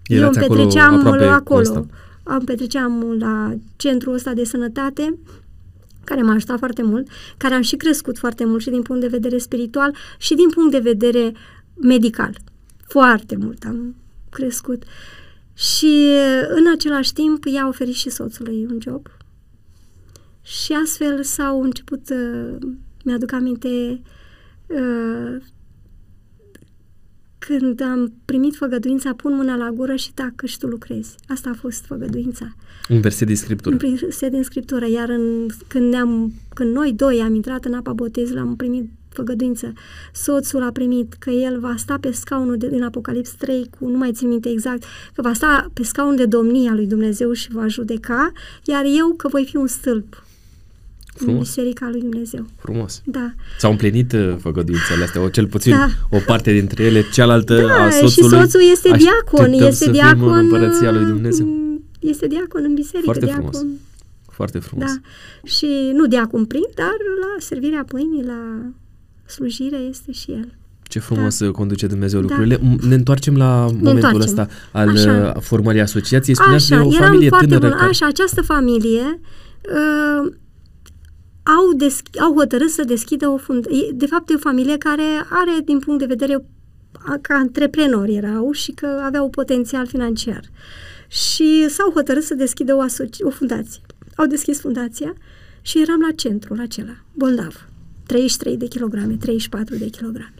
Erați 0.07 0.37
eu 0.37 0.43
îmi 0.43 0.47
petreceam 0.47 0.93
acolo, 0.93 1.23
acolo. 1.23 1.67
acolo. 1.67 1.85
Am 2.23 2.43
petreceam 2.43 3.15
la 3.19 3.53
centrul 3.75 4.13
ăsta 4.13 4.33
de 4.33 4.43
sănătate, 4.43 5.17
care 6.03 6.21
m-a 6.21 6.33
ajutat 6.33 6.57
foarte 6.57 6.83
mult, 6.83 7.07
care 7.37 7.53
am 7.53 7.61
și 7.61 7.75
crescut 7.75 8.17
foarte 8.17 8.45
mult 8.45 8.61
și 8.61 8.69
din 8.69 8.81
punct 8.81 9.01
de 9.01 9.07
vedere 9.07 9.37
spiritual 9.37 9.95
și 10.17 10.35
din 10.35 10.49
punct 10.49 10.71
de 10.71 10.79
vedere 10.79 11.33
medical. 11.81 12.37
Foarte 12.87 13.35
mult 13.35 13.63
am 13.63 13.95
crescut. 14.29 14.83
Și 15.53 16.09
în 16.47 16.65
același 16.75 17.13
timp 17.13 17.45
i-a 17.45 17.67
oferit 17.67 17.95
și 17.95 18.09
soțului 18.09 18.67
un 18.69 18.77
job. 18.81 19.07
Și 20.41 20.73
astfel 20.83 21.23
s-au 21.23 21.61
început, 21.61 22.09
uh, 22.09 22.57
mi-aduc 23.03 23.31
aminte, 23.31 24.01
uh, 24.67 25.41
când 27.47 27.81
am 27.81 28.13
primit 28.25 28.55
făgăduința, 28.55 29.13
pun 29.13 29.35
mâna 29.35 29.55
la 29.55 29.69
gură 29.69 29.95
și 29.95 30.13
tac 30.13 30.45
și 30.45 30.57
tu 30.57 30.67
lucrezi. 30.67 31.15
Asta 31.27 31.49
a 31.49 31.57
fost 31.59 31.85
făgăduința. 31.85 32.55
Un 32.89 32.99
verset 33.01 33.27
din 33.27 33.35
Scriptură. 33.35 33.75
Un 33.75 33.95
verset 33.95 34.31
din 34.31 34.43
Scriptură. 34.43 34.87
Iar 34.87 35.09
în, 35.09 35.47
când, 35.67 35.89
ne-am, 35.89 36.33
când 36.53 36.73
noi 36.73 36.93
doi 36.93 37.21
am 37.21 37.33
intrat 37.33 37.65
în 37.65 37.73
apa 37.73 37.93
botezului, 37.93 38.41
am 38.41 38.55
primit 38.55 38.89
făgăduință. 39.09 39.73
Soțul 40.13 40.63
a 40.63 40.71
primit 40.71 41.13
că 41.13 41.29
el 41.29 41.59
va 41.59 41.73
sta 41.77 41.97
pe 42.01 42.11
scaunul 42.11 42.57
de, 42.57 42.69
din 42.69 42.83
Apocalips 42.83 43.31
3 43.31 43.69
cu, 43.79 43.87
nu 43.87 43.97
mai 43.97 44.11
țin 44.11 44.27
minte 44.27 44.49
exact, 44.49 44.83
că 45.13 45.21
va 45.21 45.33
sta 45.33 45.71
pe 45.73 45.83
scaunul 45.83 46.15
de 46.15 46.25
domnia 46.25 46.73
lui 46.73 46.87
Dumnezeu 46.87 47.31
și 47.31 47.51
va 47.51 47.67
judeca, 47.67 48.31
iar 48.63 48.83
eu 48.97 49.13
că 49.17 49.27
voi 49.27 49.45
fi 49.45 49.55
un 49.55 49.67
stâlp 49.67 50.24
Frumos. 51.15 51.35
în 51.35 51.43
Biserica 51.43 51.87
lui 51.91 51.99
Dumnezeu. 51.99 52.45
Frumos. 52.55 53.01
Da. 53.05 53.33
S-au 53.57 53.71
împlinit 53.71 54.11
uh, 54.13 54.35
făgăduințele 54.39 55.03
astea, 55.03 55.21
o 55.21 55.29
cel 55.29 55.47
puțin 55.47 55.71
da. 55.71 55.87
o 56.09 56.17
parte 56.25 56.51
dintre 56.51 56.83
ele, 56.83 57.03
cealaltă 57.13 57.55
da, 57.55 57.83
a 57.83 57.89
soțului. 57.89 58.09
și 58.09 58.41
soțul 58.43 58.61
este 58.71 58.91
diacon, 58.97 59.53
este 59.53 59.91
diacon 59.91 60.33
în 60.33 60.37
împărăția 60.37 60.91
lui 60.91 61.05
Dumnezeu. 61.05 61.47
Este 61.99 62.27
diacon 62.27 62.63
în 62.63 62.73
biserică, 62.73 63.03
Foarte 63.03 63.25
diacon. 63.25 63.51
frumos. 63.51 63.65
Foarte 64.31 64.59
frumos. 64.59 64.91
Da. 64.91 65.09
Și 65.47 65.91
nu 65.93 66.05
diacon 66.05 66.45
prin, 66.45 66.63
dar 66.75 66.95
la 67.19 67.39
servirea 67.39 67.83
pâinii, 67.87 68.23
la 68.23 68.71
slujire 69.25 69.77
este 69.77 70.11
și 70.11 70.31
el. 70.31 70.47
Ce 70.83 70.99
frumos 70.99 71.39
da. 71.39 71.51
conduce 71.51 71.87
Dumnezeu 71.87 72.19
da. 72.19 72.25
lucrurile. 72.27 72.77
Ne 72.87 72.95
întoarcem 72.95 73.37
la 73.37 73.65
ne 73.65 73.71
momentul 73.71 73.93
întoarcem. 73.93 74.21
ăsta 74.21 74.47
al 74.71 74.89
așa. 74.89 75.33
Uh, 75.35 75.41
formării 75.41 75.81
asociației. 75.81 76.35
Spuneați 76.35 76.73
așa, 76.73 76.81
de 76.81 76.87
o 76.87 76.91
familie 76.91 77.29
tânără. 77.29 77.67
Bun. 77.67 77.77
Care... 77.77 77.89
Așa, 77.89 78.05
această 78.05 78.41
familie 78.41 79.19
uh, 79.61 80.31
au, 81.45 81.73
deschi- 81.73 82.19
au 82.19 82.33
hotărât 82.33 82.69
să 82.69 82.83
deschidă 82.83 83.27
o 83.27 83.37
fundație. 83.37 83.91
De 83.93 84.05
fapt, 84.05 84.29
e 84.29 84.33
o 84.33 84.37
familie 84.37 84.77
care 84.77 85.03
are, 85.29 85.59
din 85.63 85.79
punct 85.79 85.99
de 85.99 86.05
vedere 86.05 86.45
ca 87.21 87.35
antreprenori 87.35 88.15
erau 88.15 88.51
și 88.51 88.71
că 88.71 89.01
aveau 89.03 89.29
potențial 89.29 89.87
financiar. 89.87 90.43
Și 91.07 91.69
s-au 91.69 91.91
hotărât 91.91 92.23
să 92.23 92.33
deschidă 92.33 92.75
o, 92.75 92.81
asoci- 92.81 93.21
o 93.21 93.29
fundație. 93.29 93.81
Au 94.15 94.25
deschis 94.25 94.59
fundația 94.59 95.13
și 95.61 95.81
eram 95.81 95.99
la 95.99 96.11
centrul 96.11 96.59
acela, 96.59 96.97
bolnav. 97.13 97.67
33 98.05 98.57
de 98.57 98.67
kilograme, 98.67 99.15
34 99.15 99.75
de 99.75 99.89
kilograme. 99.89 100.33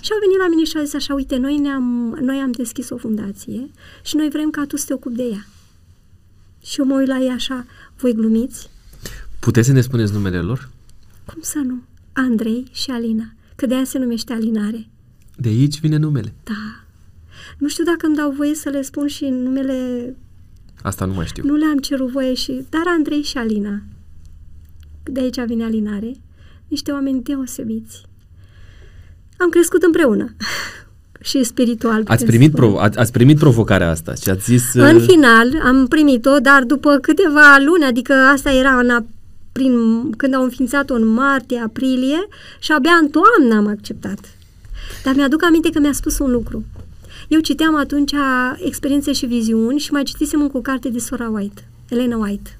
Și 0.00 0.12
au 0.12 0.18
venit 0.20 0.38
la 0.38 0.48
mine 0.48 0.64
și 0.64 0.76
au 0.76 0.84
zis 0.84 0.94
așa, 0.94 1.14
uite, 1.14 1.36
noi, 1.36 1.58
ne-am, 1.58 2.18
noi 2.20 2.38
am 2.38 2.50
deschis 2.50 2.90
o 2.90 2.96
fundație 2.96 3.70
și 4.02 4.16
noi 4.16 4.28
vrem 4.28 4.50
ca 4.50 4.64
tu 4.66 4.76
să 4.76 4.84
te 4.86 4.92
ocupi 4.92 5.16
de 5.16 5.22
ea. 5.22 5.46
Și 6.62 6.80
eu 6.80 6.86
mă 6.86 6.94
uit 6.94 7.06
la 7.06 7.18
ea 7.18 7.32
așa, 7.32 7.66
voi 7.96 8.12
glumiți? 8.12 8.70
Puteți 9.44 9.66
să 9.66 9.72
ne 9.72 9.80
spuneți 9.80 10.12
numele 10.12 10.38
lor? 10.38 10.68
Cum 11.24 11.38
să 11.40 11.58
nu? 11.64 11.82
Andrei 12.12 12.66
și 12.72 12.90
Alina, 12.90 13.32
că 13.56 13.66
de 13.66 13.74
aia 13.74 13.84
se 13.84 13.98
numește 13.98 14.32
Alinare. 14.32 14.88
De 15.36 15.48
aici 15.48 15.80
vine 15.80 15.96
numele? 15.96 16.34
Da. 16.44 16.84
Nu 17.58 17.68
știu 17.68 17.84
dacă 17.84 18.06
îmi 18.06 18.16
dau 18.16 18.30
voie 18.30 18.54
să 18.54 18.68
le 18.68 18.82
spun 18.82 19.06
și 19.06 19.24
numele... 19.24 19.74
Asta 20.82 21.04
nu 21.04 21.12
mai 21.12 21.26
știu. 21.26 21.44
Nu 21.44 21.54
le-am 21.54 21.78
cerut 21.78 22.10
voie 22.10 22.34
și... 22.34 22.66
Dar 22.68 22.82
Andrei 22.86 23.22
și 23.22 23.38
Alina. 23.38 23.82
De 25.02 25.20
aici 25.20 25.40
vine 25.46 25.64
Alinare 25.64 26.12
niște 26.68 26.90
oameni 26.90 27.22
deosebiți. 27.22 28.02
Am 29.36 29.48
crescut 29.48 29.82
împreună 29.82 30.34
și 31.28 31.44
spiritual. 31.44 32.02
Ați 32.06 32.24
primit, 32.24 32.52
pro, 32.52 32.80
ați, 32.80 32.98
ați 32.98 33.12
primit 33.12 33.38
provocarea 33.38 33.90
asta 33.90 34.14
și 34.14 34.30
ați 34.30 34.44
zis... 34.44 34.74
În 34.74 34.96
uh... 34.96 35.04
final 35.06 35.60
am 35.64 35.86
primit-o, 35.86 36.38
dar 36.38 36.64
după 36.64 36.98
câteva 36.98 37.56
luni, 37.64 37.84
adică 37.84 38.12
asta 38.12 38.52
era 38.52 38.78
în, 38.78 39.04
prin, 39.52 40.10
când 40.10 40.34
au 40.34 40.42
înființat-o 40.42 40.94
în 40.94 41.06
martie, 41.06 41.58
aprilie 41.58 42.28
și 42.60 42.72
abia 42.72 42.98
în 43.00 43.08
toamnă 43.08 43.54
am 43.56 43.66
acceptat. 43.66 44.18
Dar 45.04 45.14
mi-aduc 45.14 45.44
aminte 45.44 45.70
că 45.70 45.78
mi-a 45.78 45.92
spus 45.92 46.18
un 46.18 46.30
lucru. 46.30 46.64
Eu 47.28 47.40
citeam 47.40 47.76
atunci 47.76 48.12
experiențe 48.56 49.12
și 49.12 49.26
viziuni 49.26 49.78
și 49.78 49.92
mai 49.92 50.02
citisem 50.02 50.40
încă 50.40 50.56
o 50.56 50.60
carte 50.60 50.88
de 50.88 50.98
Sora 50.98 51.28
White, 51.28 51.68
Elena 51.88 52.16
White. 52.16 52.58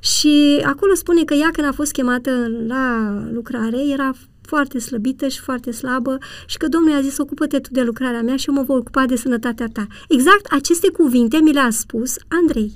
Și 0.00 0.62
acolo 0.64 0.94
spune 0.94 1.24
că 1.24 1.34
ea 1.34 1.50
când 1.52 1.66
a 1.66 1.72
fost 1.72 1.92
chemată 1.92 2.30
la 2.66 3.12
lucrare 3.32 3.78
era 3.92 4.14
foarte 4.42 4.78
slăbită 4.78 5.28
și 5.28 5.40
foarte 5.40 5.70
slabă 5.70 6.18
și 6.46 6.56
că 6.56 6.68
Domnul 6.68 6.90
i-a 6.90 7.00
zis 7.00 7.18
ocupă-te 7.18 7.58
tu 7.58 7.68
de 7.72 7.82
lucrarea 7.82 8.22
mea 8.22 8.36
și 8.36 8.48
eu 8.48 8.54
mă 8.54 8.62
voi 8.62 8.76
ocupa 8.76 9.06
de 9.06 9.16
sănătatea 9.16 9.66
ta. 9.72 9.86
Exact 10.08 10.46
aceste 10.50 10.90
cuvinte 10.90 11.38
mi 11.42 11.52
le-a 11.52 11.70
spus 11.70 12.16
Andrei. 12.28 12.72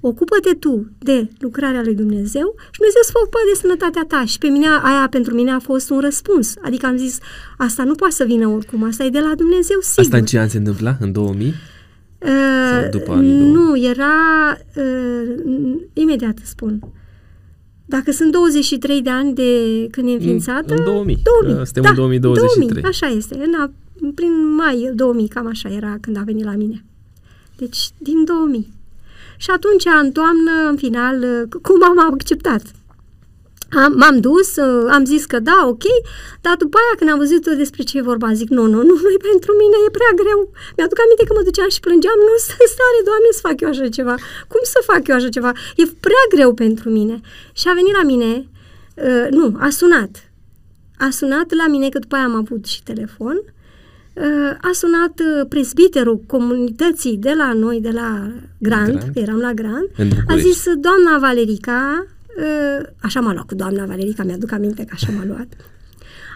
Ocupă-te 0.00 0.54
tu 0.54 0.86
de 0.98 1.28
lucrarea 1.38 1.82
lui 1.82 1.94
Dumnezeu 1.94 2.54
și 2.70 2.78
Dumnezeu 2.78 3.02
se 3.04 3.10
va 3.14 3.20
ocupa 3.22 3.38
de 3.52 3.58
sănătatea 3.60 4.04
ta. 4.08 4.24
Și 4.24 4.38
pe 4.38 4.46
mine, 4.46 4.66
aia 4.82 5.06
pentru 5.10 5.34
mine 5.34 5.50
a 5.50 5.58
fost 5.58 5.90
un 5.90 6.00
răspuns. 6.00 6.54
Adică 6.62 6.86
am 6.86 6.96
zis, 6.96 7.18
asta 7.56 7.84
nu 7.84 7.94
poate 7.94 8.14
să 8.14 8.24
vină 8.24 8.46
oricum, 8.46 8.84
asta 8.84 9.04
e 9.04 9.08
de 9.08 9.20
la 9.20 9.32
Dumnezeu, 9.36 9.78
sigur. 9.80 10.04
Asta 10.04 10.16
în 10.16 10.24
ce 10.24 10.38
an 10.38 10.48
se 10.48 10.58
întâmpla? 10.58 10.96
În 11.00 11.12
2000? 11.12 11.54
Uh, 12.18 12.88
după 12.90 13.14
nu, 13.14 13.84
era... 13.84 14.14
Uh, 14.76 15.80
imediat 15.92 16.38
spun. 16.44 16.80
Dacă 17.84 18.10
sunt 18.12 18.32
23 18.32 19.02
de 19.02 19.10
ani 19.10 19.34
de 19.34 19.52
când 19.90 20.08
e 20.08 20.12
înființată... 20.12 20.74
În 20.74 20.84
2000. 20.84 21.22
2000. 21.42 21.64
Suntem 21.64 21.82
da, 21.82 21.88
în 21.88 21.94
2023. 21.94 22.68
2000, 22.68 22.90
așa 22.90 23.06
este. 23.06 23.34
În 23.34 23.54
a, 23.60 23.72
prin 24.14 24.54
mai 24.54 24.90
2000, 24.94 25.28
cam 25.28 25.46
așa 25.46 25.68
era 25.68 25.96
când 26.00 26.16
a 26.16 26.22
venit 26.24 26.44
la 26.44 26.54
mine. 26.54 26.84
Deci, 27.56 27.90
din 27.98 28.24
2000. 28.24 28.72
Și 29.44 29.50
atunci, 29.50 29.84
în 30.02 30.10
toamnă, 30.12 30.52
în 30.70 30.76
final, 30.76 31.16
cum 31.66 31.82
am 31.90 31.98
acceptat? 32.12 32.62
Am, 33.82 33.92
m-am 34.00 34.18
dus, 34.28 34.56
uh, 34.56 34.88
am 34.96 35.04
zis 35.04 35.24
că 35.24 35.38
da, 35.38 35.58
ok, 35.72 35.84
dar 36.40 36.54
după 36.62 36.76
aia 36.80 36.94
când 36.98 37.10
am 37.10 37.18
văzut 37.24 37.44
despre 37.62 37.82
ce 37.82 37.98
e 37.98 38.10
vorba, 38.12 38.38
zic 38.40 38.48
nu, 38.48 38.64
nu, 38.74 38.80
nu, 38.88 38.94
nu 39.04 39.18
pentru 39.30 39.50
mine, 39.60 39.76
e 39.86 39.96
prea 39.98 40.12
greu. 40.22 40.40
Mi-aduc 40.76 40.98
aminte 41.04 41.24
că 41.26 41.32
mă 41.36 41.42
duceam 41.48 41.70
și 41.74 41.84
plângeam, 41.86 42.18
nu 42.28 42.34
sunt 42.46 42.68
stare, 42.74 43.00
Doamne, 43.08 43.28
să 43.36 43.46
fac 43.48 43.56
eu 43.60 43.68
așa 43.68 43.88
ceva. 43.98 44.14
Cum 44.52 44.62
să 44.72 44.78
fac 44.90 45.02
eu 45.08 45.14
așa 45.16 45.30
ceva? 45.36 45.52
E 45.82 45.84
prea 46.06 46.24
greu 46.34 46.50
pentru 46.64 46.86
mine. 46.98 47.16
Și 47.60 47.66
a 47.68 47.78
venit 47.80 47.94
la 48.00 48.04
mine, 48.12 48.30
uh, 49.06 49.26
nu, 49.38 49.46
a 49.66 49.68
sunat. 49.78 50.12
A 51.06 51.08
sunat 51.18 51.48
la 51.60 51.66
mine, 51.74 51.88
că 51.88 51.98
după 51.98 52.14
aia 52.14 52.24
am 52.24 52.36
avut 52.42 52.62
și 52.72 52.82
telefon, 52.90 53.36
uh, 53.44 53.57
a 54.60 54.70
sunat 54.72 55.20
uh, 55.20 55.46
presbiterul 55.48 56.22
comunității 56.26 57.16
de 57.16 57.32
la 57.36 57.52
noi, 57.52 57.80
de 57.80 57.90
la 57.90 58.32
Grand, 58.58 58.96
Grand. 58.96 59.12
că 59.12 59.18
eram 59.18 59.38
la 59.38 59.52
Grand, 59.52 59.88
a 60.28 60.36
zis, 60.36 60.64
doamna 60.80 61.18
Valerica, 61.18 62.06
Uh, 62.38 62.86
așa 63.00 63.20
m-a 63.20 63.32
luat 63.32 63.46
cu 63.46 63.54
doamna 63.54 63.84
Valerica, 63.84 64.22
mi-aduc 64.22 64.52
aminte 64.52 64.84
că 64.84 64.92
așa 64.92 65.12
m-a 65.16 65.24
luat. 65.24 65.48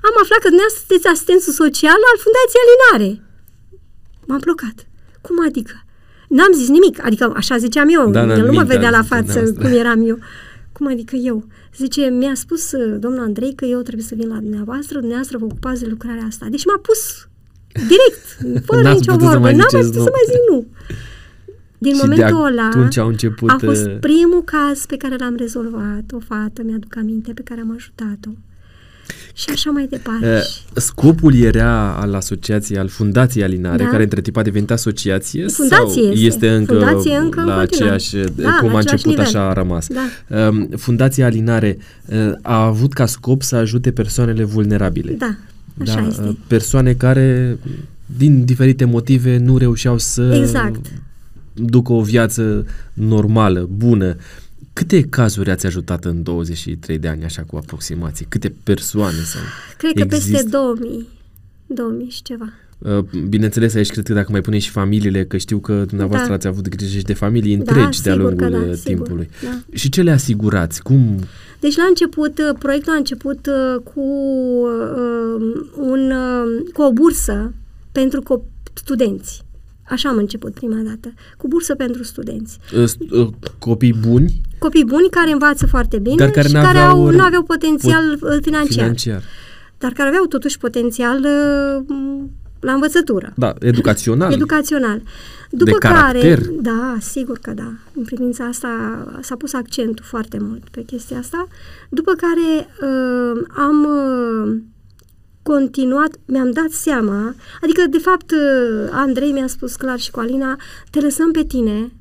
Am 0.08 0.14
aflat 0.22 0.40
că 0.42 0.48
dumneavoastră 0.48 0.84
sunteți 0.86 1.06
asistentul 1.14 1.52
social 1.62 2.00
al 2.10 2.18
Fundației 2.24 2.64
Alinare. 2.64 3.10
M-am 4.26 4.40
blocat. 4.46 4.76
Cum 5.20 5.36
adică? 5.48 5.74
N-am 6.28 6.52
zis 6.52 6.68
nimic, 6.68 7.04
adică 7.04 7.32
așa 7.36 7.56
ziceam 7.56 7.88
eu, 7.88 8.10
da, 8.10 8.22
el 8.36 8.46
nu 8.46 8.52
mă 8.52 8.62
vedea 8.62 8.90
la 8.90 9.02
față 9.02 9.52
cum 9.52 9.70
eram 9.82 10.08
eu. 10.08 10.18
Cum 10.72 10.86
adică 10.86 11.16
eu? 11.16 11.46
Zice, 11.76 12.00
mi-a 12.00 12.34
spus 12.34 12.72
uh, 12.72 12.96
domnul 12.98 13.24
Andrei 13.24 13.54
că 13.54 13.64
eu 13.64 13.80
trebuie 13.80 14.04
să 14.04 14.14
vin 14.14 14.28
la 14.28 14.38
dumneavoastră, 14.46 14.98
dumneavoastră 14.98 15.38
vă 15.38 15.44
ocupați 15.44 15.80
de 15.82 15.86
lucrarea 15.86 16.24
asta. 16.28 16.46
Deci 16.50 16.64
m-a 16.64 16.78
pus 16.82 17.28
direct, 17.72 18.24
fără 18.66 18.92
nicio 18.92 19.16
vorbă. 19.16 19.50
N-am 19.50 19.68
mai 19.72 19.80
putut 19.82 19.92
să 19.92 20.12
mai 20.18 20.24
zic 20.26 20.42
nu. 20.50 20.66
Din 21.78 21.94
și 21.94 22.00
momentul 22.00 22.26
de 22.26 22.52
ăla 22.52 22.66
atunci 22.66 22.96
au 22.96 23.08
început, 23.08 23.50
a 23.50 23.56
fost 23.64 23.86
uh, 23.86 23.96
primul 24.00 24.42
caz 24.44 24.86
pe 24.86 24.96
care 24.96 25.16
l-am 25.18 25.34
rezolvat, 25.36 26.04
o 26.12 26.18
fată, 26.18 26.62
mi-aduc 26.64 26.96
aminte, 26.96 27.32
pe 27.32 27.42
care 27.44 27.60
am 27.60 27.72
ajutat-o. 27.76 28.30
Și 29.34 29.46
așa 29.52 29.70
mai 29.70 29.86
departe. 29.90 30.26
Uh, 30.26 30.80
scopul 30.80 31.34
era 31.34 31.96
al 31.96 32.14
asociației, 32.14 32.78
al 32.78 32.88
Fundației 32.88 33.44
Alinare, 33.44 33.82
da. 33.82 33.88
care 33.88 34.02
între 34.02 34.20
timp 34.20 34.36
a 34.36 34.42
devenit 34.42 34.70
asociație 34.70 35.46
Fundație 35.46 36.02
sau 36.02 36.12
este, 36.12 36.24
este 36.26 36.50
încă, 36.50 36.74
Fundație 36.74 37.16
încă 37.16 37.42
la 37.42 37.58
aceeași, 37.58 38.16
da, 38.16 38.56
cum 38.60 38.68
la 38.68 38.74
a 38.74 38.78
început 38.78 39.04
nivel. 39.04 39.24
așa 39.24 39.48
a 39.48 39.52
rămas. 39.52 39.86
Da. 39.86 40.46
Um, 40.48 40.68
Fundația 40.76 41.26
Alinare 41.26 41.78
uh, 42.06 42.32
a 42.42 42.64
avut 42.64 42.92
ca 42.92 43.06
scop 43.06 43.42
să 43.42 43.56
ajute 43.56 43.92
persoanele 43.92 44.44
vulnerabile. 44.44 45.12
Da, 45.12 45.36
așa 45.88 46.00
da, 46.00 46.06
este. 46.06 46.36
Persoane 46.46 46.92
care 46.92 47.58
din 48.16 48.44
diferite 48.44 48.84
motive 48.84 49.36
nu 49.36 49.56
reușeau 49.56 49.98
să 49.98 50.34
exact 50.40 50.86
ducă 51.54 51.92
o 51.92 52.02
viață 52.02 52.66
normală, 52.92 53.68
bună. 53.72 54.16
Câte 54.72 55.02
cazuri 55.02 55.50
ați 55.50 55.66
ajutat 55.66 56.04
în 56.04 56.22
23 56.22 56.98
de 56.98 57.08
ani, 57.08 57.24
așa 57.24 57.42
cu 57.42 57.56
aproximații? 57.56 58.26
Câte 58.28 58.54
persoane 58.62 59.16
sau 59.24 59.40
Cred 59.76 59.92
că 59.92 60.14
există? 60.14 60.32
peste 60.32 60.48
2000. 60.48 61.08
2000 61.66 62.08
și 62.08 62.22
ceva. 62.22 62.52
Uh, 62.84 63.04
bineînțeles, 63.28 63.74
aici 63.74 63.90
cred 63.90 64.06
că 64.06 64.12
dacă 64.12 64.28
mai 64.30 64.40
puneți 64.40 64.64
și 64.64 64.70
familiile, 64.70 65.24
că 65.24 65.36
știu 65.36 65.58
că 65.58 65.84
dumneavoastră 65.88 66.28
da. 66.28 66.34
ați 66.34 66.46
avut 66.46 66.68
grijă 66.68 66.96
și 66.98 67.04
de 67.04 67.14
familii 67.14 67.54
întregi 67.54 68.02
da, 68.02 68.10
de-a 68.10 68.14
lungul 68.14 68.50
da, 68.50 68.56
uh, 68.56 68.80
timpului. 68.84 69.28
Sigur, 69.38 69.54
da. 69.54 69.76
Și 69.76 69.88
ce 69.88 70.02
le 70.02 70.10
asigurați? 70.10 70.82
Cum? 70.82 71.18
Deci 71.60 71.76
la 71.76 71.84
început, 71.88 72.38
uh, 72.38 72.56
proiectul 72.58 72.92
a 72.92 72.96
început 72.96 73.48
cu, 73.84 74.00
uh, 74.00 75.42
un, 75.76 76.10
uh, 76.10 76.70
cu 76.72 76.82
o 76.82 76.92
bursă 76.92 77.52
pentru 77.92 78.22
cop- 78.22 78.72
studenți. 78.72 79.42
Așa 79.82 80.08
am 80.08 80.16
început 80.16 80.52
prima 80.54 80.80
dată, 80.84 81.12
cu 81.36 81.48
bursă 81.48 81.74
pentru 81.74 82.02
studenți. 82.02 82.58
Copii 83.58 83.94
buni? 84.00 84.40
Copii 84.58 84.84
buni 84.84 85.08
care 85.10 85.30
învață 85.30 85.66
foarte 85.66 85.98
bine 85.98 86.16
dar 86.16 86.30
care 86.30 86.48
și 86.48 86.54
care 86.54 86.78
au, 86.78 87.10
nu 87.10 87.22
aveau 87.22 87.42
potențial 87.42 88.16
pot, 88.18 88.42
financiar. 88.42 88.84
financiar. 88.84 89.22
Dar 89.78 89.92
care 89.92 90.08
aveau 90.08 90.24
totuși 90.24 90.58
potențial 90.58 91.26
la 92.62 92.72
învățătură. 92.72 93.32
Da, 93.36 93.54
educațional. 93.58 94.32
Educațional. 94.38 95.02
După 95.50 95.70
De 95.70 95.76
caracter. 95.78 96.38
care, 96.38 96.56
da, 96.60 96.96
sigur 97.00 97.38
că 97.38 97.50
da. 97.50 97.72
În 97.94 98.04
privința 98.04 98.44
asta 98.44 98.68
s-a 99.20 99.36
pus 99.36 99.52
accentul 99.52 100.04
foarte 100.04 100.38
mult 100.40 100.68
pe 100.68 100.82
chestia 100.82 101.18
asta. 101.18 101.48
După 101.88 102.12
care 102.12 102.68
uh, 102.82 103.42
am 103.56 103.84
uh, 103.84 104.60
continuat, 105.42 106.10
mi-am 106.26 106.50
dat 106.50 106.70
seama, 106.70 107.34
adică 107.62 107.82
de 107.90 107.98
fapt 107.98 108.30
uh, 108.30 108.88
Andrei 108.90 109.32
mi-a 109.32 109.46
spus 109.46 109.76
clar 109.76 109.98
și 109.98 110.10
cu 110.10 110.20
Alina, 110.20 110.56
te 110.90 111.00
lăsăm 111.00 111.30
pe 111.30 111.44
tine, 111.44 111.92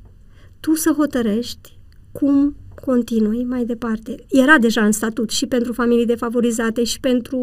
tu 0.60 0.74
să 0.74 0.94
hotărăști 0.96 1.76
cum 2.12 2.56
continui 2.84 3.44
mai 3.48 3.64
departe. 3.64 4.24
Era 4.28 4.58
deja 4.58 4.84
în 4.84 4.92
statut 4.92 5.30
și 5.30 5.46
pentru 5.46 5.72
familii 5.72 6.06
defavorizate 6.06 6.84
și 6.84 7.00
pentru 7.00 7.36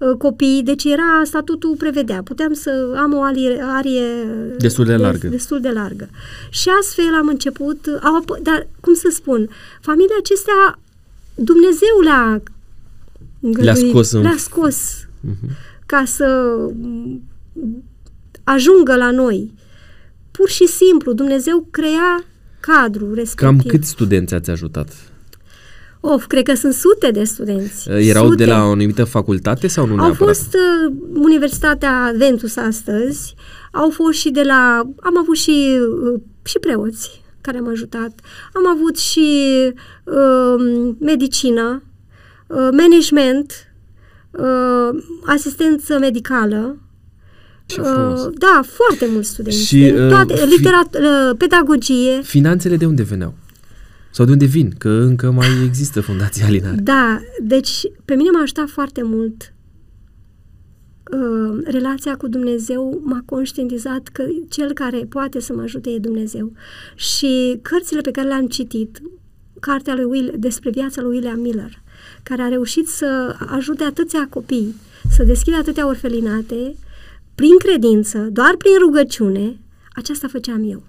uh, 0.00 0.16
copii, 0.18 0.62
deci 0.64 0.84
era, 0.84 1.22
statutul 1.24 1.74
prevedea. 1.78 2.22
Puteam 2.22 2.52
să 2.52 2.94
am 2.96 3.14
o 3.14 3.22
arie, 3.22 3.62
arie 3.62 4.04
Destul 4.58 4.84
de 4.84 4.96
largă. 4.96 5.26
destul 5.28 5.60
de 5.60 5.68
largă. 5.70 6.08
Și 6.50 6.68
astfel 6.80 7.14
am 7.14 7.26
început, 7.28 7.86
au, 8.02 8.22
ap- 8.22 8.42
dar 8.42 8.66
cum 8.80 8.94
să 8.94 9.08
spun, 9.12 9.48
familia 9.80 10.14
acestea, 10.18 10.78
Dumnezeu 11.34 12.00
le-a 12.02 12.42
Le-a 13.62 13.74
scos 13.74 14.10
în- 14.12 14.22
le-a 14.22 14.36
scos 14.38 15.06
Mhm. 15.20 15.50
ca 15.86 16.02
să 16.06 16.56
m, 16.82 17.22
ajungă 18.44 18.96
la 18.96 19.10
noi. 19.10 19.52
Pur 20.30 20.48
și 20.48 20.66
simplu, 20.66 21.12
Dumnezeu 21.12 21.66
crea 21.70 22.24
cadrul 22.70 23.14
respectiv. 23.14 23.48
Cam 23.48 23.60
câți 23.66 23.88
studenți 23.88 24.34
ați 24.34 24.50
ajutat? 24.50 24.88
Of, 26.00 26.26
cred 26.26 26.42
că 26.44 26.54
sunt 26.54 26.74
sute 26.74 27.10
de 27.10 27.24
studenți. 27.24 27.88
Erau 27.90 28.24
sute. 28.28 28.44
de 28.44 28.50
la 28.50 28.64
o 28.64 28.70
anumită 28.70 29.04
facultate 29.04 29.66
sau 29.66 29.86
nu 29.86 29.92
Au 29.92 29.98
neapărat? 29.98 30.36
fost 30.36 30.54
uh, 30.54 30.94
Universitatea 31.14 32.12
Ventus 32.16 32.56
astăzi, 32.56 33.34
au 33.72 33.90
fost 33.90 34.18
și 34.18 34.30
de 34.30 34.42
la... 34.42 34.82
Am 35.00 35.18
avut 35.18 35.36
și, 35.36 35.78
uh, 36.12 36.20
și 36.42 36.58
preoți 36.58 37.22
care 37.40 37.58
am 37.58 37.68
ajutat. 37.68 38.20
Am 38.52 38.68
avut 38.68 38.98
și 38.98 39.48
uh, 40.04 40.94
medicină, 40.98 41.82
uh, 42.46 42.68
management, 42.70 43.52
uh, 44.30 45.02
asistență 45.26 45.98
medicală. 45.98 46.76
Ce 47.72 47.80
frumos. 47.80 48.24
Uh, 48.24 48.32
da, 48.38 48.62
foarte 48.66 49.08
mulți 49.12 49.28
studenți. 49.28 49.66
Și, 49.66 49.76
Din 49.76 49.98
uh, 49.98 50.08
toate, 50.08 50.34
fi- 50.34 50.48
literat, 50.48 50.94
uh, 50.94 51.36
pedagogie. 51.38 52.20
Finanțele 52.22 52.76
de 52.76 52.86
unde 52.86 53.02
veneau? 53.02 53.34
Sau 54.10 54.24
de 54.24 54.32
unde 54.32 54.44
vin? 54.44 54.74
Că 54.78 54.88
încă 54.88 55.30
mai 55.30 55.46
există 55.64 56.00
Fundația 56.00 56.46
Alinar. 56.46 56.74
Da, 56.74 57.20
deci 57.42 57.80
pe 58.04 58.14
mine 58.14 58.30
m-a 58.30 58.40
ajutat 58.40 58.68
foarte 58.68 59.02
mult 59.02 59.52
uh, 61.12 61.60
relația 61.64 62.16
cu 62.16 62.28
Dumnezeu 62.28 63.00
m-a 63.04 63.22
conștientizat 63.24 64.08
că 64.12 64.24
cel 64.48 64.72
care 64.72 65.06
poate 65.08 65.40
să 65.40 65.52
mă 65.54 65.62
ajute 65.62 65.90
e 65.90 65.98
Dumnezeu. 65.98 66.52
Și 66.94 67.58
cărțile 67.62 68.00
pe 68.00 68.10
care 68.10 68.28
le-am 68.28 68.46
citit, 68.46 69.02
cartea 69.60 69.94
lui 69.94 70.04
Will, 70.04 70.34
despre 70.38 70.70
viața 70.70 71.02
lui 71.02 71.10
William 71.14 71.40
Miller, 71.40 71.82
care 72.22 72.42
a 72.42 72.48
reușit 72.48 72.88
să 72.88 73.36
ajute 73.46 73.84
atâția 73.84 74.26
copii, 74.30 74.74
să 75.10 75.24
deschidă 75.24 75.56
atâtea 75.56 75.86
orfelinate, 75.86 76.74
prin 77.34 77.56
credință, 77.58 78.18
doar 78.18 78.54
prin 78.58 78.78
rugăciune, 78.78 79.58
aceasta 79.94 80.28
făceam 80.30 80.70
eu. 80.70 80.82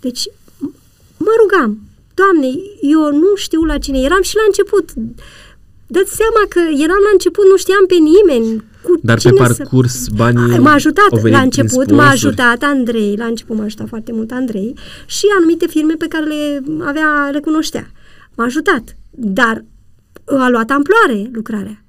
Deci 0.00 0.28
m- 0.28 0.74
mă 1.16 1.30
rugam, 1.42 1.78
Doamne, 2.14 2.48
eu 2.80 3.00
nu 3.12 3.34
știu 3.34 3.62
la 3.64 3.78
cine, 3.78 3.98
eram 4.00 4.22
și 4.22 4.34
la 4.36 4.42
început. 4.46 4.86
Dați 5.86 6.14
seama 6.20 6.42
că 6.48 6.58
eram 6.58 7.00
la 7.06 7.12
început, 7.12 7.44
nu 7.50 7.56
știam 7.56 7.84
pe 7.86 7.94
nimeni. 7.94 8.64
Cu 8.82 8.98
Dar 9.02 9.14
pe 9.14 9.20
cine 9.20 9.40
parcurs 9.46 9.92
să... 10.02 10.10
banii 10.16 10.54
A, 10.54 10.60
M-a 10.60 10.68
au 10.68 10.74
ajutat 10.74 11.08
venit 11.10 11.22
la 11.22 11.28
prin 11.28 11.40
început, 11.44 11.90
m-a 11.90 12.04
sponsori? 12.04 12.12
ajutat 12.12 12.62
Andrei, 12.62 13.16
la 13.16 13.24
început 13.24 13.56
m-a 13.56 13.64
ajutat 13.64 13.88
foarte 13.88 14.12
mult 14.12 14.30
Andrei 14.30 14.74
și 15.06 15.24
anumite 15.36 15.66
firme 15.66 15.94
pe 15.94 16.06
care 16.08 16.24
le 16.24 16.62
avea, 16.84 17.28
le 17.32 17.40
cunoștea. 17.40 17.90
M-a 18.34 18.44
ajutat, 18.44 18.96
dar 19.10 19.64
a 20.24 20.48
luat 20.48 20.70
amploare 20.70 21.30
lucrarea. 21.32 21.82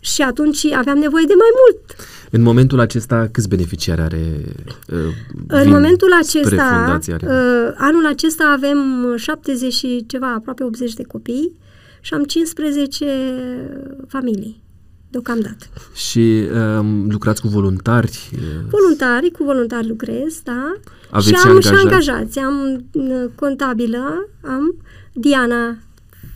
Și 0.00 0.22
atunci 0.22 0.64
aveam 0.64 0.98
nevoie 0.98 1.24
de 1.26 1.34
mai 1.36 1.50
mult. 1.60 1.80
În 2.30 2.42
momentul 2.42 2.80
acesta, 2.80 3.28
câți 3.32 3.48
beneficiari 3.48 4.00
are 4.00 4.44
uh, 4.92 4.98
În 5.46 5.62
vin 5.62 5.70
momentul 5.70 6.08
spre 6.22 6.38
acesta, 6.40 6.74
Fundația 6.76 7.14
Alinar? 7.14 7.66
uh, 7.68 7.74
anul 7.76 8.06
acesta 8.06 8.52
avem 8.56 8.78
70 9.16 9.72
și 9.72 10.04
ceva, 10.06 10.32
aproape 10.34 10.64
80 10.64 10.94
de 10.94 11.02
copii 11.02 11.56
și 12.00 12.14
am 12.14 12.24
15 12.24 13.06
familii 14.08 14.62
deocamdată. 15.10 15.66
Și 15.94 16.42
um, 16.78 17.10
lucrați 17.10 17.40
cu 17.40 17.48
voluntari? 17.48 18.30
uh, 18.34 18.40
Voluntari, 18.70 19.30
cu 19.30 19.44
voluntari 19.44 19.88
lucrez, 19.88 20.40
da. 20.44 20.72
Aveți 21.10 21.28
și 21.28 21.34
și 21.34 21.46
am 21.46 21.60
și 21.60 21.68
angajați? 21.68 21.84
angajați. 21.84 22.38
Am 22.38 22.86
uh, 22.92 23.24
contabilă, 23.34 24.28
am 24.44 24.76
Diana, 25.12 25.78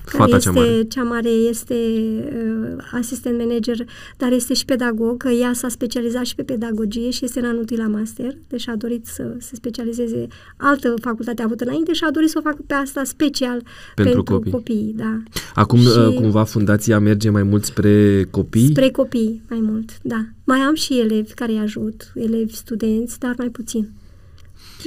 care 0.05 0.17
Fata 0.23 0.37
este 0.37 0.49
cea 0.49 0.55
mare. 0.61 0.83
cea 0.85 1.03
mare, 1.03 1.29
este 1.29 1.75
uh, 1.75 2.85
asistent 2.93 3.39
manager, 3.39 3.77
dar 4.17 4.33
este 4.33 4.55
și 4.55 4.65
pedagog, 4.65 5.17
că 5.17 5.29
ea 5.29 5.53
s-a 5.53 5.69
specializat 5.69 6.25
și 6.25 6.35
pe 6.35 6.43
pedagogie 6.43 7.11
și 7.11 7.25
este 7.25 7.39
în 7.39 7.45
anul 7.45 7.59
întâi 7.61 7.77
la 7.77 7.87
master, 7.87 8.37
deci 8.49 8.69
a 8.69 8.77
dorit 8.77 9.07
să 9.07 9.35
se 9.39 9.55
specializeze 9.55 10.27
altă 10.57 10.95
facultate 11.01 11.43
a 11.43 11.45
avut 11.45 11.61
înainte 11.61 11.93
și 11.93 12.05
a 12.05 12.11
dorit 12.11 12.29
să 12.29 12.39
o 12.39 12.43
facă 12.43 12.59
pe 12.67 12.75
asta 12.75 13.05
special 13.05 13.63
Pentru 13.95 14.15
pentru, 14.15 14.35
copii. 14.35 14.51
copii, 14.53 14.95
da. 14.97 15.19
Acum, 15.55 15.79
Și- 15.79 15.87
uh, 15.99 16.15
cumva, 16.15 16.45
fundația 16.45 16.99
merge 16.99 17.31
mai 17.31 17.43
mult 17.43 17.65
spre 17.65 18.25
copii? 18.31 18.67
Spre 18.71 18.91
copii, 18.91 19.43
mai 19.49 19.61
mult, 19.63 19.91
da. 20.03 20.25
Mai 20.45 20.59
am 20.59 20.75
și 20.75 20.99
elevi 21.01 21.33
care 21.35 21.53
îi 21.53 21.59
ajut, 21.59 22.13
elevi, 22.15 22.55
studenți, 22.55 23.19
dar 23.19 23.35
mai 23.39 23.49
puțin. 23.49 23.89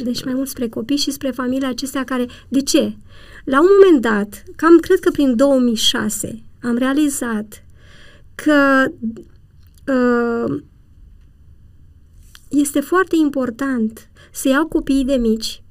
Deci 0.03 0.23
mai 0.23 0.33
mult 0.33 0.47
spre 0.47 0.67
copii 0.67 0.97
și 0.97 1.11
spre 1.11 1.31
familiile 1.31 1.67
acestea 1.67 2.03
care... 2.03 2.25
De 2.47 2.61
ce? 2.61 2.95
La 3.43 3.59
un 3.59 3.67
moment 3.79 4.01
dat, 4.01 4.43
cam 4.55 4.77
cred 4.77 4.99
că 4.99 5.11
prin 5.11 5.35
2006, 5.35 6.43
am 6.61 6.77
realizat 6.77 7.63
că 8.35 8.85
uh, 9.87 10.61
este 12.49 12.79
foarte 12.79 13.15
important 13.15 14.09
să 14.31 14.47
iau 14.47 14.65
copiii 14.65 15.05
de 15.05 15.15
mici 15.15 15.63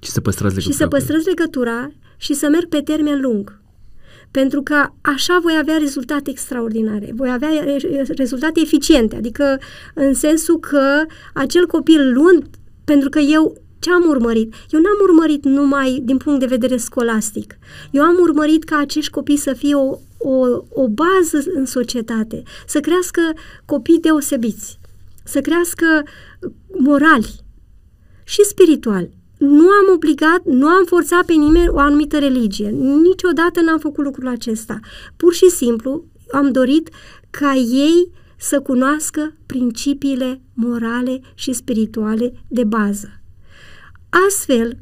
Și 0.00 0.10
să 0.10 0.20
păstrați 0.20 0.60
și 0.60 0.66
legătura 0.66 0.76
să 0.76 0.88
cu 0.88 0.94
ei. 0.94 1.00
păstrez 1.00 1.24
legătura 1.24 1.90
și 2.16 2.34
să 2.34 2.48
merg 2.48 2.68
pe 2.68 2.80
termen 2.80 3.20
lung. 3.20 3.58
Pentru 4.30 4.62
că 4.62 4.86
așa 5.00 5.38
voi 5.42 5.56
avea 5.58 5.76
rezultate 5.76 6.30
extraordinare, 6.30 7.12
voi 7.14 7.30
avea 7.30 7.48
re- 7.64 8.02
rezultate 8.08 8.60
eficiente, 8.60 9.16
adică 9.16 9.58
în 9.94 10.14
sensul 10.14 10.58
că 10.58 11.04
acel 11.34 11.66
copil 11.66 12.12
luând, 12.12 12.46
pentru 12.84 13.08
că 13.08 13.18
eu 13.18 13.56
ce 13.78 13.90
am 13.90 14.08
urmărit? 14.08 14.54
Eu 14.70 14.80
n-am 14.80 14.98
urmărit 15.02 15.44
numai 15.44 16.00
din 16.02 16.16
punct 16.16 16.40
de 16.40 16.46
vedere 16.46 16.76
scolastic. 16.76 17.58
Eu 17.90 18.02
am 18.02 18.16
urmărit 18.20 18.64
ca 18.64 18.76
acești 18.78 19.10
copii 19.10 19.36
să 19.36 19.52
fie 19.52 19.74
o, 19.74 19.98
o, 20.18 20.46
o 20.68 20.88
bază 20.88 21.50
în 21.54 21.66
societate, 21.66 22.42
să 22.66 22.80
crească 22.80 23.20
copii 23.64 24.00
deosebiți, 24.00 24.78
să 25.24 25.40
crească 25.40 26.02
morali, 26.78 27.44
și 28.24 28.44
spiritual. 28.44 29.08
Nu 29.38 29.68
am 29.68 29.92
obligat, 29.94 30.44
nu 30.44 30.66
am 30.66 30.84
forțat 30.84 31.24
pe 31.24 31.32
nimeni 31.32 31.68
o 31.68 31.78
anumită 31.78 32.18
religie. 32.18 32.68
Niciodată 33.02 33.60
n-am 33.60 33.78
făcut 33.78 34.04
lucrul 34.04 34.28
acesta. 34.28 34.80
Pur 35.16 35.34
și 35.34 35.48
simplu 35.48 36.04
am 36.32 36.50
dorit 36.50 36.88
ca 37.30 37.54
ei 37.54 38.10
să 38.36 38.60
cunoască 38.60 39.34
principiile 39.46 40.40
morale 40.54 41.20
și 41.34 41.52
spirituale 41.52 42.32
de 42.48 42.64
bază. 42.64 43.20
Astfel, 44.28 44.78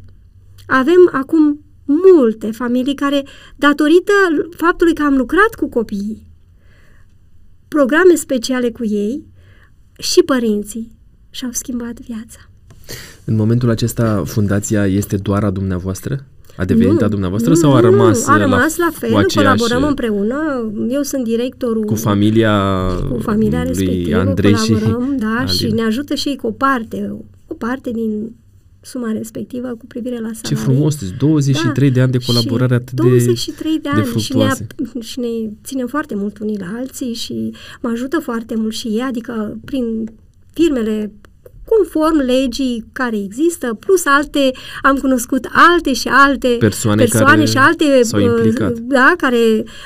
avem 0.67 1.09
acum 1.13 1.65
multe 1.85 2.51
familii 2.51 2.95
care, 2.95 3.23
datorită 3.57 4.13
faptului 4.57 4.95
că 4.95 5.03
am 5.03 5.17
lucrat 5.17 5.55
cu 5.57 5.69
copiii, 5.69 6.27
programe 7.69 8.15
speciale 8.15 8.71
cu 8.71 8.85
ei, 8.85 9.27
și 9.99 10.23
părinții 10.23 10.93
și-au 11.31 11.51
schimbat 11.53 12.01
viața. 12.01 12.39
În 13.25 13.37
momentul 13.37 13.71
acesta, 13.71 14.23
fundația 14.25 14.87
este 14.87 15.17
doar 15.17 15.45
a 15.45 15.51
dumneavoastră? 15.51 16.27
A 16.57 16.65
devenit 16.65 17.01
Nu, 17.01 17.05
a 17.05 17.09
dumneavoastră 17.09 17.51
nu, 17.51 17.57
sau 17.57 17.75
a 17.75 17.81
rămas, 17.81 18.27
nu, 18.27 18.33
a 18.33 18.37
rămas 18.37 18.77
la, 18.77 18.87
cu 18.87 18.93
fel, 18.93 19.17
aceeași, 19.17 19.35
colaborăm 19.35 19.85
împreună. 19.89 20.71
Eu 20.89 21.03
sunt 21.03 21.25
directorul 21.25 21.85
cu 21.85 21.95
familia, 21.95 22.87
cu 23.11 23.19
familia 23.19 23.59
lui 23.59 23.69
respectivă, 23.69 24.19
Andrei 24.19 24.55
și 24.55 24.73
colaborăm, 24.73 25.17
da, 25.25 25.27
Alina. 25.27 25.47
și 25.47 25.67
ne 25.67 25.83
ajută 25.83 26.15
și 26.15 26.29
ei 26.29 26.37
cu 26.37 26.47
o 26.47 26.51
parte, 26.51 27.15
o 27.47 27.55
parte 27.55 27.91
din 27.91 28.35
suma 28.81 29.13
respectivă 29.13 29.69
cu 29.69 29.87
privire 29.87 30.15
la 30.15 30.31
salarii. 30.33 30.49
Ce 30.49 30.55
frumos, 30.55 30.97
deci 30.97 31.17
23 31.19 31.91
de 31.91 32.01
ani 32.01 32.13
de 32.13 32.19
colaborare 32.27 32.75
și 32.75 32.81
atât 32.81 32.93
de 32.93 33.03
23 33.03 33.79
de 33.79 33.89
ani 33.89 34.03
de 34.03 34.09
și, 34.09 34.15
ne, 34.15 34.21
fructuoase. 34.21 34.67
și 35.01 35.19
ne 35.19 35.51
ținem 35.65 35.87
foarte 35.87 36.15
mult 36.15 36.39
unii 36.39 36.59
la 36.59 36.75
alții 36.77 37.15
și 37.15 37.55
mă 37.81 37.91
ajută 37.93 38.19
foarte 38.19 38.55
mult 38.57 38.73
și 38.73 38.87
ei, 38.87 39.01
adică 39.01 39.59
prin 39.65 40.11
firmele 40.53 41.13
conform 41.65 42.17
legii 42.27 42.85
care 42.93 43.17
există, 43.17 43.77
plus 43.81 44.03
alte, 44.05 44.51
am 44.83 44.97
cunoscut 44.97 45.49
alte 45.53 45.93
și 45.93 46.09
alte 46.09 46.49
Persoane 46.59 47.03
persoane 47.03 47.27
care 47.35 47.45
și 47.47 47.57
alte, 47.57 47.85
s-au 48.03 48.21
uh, 48.21 48.27
implicat. 48.27 48.73
da, 48.79 49.15
care 49.17 49.37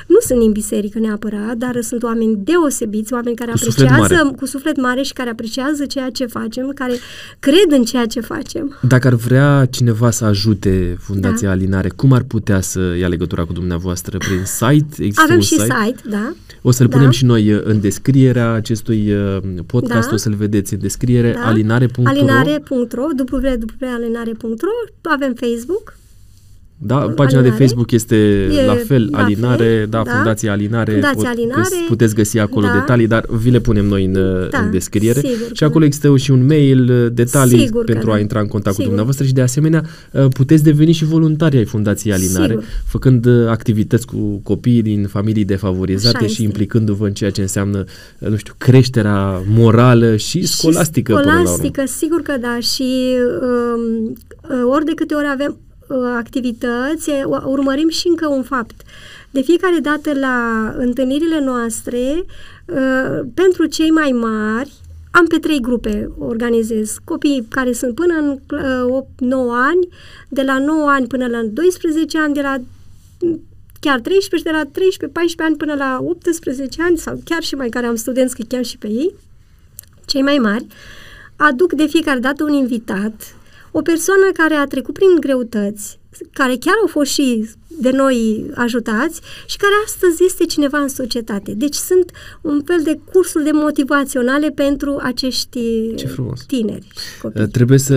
nu 0.06 0.16
sunt 0.26 0.38
din 0.40 0.52
biserică 0.52 0.98
neapărat, 0.98 1.56
dar 1.56 1.80
sunt 1.80 2.02
oameni 2.02 2.38
deosebiți, 2.44 3.12
oameni 3.12 3.36
care 3.36 3.50
Cu 3.50 3.56
suflet 3.56 3.90
apreciază 3.90 4.14
mare. 4.24 4.36
cu 4.36 4.46
suflet 4.46 4.76
mare 4.80 5.02
și 5.02 5.12
care 5.12 5.30
apreciază 5.30 5.86
ceea 5.86 6.10
ce 6.10 6.26
facem, 6.26 6.72
care 6.74 6.92
cred 7.38 7.66
în 7.78 7.84
ceea 7.84 8.06
ce 8.06 8.20
facem. 8.20 8.78
Dacă 8.88 9.06
ar 9.06 9.14
vrea 9.14 9.66
cineva 9.70 10.10
să 10.10 10.24
ajute 10.24 10.96
Fundația 11.00 11.48
Da. 11.48 11.54
Alinare, 11.54 11.88
cum 11.96 12.12
ar 12.12 12.22
putea 12.22 12.60
să 12.60 12.94
ia 12.98 13.08
legătura 13.08 13.44
cu 13.44 13.52
dumneavoastră? 13.52 14.18
Prin 14.18 14.42
site? 14.44 15.02
Există 15.02 15.22
Avem 15.22 15.36
un 15.36 15.40
și 15.42 15.48
site? 15.58 15.74
site, 15.84 16.00
da. 16.10 16.32
O 16.62 16.70
să-l 16.70 16.86
Da. 16.86 16.96
punem 16.96 17.10
și 17.10 17.24
noi 17.24 17.52
uh, 17.52 17.60
în 17.64 17.80
descrierea 17.80 18.52
acestui 18.52 19.12
uh, 19.12 19.36
podcast, 19.66 20.08
Da. 20.08 20.14
o 20.14 20.16
să-l 20.16 20.34
vedeți 20.34 20.72
în 20.74 20.80
descriere, 20.80 21.32
Da. 21.32 21.48
alinare.ro 21.66 22.02
Alinare.ro, 22.08 23.10
www.alinare.ro, 23.14 24.72
avem 25.02 25.34
Facebook, 25.34 25.94
Da, 26.78 26.94
pagina 26.96 27.38
Alinare. 27.40 27.48
de 27.58 27.64
Facebook 27.64 27.90
este 27.90 28.16
E 28.62 28.66
la 28.66 28.74
fel, 28.86 29.08
la 29.12 29.18
Alinare, 29.22 29.64
fel, 29.64 29.86
da, 29.88 30.02
da. 30.06 30.10
Fundația 30.10 30.52
Alinare, 30.52 30.92
Fundația 30.92 31.28
Alinare, 31.28 31.60
găs- 31.60 31.86
puteți 31.88 32.14
găsi 32.14 32.38
acolo 32.38 32.66
da. 32.66 32.72
detalii, 32.72 33.06
dar 33.06 33.24
vi 33.30 33.50
le 33.50 33.58
punem 33.60 33.86
noi 33.86 34.04
în, 34.04 34.14
uh, 34.14 34.48
Da, 34.50 34.58
în 34.58 34.70
descriere. 34.70 35.18
sigur 35.20 35.46
Și 35.46 35.52
că 35.58 35.64
acolo 35.64 35.84
există 35.84 36.16
și 36.16 36.30
un 36.30 36.46
mail, 36.46 36.90
uh, 36.90 37.06
detalii 37.12 37.58
Sigur 37.58 37.84
că 37.84 37.92
pentru 37.92 38.08
da. 38.08 38.14
a 38.14 38.18
intra 38.18 38.40
în 38.40 38.46
contact 38.46 38.74
Sigur. 38.76 38.82
cu 38.82 38.86
dumneavoastră 38.86 39.24
și 39.26 39.32
de 39.32 39.40
asemenea 39.40 39.82
uh, 40.12 40.26
puteți 40.28 40.62
deveni 40.62 40.92
și 40.92 41.04
voluntari 41.04 41.56
ai 41.56 41.64
Fundației 41.64 42.12
Alinare, 42.12 42.46
Sigur. 42.52 42.64
făcând 42.86 43.26
uh, 43.26 43.48
activități 43.48 44.06
cu 44.06 44.40
copiii 44.42 44.82
din 44.82 45.06
familii 45.06 45.44
defavorizate 45.44 46.16
Așa 46.16 46.24
și 46.26 46.30
este. 46.32 46.42
implicându-vă 46.42 47.06
în 47.06 47.12
ceea 47.12 47.30
ce 47.30 47.40
înseamnă, 47.40 47.84
uh, 48.18 48.28
nu 48.28 48.36
știu, 48.36 48.54
creșterea 48.58 49.42
morală 49.48 50.16
și 50.16 50.46
scolastică 50.46 51.12
până 51.12 51.24
la 51.24 51.32
urmă. 51.32 51.44
Scolastică, 51.46 51.82
sigur 51.86 52.20
că 52.22 52.32
da. 52.40 52.58
Și 52.60 53.16
um, 53.42 54.12
ori 54.70 54.84
de 54.84 54.92
câte 54.94 55.14
ori 55.14 55.26
avem 55.32 55.50
uh, 55.50 55.65
activități, 56.16 57.10
e, 57.10 57.24
u- 57.24 57.50
urmărim 57.50 57.88
și 57.88 58.08
încă 58.08 58.26
un 58.26 58.42
fapt. 58.42 58.82
De 59.30 59.40
fiecare 59.40 59.78
dată 59.78 60.18
la 60.18 60.68
întâlnirile 60.76 61.40
noastre, 61.40 62.24
uh, 62.66 63.20
pentru 63.34 63.66
cei 63.66 63.90
mai 63.90 64.10
mari, 64.10 64.72
am 65.10 65.26
pe 65.26 65.38
trei 65.38 65.60
grupe 65.60 66.10
organizez. 66.18 66.96
Copii 67.04 67.46
care 67.48 67.72
sunt 67.72 67.94
până 67.94 68.14
în 68.14 68.28
uh, 68.88 69.02
8-9 69.02 69.06
ani, 69.50 69.88
de 70.28 70.42
la 70.42 70.58
9 70.58 70.88
ani 70.90 71.06
până 71.06 71.26
la 71.26 71.42
12 71.42 72.18
ani, 72.18 72.34
de 72.34 72.40
la 72.40 72.56
chiar 73.80 74.00
13, 74.00 74.50
de 74.50 74.56
la 74.56 74.64
13-14 74.64 74.68
ani 75.36 75.56
până 75.56 75.74
la 75.74 75.98
18 76.02 76.82
ani 76.82 76.98
sau 76.98 77.20
chiar 77.24 77.42
și 77.42 77.54
mai 77.54 77.68
care 77.68 77.86
am 77.86 77.94
studenți, 77.94 78.36
că 78.36 78.42
chiar 78.48 78.64
și 78.64 78.78
pe 78.78 78.88
ei, 78.88 79.14
cei 80.06 80.22
mai 80.22 80.38
mari, 80.38 80.66
aduc 81.36 81.72
de 81.72 81.86
fiecare 81.86 82.18
dată 82.18 82.44
un 82.44 82.52
invitat, 82.52 83.36
o 83.78 83.82
persoană 83.82 84.26
care 84.34 84.54
a 84.54 84.66
trecut 84.66 84.94
prin 84.94 85.08
greutăți, 85.20 85.98
care 86.32 86.56
chiar 86.56 86.74
au 86.80 86.86
fost 86.86 87.10
și 87.10 87.48
de 87.78 87.90
noi 87.90 88.46
ajutați 88.54 89.20
și 89.46 89.56
care 89.56 89.72
astăzi 89.84 90.24
este 90.24 90.44
cineva 90.44 90.78
în 90.78 90.88
societate. 90.88 91.54
Deci 91.54 91.74
sunt 91.74 92.10
un 92.40 92.62
fel 92.64 92.80
de 92.84 92.98
cursuri 93.12 93.44
de 93.44 93.50
motivaționale 93.52 94.48
pentru 94.50 94.98
acești 95.02 95.94
Ce 95.94 96.06
frumos. 96.06 96.44
tineri 96.46 96.86
și 96.92 97.20
copii. 97.22 97.42
Uh, 97.42 97.48
Trebuie 97.48 97.78
să 97.78 97.96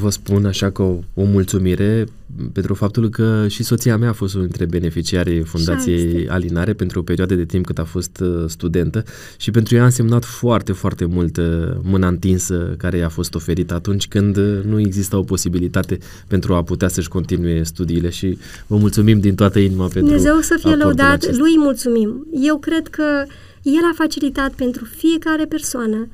vă 0.00 0.10
spun 0.10 0.44
așa 0.46 0.70
că 0.70 0.82
o, 0.82 0.98
o 1.14 1.24
mulțumire 1.24 2.06
pentru 2.52 2.74
faptul 2.74 3.08
că 3.08 3.44
și 3.48 3.62
soția 3.62 3.96
mea 3.96 4.08
a 4.08 4.12
fost 4.12 4.34
unul 4.34 4.46
dintre 4.46 4.78
beneficiarii 4.78 5.42
Fundației 5.42 5.96
este. 5.96 6.26
Alinare 6.28 6.72
pentru 6.72 6.98
o 6.98 7.02
perioadă 7.02 7.34
de 7.34 7.44
timp 7.44 7.66
cât 7.66 7.78
a 7.78 7.84
fost 7.84 8.20
uh, 8.20 8.44
studentă 8.46 9.04
și 9.36 9.50
pentru 9.50 9.74
ea 9.74 9.82
a 9.82 9.84
însemnat 9.84 10.24
foarte, 10.24 10.72
foarte 10.72 11.04
mult 11.04 11.36
uh, 11.36 11.44
mâna 11.82 12.08
întinsă 12.08 12.74
care 12.78 12.96
i-a 12.96 13.08
fost 13.08 13.34
oferită 13.34 13.74
atunci 13.74 14.08
când 14.08 14.36
uh, 14.36 14.58
nu 14.64 14.80
exista 14.80 15.18
o 15.18 15.22
posibilitate 15.22 15.98
pentru 16.26 16.54
a 16.54 16.62
putea 16.62 16.88
să-și 16.88 17.08
continue 17.08 17.62
studiile 17.62 18.08
și 18.08 18.38
vă 18.66 18.76
mulțumim 18.76 19.20
din 19.20 19.34
toată 19.34 19.58
inima 19.58 19.84
pentru 19.84 20.00
Dumnezeu 20.00 20.40
să 20.40 20.56
fie 20.58 20.70
aportul 20.70 20.86
lăudat, 20.86 21.14
acesta. 21.14 21.36
lui 21.38 21.58
mulțumim. 21.58 22.26
Eu 22.32 22.58
cred 22.58 22.88
că 22.88 23.24
el 23.62 23.84
a 23.90 23.94
facilitat 23.94 24.52
pentru 24.52 24.84
fiecare 24.84 25.44
persoană. 25.44 26.08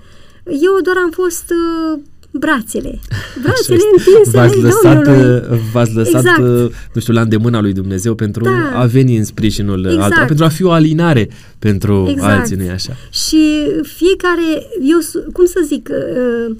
Eu 0.44 0.80
doar 0.82 0.96
am 1.04 1.10
fost 1.10 1.44
uh, 1.50 2.00
brațele. 2.32 3.00
Brațele 3.42 3.76
Așa 3.76 3.84
este. 3.96 4.10
întinse 4.12 4.30
V-ați 4.38 4.54
ale 4.54 4.62
lăsat, 4.62 5.02
Domnului. 5.04 5.42
uh, 5.50 5.58
v-ați 5.72 5.94
lăsat 5.94 6.20
Exact. 6.24 6.38
uh, 6.38 6.70
nu 6.92 7.00
știu, 7.00 7.12
la 7.12 7.20
îndemâna 7.20 7.60
lui 7.60 7.72
Dumnezeu 7.72 8.14
pentru 8.14 8.44
Da. 8.44 8.72
a 8.80 8.86
veni 8.86 9.16
în 9.16 9.24
sprijinul 9.24 9.84
Exact. 9.84 10.02
altora, 10.02 10.24
pentru 10.24 10.44
a 10.44 10.48
fi 10.48 10.62
o 10.62 10.70
alinare 10.70 11.28
pentru 11.58 12.06
Exact. 12.10 12.38
alții, 12.40 12.56
nu 12.56 12.70
așa? 12.70 12.92
Și 13.10 13.62
fiecare, 13.82 14.66
eu, 14.92 14.98
su- 14.98 15.24
cum 15.32 15.44
să 15.46 15.60
zic, 15.66 15.88
uh, 15.92 16.56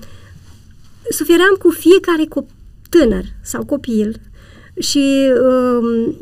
sufeream 1.10 1.56
cu 1.58 1.70
fiecare 1.70 2.22
cop- 2.28 2.54
tânăr 2.88 3.24
sau 3.42 3.64
copil 3.64 4.16
și 4.80 5.30
uh, 5.48 6.14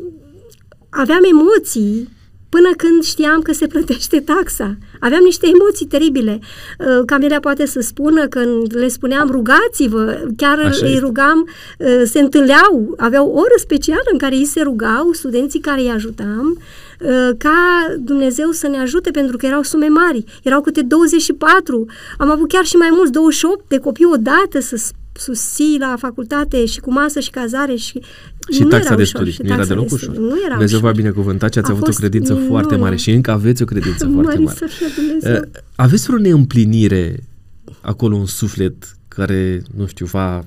aveam 0.89 1.19
emoții 1.31 2.09
până 2.55 2.69
când 2.77 3.03
știam 3.03 3.41
că 3.41 3.53
se 3.53 3.67
plătește 3.67 4.19
taxa. 4.19 4.75
Aveam 4.99 5.23
niște 5.23 5.47
emoții 5.47 5.85
teribile. 5.85 6.39
Uh, 6.79 7.05
Camelia 7.05 7.39
poate 7.39 7.65
să 7.65 7.79
spună 7.81 8.27
când 8.27 8.75
le 8.75 8.87
spuneam 8.87 9.29
rugați-vă, 9.31 10.21
chiar 10.37 10.57
Așa 10.59 10.85
îi 10.85 10.91
este. 10.91 10.99
rugam, 11.05 11.47
uh, 11.79 12.01
se 12.05 12.19
întâlneau, 12.19 12.93
aveau 12.97 13.27
o 13.27 13.37
oră 13.39 13.53
specială 13.57 14.07
în 14.11 14.17
care 14.17 14.35
ei 14.35 14.45
se 14.45 14.61
rugau, 14.61 15.11
studenții 15.11 15.59
care 15.59 15.81
îi 15.81 15.89
ajutam, 15.89 16.57
uh, 16.99 17.29
ca 17.37 17.85
Dumnezeu 17.99 18.51
să 18.51 18.67
ne 18.67 18.77
ajute 18.77 19.11
pentru 19.11 19.37
că 19.37 19.45
erau 19.45 19.61
sume 19.61 19.87
mari. 19.87 20.23
Erau 20.43 20.61
câte 20.61 20.81
24, 20.81 21.85
am 22.17 22.29
avut 22.29 22.47
chiar 22.49 22.65
și 22.65 22.75
mai 22.75 22.89
mulți, 22.91 23.11
28 23.11 23.63
de 23.67 23.77
copii 23.77 24.05
odată 24.13 24.59
să 24.59 24.75
s- 24.75 24.91
susții 25.13 25.77
la 25.79 25.95
facultate 25.99 26.65
și 26.65 26.79
cu 26.79 26.91
masă 26.91 27.19
și 27.19 27.29
cazare 27.29 27.75
și 27.75 28.01
Și 28.51 28.61
nu 28.63 28.67
taxa 28.69 28.85
era 28.85 28.95
de 28.95 29.01
ușor, 29.01 29.15
studii. 29.15 29.31
și 29.33 29.41
Nu 29.41 29.47
era 29.47 29.55
taxa 29.55 29.69
deloc 29.73 29.87
de 29.87 29.93
ușor. 29.93 30.09
studii. 30.13 30.29
Nu 30.29 30.35
era 30.45 30.49
Dumnezeu 30.53 30.79
v-a 30.79 30.89
ușor. 30.89 31.01
binecuvântat 31.01 31.51
și 31.53 31.59
ați 31.59 31.67
A 31.69 31.71
avut 31.71 31.83
o 31.83 31.85
fost 31.85 31.97
credință 31.99 32.33
foarte 32.33 32.65
minune. 32.73 32.77
mare 32.83 32.95
și 32.95 33.11
încă 33.11 33.31
aveți 33.31 33.61
o 33.61 33.65
credință 33.65 34.05
foarte 34.13 34.21
Mări 34.37 34.41
mare. 34.43 34.57
să 34.57 34.65
fie 34.69 34.87
Dumnezeu. 34.95 35.35
Uh, 35.35 35.59
Aveți 35.75 36.05
vreo 36.05 36.17
neîmplinire 36.19 37.23
acolo 37.81 38.17
în 38.17 38.25
suflet 38.25 38.95
care, 39.07 39.61
nu 39.75 39.85
știu, 39.87 40.05
v-a, 40.05 40.45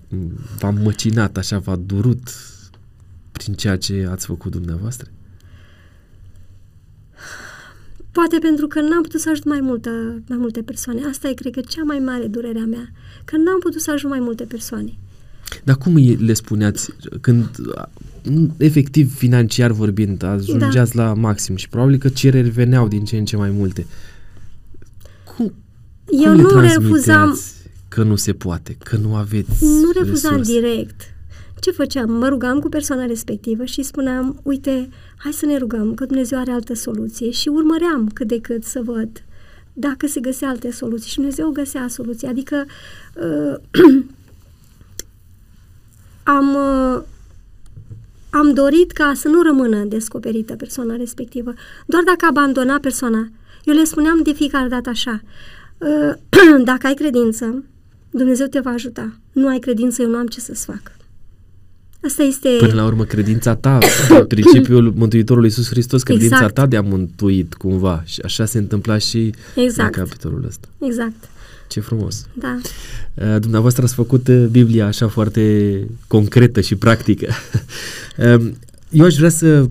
v-a 0.59 0.71
măcinat, 0.71 1.37
așa, 1.37 1.59
v-a 1.59 1.77
durut 1.77 2.29
prin 3.33 3.55
ceea 3.55 3.77
ce 3.77 4.09
ați 4.11 4.27
făcut 4.27 4.51
dumneavoastră? 4.53 5.09
Poate 8.19 8.39
pentru 8.39 8.67
că 8.67 8.81
n-am 8.81 9.03
putut 9.03 9.21
să 9.21 9.31
ajut 9.31 9.45
mai, 9.45 9.61
multă, 9.61 9.91
mai 10.29 10.39
multe 10.39 10.63
persoane. 10.63 11.01
Asta 11.11 11.29
e, 11.29 11.33
cred 11.35 11.53
că, 11.53 11.61
cea 11.61 11.83
mai 11.83 11.99
mare 11.99 12.27
durere 12.27 12.59
a 12.59 12.65
mea. 12.67 12.89
Că 13.25 13.37
n-am 13.37 13.59
putut 13.61 13.81
să 13.81 13.91
ajut 13.91 14.11
mai 14.11 14.19
multe 14.21 14.45
persoane. 14.45 14.93
Dar 15.65 15.77
cum 15.77 15.95
îi- 15.95 16.17
le 16.17 16.33
spuneați 16.33 16.91
când, 17.21 17.49
m, 18.31 18.47
efectiv, 18.57 19.15
financiar 19.17 19.71
vorbind, 19.73 20.23
ajungeați 20.23 20.97
la 20.97 21.15
maxim 21.15 21.57
și 21.57 21.69
probabil 21.69 21.97
că 21.99 22.09
cereri 22.09 22.49
veneau 22.49 22.89
din 22.89 23.05
ce 23.05 23.17
în 23.17 23.25
ce 23.25 23.37
mai 23.37 23.51
multe. 23.51 23.87
Cum, 25.37 25.53
Eu 26.11 26.23
cum 26.25 26.35
le 26.37 26.43
nu 26.43 26.49
transmiteați 26.49 26.81
refuzam, 26.81 27.39
că 27.89 28.03
nu 28.03 28.17
se 28.17 28.33
poate, 28.33 28.77
că 28.85 28.97
nu 28.97 29.15
aveți 29.15 29.65
nu 29.65 29.91
refuzam 30.03 30.37
resurse? 30.37 30.61
direct. 30.61 31.14
Ce 31.65 31.71
făceam? 31.71 32.13
Mă 32.13 32.29
rugam 32.29 32.59
cu 32.59 32.69
persoana 32.69 33.07
respectivă 33.07 33.65
și 33.65 33.83
spuneam, 33.83 34.41
uite, 34.43 34.89
hai 35.17 35.33
să 35.33 35.47
ne 35.47 35.59
rugăm 35.59 35.95
că 35.95 36.05
Dumnezeu 36.05 36.39
are 36.39 36.51
altă 36.51 36.75
soluție 36.75 37.31
și 37.31 37.49
urmăream 37.49 38.09
cât 38.09 38.27
de 38.27 38.41
cât 38.41 38.65
să 38.65 38.83
văd 38.83 39.09
dacă 39.73 40.07
se 40.07 40.21
găsea 40.21 40.49
alte 40.49 40.71
soluții 40.71 41.11
și 41.11 41.15
Dumnezeu 41.15 41.51
găsea 41.51 41.89
soluții. 41.89 42.29
Adică 42.29 42.65
uh, 43.15 43.55
am, 46.37 46.55
uh, 46.55 47.03
am 48.31 48.53
dorit 48.53 48.91
ca 48.91 49.13
să 49.15 49.29
nu 49.29 49.43
rămână 49.43 49.85
descoperită 49.85 50.57
persoana 50.57 50.97
respectivă. 50.97 51.55
Doar 51.87 52.03
dacă 52.03 52.27
abandona 52.29 52.79
persoana. 52.79 53.29
Eu 53.65 53.75
le 53.75 53.85
spuneam 53.85 54.23
de 54.23 54.33
fiecare 54.33 54.69
dată 54.69 54.89
așa, 54.89 55.23
uh, 55.79 56.15
dacă 56.71 56.87
ai 56.87 56.95
credință, 56.95 57.65
Dumnezeu 58.11 58.47
te 58.47 58.61
va 58.61 58.71
ajuta. 58.71 59.17
Nu 59.33 59.49
ai 59.49 59.59
credință, 59.59 60.03
eu 60.03 60.09
nu 60.09 60.17
am 60.17 60.27
ce 60.27 60.41
să-ți 60.41 60.65
fac. 60.65 61.03
Asta 62.07 62.23
este... 62.23 62.49
Până 62.59 62.73
la 62.75 62.85
urmă, 62.85 63.05
credința 63.05 63.55
ta, 63.55 63.79
principiul 64.29 64.93
Mântuitorului 64.97 65.49
Iisus 65.49 65.69
Hristos, 65.69 66.03
credința 66.03 66.35
Exact. 66.35 66.55
ta 66.55 66.67
de 66.67 66.77
a 66.77 66.81
mântuit 66.81 67.55
cumva. 67.55 68.03
Și 68.07 68.21
așa 68.25 68.45
se 68.45 68.59
întâmpla 68.59 68.99
și 68.99 69.35
Exact. 69.55 69.97
în 69.97 70.03
capitolul 70.05 70.45
ăsta. 70.47 70.69
Exact, 70.79 71.29
Ce 71.69 71.81
frumos! 71.81 72.27
da. 72.33 72.59
Uh, 73.15 73.41
Dumneavoastră 73.41 73.85
ați 73.85 73.95
făcut 73.95 74.29
uh, 74.29 74.45
Biblia 74.51 74.87
așa 74.87 75.09
foarte 75.09 75.77
concretă 76.07 76.61
și 76.61 76.75
practică. 76.75 77.29
Um, 78.19 78.57
Eu 78.91 79.05
aș 79.05 79.15
vrea 79.15 79.29
să 79.29 79.69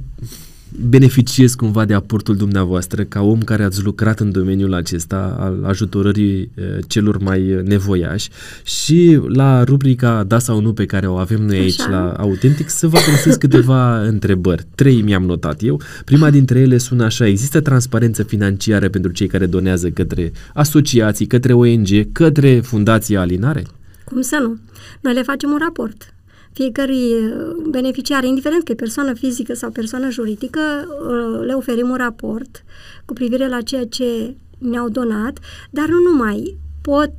beneficiez 0.79 1.53
cumva 1.53 1.85
de 1.85 1.93
aportul 1.93 2.35
dumneavoastră 2.35 3.03
ca 3.03 3.21
om 3.21 3.39
care 3.39 3.63
ați 3.63 3.83
lucrat 3.83 4.19
în 4.19 4.31
domeniul 4.31 4.73
acesta 4.73 5.35
al 5.39 5.63
ajutorării 5.65 6.51
uh, 6.55 6.63
celor 6.87 7.17
mai 7.17 7.53
uh, 7.53 7.61
nevoiași 7.61 8.29
și 8.63 9.19
la 9.27 9.63
rubrica 9.63 10.23
Da 10.23 10.39
sau 10.39 10.61
Nu 10.61 10.73
pe 10.73 10.85
care 10.85 11.07
o 11.07 11.15
avem 11.15 11.41
noi 11.41 11.57
aici 11.57 11.79
Așa. 11.79 11.89
la 11.89 12.11
Autentic 12.11 12.69
să 12.69 12.87
vă 12.87 12.97
adresez 12.97 13.35
câteva 13.35 13.99
întrebări. 14.13 14.65
Trei 14.75 15.01
mi-am 15.01 15.23
notat 15.23 15.63
eu. 15.63 15.81
Prima 16.05 16.29
dintre 16.29 16.59
ele 16.59 16.77
sună 16.77 17.03
așa, 17.03 17.27
există 17.27 17.61
transparență 17.61 18.23
financiară 18.23 18.89
pentru 18.89 19.11
cei 19.11 19.27
care 19.27 19.45
donează 19.45 19.89
către 19.89 20.31
asociații, 20.53 21.25
către 21.25 21.53
ONG, 21.53 21.87
către 22.11 22.59
Fundația 22.59 23.19
Alinare? 23.21 23.63
Cum 24.03 24.21
să 24.21 24.37
nu? 24.41 24.57
Noi 25.01 25.13
le 25.13 25.21
facem 25.21 25.49
un 25.49 25.57
raport. 25.59 26.13
Fiecărui 26.53 27.13
uh, 27.13 27.55
beneficiar, 27.69 28.23
indiferent 28.23 28.63
că 28.63 28.71
e 28.71 28.75
persoană 28.75 29.13
fizică 29.13 29.53
sau 29.53 29.69
persoană 29.69 30.09
juridică, 30.09 30.59
uh, 30.59 31.45
le 31.45 31.53
oferim 31.53 31.89
un 31.89 31.95
raport 31.95 32.63
cu 33.05 33.13
privire 33.13 33.47
la 33.47 33.61
ceea 33.61 33.85
ce 33.85 34.35
ne-au 34.57 34.89
donat, 34.89 35.39
dar 35.69 35.87
nu 35.87 36.11
numai. 36.11 36.57
Pot, 36.81 37.11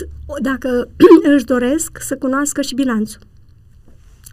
dacă 0.43 0.89
își 1.35 1.44
doresc, 1.44 1.98
să 2.01 2.16
cunoască 2.16 2.62
și 2.62 2.74
bilanțul 2.74 3.20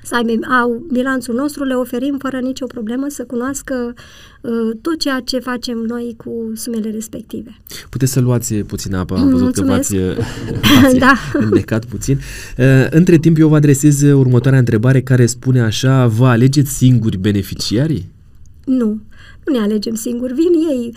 să 0.04 0.16
aibă 0.16 0.32
au 0.62 0.86
bilanțul 0.92 1.36
nostru, 1.36 1.64
le 1.64 1.74
oferim 1.74 2.18
fără 2.20 2.40
nicio 2.40 2.66
problemă 2.66 3.06
să 3.10 3.24
cunoască 3.24 3.94
uh, 4.42 4.52
tot 4.82 5.00
ceea 5.00 5.22
ce 5.26 5.40
facem 5.40 5.78
noi 5.78 6.16
cu 6.18 6.52
sumele 6.56 6.90
respective. 6.90 7.58
Puteți 7.90 8.12
să 8.12 8.20
luați 8.20 8.56
puțin 8.56 8.96
apă, 8.96 9.16
am 9.16 9.30
văzut 9.30 9.42
Mulțumesc. 9.42 9.90
că 9.90 9.98
v-ați, 9.98 10.22
v-ați 10.82 10.98
da. 10.98 11.14
înnecat 11.34 11.86
puțin. 11.86 12.20
Uh, 12.58 12.88
între 12.90 13.18
timp 13.18 13.38
eu 13.38 13.48
vă 13.48 13.56
adresez 13.56 14.02
următoarea 14.02 14.60
întrebare 14.60 15.02
care 15.02 15.26
spune 15.26 15.62
așa, 15.62 16.08
vă 16.08 16.28
alegeți 16.28 16.72
singuri 16.72 17.18
beneficiarii? 17.18 18.10
Nu, 18.66 19.00
nu 19.46 19.54
ne 19.54 19.60
alegem 19.60 19.94
singuri, 19.96 20.34
vin 20.34 20.70
ei 20.70 20.94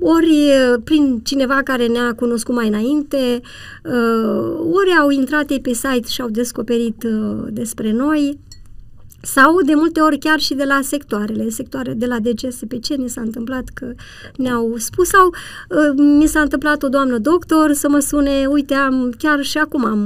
ori 0.00 0.50
prin 0.84 1.20
cineva 1.22 1.60
care 1.64 1.86
ne-a 1.86 2.14
cunoscut 2.14 2.54
mai 2.54 2.68
înainte, 2.68 3.40
ori 4.72 4.90
au 5.00 5.10
intrat 5.10 5.50
ei 5.50 5.60
pe 5.60 5.72
site 5.72 6.08
și 6.08 6.20
au 6.20 6.28
descoperit 6.28 7.04
despre 7.50 7.92
noi, 7.92 8.38
sau 9.20 9.62
de 9.62 9.72
multe 9.74 10.00
ori 10.00 10.18
chiar 10.18 10.38
și 10.38 10.54
de 10.54 10.64
la 10.64 10.80
sectoarele, 10.82 11.48
sectoare 11.48 11.92
de 11.92 12.06
la 12.06 12.18
DGSPC 12.18 12.86
ni 12.96 13.08
s-a 13.08 13.20
întâmplat 13.20 13.68
că 13.74 13.92
ne-au 14.36 14.74
spus 14.76 15.08
sau 15.08 15.26
uh, 15.26 16.16
mi 16.18 16.26
s-a 16.26 16.40
întâmplat 16.40 16.82
o 16.82 16.88
doamnă 16.88 17.18
doctor 17.18 17.72
să 17.72 17.88
mă 17.88 17.98
sune, 17.98 18.46
uite, 18.46 18.74
am, 18.74 19.14
chiar 19.18 19.42
și 19.42 19.58
acum 19.58 19.84
am 19.84 20.00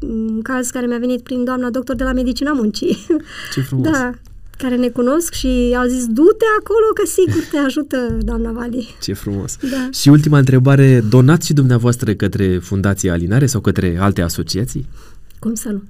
un 0.00 0.42
caz 0.42 0.70
care 0.70 0.86
mi-a 0.86 0.98
venit 0.98 1.22
prin 1.22 1.44
doamna 1.44 1.70
doctor 1.70 1.96
de 1.96 2.04
la 2.04 2.12
Medicina 2.12 2.52
Muncii. 2.52 3.06
Ce 3.54 3.60
frumos! 3.60 3.90
Da, 3.90 4.12
care 4.58 4.76
ne 4.76 4.88
cunosc 4.88 5.32
și 5.32 5.76
au 5.78 5.86
zis, 5.86 6.06
du-te 6.06 6.44
acolo 6.58 6.86
că 6.94 7.06
sigur 7.06 7.42
te 7.50 7.56
ajută 7.56 8.18
doamna 8.20 8.50
Vali. 8.50 8.94
Ce 9.02 9.12
frumos! 9.12 9.56
Da. 9.70 9.88
Și 9.92 10.08
ultima 10.08 10.38
întrebare, 10.38 11.00
donați 11.08 11.46
și 11.46 11.52
dumneavoastră 11.52 12.14
către 12.14 12.58
Fundația 12.58 13.12
Alinare 13.12 13.46
sau 13.46 13.60
către 13.60 13.96
alte 14.00 14.22
asociații? 14.22 14.86
Cum 15.38 15.54
să 15.54 15.68
nu? 15.68 15.82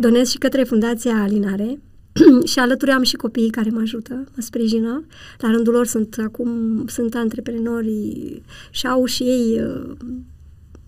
Donez 0.00 0.28
și 0.28 0.38
către 0.38 0.64
Fundația 0.64 1.22
Alinare 1.22 1.80
și 2.50 2.58
alături 2.58 2.90
am 2.90 3.02
și 3.02 3.16
copiii 3.16 3.50
care 3.50 3.70
mă 3.70 3.80
ajută, 3.80 4.14
mă 4.14 4.42
sprijină. 4.42 5.04
La 5.38 5.50
rândul 5.50 5.72
lor 5.72 5.86
sunt 5.86 6.16
acum, 6.24 6.84
sunt 6.86 7.14
antreprenori 7.14 8.42
și 8.70 8.86
au 8.86 9.04
și 9.04 9.22
ei, 9.22 9.60
uh, 9.60 9.90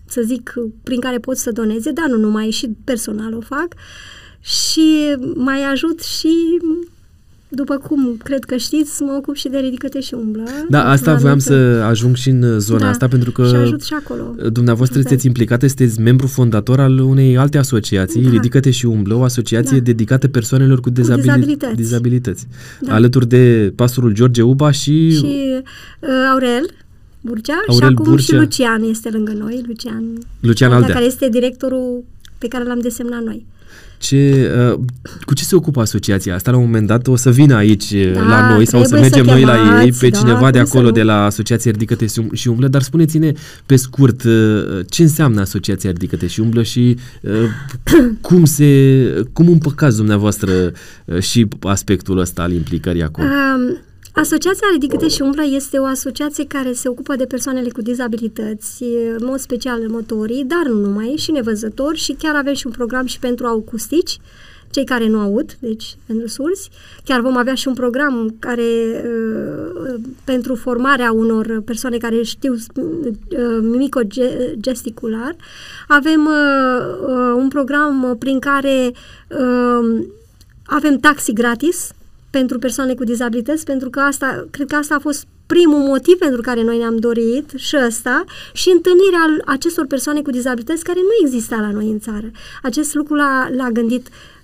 să 0.06 0.22
zic, 0.22 0.54
prin 0.82 1.00
care 1.00 1.18
pot 1.18 1.36
să 1.36 1.52
doneze, 1.52 1.90
dar 1.90 2.08
nu 2.08 2.16
numai, 2.16 2.50
și 2.50 2.76
personal 2.84 3.34
o 3.34 3.40
fac. 3.40 3.74
Și 4.40 5.16
mai 5.34 5.62
ajut 5.62 6.00
și 6.00 6.58
după 7.52 7.76
cum 7.76 8.16
cred 8.22 8.44
că 8.44 8.56
știți, 8.56 9.02
mă 9.02 9.14
ocup 9.18 9.34
și 9.34 9.48
de 9.48 9.58
ridicăte 9.58 10.00
și 10.00 10.14
umblă. 10.14 10.42
Da, 10.68 10.90
asta 10.90 11.14
voiam 11.14 11.38
să 11.38 11.54
ajung 11.88 12.16
și 12.16 12.28
în 12.28 12.58
zona 12.60 12.80
da, 12.80 12.88
asta, 12.88 13.08
pentru 13.08 13.30
că 13.30 13.46
și 13.46 13.54
ajut 13.54 13.82
și 13.82 13.94
acolo. 13.94 14.22
dumneavoastră 14.36 14.84
Super. 14.84 15.00
sunteți 15.00 15.26
implicate, 15.26 15.66
sunteți 15.66 16.00
membru 16.00 16.26
fondator 16.26 16.80
al 16.80 16.98
unei 16.98 17.36
alte 17.36 17.58
asociații, 17.58 18.22
da. 18.22 18.30
Ridicăte 18.30 18.70
și 18.70 18.86
umblă, 18.86 19.14
o 19.14 19.22
asociație 19.22 19.76
da. 19.76 19.82
dedicată 19.82 20.28
persoanelor 20.28 20.80
cu, 20.80 20.90
dizabili- 20.90 21.14
cu 21.14 21.20
dizabilități. 21.20 21.74
dizabilități. 21.74 22.46
Da. 22.80 22.94
Alături 22.94 23.28
de 23.28 23.72
pastorul 23.76 24.12
George 24.12 24.42
Uba 24.42 24.70
și... 24.70 25.10
Și 25.16 25.24
uh, 26.00 26.08
Aurel. 26.32 26.70
Burgea 27.20 27.54
Aurel 27.68 27.88
și 27.88 27.94
acum 27.94 28.04
Burgea. 28.10 28.22
și 28.22 28.34
Lucian 28.34 28.82
este 28.82 29.08
lângă 29.12 29.32
noi, 29.32 29.62
Lucian, 29.66 30.04
Lucian 30.40 30.72
Aldea, 30.72 30.94
care 30.94 31.04
este 31.04 31.28
directorul 31.28 32.04
pe 32.38 32.48
care 32.48 32.64
l-am 32.64 32.80
desemnat 32.80 33.22
noi. 33.22 33.46
Ce, 34.00 34.50
uh, 34.72 34.78
cu 35.24 35.34
ce 35.34 35.44
se 35.44 35.56
ocupă 35.56 35.80
asociația 35.80 36.34
asta? 36.34 36.50
La 36.50 36.56
un 36.56 36.62
moment 36.62 36.86
dat 36.86 37.06
o 37.06 37.16
să 37.16 37.30
vină 37.30 37.54
aici 37.54 37.90
uh, 37.90 38.12
da, 38.12 38.20
la 38.20 38.54
noi 38.54 38.66
sau 38.66 38.84
să 38.84 38.94
mergem 38.94 39.24
să 39.24 39.30
noi 39.30 39.44
la 39.44 39.82
ei 39.82 39.92
pe 39.92 40.08
da, 40.08 40.18
cineva 40.18 40.50
de 40.50 40.58
acolo 40.58 40.90
de 40.90 41.02
la 41.02 41.24
Asociația 41.24 41.70
Ridicăte 41.70 42.06
și 42.32 42.48
Umblă, 42.48 42.68
dar 42.68 42.82
spuneți-ne 42.82 43.32
pe 43.66 43.76
scurt 43.76 44.24
uh, 44.24 44.32
ce 44.88 45.02
înseamnă 45.02 45.40
Asociația 45.40 45.90
Ridicăte 45.90 46.26
și 46.26 46.40
Umblă 46.40 46.62
și 46.62 46.96
uh, 47.20 47.32
cum 48.20 48.44
se 48.44 49.24
cum 49.32 49.48
împăcați 49.48 49.96
dumneavoastră 49.96 50.50
uh, 51.04 51.18
și 51.18 51.48
aspectul 51.60 52.18
ăsta 52.18 52.42
al 52.42 52.52
implicării 52.52 53.02
acolo? 53.02 53.26
Um, 53.28 53.78
Asociația 54.14 54.66
Ridicăte 54.72 55.08
și 55.08 55.22
Umblă 55.22 55.42
este 55.44 55.78
o 55.78 55.84
asociație 55.84 56.46
care 56.46 56.72
se 56.72 56.88
ocupă 56.88 57.16
de 57.16 57.24
persoanele 57.24 57.68
cu 57.68 57.80
dizabilități, 57.80 58.84
în 59.16 59.24
mod 59.24 59.38
special 59.38 59.88
motorii, 59.88 60.44
dar 60.44 60.72
nu 60.72 60.80
numai, 60.80 61.14
și 61.18 61.30
nevăzători 61.30 61.98
și 61.98 62.12
chiar 62.12 62.34
avem 62.34 62.54
și 62.54 62.66
un 62.66 62.72
program 62.72 63.06
și 63.06 63.18
pentru 63.18 63.46
aucustici, 63.46 64.18
cei 64.70 64.84
care 64.84 65.08
nu 65.08 65.18
aud, 65.18 65.56
deci 65.60 65.96
pentru 66.06 66.26
surzi. 66.26 66.70
Chiar 67.04 67.20
vom 67.20 67.36
avea 67.36 67.54
și 67.54 67.68
un 67.68 67.74
program 67.74 68.36
care 68.38 68.62
uh, 68.62 69.94
pentru 70.24 70.54
formarea 70.54 71.12
unor 71.12 71.62
persoane 71.64 71.96
care 71.96 72.22
știu 72.22 72.52
uh, 72.52 73.58
mimico-gesticular. 73.60 75.36
Avem 75.88 76.26
uh, 76.26 77.34
un 77.36 77.48
program 77.48 78.16
prin 78.18 78.38
care 78.38 78.92
avem 80.66 80.96
taxi 80.98 81.32
gratis, 81.32 81.92
pentru 82.30 82.58
persoane 82.58 82.94
cu 82.94 83.04
dizabilități, 83.04 83.64
pentru 83.64 83.90
că 83.90 84.00
asta, 84.00 84.46
cred 84.50 84.66
că 84.66 84.76
asta 84.76 84.94
a 84.94 84.98
fost 84.98 85.26
primul 85.46 85.78
motiv 85.78 86.18
pentru 86.18 86.40
care 86.40 86.62
noi 86.62 86.78
ne-am 86.78 86.96
dorit 86.96 87.50
și 87.56 87.76
ăsta 87.86 88.24
și 88.52 88.70
întâlnirea 88.70 89.42
acestor 89.44 89.86
persoane 89.86 90.22
cu 90.22 90.30
dizabilități 90.30 90.84
care 90.84 90.98
nu 91.02 91.26
exista 91.26 91.56
la 91.56 91.70
noi 91.70 91.90
în 91.90 91.98
țară. 91.98 92.30
Acest 92.62 92.94
lucru 92.94 93.14
l-a, 93.14 93.48
l-a 93.56 93.70
gândit 93.70 94.06
uh, 94.06 94.39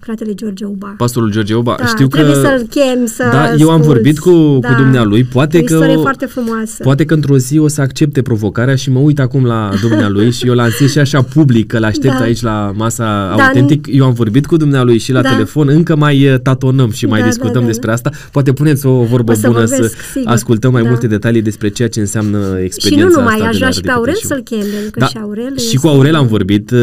fratele 0.00 0.34
George 0.34 0.64
Uba. 0.64 0.94
Pastorul 0.96 1.30
George 1.30 1.54
Uba. 1.54 1.74
Da, 1.78 1.86
Știu 1.86 2.06
trebuie 2.06 2.34
că, 2.34 2.40
să-l 2.40 2.66
chem, 2.70 3.06
să 3.06 3.28
Da, 3.32 3.54
eu 3.54 3.70
am 3.70 3.80
vorbit 3.80 4.18
cu, 4.18 4.58
da, 4.60 4.68
cu 4.68 4.82
dumnealui. 4.82 5.24
Poate 5.24 5.58
o 5.58 5.62
că, 5.62 5.98
foarte 6.00 6.26
frumoasă. 6.26 6.82
Poate 6.82 7.04
că 7.04 7.14
într-o 7.14 7.38
zi 7.38 7.58
o 7.58 7.68
să 7.68 7.80
accepte 7.80 8.22
provocarea 8.22 8.74
și 8.74 8.90
mă 8.90 8.98
uit 8.98 9.20
acum 9.20 9.44
la 9.44 9.70
dumnealui 9.80 10.30
și 10.30 10.46
eu 10.46 10.54
lansez 10.54 10.90
și 10.90 10.98
așa 10.98 11.22
public 11.22 11.66
că 11.66 11.78
l-aștept 11.78 12.18
da. 12.18 12.22
aici 12.22 12.42
la 12.42 12.72
masa 12.74 13.34
da, 13.36 13.44
autentic. 13.44 13.86
Eu 13.90 14.04
am 14.04 14.12
vorbit 14.12 14.46
cu 14.46 14.56
dumnealui 14.56 14.98
și 14.98 15.12
la 15.12 15.22
da. 15.22 15.28
telefon, 15.28 15.68
încă 15.68 15.96
mai 15.96 16.32
uh, 16.32 16.40
tatonăm 16.40 16.90
și 16.90 17.06
mai 17.06 17.20
da, 17.20 17.26
discutăm 17.26 17.52
da, 17.52 17.60
da, 17.60 17.66
despre 17.66 17.92
asta. 17.92 18.10
Poate 18.32 18.52
puneți 18.52 18.86
o 18.86 19.02
vorbă 19.02 19.32
o 19.32 19.34
să 19.34 19.46
bună 19.46 19.58
vorbesc, 19.58 19.90
să 19.90 19.98
sigur. 20.12 20.32
ascultăm 20.32 20.72
mai 20.72 20.82
da. 20.82 20.88
multe 20.88 21.06
detalii 21.06 21.42
despre 21.42 21.68
ceea 21.68 21.88
ce 21.88 22.00
înseamnă 22.00 22.38
experiența 22.62 23.08
Și 23.08 23.14
nu 23.14 23.20
numai, 23.20 23.34
asta 23.34 23.48
aș 23.48 23.56
vrea 23.56 23.70
și 23.70 23.80
pe 23.80 23.90
Aurel 23.90 24.20
să-l 24.22 24.42
chem, 24.42 24.66
da. 24.94 25.06
și 25.06 25.18
Aurel 25.22 25.58
Și 25.58 25.76
cu 25.76 25.86
Aurel 25.88 26.14
am 26.14 26.26
vorbit, 26.26 26.70
uh, 26.70 26.78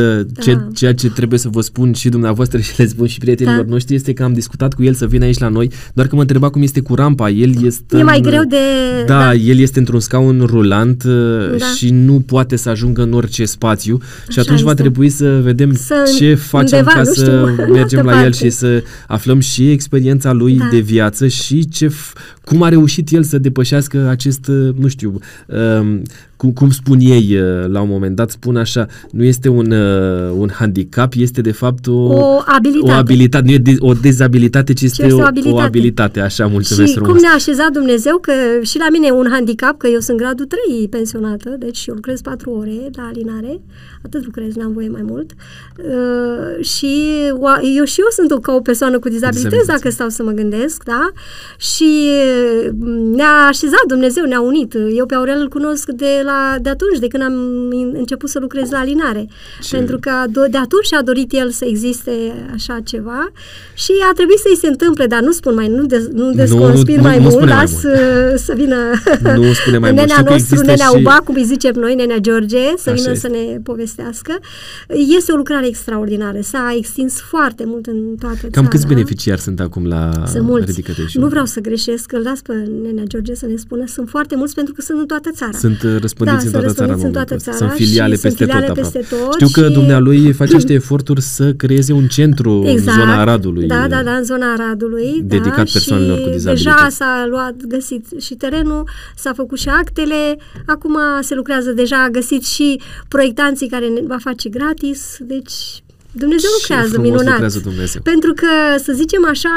da. 0.46 0.68
ceea 0.74 0.94
ce 0.94 1.10
trebuie 1.10 1.40
să 1.40 1.48
vă 1.52 1.62
spun 1.62 1.94
și 1.94 2.10
dumneavoastră 2.10 2.28
și 2.62 2.74
le 2.78 2.88
spun 2.88 3.08
și 3.08 3.18
prietenilor 3.18 3.64
da. 3.64 3.72
noștri 3.72 3.96
este 3.96 4.14
că 4.14 4.24
am 4.24 4.34
discutat 4.34 4.74
cu 4.74 4.84
el 4.84 4.94
să 4.94 5.08
vină 5.08 5.26
aici 5.26 5.38
la 5.38 5.48
noi, 5.48 5.72
doar 5.94 6.08
că 6.08 6.16
mă 6.16 6.22
întreba 6.22 6.50
cum 6.50 6.62
este 6.62 6.80
cu 6.80 6.96
rampa. 6.96 7.30
El 7.30 7.64
este 7.64 7.98
E 7.98 8.04
mai 8.04 8.18
în, 8.18 8.24
greu 8.24 8.44
de... 8.44 8.56
Da, 9.06 9.20
da, 9.20 9.34
el 9.34 9.58
este 9.60 9.80
într-un 9.80 10.00
scaun 10.00 10.44
rulant 10.46 11.04
uh, 11.04 11.58
da. 11.58 11.66
și 11.66 11.90
nu 11.90 12.24
poate 12.26 12.56
să 12.56 12.70
ajungă 12.70 13.02
în 13.02 13.14
orice 13.14 13.46
spațiu 13.46 13.98
Așa 14.02 14.32
și 14.32 14.40
atunci 14.40 14.60
este. 14.60 14.70
va 14.70 14.74
trebui 14.74 15.10
să 15.10 15.40
vedem 15.44 15.74
să 15.74 16.14
ce 16.18 16.36
facem 16.36 16.78
undeva, 16.78 16.98
ca 16.98 17.04
să 17.04 17.22
știu, 17.22 17.66
mergem 17.78 18.06
la 18.06 18.12
parte. 18.12 18.26
el 18.26 18.34
și 18.34 18.50
să 18.50 18.84
aflăm 19.08 19.40
și 19.40 19.72
experiența 19.72 20.32
lui 20.32 20.58
da. 20.58 20.68
de 20.72 20.80
viață 20.80 21.28
și 21.28 21.68
ce 21.68 21.92
cum 22.44 22.64
a 22.64 22.70
reușit 22.70 23.12
el 23.12 23.24
să 23.24 23.38
depășească 23.38 24.08
acest, 24.10 24.48
uh, 24.48 24.70
nu 24.80 24.88
știu, 24.88 25.20
um, 25.46 26.02
cum, 26.40 26.52
cum 26.52 26.72
spun 26.72 26.98
ei 27.00 27.38
uh, 27.38 27.68
la 27.68 27.82
un 27.82 27.90
moment 27.90 28.16
dat, 28.16 28.30
spun 28.30 28.56
așa, 28.56 28.88
nu 29.12 29.24
este 29.24 29.50
un, 29.50 29.72
uh, 29.72 30.32
un 30.38 30.50
handicap, 30.54 31.14
este 31.18 31.42
de 31.42 31.52
fapt 31.52 31.88
o, 31.88 31.92
o 31.92 32.42
abilitate. 32.46 32.92
O 32.92 32.96
abilitate, 32.96 33.46
nu 33.46 33.52
e 33.52 33.58
de, 33.58 33.76
o 33.80 33.94
dezabilitate, 33.94 34.74
ci 34.74 34.82
este, 34.82 35.04
este 35.04 35.22
o, 35.22 35.26
abilitate. 35.26 35.56
o 35.56 35.60
abilitate, 35.60 36.20
așa, 36.20 36.48
mulțumesc 36.48 36.90
Și 36.90 36.96
frumos. 36.96 37.12
cum 37.12 37.22
ne-a 37.22 37.34
așezat 37.34 37.72
Dumnezeu, 37.72 38.18
că 38.18 38.32
și 38.62 38.78
la 38.78 38.86
mine 38.92 39.08
e 39.08 39.12
un 39.12 39.28
handicap, 39.32 39.78
că 39.78 39.88
eu 39.88 40.00
sunt 40.00 40.18
gradul 40.18 40.46
3 40.46 40.88
pensionată, 40.88 41.56
deci 41.60 41.86
eu 41.86 41.94
lucrez 41.94 42.22
4 42.22 42.52
ore 42.52 42.90
la 42.92 43.04
alinare, 43.14 43.62
atât 44.04 44.26
lucrez, 44.26 44.56
n-am 44.56 44.74
voie 44.74 44.90
mai 44.90 45.04
mult. 45.04 45.32
Uh, 45.78 46.66
și 46.66 47.06
eu 47.76 47.84
și 47.84 48.00
eu 48.00 48.08
sunt 48.12 48.42
ca 48.42 48.54
o 48.54 48.60
persoană 48.60 49.00
cu 49.00 49.10
dizabilități, 49.10 49.68
dacă 49.68 49.90
stau 49.90 50.10
să 50.10 50.24
mă 50.24 50.32
gândesc, 50.32 50.84
da? 50.84 51.12
Și 51.58 52.10
mm, 52.80 53.14
ne-a 53.16 53.46
așezat 53.48 53.84
Dumnezeu, 53.88 54.26
ne-a 54.26 54.42
unit. 54.42 54.76
Eu 54.96 55.06
pe 55.06 55.16
Aurel 55.16 55.40
îl 55.40 55.50
cunosc 55.50 55.90
de, 55.90 56.24
la, 56.30 56.56
de 56.62 56.70
atunci, 56.70 57.00
de 57.00 57.08
când 57.08 57.24
am 57.24 57.38
început 57.94 58.30
să 58.30 58.40
lucrez 58.40 58.70
la 58.72 58.80
alinare. 58.80 59.24
Ce? 59.62 59.76
Pentru 59.76 59.98
că 60.00 60.12
de 60.56 60.58
atunci 60.66 60.94
a 61.00 61.02
dorit 61.02 61.34
el 61.34 61.50
să 61.50 61.66
existe 61.66 62.12
așa 62.54 62.76
ceva 62.84 63.32
și 63.74 63.92
a 64.10 64.14
trebuit 64.14 64.40
să-i 64.40 64.58
se 64.64 64.68
întâmple, 64.68 65.06
dar 65.06 65.22
nu 65.22 65.32
spun 65.32 65.54
mai, 65.54 65.68
nu, 65.68 65.86
de, 65.86 66.10
nu 66.14 66.32
desconspir 66.32 66.96
nu, 66.96 67.02
nu, 67.02 67.08
mai 67.08 67.18
nu, 67.24 67.30
mult, 67.30 67.48
las 67.48 67.72
să, 67.80 67.94
să 68.46 68.54
vină 68.56 68.76
nu 69.36 69.54
spune 69.54 69.78
mai 69.78 69.94
nenea 70.00 70.16
mult. 70.18 70.30
nostru, 70.30 70.60
nenea 70.62 70.88
și... 70.88 70.96
Uba, 71.00 71.22
cum 71.26 71.36
îi 71.36 71.44
zicem 71.44 71.74
noi, 71.76 71.96
nenea 71.96 72.18
George, 72.18 72.64
să 72.78 72.92
vină 72.92 73.14
să 73.14 73.28
ne 73.28 73.60
povestească. 73.64 74.34
Este 75.18 75.32
o 75.32 75.36
lucrare 75.36 75.68
extraordinară. 75.68 76.40
S-a 76.42 76.74
extins 76.78 77.14
foarte 77.22 77.64
mult 77.66 77.86
în 77.86 78.00
toată 78.20 78.36
Cam 78.42 78.52
țara. 78.52 78.68
câți 78.68 78.88
beneficiari 78.88 79.42
sunt 79.42 79.60
acum 79.60 79.86
la 79.88 80.12
sunt 80.26 80.44
mulți. 80.44 80.84
Nu 81.14 81.28
vreau 81.28 81.46
să 81.46 81.60
greșesc, 81.60 82.12
îl 82.12 82.22
las 82.22 82.42
pe 82.42 82.54
nenea 82.84 83.04
George 83.08 83.34
să 83.34 83.46
ne 83.46 83.56
spună. 83.56 83.84
Sunt 83.88 84.10
foarte 84.10 84.36
mulți 84.36 84.54
pentru 84.56 84.74
că 84.74 84.82
sunt 84.82 85.00
în 85.00 85.06
toată 85.06 85.30
țara. 85.34 85.58
Sunt 85.58 85.82
uh, 85.84 85.96
răspândiți 86.24 86.52
da, 86.52 86.58
în 86.58 86.64
toată 86.64 86.74
țara. 86.74 87.08
în 87.08 87.12
toată 87.12 87.36
țara 87.36 87.58
sunt 87.58 87.72
filiale 87.72 88.16
și 88.16 88.22
peste 88.22 88.38
sunt 88.38 88.50
filiale 88.50 88.66
tot. 88.66 88.76
Peste 88.76 89.16
tot 89.16 89.34
Știu 89.34 89.48
că 89.62 89.68
și... 89.68 89.74
dumnealui 89.74 90.32
face 90.42 90.54
niște 90.54 90.74
eforturi 90.74 91.22
să 91.22 91.54
creeze 91.54 91.94
un 91.94 92.08
centru 92.08 92.64
exact, 92.66 92.98
în 92.98 93.04
zona 93.04 93.20
Aradului. 93.20 93.68
Da, 93.68 93.88
da, 93.88 94.04
da, 94.04 94.12
în 94.12 94.24
zona 94.24 94.54
Aradului. 94.54 95.22
Dedicat 95.24 95.56
da, 95.56 95.72
persoanelor 95.74 96.18
și 96.18 96.24
cu 96.24 96.30
dizabilități. 96.30 96.78
Deja 96.78 96.90
s-a 96.90 97.26
luat, 97.30 97.56
găsit 97.68 98.06
și 98.20 98.34
terenul, 98.34 98.90
s-a 99.16 99.34
făcut 99.34 99.60
și 99.60 99.70
actele, 99.70 100.38
acum 100.66 100.98
se 101.22 101.36
lucrează 101.36 101.72
deja, 101.72 102.04
a 102.04 102.10
găsit 102.10 102.46
și 102.46 102.82
proiectanții 103.08 103.68
care 103.68 103.88
ne 103.88 104.02
va 104.08 104.18
face 104.20 104.50
gratis, 104.50 105.18
deci 105.20 105.84
Dumnezeu 106.12 106.50
lucrează 106.60 107.00
minunat. 107.00 107.26
Lucrează 107.26 107.60
Dumnezeu. 107.60 108.02
Pentru 108.02 108.34
că, 108.34 108.48
să 108.84 108.92
zicem 108.96 109.26
așa, 109.30 109.50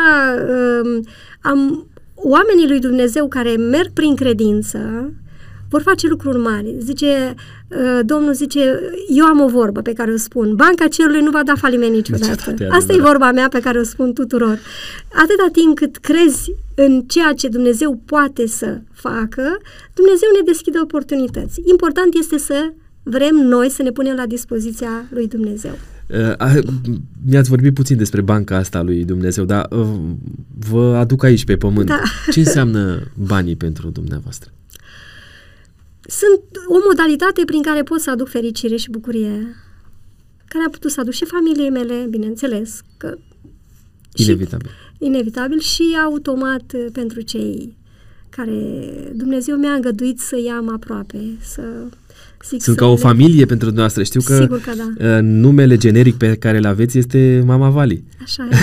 um, 0.84 1.05
am, 1.40 1.86
oamenii 2.14 2.68
lui 2.68 2.78
Dumnezeu 2.78 3.28
care 3.28 3.56
merg 3.56 3.90
prin 3.93 4.14
credință 4.14 5.12
vor 5.72 5.82
face 5.82 6.08
lucruri 6.08 6.38
mari. 6.38 6.76
Zice, 6.78 7.34
uh, 7.68 8.00
Domnul 8.04 8.34
zice, 8.34 8.60
eu 9.08 9.24
am 9.24 9.40
o 9.40 9.48
vorbă 9.48 9.80
pe 9.80 9.92
care 9.92 10.12
o 10.12 10.16
spun. 10.16 10.54
Banca 10.54 10.86
cerului 10.86 11.20
nu 11.20 11.30
va 11.30 11.42
da 11.44 11.54
faliment 11.56 11.94
niciodată. 11.94 12.50
Deci, 12.50 12.70
Asta 12.70 12.92
e 12.92 13.00
vorba 13.10 13.32
mea 13.32 13.48
pe 13.48 13.60
care 13.60 13.78
o 13.78 13.82
spun 13.82 14.12
tuturor. 14.12 14.58
Atâta 15.22 15.48
timp 15.52 15.76
cât 15.76 15.96
crezi 15.96 16.54
în 16.74 17.02
ceea 17.06 17.32
ce 17.32 17.48
Dumnezeu 17.48 18.00
poate 18.04 18.46
să 18.46 18.80
facă, 18.92 19.46
Dumnezeu 19.94 20.28
ne 20.36 20.42
deschide 20.44 20.78
oportunități. 20.82 21.60
Important 21.64 22.14
este 22.14 22.38
să 22.38 22.72
vrem 23.02 23.36
noi 23.36 23.68
să 23.70 23.82
ne 23.82 23.90
punem 23.90 24.16
la 24.16 24.26
dispoziția 24.26 25.04
lui 25.10 25.28
Dumnezeu. 25.28 25.76
Uh, 26.08 26.62
mi-ați 27.26 27.48
vorbit 27.48 27.74
puțin 27.74 27.96
despre 27.96 28.20
banca 28.20 28.56
asta 28.56 28.82
lui 28.82 29.04
Dumnezeu, 29.04 29.44
dar 29.44 29.68
uh, 29.70 29.86
vă 30.70 30.96
aduc 30.96 31.24
aici 31.24 31.44
pe 31.44 31.56
pământ. 31.56 31.86
Da. 31.86 32.00
Ce 32.30 32.38
înseamnă 32.38 33.00
banii 33.16 33.56
pentru 33.56 33.88
dumneavoastră? 33.88 34.50
Sunt 36.20 36.43
o 36.68 36.78
modalitate 36.89 37.43
prin 37.44 37.62
care 37.62 37.82
pot 37.82 38.01
să 38.01 38.10
aduc 38.10 38.28
fericire 38.28 38.76
și 38.76 38.90
bucurie, 38.90 39.56
care 40.48 40.64
a 40.66 40.70
putut 40.70 40.90
să 40.90 41.01
aduc 41.01 41.12
și 41.12 41.24
familiei 41.24 41.70
mele, 41.70 42.06
bineînțeles, 42.10 42.80
că 42.97 43.16
Inevitabil. 44.14 44.66
Și, 44.68 45.06
inevitabil 45.06 45.60
și 45.60 45.97
automat 46.05 46.74
pentru 46.93 47.20
cei 47.20 47.76
care 48.28 48.52
Dumnezeu 49.14 49.56
mi-a 49.56 49.72
îngăduit 49.72 50.18
să 50.18 50.36
iau 50.44 50.68
aproape, 50.68 51.18
să 51.40 51.62
Zic 52.48 52.62
Sunt 52.62 52.76
ca 52.76 52.86
o 52.86 52.97
familie 52.97 53.44
pentru 53.44 53.66
dumneavoastră. 53.66 54.02
Știu 54.02 54.20
că, 54.20 54.36
Sigur 54.40 54.60
că 54.60 54.72
da. 54.76 55.16
Uh, 55.16 55.22
numele 55.22 55.76
generic 55.76 56.16
pe 56.16 56.34
care 56.34 56.56
îl 56.56 56.66
aveți 56.66 56.98
este 56.98 57.43
Mama 57.47 57.70
Vali. 57.70 58.05
Așa 58.22 58.48
e, 58.51 58.56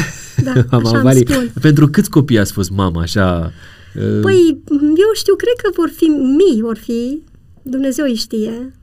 da, 0.47 0.53
mama 0.71 0.89
așa 0.89 1.01
Vali. 1.01 1.25
spun. 1.27 1.51
Pentru 1.61 1.87
câți 1.87 2.09
copii 2.09 2.39
ați 2.39 2.51
fost 2.51 2.69
mama, 2.69 3.01
așa? 3.01 3.51
Uh? 3.95 4.19
Păi, 4.21 4.61
eu 4.71 5.11
știu, 5.13 5.35
cred 5.35 5.53
că 5.63 5.69
vor 5.75 5.89
fi 5.95 6.05
mii, 6.05 6.61
vor 6.61 6.77
fi, 6.77 7.21
Dumnezeu 7.61 8.05
îi 8.05 8.15
știe, 8.15 8.73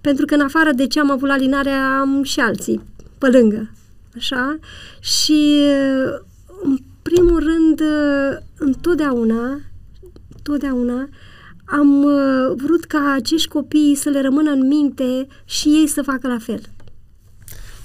pentru 0.00 0.24
că 0.24 0.34
în 0.34 0.40
afară 0.40 0.72
de 0.72 0.86
ce 0.86 1.00
am 1.00 1.10
avut 1.10 1.28
la 1.28 1.36
linare 1.36 1.70
am 1.70 2.22
și 2.22 2.40
alții 2.40 2.80
pe 3.18 3.28
lângă, 3.28 3.70
așa? 4.16 4.58
Și 5.00 5.58
în 6.62 6.78
primul 7.02 7.38
rând, 7.38 7.82
întotdeauna, 8.58 9.60
întotdeauna 10.36 11.08
am 11.64 12.02
uh, 12.02 12.52
vrut 12.56 12.84
ca 12.84 13.12
acești 13.16 13.48
copii 13.48 13.94
să 13.94 14.08
le 14.08 14.20
rămână 14.20 14.50
în 14.50 14.66
minte 14.66 15.26
și 15.44 15.68
ei 15.68 15.86
să 15.86 16.02
facă 16.02 16.28
la 16.28 16.38
fel. 16.38 16.60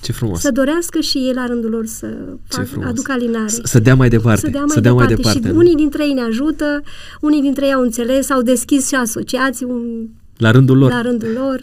Ce 0.01 0.11
frumos. 0.11 0.39
Să 0.41 0.51
dorească 0.51 0.99
și 0.99 1.17
ei 1.17 1.33
la 1.33 1.45
rândul 1.45 1.69
lor 1.69 1.85
să 1.85 2.07
fac, 2.47 2.67
aducă 2.85 3.11
alinare. 3.11 3.47
Să, 3.47 3.61
să 3.63 3.79
dea 3.79 3.95
mai 3.95 4.09
departe. 4.09 4.39
Să 4.39 4.49
dea 4.49 4.59
mai, 4.59 4.69
să 4.69 4.79
dea 4.79 4.91
departe. 4.91 5.13
mai 5.13 5.23
departe. 5.23 5.47
Și 5.47 5.53
nu? 5.53 5.59
unii 5.59 5.75
dintre 5.75 6.05
ei 6.05 6.13
ne 6.13 6.21
ajută, 6.21 6.81
unii 7.21 7.41
dintre 7.41 7.65
ei 7.65 7.73
au 7.73 7.81
înțeles, 7.81 8.29
au 8.29 8.41
deschis 8.41 8.87
și 8.87 8.95
asociații. 8.95 9.65
Un, 9.65 10.07
la 10.37 10.51
rândul 10.51 10.77
lor. 10.77 10.89
La 10.91 11.01
rândul 11.01 11.31
lor. 11.31 11.61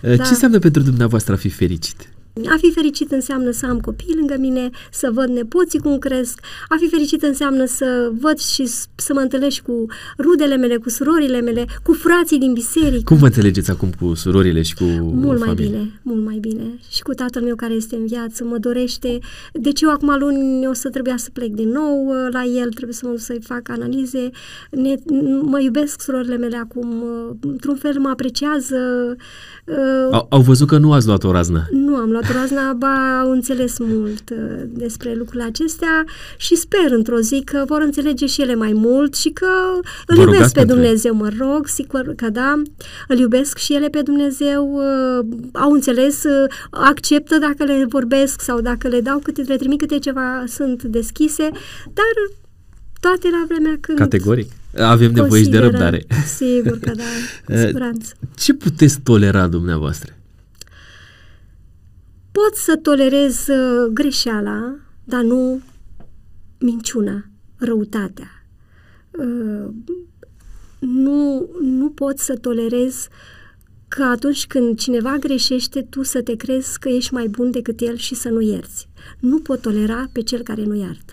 Ce 0.00 0.16
da. 0.16 0.28
înseamnă 0.28 0.58
pentru 0.58 0.82
dumneavoastră 0.82 1.32
a 1.32 1.36
fi 1.36 1.48
fericit? 1.48 2.08
A 2.44 2.56
fi 2.60 2.70
fericit 2.70 3.10
înseamnă 3.12 3.50
să 3.50 3.66
am 3.66 3.78
copii 3.80 4.14
lângă 4.16 4.36
mine, 4.38 4.70
să 4.90 5.10
văd 5.12 5.28
nepoții 5.28 5.78
cum 5.78 5.98
cresc. 5.98 6.40
A 6.68 6.76
fi 6.78 6.88
fericit 6.88 7.22
înseamnă 7.22 7.64
să 7.64 8.10
văd 8.20 8.38
și 8.38 8.66
să 8.94 9.12
mă 9.14 9.20
întâlnesc 9.20 9.60
cu 9.60 9.86
rudele 10.18 10.56
mele, 10.56 10.76
cu 10.76 10.88
surorile 10.88 11.40
mele, 11.40 11.64
cu 11.82 11.92
frații 11.92 12.38
din 12.38 12.52
biserică. 12.52 13.02
Cum 13.04 13.16
vă 13.16 13.26
înțelegeți 13.26 13.70
acum 13.70 13.90
cu 14.00 14.14
surorile 14.14 14.62
și 14.62 14.74
cu 14.74 14.84
Mult 14.84 15.38
familie? 15.38 15.44
mai 15.44 15.54
bine, 15.54 16.00
mult 16.02 16.24
mai 16.24 16.38
bine. 16.40 16.78
Și 16.90 17.02
cu 17.02 17.12
tatăl 17.12 17.42
meu 17.42 17.54
care 17.54 17.74
este 17.74 17.96
în 17.96 18.06
viață, 18.06 18.44
mă 18.44 18.58
dorește. 18.58 19.18
Deci 19.52 19.80
eu 19.80 19.90
acum 19.90 20.16
luni 20.18 20.66
o 20.66 20.72
să 20.72 20.88
trebuia 20.88 21.16
să 21.16 21.28
plec 21.32 21.50
din 21.50 21.68
nou 21.68 22.06
uh, 22.06 22.32
la 22.32 22.44
el, 22.44 22.68
trebuie 22.68 22.94
să 22.94 23.02
mă 23.04 23.10
duc 23.10 23.20
să-i 23.20 23.40
fac 23.42 23.68
analize. 23.68 24.30
Ne, 24.70 24.94
mă 25.42 25.60
iubesc 25.60 26.00
surorile 26.00 26.36
mele 26.36 26.56
acum, 26.56 27.02
uh, 27.02 27.36
într-un 27.40 27.76
fel 27.76 27.98
mă 27.98 28.08
apreciază. 28.08 28.76
Uh, 29.64 30.08
au, 30.10 30.26
au 30.30 30.40
văzut 30.40 30.68
că 30.68 30.78
nu 30.78 30.92
ați 30.92 31.06
luat 31.06 31.24
o 31.24 31.32
raznă. 31.32 31.68
Nu 31.70 31.94
am 31.94 32.10
luat 32.10 32.24
Razna 32.32 32.72
ba 32.72 33.18
au 33.20 33.30
înțeles 33.30 33.78
mult 33.78 34.30
uh, 34.30 34.62
despre 34.66 35.14
lucrurile 35.14 35.44
acestea 35.44 36.04
și 36.36 36.56
sper 36.56 36.90
într-o 36.90 37.20
zi 37.20 37.42
că 37.44 37.64
vor 37.66 37.80
înțelege 37.80 38.26
și 38.26 38.42
ele 38.42 38.54
mai 38.54 38.72
mult 38.72 39.14
și 39.14 39.28
că 39.28 39.46
îl 40.06 40.16
iubesc 40.16 40.52
pe 40.52 40.64
Dumnezeu, 40.64 41.14
mă 41.14 41.28
rog, 41.38 41.66
sigur 41.66 42.12
că 42.16 42.30
da, 42.30 42.62
îl 43.08 43.18
iubesc 43.18 43.58
și 43.58 43.74
ele 43.74 43.88
pe 43.88 44.02
Dumnezeu, 44.02 44.72
uh, 44.72 45.26
au 45.52 45.70
înțeles, 45.70 46.24
uh, 46.24 46.50
acceptă 46.70 47.38
dacă 47.38 47.64
le 47.64 47.86
vorbesc 47.88 48.40
sau 48.40 48.60
dacă 48.60 48.88
le 48.88 49.00
dau 49.00 49.18
câte, 49.18 49.42
le 49.42 49.56
trimit 49.56 49.78
câte 49.78 49.98
ceva, 49.98 50.44
sunt 50.46 50.82
deschise, 50.82 51.48
dar 51.84 52.14
toate 53.00 53.28
la 53.30 53.44
vremea 53.48 53.76
când... 53.80 53.98
Categoric. 53.98 54.50
Avem 54.78 55.12
nevoie 55.12 55.42
și 55.42 55.48
de 55.48 55.58
răbdare. 55.58 56.06
Sigur 56.36 56.78
că 56.78 56.92
da, 56.96 57.02
cu 57.44 57.52
siguranță. 57.66 58.14
Ce 58.36 58.54
puteți 58.54 59.00
tolera 59.00 59.46
dumneavoastră? 59.46 60.15
Pot 62.36 62.54
să 62.54 62.76
tolerez 62.76 63.46
uh, 63.46 63.90
greșeala, 63.92 64.74
dar 65.04 65.22
nu 65.22 65.60
minciuna, 66.58 67.24
răutatea. 67.56 68.30
Uh, 69.10 69.68
nu, 70.78 71.50
nu 71.60 71.90
pot 71.90 72.18
să 72.18 72.36
tolerez 72.36 73.08
că 73.88 74.02
atunci 74.02 74.46
când 74.46 74.78
cineva 74.78 75.16
greșește, 75.16 75.82
tu 75.82 76.02
să 76.02 76.22
te 76.22 76.36
crezi 76.36 76.78
că 76.78 76.88
ești 76.88 77.12
mai 77.12 77.28
bun 77.28 77.50
decât 77.50 77.80
el 77.80 77.96
și 77.96 78.14
să 78.14 78.28
nu 78.28 78.40
ierți. 78.40 78.88
Nu 79.20 79.38
pot 79.38 79.60
tolera 79.60 80.08
pe 80.12 80.22
cel 80.22 80.42
care 80.42 80.62
nu 80.62 80.74
iartă. 80.74 81.12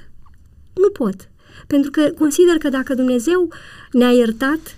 Nu 0.74 0.90
pot. 0.90 1.30
Pentru 1.68 1.92
că 1.92 2.12
consider 2.18 2.58
că 2.58 2.70
dacă 2.70 2.94
Dumnezeu 2.94 3.50
ne-a 3.92 4.12
iertat, 4.12 4.78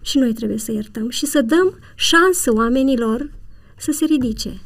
și 0.00 0.18
noi 0.18 0.32
trebuie 0.32 0.58
să 0.58 0.72
iertăm 0.72 1.08
și 1.08 1.26
să 1.26 1.42
dăm 1.42 1.78
șansă 1.94 2.52
oamenilor 2.52 3.30
să 3.76 3.92
se 3.92 4.04
ridice. 4.04 4.60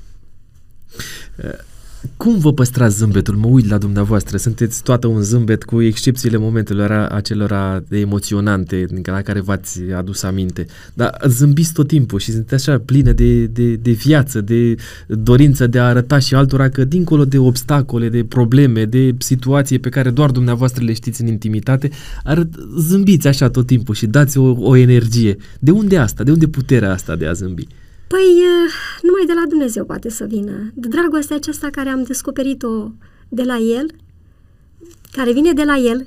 Cum 2.17 2.39
vă 2.39 2.53
păstrați 2.53 2.97
zâmbetul? 2.97 3.35
Mă 3.35 3.47
uit 3.47 3.71
la 3.71 3.79
dumneavoastră, 3.79 4.37
sunteți 4.37 4.83
toată 4.83 5.07
un 5.07 5.23
zâmbet 5.23 5.65
cu 5.65 5.83
excepțiile 5.83 6.37
momentelor 6.37 6.91
acelora 6.91 7.83
emoționante 7.91 8.87
la 9.05 9.23
care 9.23 9.41
v-ați 9.41 9.81
adus 9.97 10.23
aminte. 10.23 10.67
Dar 10.95 11.21
zâmbiți 11.27 11.73
tot 11.73 11.87
timpul 11.87 12.19
și 12.19 12.31
sunteți 12.31 12.69
așa 12.69 12.83
pline 12.85 13.13
de, 13.13 13.47
de, 13.47 13.75
de 13.75 13.91
viață, 13.91 14.41
de 14.41 14.75
dorință 15.09 15.67
de 15.67 15.79
a 15.79 15.85
arăta 15.85 16.19
și 16.19 16.35
altora 16.35 16.69
că 16.69 16.85
dincolo 16.85 17.25
de 17.25 17.39
obstacole, 17.39 18.09
de 18.09 18.25
probleme, 18.25 18.85
de 18.85 19.15
situații 19.19 19.79
pe 19.79 19.89
care 19.89 20.11
doar 20.11 20.31
dumneavoastră 20.31 20.85
le 20.85 20.93
știți 20.93 21.21
în 21.21 21.27
intimitate, 21.27 21.91
arăt, 22.25 22.49
zâmbiți 22.79 23.29
așa 23.29 23.49
tot 23.49 23.67
timpul 23.67 23.95
și 23.95 24.07
dați 24.07 24.39
o, 24.39 24.55
o 24.59 24.77
energie. 24.77 25.37
De 25.61 25.71
unde 25.71 25.99
asta? 25.99 26.23
De 26.23 26.31
unde 26.31 26.47
puterea 26.47 26.93
asta 26.93 27.17
de 27.17 27.27
a 27.27 27.33
zâmbi? 27.33 27.67
Păi, 28.13 28.43
numai 29.03 29.25
de 29.27 29.33
la 29.33 29.47
Dumnezeu 29.49 29.85
poate 29.85 30.09
să 30.09 30.25
vină. 30.25 30.71
De 30.75 30.89
dragostea 30.89 31.37
aceasta 31.37 31.69
care 31.71 31.89
am 31.89 32.03
descoperit-o 32.03 32.91
de 33.29 33.43
la 33.43 33.57
El, 33.57 33.87
care 35.13 35.33
vine 35.33 35.53
de 35.53 35.63
la 35.63 35.77
El, 35.77 36.07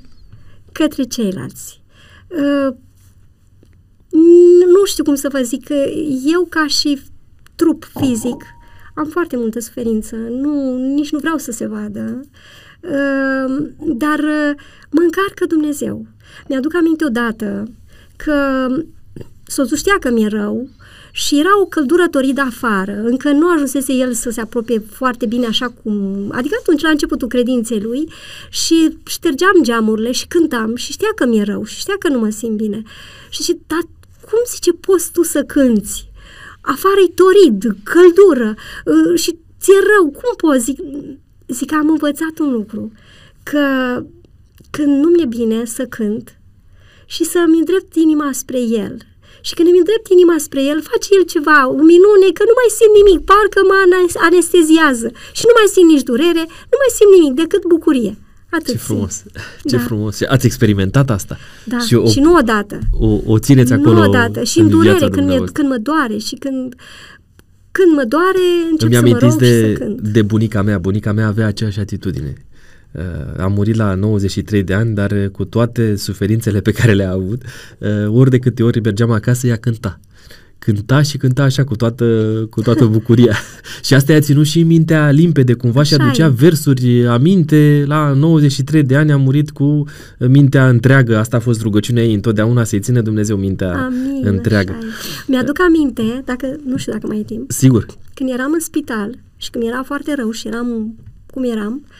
către 0.72 1.02
ceilalți. 1.02 1.82
Nu 4.74 4.84
știu 4.84 5.04
cum 5.04 5.14
să 5.14 5.28
vă 5.28 5.40
zic, 5.42 5.68
eu 6.24 6.44
ca 6.48 6.66
și 6.66 7.00
trup 7.54 7.84
fizic 7.98 8.44
am 8.94 9.06
foarte 9.06 9.36
multă 9.36 9.60
suferință, 9.60 10.16
nu, 10.16 10.76
nici 10.76 11.10
nu 11.10 11.18
vreau 11.18 11.36
să 11.36 11.50
se 11.52 11.66
vadă, 11.66 12.20
dar 13.78 14.20
mă 14.90 15.00
încarcă 15.00 15.46
Dumnezeu. 15.48 16.06
Mi-aduc 16.48 16.74
aminte 16.74 17.04
odată 17.04 17.64
că 18.16 18.66
soțul 19.46 19.76
știa 19.76 19.96
că 20.00 20.10
mi-e 20.10 20.28
rău, 20.28 20.68
și 21.16 21.38
era 21.38 21.60
o 21.60 21.66
căldură 21.66 22.08
toridă 22.08 22.40
afară, 22.40 23.02
încă 23.04 23.30
nu 23.30 23.48
ajunsese 23.48 23.92
el 23.92 24.12
să 24.12 24.30
se 24.30 24.40
apropie 24.40 24.78
foarte 24.78 25.26
bine 25.26 25.46
așa 25.46 25.68
cum... 25.82 26.24
Adică 26.32 26.56
atunci, 26.60 26.80
la 26.80 26.88
începutul 26.88 27.28
credinței 27.28 27.80
lui 27.80 28.08
și 28.50 28.96
ștergeam 29.06 29.62
geamurile 29.62 30.12
și 30.12 30.26
cântam 30.26 30.76
și 30.76 30.92
știa 30.92 31.08
că 31.14 31.26
mi-e 31.26 31.42
rău 31.42 31.64
și 31.64 31.78
știa 31.78 31.94
că 31.98 32.08
nu 32.08 32.18
mă 32.18 32.30
simt 32.30 32.56
bine. 32.56 32.82
Și 33.28 33.42
zice, 33.42 33.58
dar 33.66 33.78
cum 34.20 34.38
zice, 34.46 34.72
poți 34.72 35.12
tu 35.12 35.22
să 35.22 35.42
cânți? 35.42 36.10
Afară-i 36.60 37.12
torid, 37.14 37.76
căldură 37.82 38.54
uh, 38.84 39.18
și 39.18 39.38
ți-e 39.60 39.74
rău, 39.96 40.10
cum 40.10 40.34
poți? 40.36 40.64
Zic, 40.64 40.78
zic, 41.46 41.72
am 41.72 41.88
învățat 41.88 42.38
un 42.38 42.52
lucru, 42.52 42.92
că 43.42 43.64
când 44.70 45.04
nu 45.04 45.08
mi-e 45.08 45.26
bine 45.26 45.64
să 45.64 45.84
cânt 45.84 46.38
și 47.06 47.24
să-mi 47.24 47.58
îndrept 47.58 47.94
inima 47.94 48.32
spre 48.32 48.60
el 48.60 48.96
Și 49.46 49.52
când 49.56 49.66
îmi 49.68 49.80
îndrept 49.82 50.06
inima 50.16 50.36
spre 50.46 50.62
el, 50.72 50.78
face 50.90 51.08
el 51.16 51.24
ceva, 51.34 51.58
o 51.78 51.80
minune, 51.92 52.28
că 52.36 52.42
nu 52.50 52.54
mai 52.60 52.70
simt 52.78 52.94
nimic, 53.00 53.18
parcă 53.30 53.60
mă 53.70 53.76
anesteziază. 54.28 55.08
Și 55.38 55.44
nu 55.48 55.54
mai 55.58 55.68
simt 55.74 55.88
nici 55.92 56.08
durere, 56.10 56.44
nu 56.72 56.76
mai 56.82 56.92
simt 56.98 57.12
nimic 57.16 57.32
decât 57.42 57.62
bucurie. 57.74 58.12
Atât 58.56 58.74
ce 58.74 58.86
frumos, 58.88 59.14
ce 59.70 59.76
da. 59.76 59.82
frumos. 59.88 60.14
Ați 60.34 60.46
experimentat 60.50 61.08
asta? 61.18 61.34
Da, 61.72 61.78
și, 61.86 61.94
o, 61.94 62.06
și 62.14 62.20
nu 62.26 62.32
odată. 62.40 62.76
O, 63.06 63.08
o 63.32 63.36
țineți 63.46 63.72
acolo 63.78 63.98
Nu 64.00 64.08
odată. 64.08 64.38
Și 64.50 64.58
în, 64.58 64.64
în 64.64 64.70
durere, 64.70 65.08
când, 65.16 65.28
e, 65.30 65.38
când 65.56 65.68
mă 65.72 65.78
doare 65.88 66.16
și 66.28 66.34
când 66.44 66.74
când 67.76 67.92
mă 67.96 68.04
doare, 68.14 68.44
încep 68.70 68.88
Îmi 68.88 68.96
să 68.96 69.14
mă 69.14 69.18
rog 69.18 69.38
de, 69.38 69.46
și 69.46 69.60
să 69.60 69.84
cânt. 69.84 70.00
de 70.00 70.22
bunica 70.22 70.62
mea. 70.62 70.78
Bunica 70.78 71.12
mea 71.12 71.26
avea 71.26 71.46
aceeași 71.46 71.80
atitudine. 71.80 72.45
Uh, 72.96 73.42
a 73.42 73.46
murit 73.46 73.74
la 73.74 73.94
93 73.94 74.62
de 74.62 74.74
ani, 74.74 74.94
dar 74.94 75.10
uh, 75.10 75.28
cu 75.28 75.44
toate 75.44 75.96
suferințele 75.96 76.60
pe 76.60 76.72
care 76.72 76.92
le-a 76.92 77.12
avut, 77.12 77.42
uh, 77.78 77.88
ori 78.08 78.30
de 78.30 78.38
câte 78.38 78.62
ori 78.62 78.80
mergeam 78.80 79.10
acasă, 79.10 79.46
ea 79.46 79.56
cânta. 79.56 80.00
Cânta 80.58 81.02
și 81.02 81.16
cânta 81.16 81.42
așa 81.42 81.64
cu 81.64 81.76
toată, 81.76 82.04
cu 82.50 82.62
toată 82.62 82.84
bucuria. 82.96 83.36
și 83.82 83.94
asta 83.94 84.12
i-a 84.12 84.20
ținut 84.20 84.46
și 84.46 84.62
mintea 84.62 85.10
limpede 85.10 85.52
cumva 85.52 85.80
așa 85.80 85.94
și 85.94 86.00
aducea 86.00 86.26
e. 86.26 86.32
versuri 86.36 87.06
aminte. 87.06 87.84
La 87.86 88.12
93 88.12 88.82
de 88.82 88.96
ani 88.96 89.12
a 89.12 89.16
murit 89.16 89.50
cu 89.50 89.84
mintea 90.18 90.68
întreagă. 90.68 91.18
Asta 91.18 91.36
a 91.36 91.40
fost 91.40 91.62
rugăciunea 91.62 92.04
ei 92.04 92.14
întotdeauna 92.14 92.64
să-i 92.64 92.80
ține 92.80 93.00
Dumnezeu 93.00 93.36
mintea 93.36 93.84
Amin, 93.84 94.22
întreagă. 94.24 94.78
Mi-aduc 95.26 95.60
aminte, 95.60 96.22
dacă 96.24 96.56
nu 96.64 96.76
știu 96.76 96.92
dacă 96.92 97.06
mai 97.06 97.18
e 97.18 97.22
timp. 97.22 97.50
Sigur. 97.50 97.86
Când 98.14 98.30
eram 98.32 98.50
în 98.52 98.60
spital 98.60 99.18
și 99.36 99.50
când 99.50 99.64
era 99.64 99.82
foarte 99.82 100.14
rău 100.16 100.30
și 100.30 100.46
eram 100.46 100.94
cum 101.32 101.44
eram, 101.44 101.84
uh, 101.84 101.94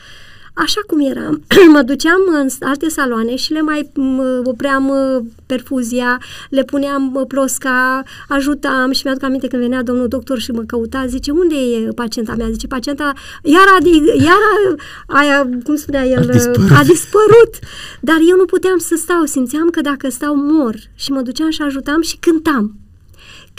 așa 0.57 0.81
cum 0.87 0.99
eram. 0.99 1.43
mă 1.73 1.81
duceam 1.81 2.21
în 2.41 2.47
alte 2.59 2.89
saloane 2.89 3.35
și 3.35 3.51
le 3.51 3.61
mai 3.61 3.91
opream 4.43 4.91
perfuzia, 5.45 6.21
le 6.49 6.63
puneam 6.63 7.25
plosca, 7.27 8.03
ajutam 8.27 8.91
și 8.91 9.01
mi-aduc 9.03 9.23
aminte 9.23 9.47
când 9.47 9.61
venea 9.61 9.83
domnul 9.83 10.07
doctor 10.07 10.39
și 10.39 10.51
mă 10.51 10.61
căuta, 10.61 11.05
zice, 11.07 11.31
unde 11.31 11.55
e 11.55 11.89
pacienta 11.95 12.35
mea? 12.35 12.47
Zice, 12.49 12.67
pacienta 12.67 13.13
iar 13.43 13.67
a, 13.79 13.87
iar 14.23 14.41
a, 15.07 15.17
aia, 15.17 15.49
cum 15.63 15.75
spunea 15.75 16.05
el, 16.05 16.29
a 16.29 16.31
dispărut. 16.31 16.71
a 16.71 16.83
dispărut. 16.83 17.53
Dar 18.01 18.17
eu 18.29 18.37
nu 18.37 18.45
puteam 18.45 18.77
să 18.77 18.95
stau, 18.95 19.25
simțeam 19.25 19.69
că 19.69 19.81
dacă 19.81 20.09
stau 20.09 20.35
mor 20.35 20.75
și 20.95 21.11
mă 21.11 21.21
duceam 21.21 21.49
și 21.49 21.61
ajutam 21.61 22.01
și 22.01 22.17
cântam. 22.17 22.86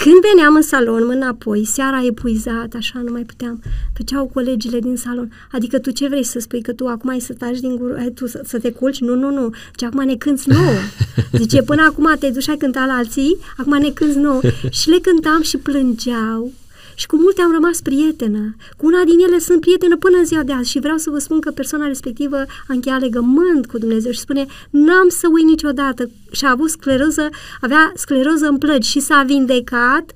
Când 0.03 0.20
veneam 0.31 0.55
în 0.55 0.62
salon 0.62 1.11
înapoi, 1.11 1.65
seara 1.65 2.05
epuizat, 2.05 2.75
așa, 2.77 3.01
nu 3.05 3.12
mai 3.12 3.23
puteam, 3.23 3.62
făceau 3.97 4.31
colegile 4.35 4.79
din 4.79 4.97
salon. 4.97 5.33
Adică 5.53 5.79
tu 5.79 5.91
ce 5.91 6.09
vrei 6.09 6.25
să 6.25 6.39
spui? 6.39 6.62
Că 6.62 6.73
tu 6.73 6.87
acum 6.87 7.11
ai 7.11 7.20
să 7.20 7.33
taci 7.33 7.59
din 7.61 7.77
gură, 7.77 7.97
ai 7.99 8.11
tu 8.11 8.27
să, 8.27 8.41
să 8.45 8.59
te 8.59 8.70
culci? 8.70 9.01
Nu, 9.01 9.15
nu, 9.15 9.31
nu. 9.31 9.51
Ce 9.75 9.85
acum 9.85 10.05
ne 10.05 10.15
cânți 10.16 10.49
nouă. 10.49 10.79
Zice, 11.41 11.62
până 11.62 11.83
acum 11.83 12.16
te 12.19 12.31
duci 12.31 12.49
ai 12.49 12.57
cântat 12.57 12.87
la 12.87 12.93
alții, 12.93 13.37
acum 13.57 13.79
ne 13.79 13.91
cânți 13.91 14.19
nouă. 14.19 14.41
Și 14.70 14.89
le 14.89 14.99
cântam 14.99 15.43
și 15.43 15.57
plângeau 15.57 16.53
și 16.99 17.07
cu 17.07 17.16
multe 17.16 17.43
am 17.43 17.53
rămas 17.53 17.81
prietenă. 17.81 18.57
Cu 18.77 18.87
una 18.87 19.03
din 19.05 19.19
ele 19.19 19.39
sunt 19.39 19.61
prietenă 19.61 19.97
până 19.97 20.16
în 20.16 20.25
ziua 20.25 20.43
de 20.43 20.53
azi 20.53 20.70
și 20.70 20.79
vreau 20.79 20.97
să 20.97 21.11
vă 21.11 21.19
spun 21.19 21.41
că 21.41 21.51
persoana 21.51 21.87
respectivă 21.87 22.37
a 22.37 22.73
încheiat 22.77 23.01
legământ 23.01 23.66
cu 23.66 23.79
Dumnezeu 23.79 24.12
și 24.12 24.19
spune 24.19 24.47
n-am 24.70 25.09
să 25.09 25.27
uit 25.33 25.45
niciodată 25.45 26.11
și 26.31 26.45
a 26.45 26.51
avut 26.51 26.70
scleroză, 26.70 27.29
avea 27.61 27.93
scleroză 27.95 28.47
în 28.47 28.59
plăci 28.59 28.85
și 28.85 29.01
s-a 29.01 29.23
vindecat 29.27 30.12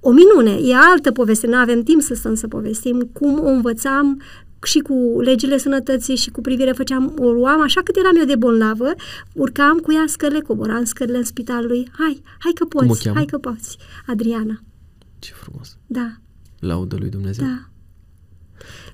o 0.00 0.10
minune, 0.10 0.58
e 0.62 0.74
altă 0.76 1.12
poveste, 1.12 1.46
nu 1.46 1.56
avem 1.56 1.82
timp 1.82 2.02
să 2.02 2.14
stăm 2.14 2.34
să 2.34 2.48
povestim 2.48 3.10
cum 3.12 3.38
o 3.38 3.48
învățam 3.48 4.22
și 4.62 4.78
cu 4.78 5.20
legile 5.20 5.58
sănătății 5.58 6.16
și 6.16 6.30
cu 6.30 6.40
privire 6.40 6.72
făceam, 6.72 7.14
o 7.18 7.30
luam 7.30 7.60
așa 7.60 7.80
cât 7.82 7.96
eram 7.96 8.16
eu 8.16 8.24
de 8.24 8.36
bolnavă, 8.36 8.94
urcam 9.34 9.78
cu 9.78 9.92
ea 9.92 10.04
scările, 10.06 10.40
coboram 10.40 10.84
scările 10.84 11.16
în 11.16 11.24
spitalului, 11.24 11.88
hai, 11.98 12.22
hai 12.38 12.52
că 12.54 12.64
poți, 12.64 13.08
hai 13.14 13.24
că 13.24 13.38
poți, 13.38 13.76
Adriana. 14.06 14.62
Ce 15.22 15.32
frumos. 15.34 15.76
Da. 15.86 16.16
Laudă 16.58 16.96
lui 16.98 17.08
Dumnezeu. 17.08 17.46
Da. 17.46 17.68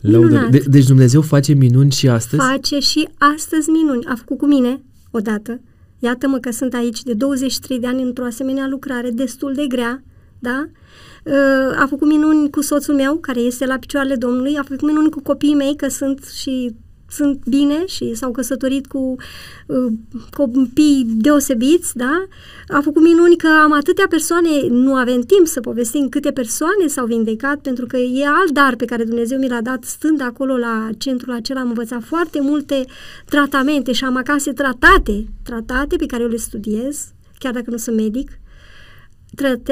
Laudă. 0.00 0.48
De- 0.50 0.64
deci 0.66 0.86
Dumnezeu 0.86 1.20
face 1.22 1.52
minuni 1.52 1.90
și 1.90 2.08
astăzi? 2.08 2.42
Face 2.42 2.78
și 2.78 3.08
astăzi 3.18 3.70
minuni. 3.70 4.04
A 4.06 4.14
făcut 4.14 4.38
cu 4.38 4.46
mine 4.46 4.82
odată. 5.10 5.60
Iată-mă 5.98 6.38
că 6.38 6.50
sunt 6.50 6.74
aici 6.74 7.02
de 7.02 7.14
23 7.14 7.80
de 7.80 7.86
ani 7.86 8.02
într-o 8.02 8.24
asemenea 8.24 8.66
lucrare 8.68 9.10
destul 9.10 9.52
de 9.54 9.66
grea, 9.68 10.02
da? 10.38 10.68
Uh, 11.24 11.80
a 11.82 11.86
făcut 11.88 12.08
minuni 12.08 12.50
cu 12.50 12.60
soțul 12.60 12.94
meu, 12.94 13.16
care 13.16 13.40
este 13.40 13.66
la 13.66 13.78
picioarele 13.78 14.14
Domnului, 14.14 14.56
a 14.56 14.62
făcut 14.62 14.86
minuni 14.86 15.10
cu 15.10 15.22
copiii 15.22 15.54
mei, 15.54 15.76
că 15.76 15.88
sunt 15.88 16.24
și 16.24 16.74
sunt 17.10 17.40
bine 17.46 17.86
și 17.86 18.14
s-au 18.14 18.30
căsătorit 18.30 18.86
cu 18.86 19.16
uh, 19.66 19.92
copii 20.30 21.06
deosebiți, 21.06 21.96
da? 21.96 22.26
A 22.68 22.80
făcut 22.80 23.02
minuni 23.02 23.36
că 23.36 23.48
am 23.62 23.72
atâtea 23.72 24.06
persoane, 24.08 24.50
nu 24.68 24.94
avem 24.94 25.20
timp 25.20 25.46
să 25.46 25.60
povestim 25.60 26.08
câte 26.08 26.30
persoane 26.30 26.86
s-au 26.86 27.06
vindecat, 27.06 27.58
pentru 27.58 27.86
că 27.86 27.96
e 27.96 28.26
alt 28.26 28.50
dar 28.50 28.76
pe 28.76 28.84
care 28.84 29.04
Dumnezeu 29.04 29.38
mi 29.38 29.48
l-a 29.48 29.60
dat 29.60 29.84
stând 29.84 30.20
acolo 30.20 30.56
la 30.56 30.88
centrul 30.98 31.34
acela, 31.34 31.60
am 31.60 31.68
învățat 31.68 32.02
foarte 32.02 32.40
multe 32.40 32.84
tratamente 33.24 33.92
și 33.92 34.04
am 34.04 34.16
acasă 34.16 34.52
tratate, 34.52 35.26
tratate 35.42 35.96
pe 35.96 36.06
care 36.06 36.22
eu 36.22 36.28
le 36.28 36.36
studiez, 36.36 37.12
chiar 37.38 37.52
dacă 37.52 37.70
nu 37.70 37.76
sunt 37.76 37.96
medic, 37.96 38.30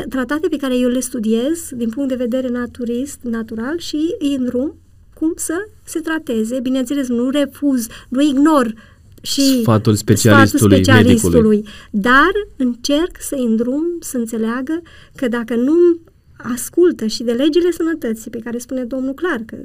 tratate 0.08 0.48
pe 0.48 0.56
care 0.56 0.76
eu 0.76 0.88
le 0.88 1.00
studiez 1.00 1.68
din 1.70 1.88
punct 1.88 2.08
de 2.08 2.14
vedere 2.14 2.48
naturist, 2.48 3.18
natural 3.22 3.78
și 3.78 4.14
îi 4.18 4.34
îndrum 4.34 4.74
cum 5.18 5.32
să 5.36 5.54
se 5.84 6.00
trateze. 6.00 6.60
Bineînțeles, 6.60 7.08
nu 7.08 7.30
refuz, 7.30 7.86
nu 8.08 8.22
ignor 8.22 8.74
și 9.22 9.60
sfatul 9.60 9.94
specialistului, 9.94 10.58
sfatul 10.58 10.84
specialistului 10.84 11.56
medicului. 11.56 11.74
dar 11.90 12.32
încerc 12.56 13.16
să 13.20 13.34
îndrum 13.34 13.84
să 14.00 14.16
înțeleagă 14.16 14.82
că 15.14 15.28
dacă 15.28 15.54
nu 15.54 15.74
ascultă 16.36 17.06
și 17.06 17.22
de 17.22 17.32
legile 17.32 17.70
sănătății 17.70 18.30
pe 18.30 18.38
care 18.38 18.58
spune 18.58 18.84
Domnul 18.84 19.14
clar 19.14 19.42
că 19.46 19.56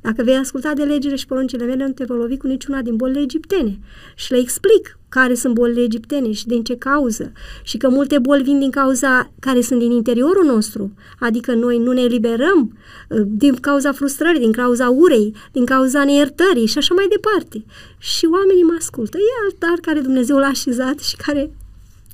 dacă 0.00 0.22
vei 0.22 0.36
asculta 0.36 0.72
de 0.74 0.82
legile 0.82 1.16
și 1.16 1.26
poruncile 1.26 1.64
mele, 1.64 1.86
nu 1.86 1.92
te 1.92 2.04
vei 2.04 2.16
lovi 2.16 2.36
cu 2.36 2.46
niciuna 2.46 2.82
din 2.82 2.96
bolile 2.96 3.20
egiptene. 3.20 3.78
Și 4.14 4.32
le 4.32 4.38
explic 4.38 4.98
care 5.08 5.34
sunt 5.34 5.54
bolile 5.54 5.82
egiptene 5.82 6.32
și 6.32 6.46
din 6.46 6.62
ce 6.62 6.76
cauză. 6.76 7.32
Și 7.62 7.76
că 7.76 7.88
multe 7.88 8.18
boli 8.18 8.42
vin 8.42 8.58
din 8.58 8.70
cauza 8.70 9.30
care 9.38 9.60
sunt 9.60 9.78
din 9.78 9.90
interiorul 9.90 10.44
nostru. 10.44 10.92
Adică 11.18 11.54
noi 11.54 11.78
nu 11.78 11.92
ne 11.92 12.00
eliberăm 12.00 12.78
uh, 13.08 13.22
din 13.26 13.54
cauza 13.54 13.92
frustrării, 13.92 14.40
din 14.40 14.52
cauza 14.52 14.88
urei, 14.88 15.34
din 15.52 15.64
cauza 15.64 16.04
neiertării 16.04 16.66
și 16.66 16.78
așa 16.78 16.94
mai 16.94 17.06
departe. 17.10 17.64
Și 17.98 18.26
oamenii 18.32 18.62
mă 18.62 18.74
ascultă. 18.78 19.16
E 19.18 19.44
altar 19.44 19.78
care 19.80 20.00
Dumnezeu 20.00 20.36
l-a 20.36 20.46
așezat 20.46 20.98
și 20.98 21.16
care 21.16 21.50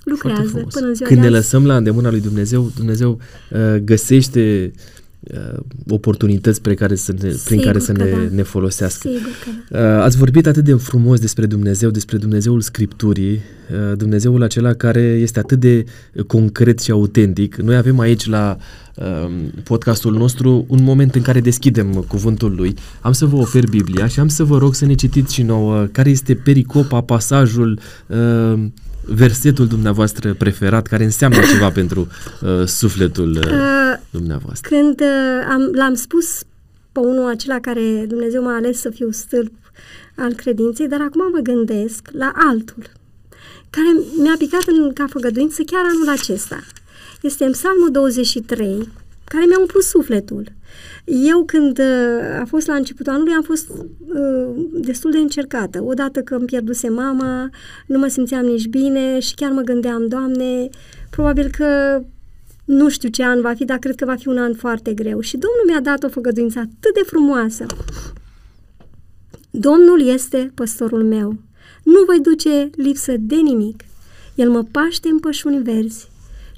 lucrează 0.05 0.67
până 0.73 0.87
în 0.87 0.95
ziua 0.95 1.09
Când 1.09 1.21
ne 1.21 1.29
lăsăm 1.29 1.67
la 1.67 1.77
îndemâna 1.77 2.11
lui 2.11 2.21
Dumnezeu, 2.21 2.71
Dumnezeu 2.77 3.19
uh, 3.51 3.77
găsește 3.85 4.73
uh, 4.75 4.98
oportunități 5.89 6.63
pe 6.63 6.75
care 6.75 6.95
să 6.95 7.15
ne, 7.21 7.33
prin 7.45 7.61
care 7.61 7.79
să 7.79 7.93
ne, 7.93 8.05
da. 8.05 8.17
ne 8.35 8.43
folosească. 8.43 9.09
Sigur 9.09 9.31
că 9.45 9.79
da. 9.79 9.97
uh, 9.97 10.03
ați 10.03 10.17
vorbit 10.17 10.47
atât 10.47 10.65
de 10.65 10.75
frumos 10.75 11.21
despre 11.21 11.47
Dumnezeu, 11.47 11.91
despre 11.91 12.17
Dumnezeul 12.17 12.61
Scripturii, 12.61 13.33
uh, 13.33 13.97
Dumnezeul 13.97 14.43
acela 14.43 14.73
care 14.73 15.01
este 15.01 15.39
atât 15.39 15.61
de 15.61 15.85
concret 16.27 16.81
și 16.81 16.91
autentic. 16.91 17.57
Noi 17.57 17.77
avem 17.77 17.99
aici 17.99 18.27
la 18.27 18.57
uh, 18.95 19.31
podcastul 19.65 20.15
nostru 20.15 20.65
un 20.69 20.83
moment 20.83 21.15
în 21.15 21.23
care 21.23 21.41
deschidem 21.41 22.05
cuvântul 22.09 22.55
lui. 22.57 22.75
Am 23.01 23.13
să 23.13 23.27
vă 23.27 23.37
ofer 23.37 23.67
Biblia 23.69 24.07
și 24.07 24.21
am 24.21 24.29
să 24.29 24.45
vă 24.45 24.59
rog 24.59 24.75
să 24.75 24.87
ne 24.87 24.95
citiți 24.95 25.35
și 25.35 25.43
nouă 25.43 25.85
care 25.85 26.11
este 26.11 26.35
pericopa, 26.35 27.01
pasajul 27.01 27.81
uh, 28.07 28.65
versetul 29.09 29.67
dumneavoastră 29.67 30.35
preferat 30.35 30.87
care 30.87 31.05
înseamnă 31.05 31.39
ceva 31.53 31.71
pentru 31.81 32.09
uh, 32.41 32.65
sufletul 32.67 33.31
uh, 33.31 33.51
uh, 33.51 33.99
dumneavoastră? 34.11 34.77
Când 34.77 35.01
uh, 35.01 35.47
am, 35.51 35.71
l-am 35.73 35.95
spus 35.95 36.43
pe 36.93 37.01
unul 37.01 37.29
acela 37.29 37.59
care 37.61 38.05
Dumnezeu 38.09 38.43
m-a 38.43 38.55
ales 38.55 38.81
să 38.81 38.91
fiu 38.91 39.11
stâlp 39.11 39.53
al 40.17 40.33
credinței, 40.33 40.89
dar 40.89 41.01
acum 41.01 41.31
mă 41.33 41.39
gândesc 41.39 42.09
la 42.13 42.33
altul, 42.35 42.85
care 43.71 43.89
mi-a 44.23 44.35
picat 44.39 44.65
în 44.67 44.93
ca 44.93 45.07
făgăduință 45.09 45.63
chiar 45.63 45.85
anul 45.85 46.09
acesta. 46.09 46.61
Este 47.23 47.45
în 47.45 47.51
Psalmul 47.51 47.91
23, 47.91 48.89
care 49.25 49.45
mi-a 49.47 49.59
umplut 49.59 49.83
sufletul. 49.83 50.53
Eu 51.05 51.45
când 51.45 51.79
uh, 51.79 52.41
a 52.41 52.45
fost 52.45 52.67
la 52.67 52.75
începutul 52.75 53.13
anului 53.13 53.33
am 53.33 53.43
fost 53.43 53.69
uh, 53.69 54.67
destul 54.73 55.11
de 55.11 55.19
încercată. 55.19 55.83
Odată 55.85 56.21
că 56.21 56.35
îmi 56.35 56.45
pierduse 56.45 56.89
mama, 56.89 57.51
nu 57.87 57.99
mă 57.99 58.07
simțeam 58.07 58.45
nici 58.45 58.67
bine 58.67 59.19
și 59.19 59.35
chiar 59.35 59.51
mă 59.51 59.61
gândeam, 59.61 60.09
Doamne, 60.09 60.69
probabil 61.11 61.51
că 61.51 62.01
nu 62.65 62.89
știu 62.89 63.09
ce 63.09 63.25
an 63.25 63.41
va 63.41 63.55
fi, 63.55 63.65
dar 63.65 63.79
cred 63.79 63.95
că 63.95 64.05
va 64.05 64.15
fi 64.15 64.29
un 64.29 64.39
an 64.39 64.55
foarte 64.55 64.95
greu. 64.95 65.21
Și 65.21 65.37
Domnul 65.37 65.63
mi-a 65.67 65.81
dat 65.81 66.03
o 66.03 66.09
făgăduință 66.09 66.59
atât 66.59 66.95
de 66.95 67.03
frumoasă. 67.07 67.67
Domnul 69.51 70.07
este 70.07 70.51
păstorul 70.55 71.05
meu. 71.05 71.37
Nu 71.83 72.05
voi 72.07 72.21
duce 72.21 72.71
lipsă 72.77 73.15
de 73.19 73.35
nimic. 73.35 73.85
El 74.35 74.51
mă 74.51 74.63
paște 74.71 75.09
în 75.09 75.19
pășuni 75.19 75.63
verzi 75.63 76.09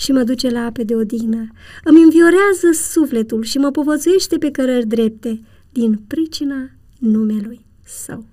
și 0.00 0.12
mă 0.12 0.22
duce 0.22 0.48
la 0.48 0.60
ape 0.60 0.82
de 0.82 0.94
odihnă. 0.94 1.46
Îmi 1.84 2.02
înviorează 2.02 2.70
sufletul 2.90 3.42
și 3.42 3.58
mă 3.58 3.70
povățuiește 3.70 4.38
pe 4.38 4.50
cărări 4.50 4.86
drepte 4.86 5.40
din 5.72 6.00
pricina 6.06 6.70
numelui 6.98 7.64
său. 7.84 8.24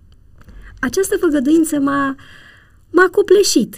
Această 0.80 1.18
făgăduință 1.18 1.80
m-a, 1.80 2.16
m-a 2.90 3.10
copleșit, 3.12 3.76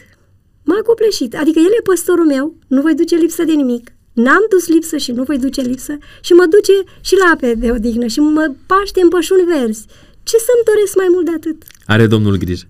M-a 0.69 0.81
copleșit. 0.85 1.35
Adică 1.35 1.59
el 1.59 1.73
e 1.79 1.81
păstorul 1.81 2.25
meu, 2.25 2.55
nu 2.67 2.81
voi 2.81 2.95
duce 2.95 3.15
lipsă 3.15 3.43
de 3.43 3.51
nimic. 3.51 3.91
N-am 4.13 4.45
dus 4.49 4.67
lipsă 4.67 4.97
și 4.97 5.11
nu 5.11 5.23
voi 5.23 5.37
duce 5.37 5.61
lipsă 5.61 5.97
și 6.21 6.33
mă 6.33 6.45
duce 6.45 6.73
și 7.01 7.15
la 7.15 7.31
ape 7.33 7.53
de 7.53 7.71
odihnă 7.71 8.07
și 8.07 8.19
mă 8.19 8.53
paște 8.65 9.01
în 9.01 9.09
pășuni 9.09 9.43
verzi. 9.43 9.85
Ce 10.23 10.37
să-mi 10.37 10.65
doresc 10.65 10.95
mai 10.95 11.07
mult 11.09 11.25
de 11.25 11.31
atât? 11.31 11.63
Are 11.85 12.07
Domnul 12.07 12.37
grijă. 12.37 12.65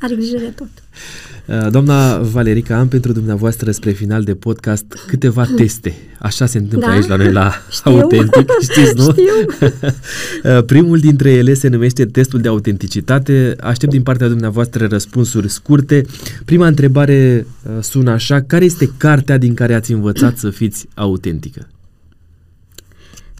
Are 0.00 0.14
grijă 0.14 0.38
de 0.38 0.52
tot. 0.56 0.68
Uh, 1.48 1.70
doamna 1.70 2.18
Valerica, 2.18 2.78
am 2.78 2.88
pentru 2.88 3.12
dumneavoastră 3.12 3.70
spre 3.70 3.90
final 3.90 4.24
de 4.24 4.34
podcast 4.34 4.84
câteva 5.06 5.44
teste. 5.56 5.94
Așa 6.18 6.46
se 6.46 6.58
întâmplă 6.58 6.88
Da? 6.88 6.94
aici 6.94 7.06
la 7.06 7.16
noi 7.16 7.32
la 7.32 7.52
Știu. 7.70 7.90
Autentic, 7.90 8.50
știți, 8.60 8.94
nu? 8.96 9.10
Știu. 9.12 9.68
Uh, 10.44 10.64
Primul 10.64 10.98
dintre 10.98 11.30
ele 11.30 11.54
se 11.54 11.68
numește 11.68 12.06
testul 12.06 12.40
de 12.40 12.48
autenticitate. 12.48 13.56
Aștept 13.60 13.92
din 13.92 14.02
partea 14.02 14.28
dumneavoastră 14.28 14.86
răspunsuri 14.86 15.48
scurte. 15.48 16.04
Prima 16.44 16.66
întrebare 16.66 17.46
uh, 17.62 17.82
sună 17.82 18.10
așa. 18.10 18.40
Care 18.40 18.64
este 18.64 18.90
cartea 18.96 19.38
din 19.38 19.54
care 19.54 19.74
ați 19.74 19.92
învățat 19.92 20.36
să 20.36 20.50
fiți 20.50 20.88
autentică? 20.94 21.68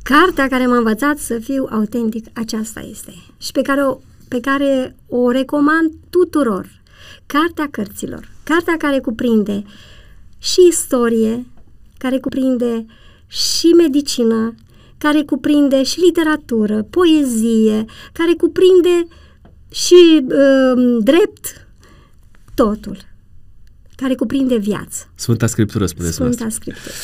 Cartea 0.02 0.48
care 0.48 0.66
m-a 0.66 0.76
învățat 0.76 1.18
să 1.18 1.38
fiu 1.42 1.66
autentic, 1.70 2.26
aceasta 2.32 2.86
este. 2.90 3.12
Și 3.38 3.52
pe 3.52 3.62
care 3.62 3.80
o, 3.82 3.98
pe 4.28 4.38
care 4.40 4.94
o 5.08 5.30
recomand 5.30 5.92
tuturor. 6.10 6.77
Cartea 7.28 7.68
cărților. 7.70 8.28
Cartea 8.42 8.76
care 8.78 8.98
cuprinde 9.00 9.64
și 10.38 10.66
istorie, 10.68 11.46
care 11.98 12.18
cuprinde 12.18 12.86
și 13.26 13.66
medicină, 13.66 14.54
care 14.98 15.22
cuprinde 15.22 15.82
și 15.82 16.00
literatură, 16.00 16.82
poezie, 16.82 17.84
care 18.12 18.34
cuprinde 18.38 19.06
și 19.70 20.20
uh, 20.22 20.96
drept, 21.02 21.66
totul. 22.54 22.96
Care 23.96 24.14
cuprinde 24.14 24.56
viață. 24.56 25.10
Sfânta 25.14 25.46
Scriptură, 25.46 25.86
spuneți 25.86 26.14
Sfânta 26.14 26.30
dumneavoastră. 26.30 26.72
Scriptură. 26.72 26.94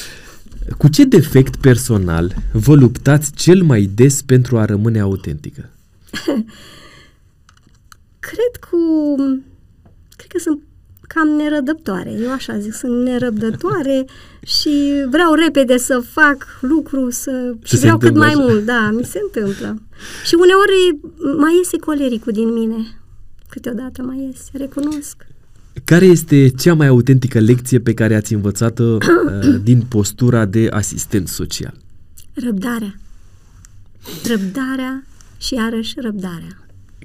Cu 0.78 0.88
ce 0.88 1.04
defect 1.04 1.56
personal 1.56 2.34
vă 2.52 2.74
luptați 2.74 3.32
cel 3.32 3.62
mai 3.62 3.82
des 3.82 4.22
pentru 4.22 4.58
a 4.58 4.64
rămâne 4.64 5.00
autentică? 5.00 5.70
Cred 8.28 8.70
cu... 8.70 8.76
Cred 10.16 10.30
că 10.30 10.38
sunt 10.38 10.62
cam 11.06 11.28
nerăbdătoare. 11.28 12.10
Eu 12.22 12.30
așa 12.30 12.58
zic, 12.58 12.72
sunt 12.74 13.02
nerăbdătoare 13.02 14.04
și 14.58 15.04
vreau 15.10 15.34
repede 15.34 15.76
să 15.76 16.02
fac 16.10 16.46
lucru 16.60 17.10
să... 17.10 17.54
Și 17.62 17.68
și 17.68 17.76
se 17.76 17.80
vreau 17.80 17.98
cât 17.98 18.08
întâmplă 18.08 18.32
mai 18.32 18.44
așa. 18.44 18.52
mult, 18.52 18.64
da, 18.64 18.90
mi 18.90 19.04
se 19.04 19.20
întâmplă. 19.22 19.82
Și 20.24 20.34
uneori 20.34 20.98
mai 21.38 21.56
iese 21.56 21.76
colericul 21.76 22.32
din 22.32 22.52
mine. 22.52 22.76
Câteodată 23.48 24.02
mai 24.02 24.18
iese, 24.26 24.50
recunosc. 24.52 25.26
Care 25.84 26.04
este 26.04 26.48
cea 26.48 26.74
mai 26.74 26.86
autentică 26.86 27.38
lecție 27.38 27.80
pe 27.80 27.94
care 27.94 28.14
ați 28.14 28.34
învățat-o 28.34 28.84
uh, 28.94 28.98
din 29.62 29.82
postura 29.88 30.44
de 30.44 30.68
asistent 30.70 31.28
social? 31.28 31.74
Răbdarea. 32.34 32.94
Răbdarea 34.28 35.04
și 35.38 35.54
iarăși 35.54 35.94
răbdarea. 36.00 36.63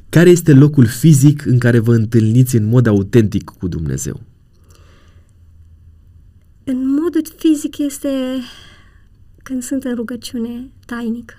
Care 0.10 0.30
este 0.30 0.54
locul 0.54 0.86
fizic 0.86 1.46
în 1.46 1.60
care 1.60 1.80
vă 1.80 1.94
întâlniți 1.96 2.56
în 2.56 2.66
mod 2.66 2.88
autentic 2.88 3.44
cu 3.44 3.68
Dumnezeu? 3.68 4.22
În 6.64 6.90
modul 6.90 7.22
fizic 7.38 7.78
este 7.78 8.10
când 9.44 9.64
sunt 9.64 9.84
în 9.84 9.96
rugăciune 9.96 10.70
tainică. 10.86 11.34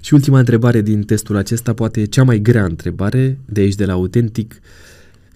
Și 0.00 0.14
ultima 0.14 0.38
întrebare 0.38 0.80
din 0.80 1.02
testul 1.02 1.36
acesta, 1.36 1.74
poate 1.74 2.04
cea 2.04 2.22
mai 2.22 2.38
grea 2.38 2.64
întrebare 2.64 3.38
de 3.44 3.60
aici 3.60 3.74
de 3.74 3.84
la 3.84 3.92
autentic. 3.92 4.60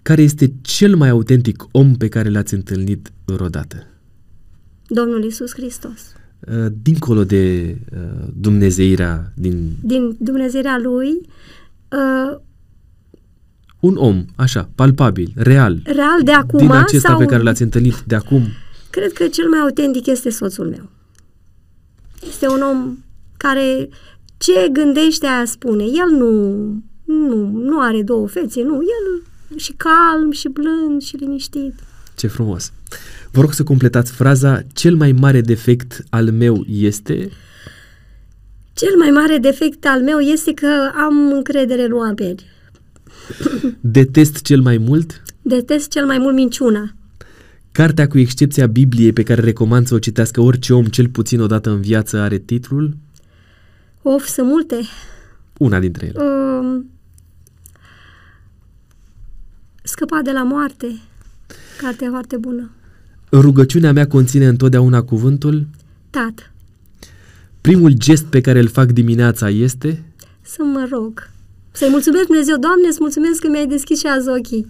Care 0.02 0.22
este 0.22 0.52
cel 0.60 0.96
mai 0.96 1.08
autentic 1.08 1.64
om 1.70 1.94
pe 1.94 2.08
care 2.08 2.28
l-ați 2.28 2.54
întâlnit 2.54 3.12
vreodată? 3.24 3.86
Domnul 4.88 5.24
Isus 5.24 5.52
Hristos. 5.52 6.14
Uh, 6.48 6.66
Dincolo 6.82 7.24
de 7.24 7.76
uh, 7.92 8.28
Dumnezeirea 8.34 9.32
din 9.34 9.76
din 9.80 10.16
Dumnezeirea 10.18 10.78
lui, 10.78 11.20
uh, 11.88 12.38
un 13.80 13.96
om, 13.96 14.24
așa, 14.36 14.68
palpabil, 14.74 15.32
real, 15.34 15.80
real 15.84 16.22
de 16.24 16.32
acum 16.32 16.58
din 16.58 16.72
acesta 16.72 17.08
sau 17.08 17.18
pe 17.18 17.24
care 17.24 17.42
l-ați 17.42 17.62
întâlnit 17.62 18.00
de 18.06 18.14
acum, 18.14 18.42
cred 18.90 19.12
că 19.12 19.26
cel 19.26 19.48
mai 19.48 19.58
autentic 19.58 20.06
este 20.06 20.30
soțul 20.30 20.68
meu. 20.68 20.90
Este 22.28 22.48
un 22.48 22.60
om 22.60 22.96
care 23.36 23.88
ce 24.36 24.68
gândește 24.72 25.26
a 25.26 25.44
spune. 25.44 25.84
El 25.84 26.16
nu, 26.18 26.52
nu, 27.04 27.50
nu 27.50 27.80
are 27.80 28.02
două 28.02 28.28
fețe, 28.28 28.62
nu. 28.62 28.74
El 28.74 29.22
și 29.56 29.72
calm, 29.72 30.30
și 30.30 30.48
blând, 30.48 31.02
și 31.02 31.16
liniștit. 31.16 31.74
ce 32.16 32.26
frumos. 32.26 32.72
Vă 33.30 33.40
rog 33.40 33.52
să 33.52 33.62
completați 33.62 34.12
fraza, 34.12 34.62
cel 34.72 34.96
mai 34.96 35.12
mare 35.12 35.40
defect 35.40 36.04
al 36.10 36.30
meu 36.30 36.64
este... 36.68 37.30
Cel 38.76 38.96
mai 38.98 39.10
mare 39.10 39.38
defect 39.38 39.86
al 39.86 40.02
meu 40.02 40.18
este 40.18 40.54
că 40.54 40.90
am 40.94 41.32
încredere 41.32 41.82
în 41.82 41.92
oameni. 41.92 42.42
Detest 43.80 44.42
cel 44.42 44.60
mai 44.60 44.78
mult 44.78 45.22
Detest 45.42 45.90
cel 45.90 46.06
mai 46.06 46.18
mult 46.18 46.34
minciuna. 46.34 46.94
Cartea 47.72 48.06
cu 48.08 48.18
excepția 48.18 48.66
Bibliei 48.66 49.12
pe 49.12 49.22
care 49.22 49.40
recomand 49.40 49.86
să 49.86 49.94
o 49.94 49.98
citească 49.98 50.40
orice 50.40 50.74
om 50.74 50.84
cel 50.84 51.08
puțin 51.08 51.40
o 51.40 51.46
dată 51.46 51.70
în 51.70 51.80
viață 51.80 52.18
are 52.18 52.38
titlul 52.38 52.96
Of, 54.02 54.26
sunt 54.26 54.46
multe. 54.46 54.76
una 55.58 55.78
dintre 55.78 56.06
ele. 56.06 56.22
Um, 56.24 56.90
scăpa 59.82 60.20
de 60.22 60.30
la 60.32 60.42
moarte. 60.42 60.86
Cartea 61.80 62.08
foarte 62.10 62.36
bună. 62.36 62.70
Rugăciunea 63.32 63.92
mea 63.92 64.06
conține 64.06 64.46
întotdeauna 64.46 65.02
cuvântul. 65.02 65.66
Tată, 66.10 66.42
Primul 67.66 67.92
gest 67.92 68.24
pe 68.24 68.40
care 68.40 68.58
îl 68.58 68.68
fac 68.68 68.86
dimineața 68.92 69.48
este 69.50 70.02
să 70.42 70.62
mă 70.62 70.86
rog. 70.90 71.30
Să-i 71.72 71.88
mulțumesc 71.90 72.26
Dumnezeu, 72.26 72.56
Doamne, 72.58 72.86
îți 72.88 72.96
mulțumesc 73.00 73.40
că 73.40 73.48
mi-ai 73.48 73.66
deschis 73.66 73.98
și 73.98 74.06
azi 74.06 74.28
ochii. 74.28 74.66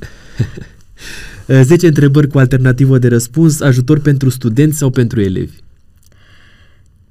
10 1.63 1.87
întrebări 1.87 2.29
cu 2.29 2.39
alternativă 2.39 2.99
de 2.99 3.09
răspuns, 3.09 3.61
ajutor 3.61 3.99
pentru 4.01 4.29
studenți 4.29 4.79
sau 4.79 4.91
pentru 4.91 5.21
elevi. 5.21 5.53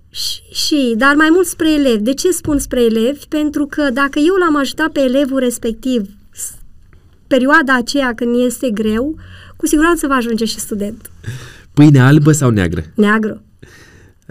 Și, 0.09 0.39
și, 0.51 0.93
dar 0.97 1.15
mai 1.15 1.27
mult 1.31 1.47
spre 1.47 1.73
elevi. 1.73 2.03
De 2.03 2.13
ce 2.13 2.31
spun 2.31 2.59
spre 2.59 2.83
elevi? 2.83 3.25
Pentru 3.29 3.65
că 3.65 3.89
dacă 3.93 4.19
eu 4.19 4.33
l-am 4.45 4.55
ajutat 4.57 4.89
pe 4.91 4.99
elevul 4.99 5.39
respectiv 5.39 6.09
s- 6.31 6.53
perioada 7.27 7.75
aceea 7.75 8.13
când 8.15 8.35
este 8.45 8.69
greu, 8.69 9.15
cu 9.55 9.65
siguranță 9.67 10.07
va 10.07 10.13
ajunge 10.15 10.45
și 10.45 10.59
student. 10.59 11.11
Pâine 11.73 11.99
albă 12.01 12.31
sau 12.31 12.49
neagră? 12.49 12.83
Neagru. 12.95 13.41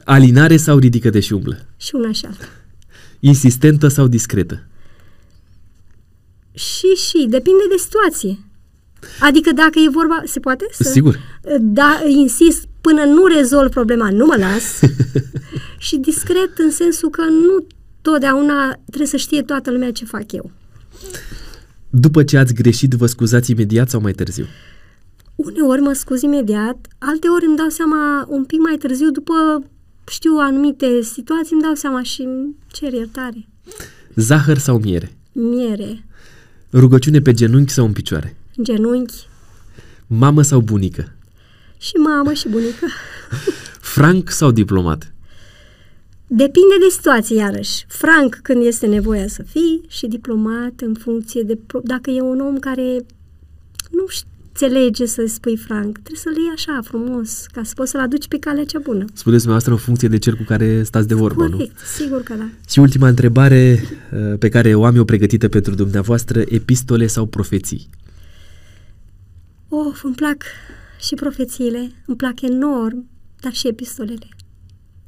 Alinare 0.05 0.57
sau 0.57 0.79
ridică-te 0.79 1.21
și 1.21 1.33
umblă? 1.33 1.67
Și 1.77 1.95
una 1.95 2.13
și 2.13 2.25
alta. 2.27 2.45
Insistentă 3.21 3.89
sau 3.89 4.07
discretă? 4.07 4.67
Și, 6.53 6.87
și, 6.87 7.27
depinde 7.29 7.63
de 7.71 7.77
situație. 7.77 8.39
Adică 9.21 9.53
dacă 9.53 9.79
e 9.79 9.89
vorba, 9.89 10.23
se 10.25 10.41
poate? 10.41 10.67
Să, 10.73 10.83
Sigur. 10.83 11.19
Da, 11.61 12.03
insist, 12.07 12.65
până 12.81 13.05
nu 13.05 13.27
rezolv 13.27 13.71
problema, 13.71 14.11
nu 14.11 14.27
mă 14.27 14.37
las. 14.37 14.81
și 15.87 15.97
discret 15.97 16.59
în 16.59 16.71
sensul 16.71 17.11
că 17.11 17.23
nu 17.23 17.67
totdeauna 18.03 18.79
trebuie 18.87 19.07
să 19.07 19.17
știe 19.17 19.43
toată 19.43 19.71
lumea 19.71 19.93
ce 19.93 20.05
fac 20.05 20.33
eu. 20.33 20.51
După 21.91 22.25
ce 22.25 22.37
ați 22.37 22.55
greșit, 22.55 22.93
vă 22.93 23.07
scuzați 23.07 23.51
imediat 23.51 23.91
sau 23.91 24.01
mai 24.01 24.13
târziu? 24.13 24.47
Uneori 25.35 25.81
mă 25.81 25.93
scuz 25.93 26.23
imediat, 26.23 26.87
alteori 26.99 27.45
îmi 27.47 27.57
dau 27.57 27.69
seama 27.69 28.27
un 28.29 28.45
pic 28.45 28.59
mai 28.59 28.77
târziu, 28.77 29.11
după, 29.11 29.63
știu, 30.09 30.37
anumite 30.39 31.03
situații, 31.03 31.53
îmi 31.53 31.63
dau 31.63 31.75
seama 31.75 32.03
și 32.03 32.21
îmi 32.23 32.55
cer 32.73 32.93
iertare. 32.93 33.47
Zahăr 34.15 34.59
sau 34.59 34.79
miere? 34.79 35.13
Miere, 35.33 36.05
Rugăciune 36.73 37.21
pe 37.21 37.33
genunchi 37.33 37.73
sau 37.73 37.85
în 37.85 37.93
picioare? 37.93 38.37
genunchi 38.63 39.15
Mamă 40.07 40.43
sau 40.43 40.61
bunică? 40.61 41.13
și 41.79 41.95
mamă 41.95 42.33
și 42.33 42.49
bunică. 42.49 42.87
Franc 43.95 44.31
sau 44.31 44.51
diplomat? 44.51 45.13
Depinde 46.27 46.75
de 46.81 46.89
situație, 46.91 47.37
iarăși. 47.37 47.85
Franc 47.89 48.39
când 48.43 48.65
este 48.65 48.87
nevoia 48.87 49.29
să 49.29 49.43
fii 49.43 49.81
și 49.89 50.07
diplomat 50.07 50.73
în 50.81 50.95
funcție 50.95 51.43
de... 51.43 51.59
pro- 51.67 51.81
Dacă 51.85 52.11
e 52.11 52.21
un 52.21 52.41
om 52.41 52.59
care 52.59 53.07
nu 53.91 54.05
înțelege 54.61 55.07
să 55.07 55.25
spui 55.27 55.57
franc, 55.57 55.93
trebuie 55.93 56.21
să-l 56.23 56.37
iei 56.37 56.53
așa, 56.55 56.81
frumos, 56.85 57.47
ca 57.53 57.63
să 57.63 57.73
poți 57.75 57.91
să-l 57.91 58.01
aduci 58.01 58.29
pe 58.29 58.39
calea 58.39 58.65
cea 58.65 58.79
bună. 58.79 59.05
Spuneți 59.13 59.45
dumneavoastră 59.45 59.73
în 59.73 59.79
funcție 59.79 60.09
de 60.09 60.19
cel 60.19 60.35
cu 60.37 60.43
care 60.43 60.83
stați 60.83 61.09
de 61.09 61.15
vorbă, 61.15 61.47
nu? 61.47 61.51
Corect, 61.51 61.79
sigur 61.79 62.23
că 62.23 62.35
da. 62.35 62.49
Și 62.69 62.79
ultima 62.79 63.09
întrebare 63.09 63.83
uh, 64.13 64.39
pe 64.39 64.49
care 64.49 64.75
o 64.75 64.85
am 64.85 64.97
eu 64.97 65.05
pregătită 65.05 65.49
pentru 65.49 65.75
dumneavoastră, 65.75 66.43
epistole 66.49 67.07
sau 67.07 67.27
profeții? 67.27 67.89
Of, 69.69 70.05
îmi 70.05 70.15
plac 70.15 70.43
și 71.01 71.15
profețiile, 71.15 71.91
îmi 72.07 72.17
plac 72.17 72.41
enorm, 72.41 73.09
dar 73.41 73.53
și 73.53 73.69
epistolele. 73.69 74.29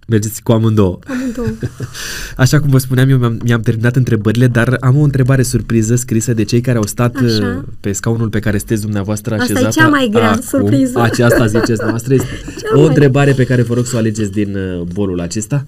Mergeți 0.09 0.43
cu 0.43 0.53
amândouă. 0.53 0.99
Amândouă. 1.07 1.47
Așa 2.37 2.61
cum 2.61 2.71
vă 2.71 2.79
spuneam, 2.79 3.09
eu 3.09 3.19
mi-am, 3.19 3.41
mi-am 3.45 3.61
terminat 3.61 3.97
întrebările, 3.97 4.47
dar 4.47 4.77
am 4.81 4.97
o 4.97 5.03
întrebare 5.03 5.43
surpriză 5.43 5.95
scrisă 5.97 6.35
de 6.35 6.43
cei 6.45 6.61
care 6.61 6.77
au 6.79 6.87
stat 6.87 7.17
Așa. 7.17 7.25
uh, 7.57 7.63
pe 7.81 7.93
scaunul 7.93 8.29
pe 8.29 8.39
care 8.39 8.59
sunteți 8.59 8.83
dumneavoastră 8.83 9.35
Asta 9.35 9.47
e 9.53 9.53
așezată. 9.55 9.75
cea 9.81 9.89
mai 9.89 10.09
grea 10.13 10.31
acum. 10.31 10.41
surpriză. 10.43 11.01
Aceasta 11.01 11.47
ziceți 11.47 11.83
noastră. 11.85 12.15
Este 12.19 12.27
Cea 12.61 12.69
o 12.75 12.79
mai- 12.79 12.89
întrebare 12.89 13.33
pe 13.33 13.45
care 13.45 13.63
vă 13.63 13.75
rog 13.75 13.87
să 13.87 13.93
o 13.95 13.99
alegeți 13.99 14.31
din 14.31 14.57
uh, 14.57 14.83
bolul 14.93 15.21
acesta. 15.21 15.65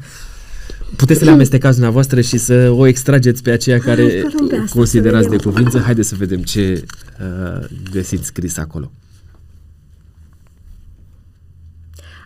Puteți 0.96 1.18
să 1.18 1.24
le 1.24 1.30
amestecați 1.30 1.72
dumneavoastră 1.74 2.20
și 2.20 2.38
să 2.38 2.70
o 2.76 2.86
extrageți 2.86 3.42
pe 3.42 3.50
aceea 3.50 3.78
care 3.78 4.00
Hai 4.02 4.20
să 4.20 4.28
luăm 4.36 4.48
pe 4.48 4.56
asta, 4.56 4.76
considerați 4.76 5.24
să 5.24 5.30
de 5.30 5.36
vedem. 5.36 5.52
cuvință. 5.52 5.78
Haideți 5.78 6.08
să 6.08 6.14
vedem 6.18 6.40
ce 6.42 6.82
uh, 7.20 7.64
găsiți 7.92 8.26
scris 8.26 8.56
acolo. 8.58 8.92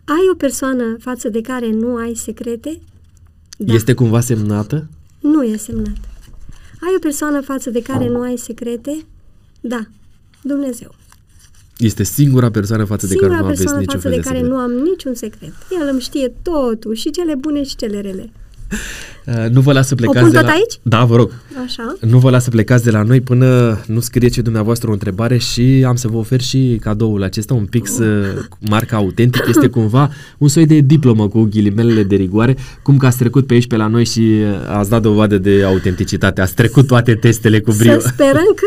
Ai 0.04 0.28
o 0.32 0.34
persoană 0.34 0.96
față 1.00 1.28
de 1.28 1.40
care 1.40 1.70
nu 1.70 1.96
ai 1.96 2.14
secrete? 2.14 2.78
Da. 3.56 3.72
Este 3.74 3.94
cumva 3.94 4.20
semnată? 4.20 4.88
Nu 5.20 5.42
e 5.42 5.56
semnat. 5.56 5.96
Ai 6.80 6.92
o 6.96 6.98
persoană 7.00 7.40
față 7.40 7.70
de 7.70 7.82
care 7.82 8.08
nu 8.08 8.20
ai 8.20 8.36
secrete? 8.36 9.04
Da. 9.60 9.86
Dumnezeu. 10.42 10.94
Este 11.78 12.02
singura 12.02 12.50
persoană 12.50 12.84
față 12.84 13.06
de 13.06 13.14
care 13.14 13.26
Singura 13.26 13.40
nu 13.40 13.44
aveți 13.44 13.60
persoană 13.60 13.80
niciun 13.80 14.00
față 14.00 14.08
fel 14.08 14.16
de 14.16 14.22
de 14.22 14.28
care 14.28 14.38
secret. 14.38 14.56
nu 14.56 14.58
am 14.60 14.70
niciun 14.70 15.14
secret. 15.14 15.52
El 15.80 15.88
îmi 15.90 16.00
știe 16.00 16.32
totul, 16.42 16.94
și 16.94 17.10
cele 17.10 17.34
bune 17.34 17.62
și 17.62 17.76
cele 17.76 18.00
rele. 18.00 18.32
Uh, 19.26 19.50
nu 19.50 19.60
vă 19.60 19.72
las 19.72 19.86
să 19.86 19.94
plecați 19.94 20.18
pun 20.18 20.30
de 20.30 20.36
tot 20.36 20.46
la... 20.46 20.52
aici? 20.52 20.78
Da, 20.82 21.04
vă 21.04 21.16
rog. 21.16 21.30
Așa? 21.64 21.96
Nu 22.00 22.18
vă 22.18 22.30
las 22.30 22.42
să 22.44 22.50
plecați 22.50 22.84
de 22.84 22.90
la 22.90 23.02
noi 23.02 23.20
până 23.20 23.78
nu 23.86 24.00
scrieți 24.00 24.34
și 24.34 24.42
dumneavoastră 24.42 24.90
o 24.90 24.92
întrebare 24.92 25.36
și 25.36 25.84
am 25.86 25.96
să 25.96 26.08
vă 26.08 26.16
ofer 26.16 26.40
și 26.40 26.78
cadoul 26.80 27.22
acesta, 27.22 27.54
un 27.54 27.64
pix 27.64 27.98
uh, 27.98 28.24
cu 28.48 28.56
marca 28.60 28.96
autentic. 28.96 29.44
Este 29.48 29.66
cumva 29.76 30.10
un 30.38 30.48
soi 30.48 30.66
de 30.66 30.78
diplomă 30.78 31.28
cu 31.28 31.42
ghilimelele 31.42 32.02
de 32.02 32.16
rigoare, 32.16 32.56
cum 32.82 32.96
că 32.96 33.06
ați 33.06 33.18
trecut 33.18 33.46
pe 33.46 33.54
aici 33.54 33.66
pe 33.66 33.76
la 33.76 33.86
noi 33.86 34.04
și 34.04 34.20
uh, 34.20 34.76
ați 34.76 34.90
dat 34.90 35.02
dovadă 35.02 35.38
de 35.38 35.62
autenticitate. 35.64 36.40
Ați 36.40 36.54
trecut 36.54 36.86
toate 36.86 37.14
testele 37.14 37.60
cu 37.60 37.72
brio. 37.78 38.00
Să 38.00 38.08
sperăm 38.12 38.52
că 38.54 38.66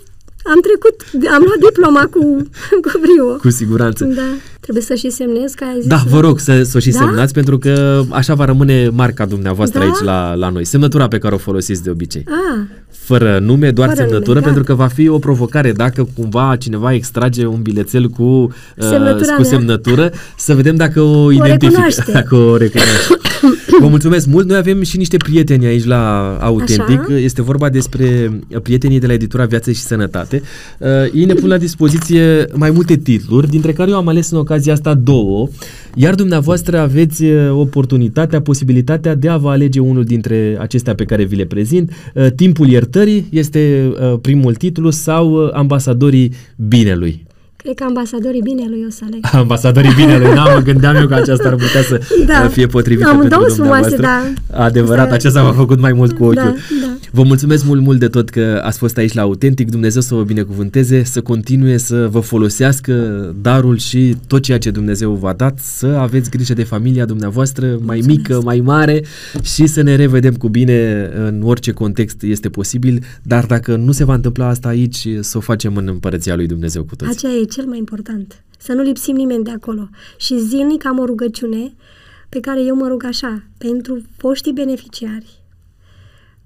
am 0.50 0.60
trecut, 0.60 1.26
am 1.36 1.42
luat 1.46 1.58
diploma 1.72 2.02
cu, 2.10 2.20
cu 2.84 2.90
brio. 3.00 3.36
Cu 3.36 3.50
siguranță. 3.50 4.04
Da. 4.04 4.22
Trebuie 4.60 4.82
să 4.84 4.94
și 4.94 5.10
semnez 5.10 5.52
că 5.52 5.64
ai 5.64 5.76
zis. 5.80 5.86
Da, 5.86 6.02
vă 6.08 6.20
rog 6.20 6.38
să, 6.38 6.62
să 6.62 6.76
o 6.76 6.80
și 6.80 6.90
Da? 6.90 6.98
semnați 6.98 7.32
pentru 7.32 7.58
că 7.58 8.02
așa 8.10 8.34
va 8.34 8.44
rămâne 8.44 8.88
marca 8.88 9.24
dumneavoastră 9.26 9.78
Da? 9.78 9.84
aici 9.84 10.00
la, 10.00 10.34
la 10.34 10.48
noi. 10.48 10.64
Semnătura 10.64 11.08
pe 11.08 11.18
care 11.18 11.34
o 11.34 11.38
folosiți 11.38 11.82
de 11.82 11.90
obicei. 11.90 12.24
Ah, 12.28 12.60
Fără 12.98 13.38
nume, 13.42 13.70
doar 13.70 13.88
Fără 13.88 14.00
semnătură, 14.00 14.38
nume, 14.38 14.40
da. 14.40 14.46
pentru 14.46 14.62
că 14.64 14.74
va 14.74 14.86
fi 14.86 15.08
o 15.08 15.18
provocare 15.18 15.72
dacă 15.72 16.08
cumva 16.14 16.56
cineva 16.58 16.92
extrage 16.92 17.46
un 17.46 17.62
bilețel 17.62 18.08
cu, 18.08 18.22
uh, 18.22 18.50
Semnătura 18.76 19.34
cu 19.34 19.40
mea. 19.40 19.50
semnătură, 19.50 20.12
să 20.36 20.54
vedem 20.54 20.76
dacă 20.76 21.00
o, 21.00 21.32
identifică, 21.32 21.66
recunoaște. 21.66 22.12
dacă 22.12 22.34
o 22.34 22.56
recunoaște. 22.56 23.14
Vă 23.80 23.88
mulțumesc 23.88 24.26
mult. 24.26 24.48
Noi 24.48 24.56
avem 24.56 24.82
și 24.82 24.96
niște 24.96 25.16
prieteni 25.16 25.66
aici 25.66 25.84
la 25.84 26.36
Autentic. 26.40 27.00
Așa. 27.00 27.16
Este 27.16 27.42
vorba 27.42 27.68
despre 27.68 28.40
prietenii 28.62 28.98
de 28.98 29.06
la 29.06 29.12
editura 29.12 29.44
Viață 29.44 29.70
și 29.70 29.80
Sănătate. 29.80 30.42
Uh, 30.78 30.88
ei 31.14 31.24
ne 31.24 31.34
pun 31.34 31.48
la 31.48 31.58
dispoziție 31.58 32.46
mai 32.52 32.70
multe 32.70 32.96
titluri, 32.96 33.48
dintre 33.48 33.72
care 33.72 33.90
eu 33.90 33.96
am 33.96 34.08
ales 34.08 34.30
în 34.30 34.38
ocazia 34.38 34.72
asta 34.72 34.94
două, 34.94 35.48
iar 35.94 36.14
dumneavoastră 36.14 36.78
aveți 36.78 37.24
uh, 37.24 37.50
oportunitatea, 37.50 38.40
posibilitatea 38.40 39.14
de 39.14 39.28
a 39.28 39.36
vă 39.36 39.50
alege 39.50 39.80
unul 39.80 40.04
dintre 40.04 40.56
acestea 40.60 40.94
pe 40.94 41.04
care 41.04 41.24
vi 41.24 41.36
le 41.36 41.44
prezint. 41.44 41.90
Uh, 42.14 42.26
Timpul 42.36 42.70
iertării 42.86 43.26
este 43.30 43.92
uh, 44.00 44.18
primul 44.22 44.54
titlu 44.54 44.90
sau 44.90 45.44
uh, 45.44 45.50
Ambasadorii 45.52 46.32
binelui. 46.56 47.25
Cred 47.66 47.78
că 47.78 47.84
ambasadorii 47.84 48.40
binelui 48.42 48.84
o 48.88 48.90
să 48.90 49.02
aleg. 49.06 49.20
Ambasadorii 49.42 49.94
binelui, 49.96 50.34
da, 50.34 50.42
mă 50.54 50.60
gândeam 50.64 50.94
eu 50.96 51.06
că 51.06 51.14
aceasta 51.14 51.48
ar 51.48 51.54
putea 51.54 51.82
să 51.82 52.00
Da. 52.32 52.42
uh, 52.44 52.50
fie 52.50 52.66
potrivită 52.66 53.08
Amândouă 53.08 53.40
pentru 53.42 53.54
frumoase, 53.62 53.90
dumneavoastră. 53.90 54.34
da. 54.50 54.64
Adevărat, 54.64 55.02
Asta- 55.04 55.14
aceasta 55.14 55.42
m-a 55.42 55.52
făcut 55.52 55.80
mai 55.80 55.92
mult 55.92 56.12
cu 56.12 56.22
ochiul. 56.24 56.34
Da, 56.34 56.54
da. 56.86 56.90
Vă 57.10 57.22
mulțumesc 57.22 57.64
mult, 57.64 57.80
mult 57.80 57.98
de 57.98 58.08
tot 58.08 58.28
că 58.28 58.60
ați 58.64 58.78
fost 58.78 58.96
aici 58.96 59.12
la 59.12 59.22
Autentic. 59.22 59.70
Dumnezeu 59.70 60.00
să 60.00 60.14
vă 60.14 60.22
binecuvânteze, 60.22 61.02
să 61.04 61.20
continue 61.20 61.76
să 61.76 62.08
vă 62.10 62.20
folosească 62.20 62.92
darul 63.42 63.78
și 63.78 64.16
tot 64.26 64.42
ceea 64.42 64.58
ce 64.58 64.70
Dumnezeu 64.70 65.12
v-a 65.12 65.32
dat, 65.32 65.58
să 65.58 65.86
aveți 65.86 66.30
grijă 66.30 66.54
de 66.54 66.62
familia 66.64 67.04
dumneavoastră, 67.04 67.66
mai 67.66 67.78
Mulțumesc. 67.80 68.08
mică, 68.08 68.40
mai 68.44 68.60
mare 68.64 69.02
și 69.42 69.66
să 69.66 69.82
ne 69.82 69.94
revedem 69.96 70.34
cu 70.34 70.48
bine 70.48 71.10
în 71.26 71.40
orice 71.44 71.72
context 71.72 72.22
este 72.22 72.48
posibil, 72.48 73.02
dar 73.22 73.44
dacă 73.46 73.76
nu 73.76 73.92
se 73.92 74.04
va 74.04 74.14
întâmpla 74.14 74.48
asta 74.48 74.68
aici, 74.68 75.08
să 75.20 75.36
o 75.36 75.40
facem 75.40 75.76
în 75.76 75.88
împărăția 75.88 76.34
lui 76.36 76.46
Dumnezeu 76.46 76.82
cu 76.84 76.96
toți. 76.96 77.10
Aceea 77.10 77.32
e 77.32 77.44
cel 77.56 77.66
mai 77.66 77.78
important. 77.78 78.44
Să 78.58 78.72
nu 78.72 78.82
lipsim 78.82 79.16
nimeni 79.16 79.44
de 79.44 79.50
acolo. 79.50 79.88
Și 80.16 80.38
zilnic 80.38 80.84
am 80.84 80.98
o 80.98 81.04
rugăciune 81.04 81.74
pe 82.28 82.40
care 82.40 82.62
eu 82.62 82.74
mă 82.74 82.86
rug 82.88 83.04
așa, 83.04 83.42
pentru 83.58 84.02
foștii 84.16 84.52
beneficiari, 84.52 85.42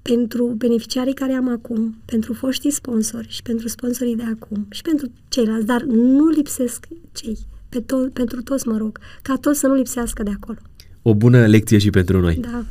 pentru 0.03 0.47
beneficiarii 0.47 1.15
care 1.15 1.33
am 1.33 1.49
acum, 1.49 1.97
pentru 2.05 2.33
foștii 2.33 2.71
sponsori 2.71 3.29
și 3.29 3.43
pentru 3.43 3.69
sponsorii 3.69 4.17
de 4.17 4.23
acum 4.35 4.67
și 4.71 4.83
pentru 4.83 5.11
ceilalți, 5.29 5.67
dar 5.67 5.83
nu 5.83 6.29
lipsesc 6.29 6.87
cei. 7.13 7.39
Pe 7.69 7.81
to- 7.83 8.13
pentru 8.13 8.43
toți 8.43 8.69
mă 8.69 8.77
rog, 8.77 8.99
ca 9.23 9.35
toți 9.37 9.59
să 9.59 9.67
nu 9.67 9.75
lipsească 9.75 10.23
de 10.23 10.31
acolo. 10.41 10.59
O 11.03 11.15
bună 11.15 11.47
lecție 11.47 11.79
și 11.79 11.91
pentru 11.91 12.21
noi. 12.21 12.35
Da. 12.35 12.65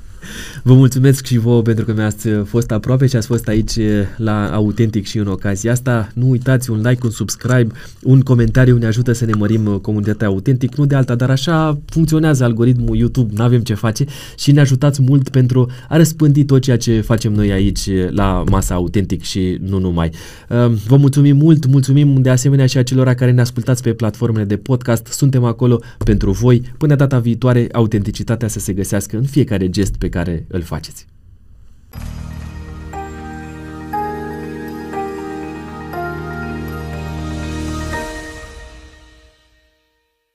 Vă 0.64 0.74
mulțumesc 0.74 1.26
și 1.26 1.38
vouă 1.38 1.62
pentru 1.62 1.86
că 1.86 1.94
mi-ați 1.94 2.28
uh, 2.28 2.42
fost 2.46 2.72
aproape 2.72 3.08
și 3.08 3.16
ați 3.16 3.28
fost 3.28 3.48
aici 3.48 3.76
uh, 3.76 3.86
la 4.18 4.54
Autentic 4.54 5.06
și 5.06 5.18
în 5.18 5.28
ocazia 5.28 5.72
asta. 5.72 6.10
Nu 6.14 6.30
uitați 6.30 6.70
un 6.70 6.82
like, 6.84 7.00
un 7.04 7.10
subscribe, 7.10 7.68
un 8.04 8.22
comentariu 8.22 8.78
ne 8.78 8.86
ajută 8.86 9.12
să 9.12 9.26
ne 9.26 9.34
mărim 9.38 9.66
uh, 9.66 9.80
comunitatea 9.80 10.28
Autentic, 10.28 10.76
nu 10.76 10.86
de 10.86 10.96
alta, 10.96 11.16
dar 11.16 11.30
așa 11.30 11.80
funcționează 11.86 12.44
algoritmul 12.44 12.96
YouTube, 12.96 13.34
nu 13.36 13.44
avem 13.44 13.60
ce 13.60 13.74
face 13.74 14.06
și 14.38 14.52
ne 14.52 14.60
ajutați 14.60 15.02
mult 15.02 15.30
pentru 15.30 15.70
a 15.90 15.98
răspândi 15.98 16.46
tot 16.46 16.62
ceea 16.62 16.78
ce 16.78 17.02
facem 17.02 17.34
noi 17.34 17.52
aici 17.52 17.86
uh, 17.86 18.10
la 18.10 18.44
Masa 18.50 18.74
Autentic 18.76 19.22
și 19.22 19.58
nu 19.62 19.80
numai. 19.80 20.12
Uh, 20.50 20.72
Vă 20.88 20.96
mulțumim 20.96 21.38
mult, 21.38 21.66
mulțumim 21.66 22.22
de 22.22 22.30
asemenea 22.30 22.66
și 22.66 22.78
acelora 22.78 23.14
care 23.14 23.32
ne 23.32 23.42
ascultați 23.42 23.84
pe 23.84 23.94
platformele 23.94 24.44
de 24.46 24.58
podcast. 24.58 25.06
Suntem 25.06 25.44
acolo 25.44 25.82
pentru 25.98 26.32
voi. 26.32 26.62
Până 26.78 26.96
data 26.96 27.20
viitoare, 27.20 27.68
autenticitatea 27.72 28.48
să 28.48 28.60
se 28.60 28.74
găsească 28.74 29.18
în 29.18 29.24
fiecare 29.24 29.70
gest 29.70 29.96
pe 30.10 30.18
care 30.18 30.46
îl 30.48 30.62
faceți. 30.62 31.06